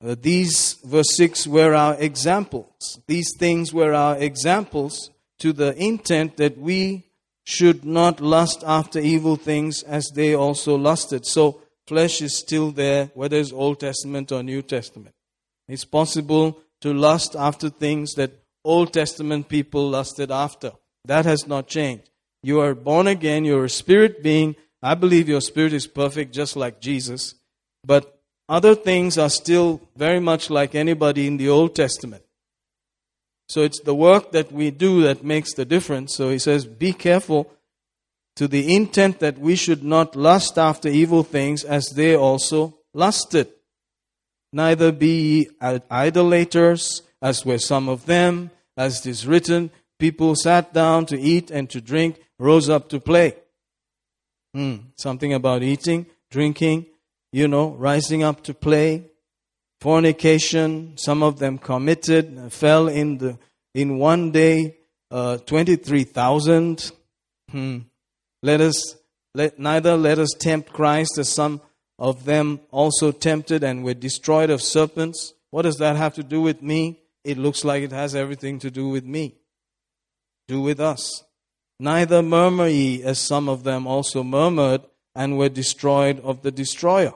Uh, 0.00 0.14
these, 0.20 0.74
verse 0.84 1.16
6, 1.16 1.48
were 1.48 1.74
our 1.74 1.96
examples. 1.98 3.00
These 3.08 3.32
things 3.40 3.74
were 3.74 3.92
our 3.92 4.16
examples 4.18 5.10
to 5.40 5.52
the 5.52 5.74
intent 5.82 6.36
that 6.36 6.56
we 6.58 7.10
should 7.44 7.84
not 7.84 8.20
lust 8.20 8.64
after 8.66 8.98
evil 8.98 9.36
things 9.36 9.82
as 9.82 10.10
they 10.14 10.34
also 10.34 10.76
lusted. 10.76 11.26
So, 11.26 11.60
flesh 11.86 12.22
is 12.22 12.38
still 12.38 12.70
there, 12.70 13.10
whether 13.14 13.36
it's 13.36 13.52
Old 13.52 13.80
Testament 13.80 14.32
or 14.32 14.42
New 14.42 14.62
Testament. 14.62 15.14
It's 15.68 15.84
possible 15.84 16.58
to 16.80 16.92
lust 16.92 17.36
after 17.36 17.68
things 17.68 18.14
that 18.14 18.32
Old 18.64 18.92
Testament 18.92 19.48
people 19.48 19.90
lusted 19.90 20.30
after. 20.30 20.72
That 21.04 21.26
has 21.26 21.46
not 21.46 21.68
changed. 21.68 22.08
You 22.42 22.60
are 22.60 22.74
born 22.74 23.06
again, 23.06 23.44
you're 23.44 23.66
a 23.66 23.70
spirit 23.70 24.22
being. 24.22 24.56
I 24.82 24.94
believe 24.94 25.28
your 25.28 25.40
spirit 25.40 25.72
is 25.72 25.86
perfect, 25.86 26.32
just 26.32 26.56
like 26.56 26.80
Jesus. 26.80 27.34
But 27.86 28.20
other 28.48 28.74
things 28.74 29.16
are 29.18 29.30
still 29.30 29.80
very 29.96 30.20
much 30.20 30.50
like 30.50 30.74
anybody 30.74 31.26
in 31.26 31.36
the 31.36 31.48
Old 31.48 31.74
Testament. 31.74 32.23
So 33.48 33.62
it's 33.62 33.80
the 33.80 33.94
work 33.94 34.32
that 34.32 34.52
we 34.52 34.70
do 34.70 35.02
that 35.02 35.24
makes 35.24 35.52
the 35.54 35.64
difference. 35.64 36.14
So 36.14 36.30
he 36.30 36.38
says, 36.38 36.64
Be 36.64 36.92
careful 36.92 37.50
to 38.36 38.48
the 38.48 38.74
intent 38.74 39.20
that 39.20 39.38
we 39.38 39.54
should 39.54 39.84
not 39.84 40.16
lust 40.16 40.58
after 40.58 40.88
evil 40.88 41.22
things 41.22 41.62
as 41.64 41.86
they 41.90 42.16
also 42.16 42.78
lusted. 42.92 43.48
Neither 44.52 44.92
be 44.92 45.48
ye 45.60 45.80
idolaters, 45.90 47.02
as 47.20 47.44
were 47.44 47.58
some 47.58 47.88
of 47.88 48.06
them, 48.06 48.50
as 48.76 49.00
it 49.00 49.10
is 49.10 49.26
written, 49.26 49.70
people 49.98 50.34
sat 50.34 50.72
down 50.72 51.06
to 51.06 51.20
eat 51.20 51.50
and 51.50 51.68
to 51.70 51.80
drink, 51.80 52.20
rose 52.38 52.68
up 52.68 52.88
to 52.88 53.00
play. 53.00 53.36
Hmm. 54.52 54.76
Something 54.96 55.32
about 55.32 55.62
eating, 55.62 56.06
drinking, 56.30 56.86
you 57.32 57.48
know, 57.48 57.70
rising 57.70 58.22
up 58.22 58.42
to 58.44 58.54
play 58.54 59.10
fornication. 59.84 60.96
Some 60.96 61.22
of 61.22 61.38
them 61.38 61.58
committed, 61.58 62.50
fell 62.50 62.88
in 62.88 63.18
the 63.18 63.38
in 63.74 63.98
one 63.98 64.32
day, 64.32 64.78
uh, 65.10 65.36
twenty 65.36 65.76
three 65.76 66.04
thousand. 66.04 66.90
Hmm. 67.50 67.80
Let 68.42 68.62
us 68.62 68.96
let 69.34 69.58
neither 69.58 69.94
let 69.98 70.18
us 70.18 70.30
tempt 70.38 70.72
Christ 70.72 71.18
as 71.18 71.28
some 71.28 71.60
of 71.98 72.24
them 72.24 72.60
also 72.70 73.12
tempted 73.12 73.62
and 73.62 73.84
were 73.84 73.92
destroyed 73.92 74.48
of 74.48 74.62
serpents. 74.62 75.34
What 75.50 75.62
does 75.62 75.76
that 75.76 75.96
have 75.96 76.14
to 76.14 76.22
do 76.22 76.40
with 76.40 76.62
me? 76.62 77.00
It 77.22 77.36
looks 77.36 77.62
like 77.62 77.82
it 77.82 77.92
has 77.92 78.14
everything 78.14 78.58
to 78.60 78.70
do 78.70 78.88
with 78.88 79.04
me. 79.04 79.34
Do 80.48 80.62
with 80.62 80.80
us. 80.80 81.24
Neither 81.78 82.22
murmur 82.22 82.68
ye 82.68 83.02
as 83.02 83.18
some 83.18 83.50
of 83.50 83.64
them 83.64 83.86
also 83.86 84.22
murmured 84.22 84.80
and 85.14 85.36
were 85.36 85.50
destroyed 85.50 86.20
of 86.20 86.40
the 86.40 86.50
destroyer. 86.50 87.12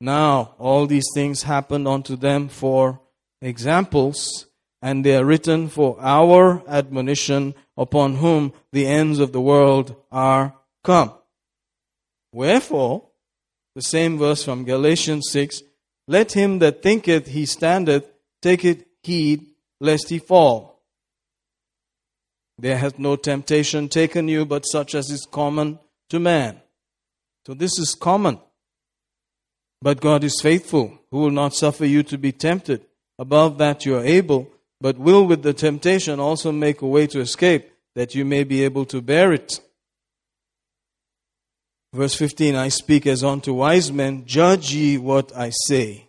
Now, 0.00 0.54
all 0.58 0.86
these 0.86 1.08
things 1.14 1.42
happened 1.42 1.88
unto 1.88 2.16
them 2.16 2.48
for 2.48 3.00
examples, 3.42 4.46
and 4.80 5.04
they 5.04 5.16
are 5.16 5.24
written 5.24 5.68
for 5.68 5.96
our 6.00 6.62
admonition, 6.68 7.54
upon 7.76 8.16
whom 8.16 8.52
the 8.72 8.86
ends 8.86 9.18
of 9.18 9.32
the 9.32 9.40
world 9.40 9.96
are 10.12 10.54
come. 10.84 11.12
Wherefore, 12.32 13.08
the 13.74 13.82
same 13.82 14.18
verse 14.18 14.44
from 14.44 14.64
Galatians 14.64 15.28
6 15.30 15.62
Let 16.06 16.32
him 16.32 16.58
that 16.60 16.82
thinketh 16.82 17.28
he 17.28 17.46
standeth 17.46 18.10
take 18.40 18.64
it 18.64 18.86
heed 19.02 19.46
lest 19.80 20.08
he 20.10 20.18
fall. 20.18 20.82
There 22.58 22.76
hath 22.76 22.98
no 22.98 23.16
temptation 23.16 23.88
taken 23.88 24.26
you 24.26 24.44
but 24.44 24.64
such 24.64 24.94
as 24.94 25.10
is 25.10 25.26
common 25.30 25.78
to 26.10 26.18
man. 26.18 26.60
So 27.46 27.54
this 27.54 27.78
is 27.78 27.94
common. 27.94 28.40
But 29.80 30.00
God 30.00 30.24
is 30.24 30.40
faithful, 30.42 30.98
who 31.10 31.18
will 31.18 31.30
not 31.30 31.54
suffer 31.54 31.86
you 31.86 32.02
to 32.04 32.18
be 32.18 32.32
tempted 32.32 32.84
above 33.18 33.58
that 33.58 33.86
you 33.86 33.96
are 33.96 34.04
able, 34.04 34.50
but 34.80 34.98
will 34.98 35.26
with 35.26 35.42
the 35.42 35.52
temptation 35.52 36.20
also 36.20 36.52
make 36.52 36.82
a 36.82 36.86
way 36.86 37.06
to 37.08 37.20
escape, 37.20 37.70
that 37.94 38.14
you 38.14 38.24
may 38.24 38.44
be 38.44 38.64
able 38.64 38.84
to 38.86 39.00
bear 39.00 39.32
it. 39.32 39.60
Verse 41.92 42.14
15 42.14 42.54
I 42.54 42.68
speak 42.68 43.06
as 43.06 43.24
unto 43.24 43.54
wise 43.54 43.90
men, 43.90 44.24
judge 44.26 44.72
ye 44.72 44.98
what 44.98 45.34
I 45.36 45.50
say. 45.50 46.08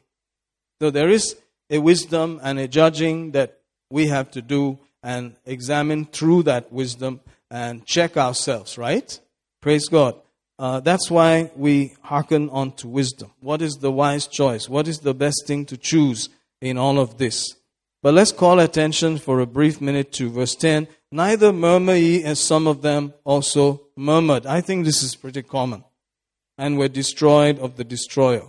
So 0.82 0.91
there 0.91 1.10
is 1.10 1.36
a 1.70 1.80
wisdom 1.80 2.40
and 2.44 2.60
a 2.60 2.68
judging 2.68 3.32
that 3.32 3.60
we 3.90 4.08
have 4.08 4.32
to 4.32 4.41
do 4.41 4.80
and 5.02 5.36
examine 5.46 6.06
through 6.06 6.44
that 6.44 6.72
wisdom 6.72 7.22
and 7.50 7.86
check 7.86 8.18
ourselves, 8.18 8.78
right? 8.78 9.20
Praise 9.62 9.88
God. 9.88 10.16
Uh, 10.60 10.81
that's 10.81 11.10
why 11.10 11.49
we 11.56 11.95
hearken 12.02 12.49
unto 12.52 12.90
wisdom. 12.90 13.31
What 13.40 13.61
is 13.61 13.76
the 13.76 13.94
wise 13.94 14.27
choice? 14.27 14.68
What 14.68 14.90
is 14.90 14.99
the 14.99 15.14
best 15.14 15.48
thing 15.48 15.65
to 15.68 15.77
choose 15.77 16.27
in 16.60 16.77
all 16.77 16.99
of 16.99 17.18
this? 17.18 17.56
But 18.03 18.14
let's 18.14 18.34
call 18.34 18.60
attention 18.60 19.19
for 19.19 19.40
a 19.40 19.45
brief 19.45 19.80
minute 19.80 20.11
to 20.14 20.30
verse 20.30 20.56
10. 20.56 20.90
Neither 21.14 21.53
murmur 21.53 21.95
ye 21.95 22.26
as 22.26 22.41
some 22.41 22.68
of 22.68 22.81
them 22.81 23.14
also 23.23 23.88
murmured. 23.95 24.45
I 24.45 24.60
think 24.60 24.84
this 24.84 25.02
is 25.02 25.15
pretty 25.15 25.44
common. 25.44 25.86
And 26.57 26.77
were 26.77 26.90
destroyed 26.90 27.57
of 27.60 27.77
the 27.77 27.86
destroyer. 27.86 28.44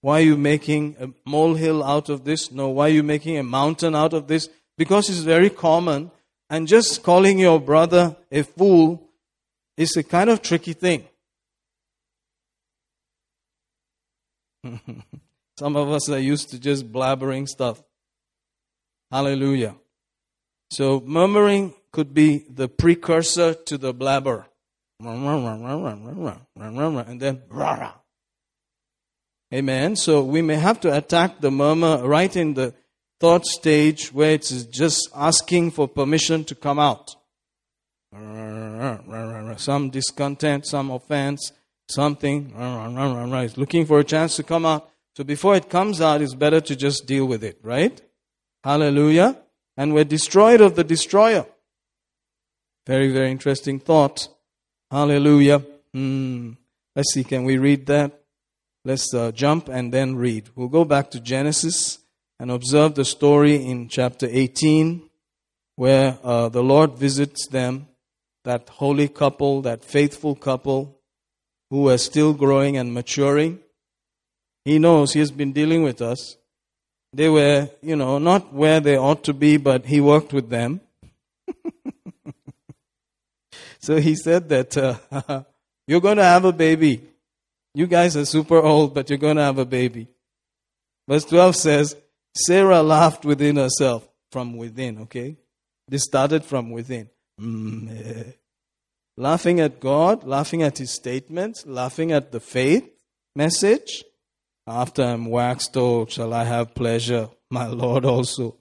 Why 0.00 0.20
are 0.20 0.24
you 0.24 0.36
making 0.36 0.94
a 1.00 1.08
molehill 1.28 1.82
out 1.82 2.08
of 2.08 2.24
this? 2.24 2.52
No. 2.52 2.68
Why 2.68 2.86
are 2.86 2.92
you 2.92 3.02
making 3.02 3.36
a 3.36 3.42
mountain 3.42 3.96
out 3.96 4.12
of 4.12 4.28
this? 4.28 4.48
Because 4.76 5.10
it's 5.10 5.18
very 5.18 5.50
common. 5.50 6.12
And 6.48 6.68
just 6.68 7.02
calling 7.02 7.40
your 7.40 7.60
brother 7.60 8.16
a 8.30 8.44
fool 8.44 9.02
is 9.76 9.96
a 9.96 10.04
kind 10.04 10.30
of 10.30 10.40
tricky 10.40 10.72
thing. 10.72 11.07
Some 15.58 15.76
of 15.76 15.90
us 15.90 16.08
are 16.08 16.18
used 16.18 16.50
to 16.50 16.58
just 16.58 16.92
blabbering 16.92 17.48
stuff. 17.48 17.82
Hallelujah. 19.10 19.74
So 20.70 21.00
murmuring 21.00 21.74
could 21.92 22.12
be 22.12 22.44
the 22.48 22.68
precursor 22.68 23.54
to 23.54 23.78
the 23.78 23.94
blabber. 23.94 24.46
And 25.00 26.40
then, 27.20 27.42
Amen. 29.54 29.96
So 29.96 30.22
we 30.22 30.42
may 30.42 30.56
have 30.56 30.80
to 30.80 30.96
attack 30.96 31.40
the 31.40 31.50
murmur 31.50 32.06
right 32.06 32.34
in 32.36 32.54
the 32.54 32.74
thought 33.18 33.46
stage 33.46 34.12
where 34.12 34.32
it's 34.32 34.64
just 34.64 35.08
asking 35.14 35.70
for 35.70 35.88
permission 35.88 36.44
to 36.44 36.54
come 36.54 36.78
out. 36.78 37.14
Some 39.56 39.90
discontent, 39.90 40.66
some 40.66 40.90
offense, 40.90 41.52
something. 41.88 42.52
It's 42.56 43.56
looking 43.56 43.86
for 43.86 43.98
a 43.98 44.04
chance 44.04 44.36
to 44.36 44.42
come 44.42 44.66
out. 44.66 44.90
So 45.16 45.24
before 45.24 45.56
it 45.56 45.68
comes 45.68 46.00
out, 46.00 46.22
it's 46.22 46.34
better 46.34 46.60
to 46.60 46.76
just 46.76 47.06
deal 47.06 47.26
with 47.26 47.42
it, 47.42 47.58
right? 47.62 48.00
Hallelujah. 48.62 49.36
And 49.76 49.94
we're 49.94 50.04
destroyed 50.04 50.60
of 50.60 50.76
the 50.76 50.84
destroyer. 50.84 51.46
Very, 52.86 53.12
very 53.12 53.30
interesting 53.30 53.80
thought. 53.80 54.28
Hallelujah. 54.90 55.64
Hmm. 55.92 56.52
Let's 56.94 57.12
see, 57.12 57.24
can 57.24 57.44
we 57.44 57.58
read 57.58 57.86
that? 57.86 58.12
Let's 58.84 59.12
uh, 59.14 59.32
jump 59.32 59.68
and 59.68 59.92
then 59.92 60.16
read. 60.16 60.50
We'll 60.54 60.68
go 60.68 60.84
back 60.84 61.10
to 61.12 61.20
Genesis 61.20 61.98
and 62.40 62.50
observe 62.50 62.94
the 62.94 63.04
story 63.04 63.64
in 63.64 63.88
chapter 63.88 64.26
18 64.30 65.08
where 65.76 66.18
uh, 66.24 66.48
the 66.48 66.62
Lord 66.62 66.98
visits 66.98 67.46
them, 67.48 67.86
that 68.44 68.68
holy 68.68 69.08
couple, 69.08 69.62
that 69.62 69.84
faithful 69.84 70.34
couple 70.34 70.97
who 71.70 71.88
are 71.88 71.98
still 71.98 72.32
growing 72.32 72.76
and 72.76 72.92
maturing. 72.92 73.60
He 74.64 74.78
knows 74.78 75.12
He 75.12 75.20
has 75.20 75.30
been 75.30 75.52
dealing 75.52 75.82
with 75.82 76.02
us. 76.02 76.36
They 77.12 77.28
were, 77.28 77.70
you 77.82 77.96
know, 77.96 78.18
not 78.18 78.52
where 78.52 78.80
they 78.80 78.96
ought 78.96 79.24
to 79.24 79.32
be, 79.32 79.56
but 79.56 79.86
He 79.86 80.00
worked 80.00 80.32
with 80.32 80.50
them. 80.50 80.80
so 83.80 83.96
He 83.96 84.14
said 84.14 84.48
that 84.48 84.76
uh, 84.76 85.44
you're 85.86 86.00
going 86.00 86.18
to 86.18 86.24
have 86.24 86.44
a 86.44 86.52
baby. 86.52 87.02
You 87.74 87.86
guys 87.86 88.16
are 88.16 88.24
super 88.24 88.60
old, 88.60 88.94
but 88.94 89.08
you're 89.08 89.18
going 89.18 89.36
to 89.36 89.42
have 89.42 89.58
a 89.58 89.64
baby. 89.64 90.08
Verse 91.06 91.24
12 91.24 91.56
says, 91.56 91.96
Sarah 92.34 92.82
laughed 92.82 93.24
within 93.24 93.56
herself. 93.56 94.06
From 94.30 94.58
within, 94.58 94.98
okay? 95.02 95.38
This 95.88 96.02
started 96.02 96.44
from 96.44 96.70
within. 96.70 97.08
Mm, 97.40 98.06
eh. 98.06 98.32
Laughing 99.18 99.58
at 99.58 99.80
God, 99.80 100.22
laughing 100.22 100.62
at 100.62 100.78
his 100.78 100.92
statements, 100.92 101.66
laughing 101.66 102.12
at 102.12 102.30
the 102.30 102.38
faith 102.38 102.88
message. 103.34 104.04
After 104.64 105.02
I'm 105.02 105.24
waxed 105.24 105.76
old, 105.76 106.12
shall 106.12 106.32
I 106.32 106.44
have 106.44 106.72
pleasure, 106.72 107.28
my 107.50 107.66
Lord 107.66 108.04
also. 108.04 108.58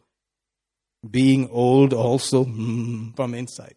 Being 1.07 1.47
old 1.51 1.93
also, 1.93 2.45
mm, 2.45 3.15
from 3.15 3.35
inside. 3.35 3.75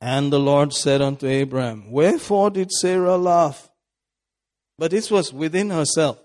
And 0.00 0.32
the 0.32 0.40
Lord 0.40 0.72
said 0.72 1.02
unto 1.02 1.26
Abraham, 1.26 1.92
Wherefore 1.92 2.48
did 2.48 2.72
Sarah 2.72 3.18
laugh? 3.18 3.68
But 4.78 4.90
this 4.90 5.10
was 5.10 5.34
within 5.34 5.68
herself, 5.68 6.18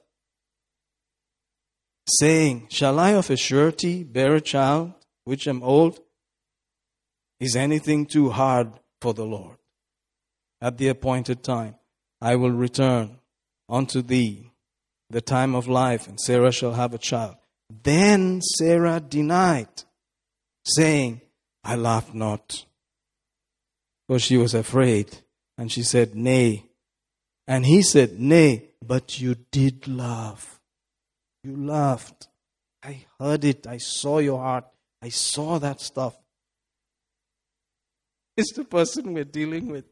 saying, 2.07 2.67
Shall 2.69 2.97
I 2.97 3.09
of 3.09 3.29
a 3.29 3.35
surety 3.35 4.05
bear 4.05 4.35
a 4.35 4.41
child, 4.41 4.93
which 5.25 5.49
am 5.49 5.61
old? 5.63 5.99
Is 7.41 7.57
anything 7.57 8.05
too 8.05 8.29
hard 8.29 8.71
for 9.01 9.13
the 9.13 9.25
Lord? 9.25 9.57
At 10.61 10.77
the 10.77 10.87
appointed 10.87 11.43
time, 11.43 11.75
I 12.21 12.35
will 12.35 12.51
return 12.51 13.19
unto 13.69 14.01
thee 14.01 14.51
the 15.09 15.21
time 15.21 15.55
of 15.55 15.67
life, 15.67 16.07
and 16.07 16.19
Sarah 16.19 16.51
shall 16.51 16.73
have 16.73 16.93
a 16.93 16.97
child. 16.97 17.35
Then 17.83 18.41
Sarah 18.41 18.99
denied, 18.99 19.83
saying, 20.65 21.21
I 21.63 21.75
laughed 21.75 22.13
not. 22.13 22.65
For 24.07 24.19
she 24.19 24.37
was 24.37 24.53
afraid, 24.53 25.19
and 25.57 25.71
she 25.71 25.83
said, 25.83 26.15
Nay, 26.15 26.67
and 27.47 27.65
he 27.65 27.81
said, 27.81 28.19
Nay, 28.19 28.69
but 28.85 29.19
you 29.19 29.35
did 29.51 29.87
laugh. 29.87 30.59
You 31.43 31.55
laughed. 31.55 32.27
I 32.83 33.05
heard 33.19 33.45
it. 33.45 33.65
I 33.65 33.77
saw 33.77 34.19
your 34.19 34.39
heart. 34.39 34.65
I 35.01 35.09
saw 35.09 35.59
that 35.59 35.79
stuff. 35.79 36.15
It's 38.37 38.53
the 38.53 38.63
person 38.63 39.13
we're 39.13 39.23
dealing 39.23 39.67
with. 39.67 39.85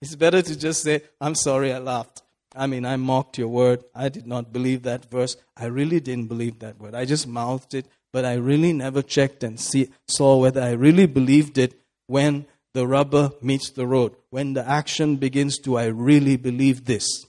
It's 0.00 0.14
better 0.14 0.40
to 0.40 0.58
just 0.58 0.82
say, 0.82 1.02
I'm 1.20 1.34
sorry 1.34 1.72
I 1.72 1.78
laughed. 1.78 2.22
I 2.56 2.66
mean, 2.66 2.86
I 2.86 2.96
mocked 2.96 3.36
your 3.36 3.48
word. 3.48 3.84
I 3.94 4.08
did 4.08 4.26
not 4.26 4.52
believe 4.52 4.82
that 4.84 5.10
verse. 5.10 5.36
I 5.56 5.66
really 5.66 6.00
didn't 6.00 6.28
believe 6.28 6.60
that 6.60 6.80
word. 6.80 6.94
I 6.94 7.04
just 7.04 7.26
mouthed 7.26 7.74
it, 7.74 7.86
but 8.12 8.24
I 8.24 8.34
really 8.34 8.72
never 8.72 9.02
checked 9.02 9.44
and 9.44 9.60
see, 9.60 9.90
saw 10.08 10.38
whether 10.38 10.62
I 10.62 10.72
really 10.72 11.06
believed 11.06 11.58
it 11.58 11.78
when 12.06 12.46
the 12.74 12.86
rubber 12.86 13.32
meets 13.42 13.70
the 13.70 13.86
road, 13.86 14.14
when 14.30 14.54
the 14.54 14.66
action 14.66 15.16
begins 15.16 15.58
to, 15.58 15.76
I 15.76 15.86
really 15.86 16.36
believe 16.36 16.84
this. 16.84 17.26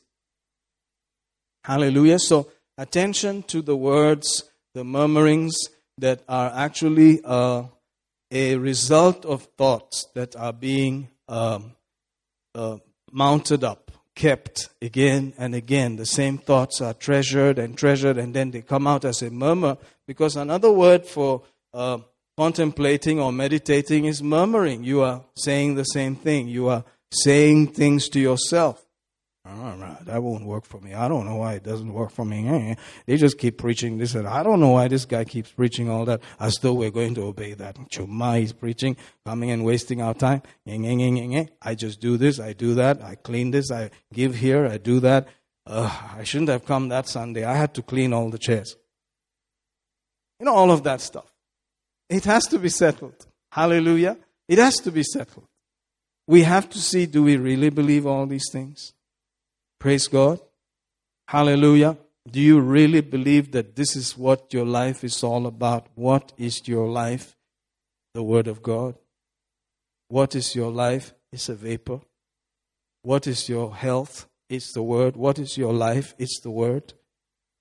Hallelujah. 1.64 2.20
So, 2.20 2.48
attention 2.78 3.44
to 3.44 3.62
the 3.62 3.76
words, 3.76 4.44
the 4.74 4.84
murmurings 4.84 5.56
that 5.98 6.22
are 6.30 6.52
actually 6.56 7.22
uh, 7.26 7.64
a 8.32 8.56
result 8.56 9.26
of 9.26 9.44
thoughts 9.58 10.08
that 10.14 10.36
are 10.36 10.54
being 10.54 11.10
um, 11.28 11.74
uh, 12.56 12.78
mounted 13.12 13.64
up, 13.64 13.92
kept 14.16 14.70
again 14.82 15.34
and 15.38 15.56
again. 15.56 15.96
The 15.96 16.06
same 16.06 16.38
thoughts 16.38 16.82
are 16.82 16.94
treasured 16.94 17.58
and 17.58 17.78
treasured, 17.78 18.18
and 18.18 18.34
then 18.34 18.52
they 18.52 18.62
come 18.62 18.88
out 18.88 19.06
as 19.06 19.22
a 19.22 19.30
murmur. 19.30 19.78
Because 20.08 20.36
another 20.36 20.72
word 20.72 21.06
for 21.06 21.44
uh, 21.74 22.00
contemplating 22.38 23.20
or 23.20 23.32
meditating 23.32 24.06
is 24.06 24.22
murmuring. 24.24 24.84
You 24.84 25.02
are 25.02 25.24
saying 25.36 25.76
the 25.76 25.84
same 25.84 26.16
thing. 26.16 26.48
You 26.48 26.70
are 26.70 26.84
saying 27.12 27.68
things 27.68 28.10
to 28.10 28.20
yourself. 28.20 28.86
That 30.06 30.22
won't 30.22 30.46
work 30.46 30.66
for 30.66 30.80
me. 30.80 30.94
I 30.94 31.08
don't 31.08 31.26
know 31.26 31.38
why 31.38 31.54
it 31.54 31.64
doesn't 31.64 31.92
work 31.92 32.12
for 32.12 32.26
me. 32.26 32.48
Eh, 32.48 32.76
They 33.06 33.18
just 33.18 33.38
keep 33.38 33.58
preaching 33.58 33.98
this 33.98 34.16
and 34.16 34.28
I 34.28 34.44
don't 34.44 34.60
know 34.60 34.70
why 34.72 34.88
this 34.88 35.06
guy 35.06 35.24
keeps 35.26 35.52
preaching 35.52 35.90
all 35.90 36.06
that 36.06 36.22
as 36.40 36.56
though 36.62 36.74
we're 36.74 36.92
going 36.92 37.16
to 37.16 37.24
obey 37.24 37.54
that. 37.54 37.76
Chuma 37.90 38.42
is 38.42 38.54
preaching, 38.54 38.98
coming 39.26 39.52
and 39.52 39.64
wasting 39.66 40.02
our 40.02 40.14
time. 40.14 40.42
I 40.68 41.76
just 41.76 42.00
do 42.00 42.18
this, 42.18 42.40
I 42.40 42.54
do 42.54 42.74
that, 42.76 43.02
I 43.02 43.16
clean 43.16 43.52
this, 43.52 43.72
I 43.72 43.92
give 44.14 44.36
here, 44.36 44.66
I 44.68 44.78
do 44.78 45.00
that. 45.02 45.28
Uh, 45.66 45.92
I 46.18 46.24
shouldn't 46.24 46.50
have 46.50 46.66
come 46.66 46.90
that 46.90 47.08
Sunday. 47.08 47.44
I 47.44 47.54
had 47.56 47.74
to 47.76 47.82
clean 47.84 48.12
all 48.12 48.30
the 48.30 48.40
chairs. 48.40 48.76
You 50.40 50.46
know, 50.46 50.56
all 50.56 50.72
of 50.72 50.84
that 50.84 51.02
stuff. 51.02 51.32
It 52.10 52.26
has 52.26 52.48
to 52.48 52.58
be 52.58 52.70
settled. 52.70 53.28
Hallelujah. 53.52 54.18
It 54.48 54.58
has 54.58 54.78
to 54.78 54.92
be 54.92 55.04
settled. 55.04 55.46
We 56.28 56.44
have 56.44 56.70
to 56.70 56.80
see 56.80 57.06
do 57.06 57.24
we 57.24 57.38
really 57.38 57.70
believe 57.70 58.08
all 58.08 58.26
these 58.26 58.50
things? 58.52 58.94
Praise 59.80 60.08
God. 60.08 60.40
Hallelujah. 61.28 61.98
Do 62.30 62.42
you 62.42 62.60
really 62.60 63.02
believe 63.02 63.52
that 63.54 63.76
this 63.76 63.96
is 63.96 64.18
what 64.18 64.54
your 64.54 64.66
life 64.66 65.04
is 65.04 65.24
all 65.24 65.48
about? 65.48 65.88
What 65.96 66.34
is 66.38 66.68
your 66.68 66.88
life? 66.88 67.36
The 68.14 68.24
Word 68.24 68.48
of 68.48 68.62
God. 68.62 68.96
What 70.10 70.36
is 70.36 70.56
your 70.56 70.72
life? 70.72 71.14
It's 71.32 71.50
a 71.50 71.56
vapor. 71.56 72.02
What 73.04 73.26
is 73.26 73.48
your 73.48 73.74
health? 73.74 74.28
It's 74.50 74.74
the 74.74 74.84
Word. 74.84 75.16
What 75.16 75.40
is 75.40 75.58
your 75.58 75.74
life? 75.74 76.14
It's 76.18 76.40
the 76.42 76.52
Word. 76.52 76.94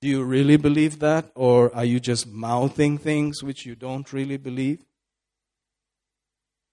Do 0.01 0.09
you 0.09 0.24
really 0.24 0.57
believe 0.57 0.99
that? 0.99 1.31
Or 1.35 1.74
are 1.74 1.85
you 1.85 2.01
just 2.01 2.27
mouthing 2.27 2.99
things 2.99 3.43
which 3.43 3.65
you 3.65 3.77
don't 3.77 4.12
really 4.12 4.39
believe? 4.39 4.85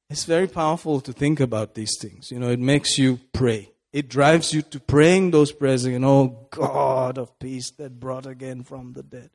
It's 0.10 0.26
very 0.26 0.48
powerful 0.48 1.02
to 1.02 1.14
think 1.14 1.40
about 1.40 1.76
these 1.76 1.98
things. 2.02 2.32
You 2.32 2.40
know, 2.40 2.50
it 2.50 2.60
makes 2.60 2.98
you 2.98 3.20
pray. 3.34 3.75
It 3.96 4.10
drives 4.10 4.54
you 4.54 4.62
to 4.62 4.80
praying 4.80 5.32
those 5.32 5.54
prayers 5.54 5.86
again. 5.86 6.04
Oh, 6.04 6.48
God 6.50 7.18
of 7.18 7.40
peace 7.40 7.72
that 7.78 8.00
brought 8.00 8.26
again 8.26 8.64
from 8.64 8.92
the 8.92 9.04
dead. 9.04 9.30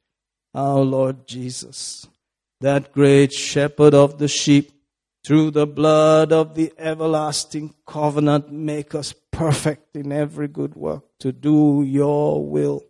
Our 0.54 0.80
Lord 0.80 1.26
Jesus, 1.26 2.06
that 2.60 2.92
great 2.92 3.32
shepherd 3.32 3.94
of 3.94 4.18
the 4.18 4.28
sheep, 4.28 4.72
through 5.24 5.52
the 5.52 5.66
blood 5.66 6.32
of 6.32 6.54
the 6.54 6.72
everlasting 6.78 7.74
covenant, 7.86 8.52
make 8.52 8.94
us 8.94 9.14
perfect 9.30 9.96
in 9.96 10.12
every 10.12 10.48
good 10.48 10.74
work 10.74 11.04
to 11.20 11.32
do 11.32 11.82
your 11.82 12.44
will 12.44 12.84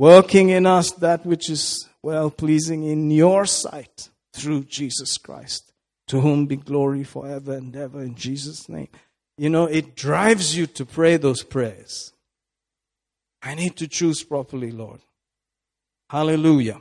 working 0.00 0.48
in 0.48 0.64
us 0.64 0.92
that 0.92 1.26
which 1.26 1.50
is 1.50 1.86
well 2.02 2.30
pleasing 2.30 2.84
in 2.84 3.10
your 3.10 3.44
sight 3.44 4.08
through 4.32 4.64
Jesus 4.64 5.18
Christ, 5.18 5.74
to 6.08 6.22
whom 6.22 6.46
be 6.46 6.56
glory 6.56 7.04
forever 7.04 7.52
and 7.52 7.76
ever 7.76 8.00
in 8.00 8.14
Jesus' 8.14 8.66
name. 8.66 8.88
You 9.36 9.50
know, 9.50 9.66
it 9.66 9.96
drives 9.96 10.56
you 10.56 10.66
to 10.66 10.84
pray 10.84 11.16
those 11.16 11.42
prayers. 11.42 12.12
I 13.42 13.54
need 13.54 13.76
to 13.76 13.88
choose 13.88 14.22
properly, 14.22 14.70
Lord. 14.70 15.00
Hallelujah. 16.10 16.80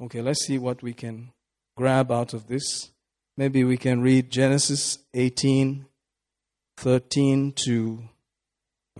Okay, 0.00 0.20
let's 0.20 0.44
see 0.44 0.58
what 0.58 0.82
we 0.82 0.92
can 0.92 1.32
grab 1.76 2.10
out 2.10 2.34
of 2.34 2.48
this. 2.48 2.90
Maybe 3.36 3.64
we 3.64 3.76
can 3.76 4.00
read 4.02 4.30
Genesis 4.30 4.98
18, 5.14 5.86
13 6.76 7.52
to 7.64 8.02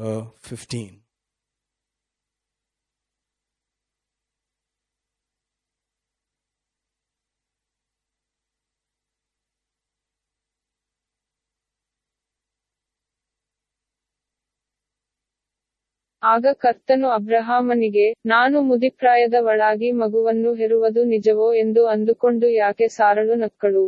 uh, 0.00 0.22
15. 0.40 1.01
ಆಗ 16.22 16.46
ಕರ್ತನು 16.52 17.08
ಅಬ್ರಹಾಮನಿಗೆ, 17.08 18.14
ನಾನು 18.26 18.60
ಮುದಿಪ್ರಾಯದವಳಾಗಿ 18.60 19.92
ಮಗುವನ್ನು 19.92 20.54
ಹೆರುವುದು 20.54 21.04
ನಿಜವೋ 21.04 21.54
ಎಂದು 21.54 21.86
ಅಂದುಕೊಂಡು 21.86 22.48
ಯಾಕೆ 22.48 22.88
ಸಾರಳು 22.88 23.34
ನಕ್ಕಳು? 23.34 23.84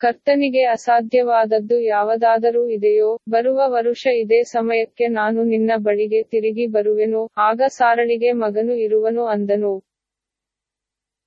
ಕರ್ತನಿಗೆ 0.00 0.62
ಅಸಾಧ್ಯವಾದದ್ದು 0.64 1.80
ಯಾವುದಾದರೂ 1.80 2.68
ಇದೆಯೋ, 2.68 3.20
ಬರುವ 3.28 3.60
ವರುಷ 3.68 4.06
ಇದೇ 4.06 4.42
ಸಮಯಕ್ಕೆ 4.42 5.06
ನಾನು 5.06 5.44
ನಿನ್ನ 5.44 5.70
ಬಳಿಗೆ 5.76 6.22
ತಿರುಗಿ 6.22 6.66
ಬರುವೆನು, 6.66 7.30
ಆಗ 7.38 7.62
ಸಾರಳಿಗೆ 7.68 8.32
ಮಗನು 8.32 8.74
ಇರುವನು 8.74 9.24
ಅಂದನು. 9.26 9.74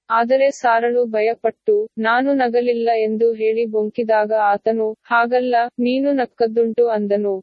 ಆದರೆ 0.10 0.52
ಸಾರಳು 0.52 1.06
ಭಯಪಟ್ಟು, 1.06 1.90
ನಾನು 1.98 2.34
ನಗಲಿಲ್ಲ 2.34 2.90
ಎಂದು 2.96 3.34
ಹೇಳಿ 3.34 3.66
ಬೊಂಕಿದಾಗ 3.66 4.32
ಆತನು, 4.44 4.94
ಹಾಗಲ್ಲ, 5.04 5.56
ನೀನು 5.80 6.12
ನಕ್ಕದ್ದುಂಟು 6.12 6.88
ಅಂದನು. 6.88 7.36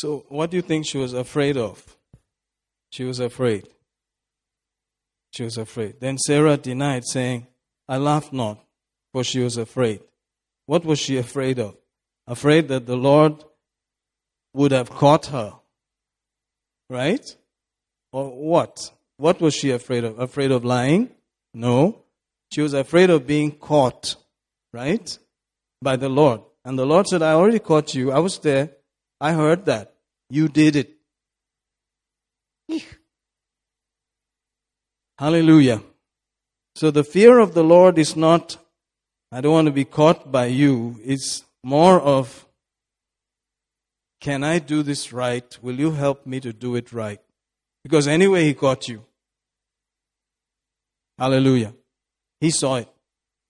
So, 0.00 0.24
what 0.30 0.50
do 0.50 0.56
you 0.56 0.62
think 0.62 0.86
she 0.86 0.96
was 0.96 1.12
afraid 1.12 1.58
of? 1.58 1.94
She 2.90 3.04
was 3.04 3.20
afraid. 3.20 3.68
She 5.36 5.42
was 5.42 5.58
afraid. 5.58 6.00
Then 6.00 6.16
Sarah 6.16 6.56
denied, 6.56 7.04
saying, 7.04 7.48
I 7.86 7.98
laughed 7.98 8.32
not, 8.32 8.64
for 9.12 9.22
she 9.22 9.40
was 9.40 9.58
afraid. 9.58 10.00
What 10.64 10.86
was 10.86 10.98
she 10.98 11.18
afraid 11.18 11.58
of? 11.58 11.76
Afraid 12.26 12.68
that 12.68 12.86
the 12.86 12.96
Lord 12.96 13.44
would 14.54 14.72
have 14.72 14.88
caught 14.88 15.26
her. 15.26 15.52
Right? 16.88 17.26
Or 18.10 18.30
what? 18.30 18.78
What 19.18 19.38
was 19.42 19.54
she 19.54 19.70
afraid 19.70 20.04
of? 20.04 20.18
Afraid 20.18 20.50
of 20.50 20.64
lying? 20.64 21.10
No. 21.52 22.04
She 22.50 22.62
was 22.62 22.72
afraid 22.72 23.10
of 23.10 23.26
being 23.26 23.50
caught. 23.50 24.16
Right? 24.72 25.18
By 25.82 25.96
the 25.96 26.08
Lord. 26.08 26.40
And 26.64 26.78
the 26.78 26.86
Lord 26.86 27.06
said, 27.06 27.20
I 27.20 27.34
already 27.34 27.58
caught 27.58 27.94
you. 27.94 28.12
I 28.12 28.20
was 28.20 28.38
there. 28.38 28.70
I 29.20 29.32
heard 29.32 29.66
that. 29.66 29.94
You 30.30 30.48
did 30.48 30.76
it. 30.76 30.96
Hallelujah. 35.18 35.82
So 36.74 36.90
the 36.90 37.04
fear 37.04 37.38
of 37.38 37.52
the 37.52 37.64
Lord 37.64 37.98
is 37.98 38.16
not, 38.16 38.56
I 39.30 39.40
don't 39.40 39.52
want 39.52 39.66
to 39.66 39.72
be 39.72 39.84
caught 39.84 40.32
by 40.32 40.46
you. 40.46 40.98
It's 41.04 41.44
more 41.62 42.00
of, 42.00 42.46
can 44.20 44.42
I 44.42 44.60
do 44.60 44.82
this 44.82 45.12
right? 45.12 45.58
Will 45.60 45.78
you 45.78 45.90
help 45.90 46.26
me 46.26 46.40
to 46.40 46.52
do 46.52 46.74
it 46.76 46.92
right? 46.92 47.20
Because 47.82 48.08
anyway, 48.08 48.44
He 48.44 48.54
caught 48.54 48.88
you. 48.88 49.04
Hallelujah. 51.18 51.74
He 52.40 52.50
saw 52.50 52.76
it. 52.76 52.88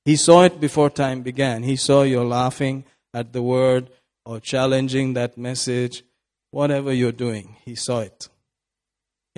He 0.05 0.17
saw 0.17 0.43
it 0.43 0.61
before 0.61 0.91
time 0.91 1.23
began. 1.23 1.63
He 1.63 1.77
saw 1.77 2.03
your 2.03 2.25
laughing 2.25 2.85
at 3.15 3.33
the 3.33 3.43
word 3.43 3.91
or 4.25 4.41
challenging 4.41 5.15
that 5.15 5.37
message, 5.39 6.05
whatever 6.51 6.93
you're 6.93 7.13
doing. 7.13 7.57
He 7.65 7.75
saw 7.75 8.01
it. 8.01 8.29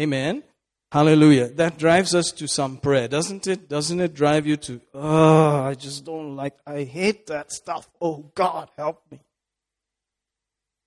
Amen. 0.00 0.42
Hallelujah. 0.90 1.48
That 1.48 1.78
drives 1.78 2.14
us 2.14 2.30
to 2.32 2.46
some 2.46 2.76
prayer, 2.76 3.08
doesn't 3.08 3.46
it? 3.46 3.68
Doesn't 3.68 4.00
it 4.00 4.12
drive 4.12 4.46
you 4.46 4.56
to, 4.58 4.80
oh, 4.92 5.62
I 5.62 5.74
just 5.74 6.04
don't 6.04 6.36
like, 6.36 6.58
I 6.66 6.84
hate 6.84 7.26
that 7.28 7.50
stuff. 7.50 7.88
Oh, 8.00 8.30
God, 8.34 8.68
help 8.76 9.02
me. 9.10 9.20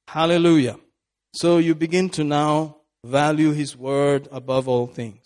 Hallelujah. 0.08 0.78
So 1.34 1.58
you 1.58 1.74
begin 1.74 2.10
to 2.12 2.24
now 2.24 2.78
value 3.04 3.52
His 3.52 3.76
word 3.76 4.28
above 4.32 4.68
all 4.68 4.88
things. 4.88 5.24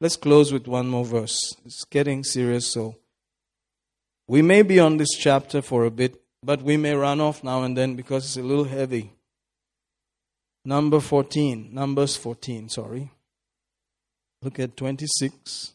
Let's 0.00 0.16
close 0.16 0.52
with 0.52 0.66
one 0.66 0.88
more 0.88 1.04
verse. 1.04 1.38
It's 1.64 1.84
getting 1.84 2.24
serious, 2.24 2.72
so 2.72 2.96
we 4.26 4.40
may 4.42 4.62
be 4.62 4.80
on 4.80 4.96
this 4.96 5.10
chapter 5.10 5.60
for 5.60 5.84
a 5.84 5.90
bit, 5.90 6.20
but 6.44 6.62
we 6.62 6.76
may 6.76 6.94
run 6.94 7.20
off 7.20 7.42
now 7.42 7.62
and 7.62 7.76
then 7.76 7.94
because 7.94 8.24
it's 8.24 8.36
a 8.36 8.42
little 8.42 8.64
heavy. 8.64 9.12
Number 10.64 11.00
14, 11.00 11.70
Numbers 11.72 12.16
14, 12.16 12.68
sorry. 12.68 13.10
Look 14.42 14.58
at 14.58 14.76
26. 14.76 15.72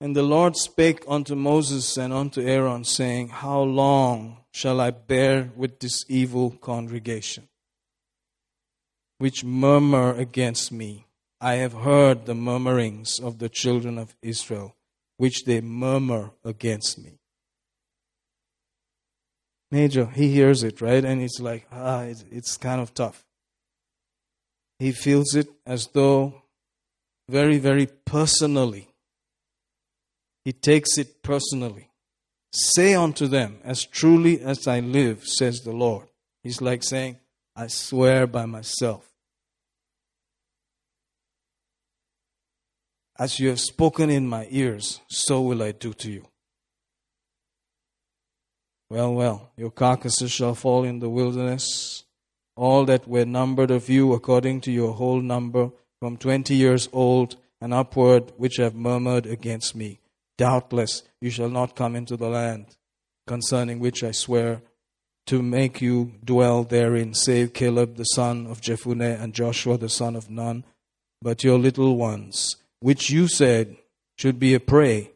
And 0.00 0.14
the 0.14 0.22
Lord 0.22 0.56
spake 0.56 1.02
unto 1.08 1.34
Moses 1.34 1.96
and 1.96 2.12
unto 2.12 2.40
Aaron, 2.40 2.84
saying, 2.84 3.28
How 3.28 3.60
long 3.60 4.38
shall 4.52 4.80
I 4.80 4.90
bear 4.90 5.50
with 5.56 5.80
this 5.80 6.04
evil 6.08 6.50
congregation, 6.50 7.48
which 9.18 9.44
murmur 9.44 10.14
against 10.14 10.70
me? 10.70 11.06
I 11.40 11.54
have 11.54 11.72
heard 11.72 12.26
the 12.26 12.34
murmurings 12.34 13.20
of 13.20 13.38
the 13.38 13.48
children 13.48 13.98
of 13.98 14.16
Israel, 14.22 14.76
which 15.16 15.44
they 15.44 15.60
murmur 15.60 16.30
against 16.44 16.98
me. 16.98 17.18
Major, 19.70 20.06
he 20.06 20.30
hears 20.32 20.62
it, 20.62 20.80
right? 20.80 21.04
And 21.04 21.20
it's 21.20 21.40
like, 21.40 21.66
ah, 21.70 22.02
it's, 22.02 22.24
it's 22.30 22.56
kind 22.56 22.80
of 22.80 22.94
tough. 22.94 23.24
He 24.78 24.92
feels 24.92 25.34
it 25.34 25.48
as 25.66 25.88
though 25.88 26.42
very, 27.28 27.58
very 27.58 27.86
personally. 27.86 28.88
He 30.44 30.52
takes 30.52 30.96
it 30.96 31.22
personally. 31.22 31.90
Say 32.52 32.94
unto 32.94 33.26
them, 33.26 33.58
As 33.62 33.84
truly 33.84 34.40
as 34.40 34.66
I 34.66 34.80
live, 34.80 35.24
says 35.24 35.60
the 35.60 35.72
Lord. 35.72 36.08
He's 36.42 36.62
like 36.62 36.82
saying, 36.82 37.18
I 37.54 37.66
swear 37.66 38.26
by 38.26 38.46
myself. 38.46 39.04
As 43.18 43.40
you 43.40 43.48
have 43.48 43.60
spoken 43.60 44.10
in 44.10 44.28
my 44.28 44.46
ears, 44.48 45.00
so 45.08 45.42
will 45.42 45.62
I 45.62 45.72
do 45.72 45.92
to 45.92 46.10
you. 46.10 46.26
Well, 48.90 49.12
well, 49.12 49.50
your 49.56 49.70
carcasses 49.70 50.30
shall 50.30 50.54
fall 50.54 50.84
in 50.84 51.00
the 51.00 51.10
wilderness. 51.10 52.04
All 52.56 52.84
that 52.86 53.06
were 53.06 53.26
numbered 53.26 53.70
of 53.70 53.88
you 53.88 54.14
according 54.14 54.62
to 54.62 54.72
your 54.72 54.94
whole 54.94 55.20
number, 55.20 55.70
from 56.00 56.16
twenty 56.16 56.54
years 56.54 56.88
old 56.92 57.36
and 57.60 57.74
upward, 57.74 58.32
which 58.36 58.56
have 58.56 58.74
murmured 58.74 59.26
against 59.26 59.74
me. 59.74 60.00
Doubtless 60.38 61.02
you 61.20 61.30
shall 61.30 61.50
not 61.50 61.76
come 61.76 61.96
into 61.96 62.16
the 62.16 62.28
land, 62.28 62.76
concerning 63.26 63.78
which 63.80 64.02
I 64.02 64.12
swear 64.12 64.62
to 65.26 65.42
make 65.42 65.82
you 65.82 66.14
dwell 66.24 66.64
therein, 66.64 67.12
save 67.12 67.52
Caleb 67.52 67.96
the 67.96 68.04
son 68.04 68.46
of 68.46 68.62
Jephunneh 68.62 69.20
and 69.20 69.34
Joshua 69.34 69.76
the 69.76 69.90
son 69.90 70.16
of 70.16 70.30
Nun, 70.30 70.64
but 71.20 71.44
your 71.44 71.58
little 71.58 71.96
ones, 71.96 72.56
which 72.80 73.10
you 73.10 73.28
said 73.28 73.76
should 74.16 74.38
be 74.38 74.54
a 74.54 74.60
prey, 74.60 75.10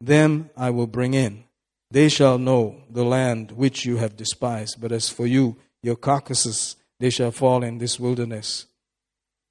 them 0.00 0.50
I 0.56 0.70
will 0.70 0.88
bring 0.88 1.14
in. 1.14 1.44
They 1.92 2.08
shall 2.08 2.38
know 2.38 2.84
the 2.88 3.04
land 3.04 3.52
which 3.52 3.84
you 3.84 3.98
have 3.98 4.16
despised. 4.16 4.80
But 4.80 4.92
as 4.92 5.10
for 5.10 5.26
you, 5.26 5.58
your 5.82 5.96
carcasses, 5.96 6.76
they 6.98 7.10
shall 7.10 7.32
fall 7.32 7.62
in 7.62 7.76
this 7.76 8.00
wilderness. 8.00 8.64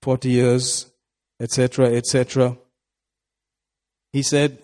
Forty 0.02 0.32
years, 0.32 0.88
etc., 1.40 1.94
etc. 1.94 2.58
He 4.12 4.24
said, 4.24 4.58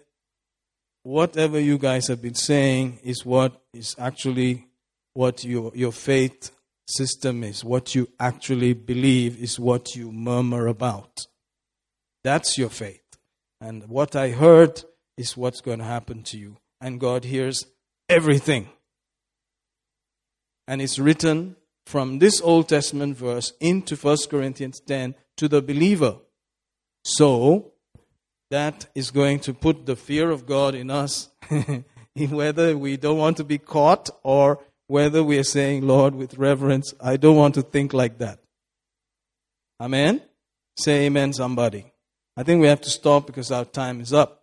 Whatever 1.04 1.60
you 1.60 1.78
guys 1.78 2.08
have 2.08 2.20
been 2.20 2.34
saying 2.34 3.00
is 3.04 3.24
what 3.24 3.62
is 3.74 3.96
actually 4.00 4.66
what 5.14 5.44
your, 5.44 5.72
your 5.76 5.92
faith 5.92 6.50
system 6.88 7.44
is. 7.44 7.64
What 7.64 7.94
you 7.94 8.10
actually 8.20 8.74
believe 8.74 9.40
is 9.42 9.60
what 9.60 9.96
you 9.96 10.12
murmur 10.12 10.66
about. 10.66 11.28
That's 12.24 12.58
your 12.58 12.70
faith. 12.70 13.04
And 13.62 13.88
what 13.88 14.16
I 14.16 14.30
heard 14.30 14.84
is 15.16 15.38
what's 15.38 15.62
going 15.62 15.80
to 15.80 15.86
happen 15.86 16.24
to 16.24 16.38
you. 16.40 16.58
And 16.80 17.00
God 17.00 17.24
hears 17.26 17.66
everything. 18.10 18.70
And 20.68 20.82
it's 20.82 21.00
written 21.00 21.56
from 21.86 22.20
this 22.20 22.42
Old 22.42 22.70
Testament 22.70 23.18
verse 23.18 23.54
into 23.60 23.96
1 23.96 24.18
Corinthians 24.30 24.80
10 24.82 25.16
to 25.38 25.48
the 25.48 25.62
believer. 25.62 26.18
So, 27.04 27.72
that 28.50 28.88
is 28.96 29.12
going 29.12 29.40
to 29.42 29.54
put 29.54 29.86
the 29.86 29.96
fear 29.96 30.30
of 30.30 30.46
God 30.46 30.76
in 30.76 30.90
us, 30.90 31.30
in 31.50 32.32
whether 32.32 32.78
we 32.78 32.98
don't 32.98 33.18
want 33.18 33.38
to 33.38 33.44
be 33.44 33.58
caught 33.58 34.10
or 34.24 34.60
whether 34.88 35.24
we 35.24 35.38
are 35.38 35.44
saying, 35.44 35.86
Lord, 35.86 36.16
with 36.16 36.38
reverence, 36.38 36.94
I 37.02 37.18
don't 37.18 37.36
want 37.36 37.56
to 37.56 37.62
think 37.62 37.94
like 37.94 38.20
that. 38.20 38.40
Amen? 39.80 40.22
Say 40.78 41.06
amen, 41.06 41.34
somebody. 41.34 41.92
I 42.36 42.44
think 42.44 42.62
we 42.62 42.68
have 42.68 42.82
to 42.82 42.90
stop 42.90 43.28
because 43.28 43.52
our 43.52 43.66
time 43.66 44.00
is 44.00 44.14
up. 44.14 44.37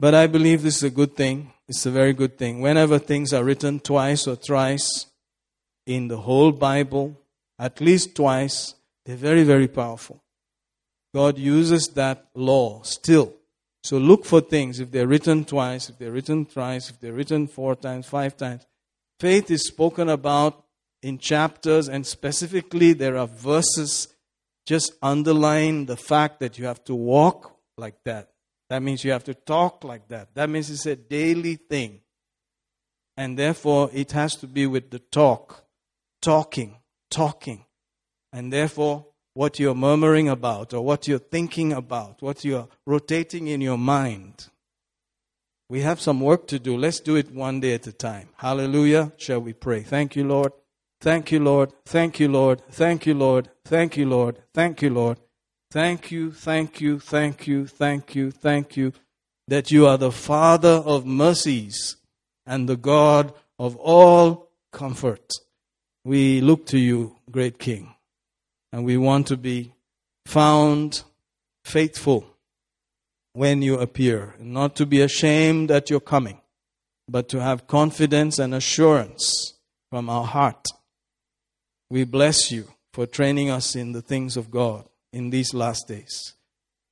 But 0.00 0.14
I 0.14 0.26
believe 0.26 0.62
this 0.62 0.76
is 0.76 0.84
a 0.84 0.90
good 0.90 1.16
thing. 1.16 1.52
It's 1.66 1.84
a 1.86 1.90
very 1.90 2.12
good 2.12 2.38
thing. 2.38 2.60
Whenever 2.60 2.98
things 2.98 3.32
are 3.32 3.44
written 3.44 3.80
twice 3.80 4.26
or 4.26 4.36
thrice 4.36 5.06
in 5.86 6.08
the 6.08 6.18
whole 6.18 6.52
Bible, 6.52 7.20
at 7.58 7.80
least 7.80 8.14
twice, 8.14 8.74
they're 9.04 9.16
very, 9.16 9.42
very 9.42 9.68
powerful. 9.68 10.22
God 11.14 11.38
uses 11.38 11.88
that 11.94 12.26
law 12.34 12.82
still. 12.82 13.34
So 13.82 13.98
look 13.98 14.24
for 14.24 14.40
things. 14.40 14.80
If 14.80 14.90
they're 14.90 15.06
written 15.06 15.44
twice, 15.44 15.88
if 15.88 15.98
they're 15.98 16.12
written 16.12 16.44
thrice, 16.44 16.90
if 16.90 17.00
they're 17.00 17.12
written 17.12 17.46
four 17.46 17.74
times, 17.74 18.06
five 18.06 18.36
times, 18.36 18.66
Faith 19.20 19.50
is 19.50 19.66
spoken 19.66 20.08
about 20.08 20.64
in 21.02 21.18
chapters, 21.18 21.88
and 21.88 22.06
specifically, 22.06 22.92
there 22.92 23.16
are 23.16 23.26
verses 23.26 24.08
just 24.64 24.92
underline 25.02 25.86
the 25.86 25.96
fact 25.96 26.38
that 26.40 26.58
you 26.58 26.66
have 26.66 26.84
to 26.84 26.94
walk 26.94 27.56
like 27.76 27.96
that. 28.04 28.30
That 28.70 28.82
means 28.82 29.04
you 29.04 29.12
have 29.12 29.24
to 29.24 29.34
talk 29.34 29.84
like 29.84 30.08
that. 30.08 30.34
That 30.34 30.50
means 30.50 30.70
it's 30.70 30.86
a 30.86 30.96
daily 30.96 31.56
thing. 31.56 32.00
And 33.16 33.38
therefore, 33.38 33.90
it 33.92 34.12
has 34.12 34.36
to 34.36 34.46
be 34.46 34.66
with 34.66 34.90
the 34.90 34.98
talk, 34.98 35.64
talking, 36.22 36.76
talking. 37.10 37.64
And 38.32 38.52
therefore, 38.52 39.06
what 39.34 39.58
you're 39.58 39.74
murmuring 39.74 40.28
about, 40.28 40.74
or 40.74 40.84
what 40.84 41.08
you're 41.08 41.18
thinking 41.18 41.72
about, 41.72 42.22
what 42.22 42.44
you're 42.44 42.68
rotating 42.86 43.48
in 43.48 43.60
your 43.60 43.78
mind, 43.78 44.48
we 45.68 45.80
have 45.80 46.00
some 46.00 46.20
work 46.20 46.46
to 46.48 46.58
do. 46.58 46.76
Let's 46.76 47.00
do 47.00 47.16
it 47.16 47.30
one 47.30 47.60
day 47.60 47.74
at 47.74 47.86
a 47.86 47.92
time. 47.92 48.28
Hallelujah. 48.36 49.12
Shall 49.16 49.40
we 49.40 49.52
pray? 49.52 49.82
Thank 49.82 50.16
you, 50.16 50.26
Lord. 50.26 50.52
Thank 51.00 51.30
you, 51.30 51.40
Lord. 51.40 51.72
Thank 51.84 52.18
you, 52.18 52.28
Lord. 52.28 52.62
Thank 52.70 53.06
you, 53.06 53.14
Lord. 53.14 53.50
Thank 53.64 53.96
you, 53.96 54.08
Lord. 54.08 54.38
Thank 54.54 54.82
you, 54.82 54.90
Lord. 54.90 55.18
Thank 55.70 56.10
you, 56.10 56.32
thank 56.32 56.80
you, 56.80 56.98
thank 56.98 57.46
you, 57.46 57.66
thank 57.66 58.14
you, 58.14 58.30
thank 58.30 58.74
you 58.78 58.94
that 59.48 59.70
you 59.70 59.86
are 59.86 59.98
the 59.98 60.10
Father 60.10 60.82
of 60.84 61.04
mercies 61.04 61.96
and 62.46 62.66
the 62.66 62.76
God 62.76 63.34
of 63.58 63.76
all 63.76 64.48
comfort. 64.72 65.30
We 66.04 66.40
look 66.40 66.64
to 66.68 66.78
you, 66.78 67.16
great 67.30 67.58
King, 67.58 67.94
and 68.72 68.86
we 68.86 68.96
want 68.96 69.26
to 69.26 69.36
be 69.36 69.74
found 70.24 71.02
faithful 71.64 72.26
when 73.34 73.60
you 73.60 73.78
appear, 73.78 74.36
not 74.40 74.74
to 74.76 74.86
be 74.86 75.02
ashamed 75.02 75.70
at 75.70 75.90
your 75.90 76.00
coming, 76.00 76.40
but 77.06 77.28
to 77.28 77.42
have 77.42 77.66
confidence 77.66 78.38
and 78.38 78.54
assurance 78.54 79.58
from 79.90 80.08
our 80.08 80.24
heart. 80.24 80.64
We 81.90 82.04
bless 82.04 82.50
you 82.50 82.68
for 82.94 83.04
training 83.04 83.50
us 83.50 83.76
in 83.76 83.92
the 83.92 84.02
things 84.02 84.34
of 84.38 84.50
God 84.50 84.88
in 85.12 85.30
these 85.30 85.54
last 85.54 85.88
days, 85.88 86.34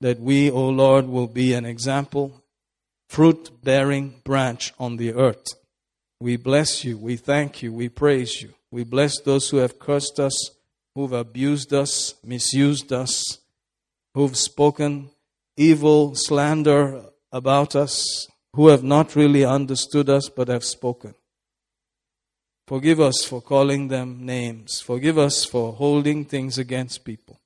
that 0.00 0.20
we, 0.20 0.50
O 0.50 0.68
Lord, 0.68 1.06
will 1.06 1.26
be 1.26 1.52
an 1.52 1.64
example, 1.64 2.42
fruit 3.08 3.50
bearing 3.62 4.20
branch 4.24 4.72
on 4.78 4.96
the 4.96 5.12
earth. 5.12 5.46
We 6.20 6.36
bless 6.36 6.84
you, 6.84 6.96
we 6.96 7.16
thank 7.16 7.62
you, 7.62 7.72
we 7.72 7.88
praise 7.88 8.40
you. 8.42 8.54
We 8.70 8.84
bless 8.84 9.20
those 9.20 9.50
who 9.50 9.58
have 9.58 9.78
cursed 9.78 10.18
us, 10.18 10.50
who've 10.94 11.12
abused 11.12 11.72
us, 11.72 12.14
misused 12.24 12.92
us, 12.92 13.38
who've 14.14 14.36
spoken 14.36 15.10
evil 15.56 16.14
slander 16.14 17.04
about 17.32 17.76
us, 17.76 18.26
who 18.54 18.68
have 18.68 18.82
not 18.82 19.14
really 19.14 19.44
understood 19.44 20.08
us 20.08 20.28
but 20.28 20.48
have 20.48 20.64
spoken. 20.64 21.14
Forgive 22.66 23.00
us 23.00 23.24
for 23.24 23.40
calling 23.40 23.88
them 23.88 24.24
names. 24.26 24.80
Forgive 24.80 25.18
us 25.18 25.44
for 25.44 25.72
holding 25.72 26.24
things 26.24 26.58
against 26.58 27.04
people. 27.04 27.40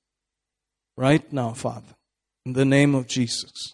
Right 1.00 1.32
now, 1.32 1.54
Father, 1.54 1.94
in 2.44 2.52
the 2.52 2.66
name 2.66 2.94
of 2.94 3.06
Jesus, 3.06 3.72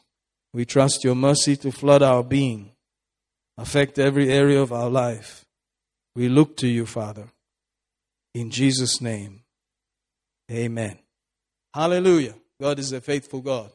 we 0.54 0.64
trust 0.64 1.02
your 1.02 1.16
mercy 1.16 1.56
to 1.56 1.72
flood 1.72 2.00
our 2.00 2.22
being, 2.22 2.70
affect 3.58 3.98
every 3.98 4.30
area 4.30 4.62
of 4.62 4.72
our 4.72 4.88
life. 4.88 5.44
We 6.14 6.28
look 6.28 6.56
to 6.58 6.68
you, 6.68 6.86
Father. 6.86 7.24
In 8.32 8.52
Jesus' 8.52 9.00
name, 9.00 9.42
amen. 10.52 11.00
Hallelujah. 11.74 12.34
God 12.60 12.78
is 12.78 12.92
a 12.92 13.00
faithful 13.00 13.40
God. 13.40 13.72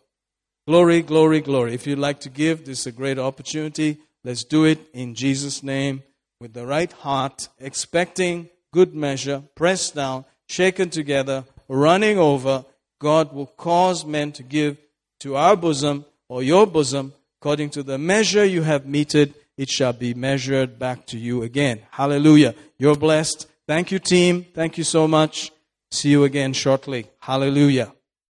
Glory, 0.65 1.01
glory, 1.01 1.41
glory. 1.41 1.73
If 1.73 1.85
you'd 1.85 1.99
like 1.99 2.21
to 2.21 2.29
give, 2.29 2.63
this 2.63 2.79
is 2.79 2.87
a 2.87 2.93
great 2.93 3.19
opportunity. 3.19 3.97
Let's 4.23 4.45
do 4.45 4.63
it 4.63 4.79
in 4.93 5.13
Jesus' 5.13 5.61
name 5.61 6.03
with 6.39 6.53
the 6.53 6.65
right 6.65 6.93
heart, 6.93 7.49
expecting 7.59 8.49
good 8.71 8.95
measure, 8.95 9.43
pressed 9.55 9.93
down, 9.93 10.23
shaken 10.47 10.89
together, 10.89 11.43
running 11.67 12.17
over. 12.17 12.63
God 13.01 13.33
will 13.33 13.47
cause 13.47 14.05
men 14.05 14.31
to 14.33 14.43
give 14.43 14.77
to 15.21 15.35
our 15.35 15.55
bosom 15.55 16.05
or 16.29 16.43
your 16.43 16.67
bosom 16.67 17.13
according 17.39 17.71
to 17.71 17.81
the 17.81 17.97
measure 17.97 18.45
you 18.45 18.61
have 18.61 18.85
meted. 18.85 19.33
It 19.57 19.69
shall 19.69 19.93
be 19.93 20.13
measured 20.13 20.77
back 20.77 21.07
to 21.07 21.17
you 21.17 21.41
again. 21.41 21.81
Hallelujah. 21.89 22.53
You're 22.77 22.95
blessed. 22.95 23.47
Thank 23.67 23.91
you, 23.91 23.97
team. 23.97 24.45
Thank 24.53 24.77
you 24.77 24.83
so 24.83 25.07
much. 25.07 25.51
See 25.89 26.09
you 26.09 26.23
again 26.25 26.53
shortly. 26.53 27.07
Hallelujah. 27.19 27.91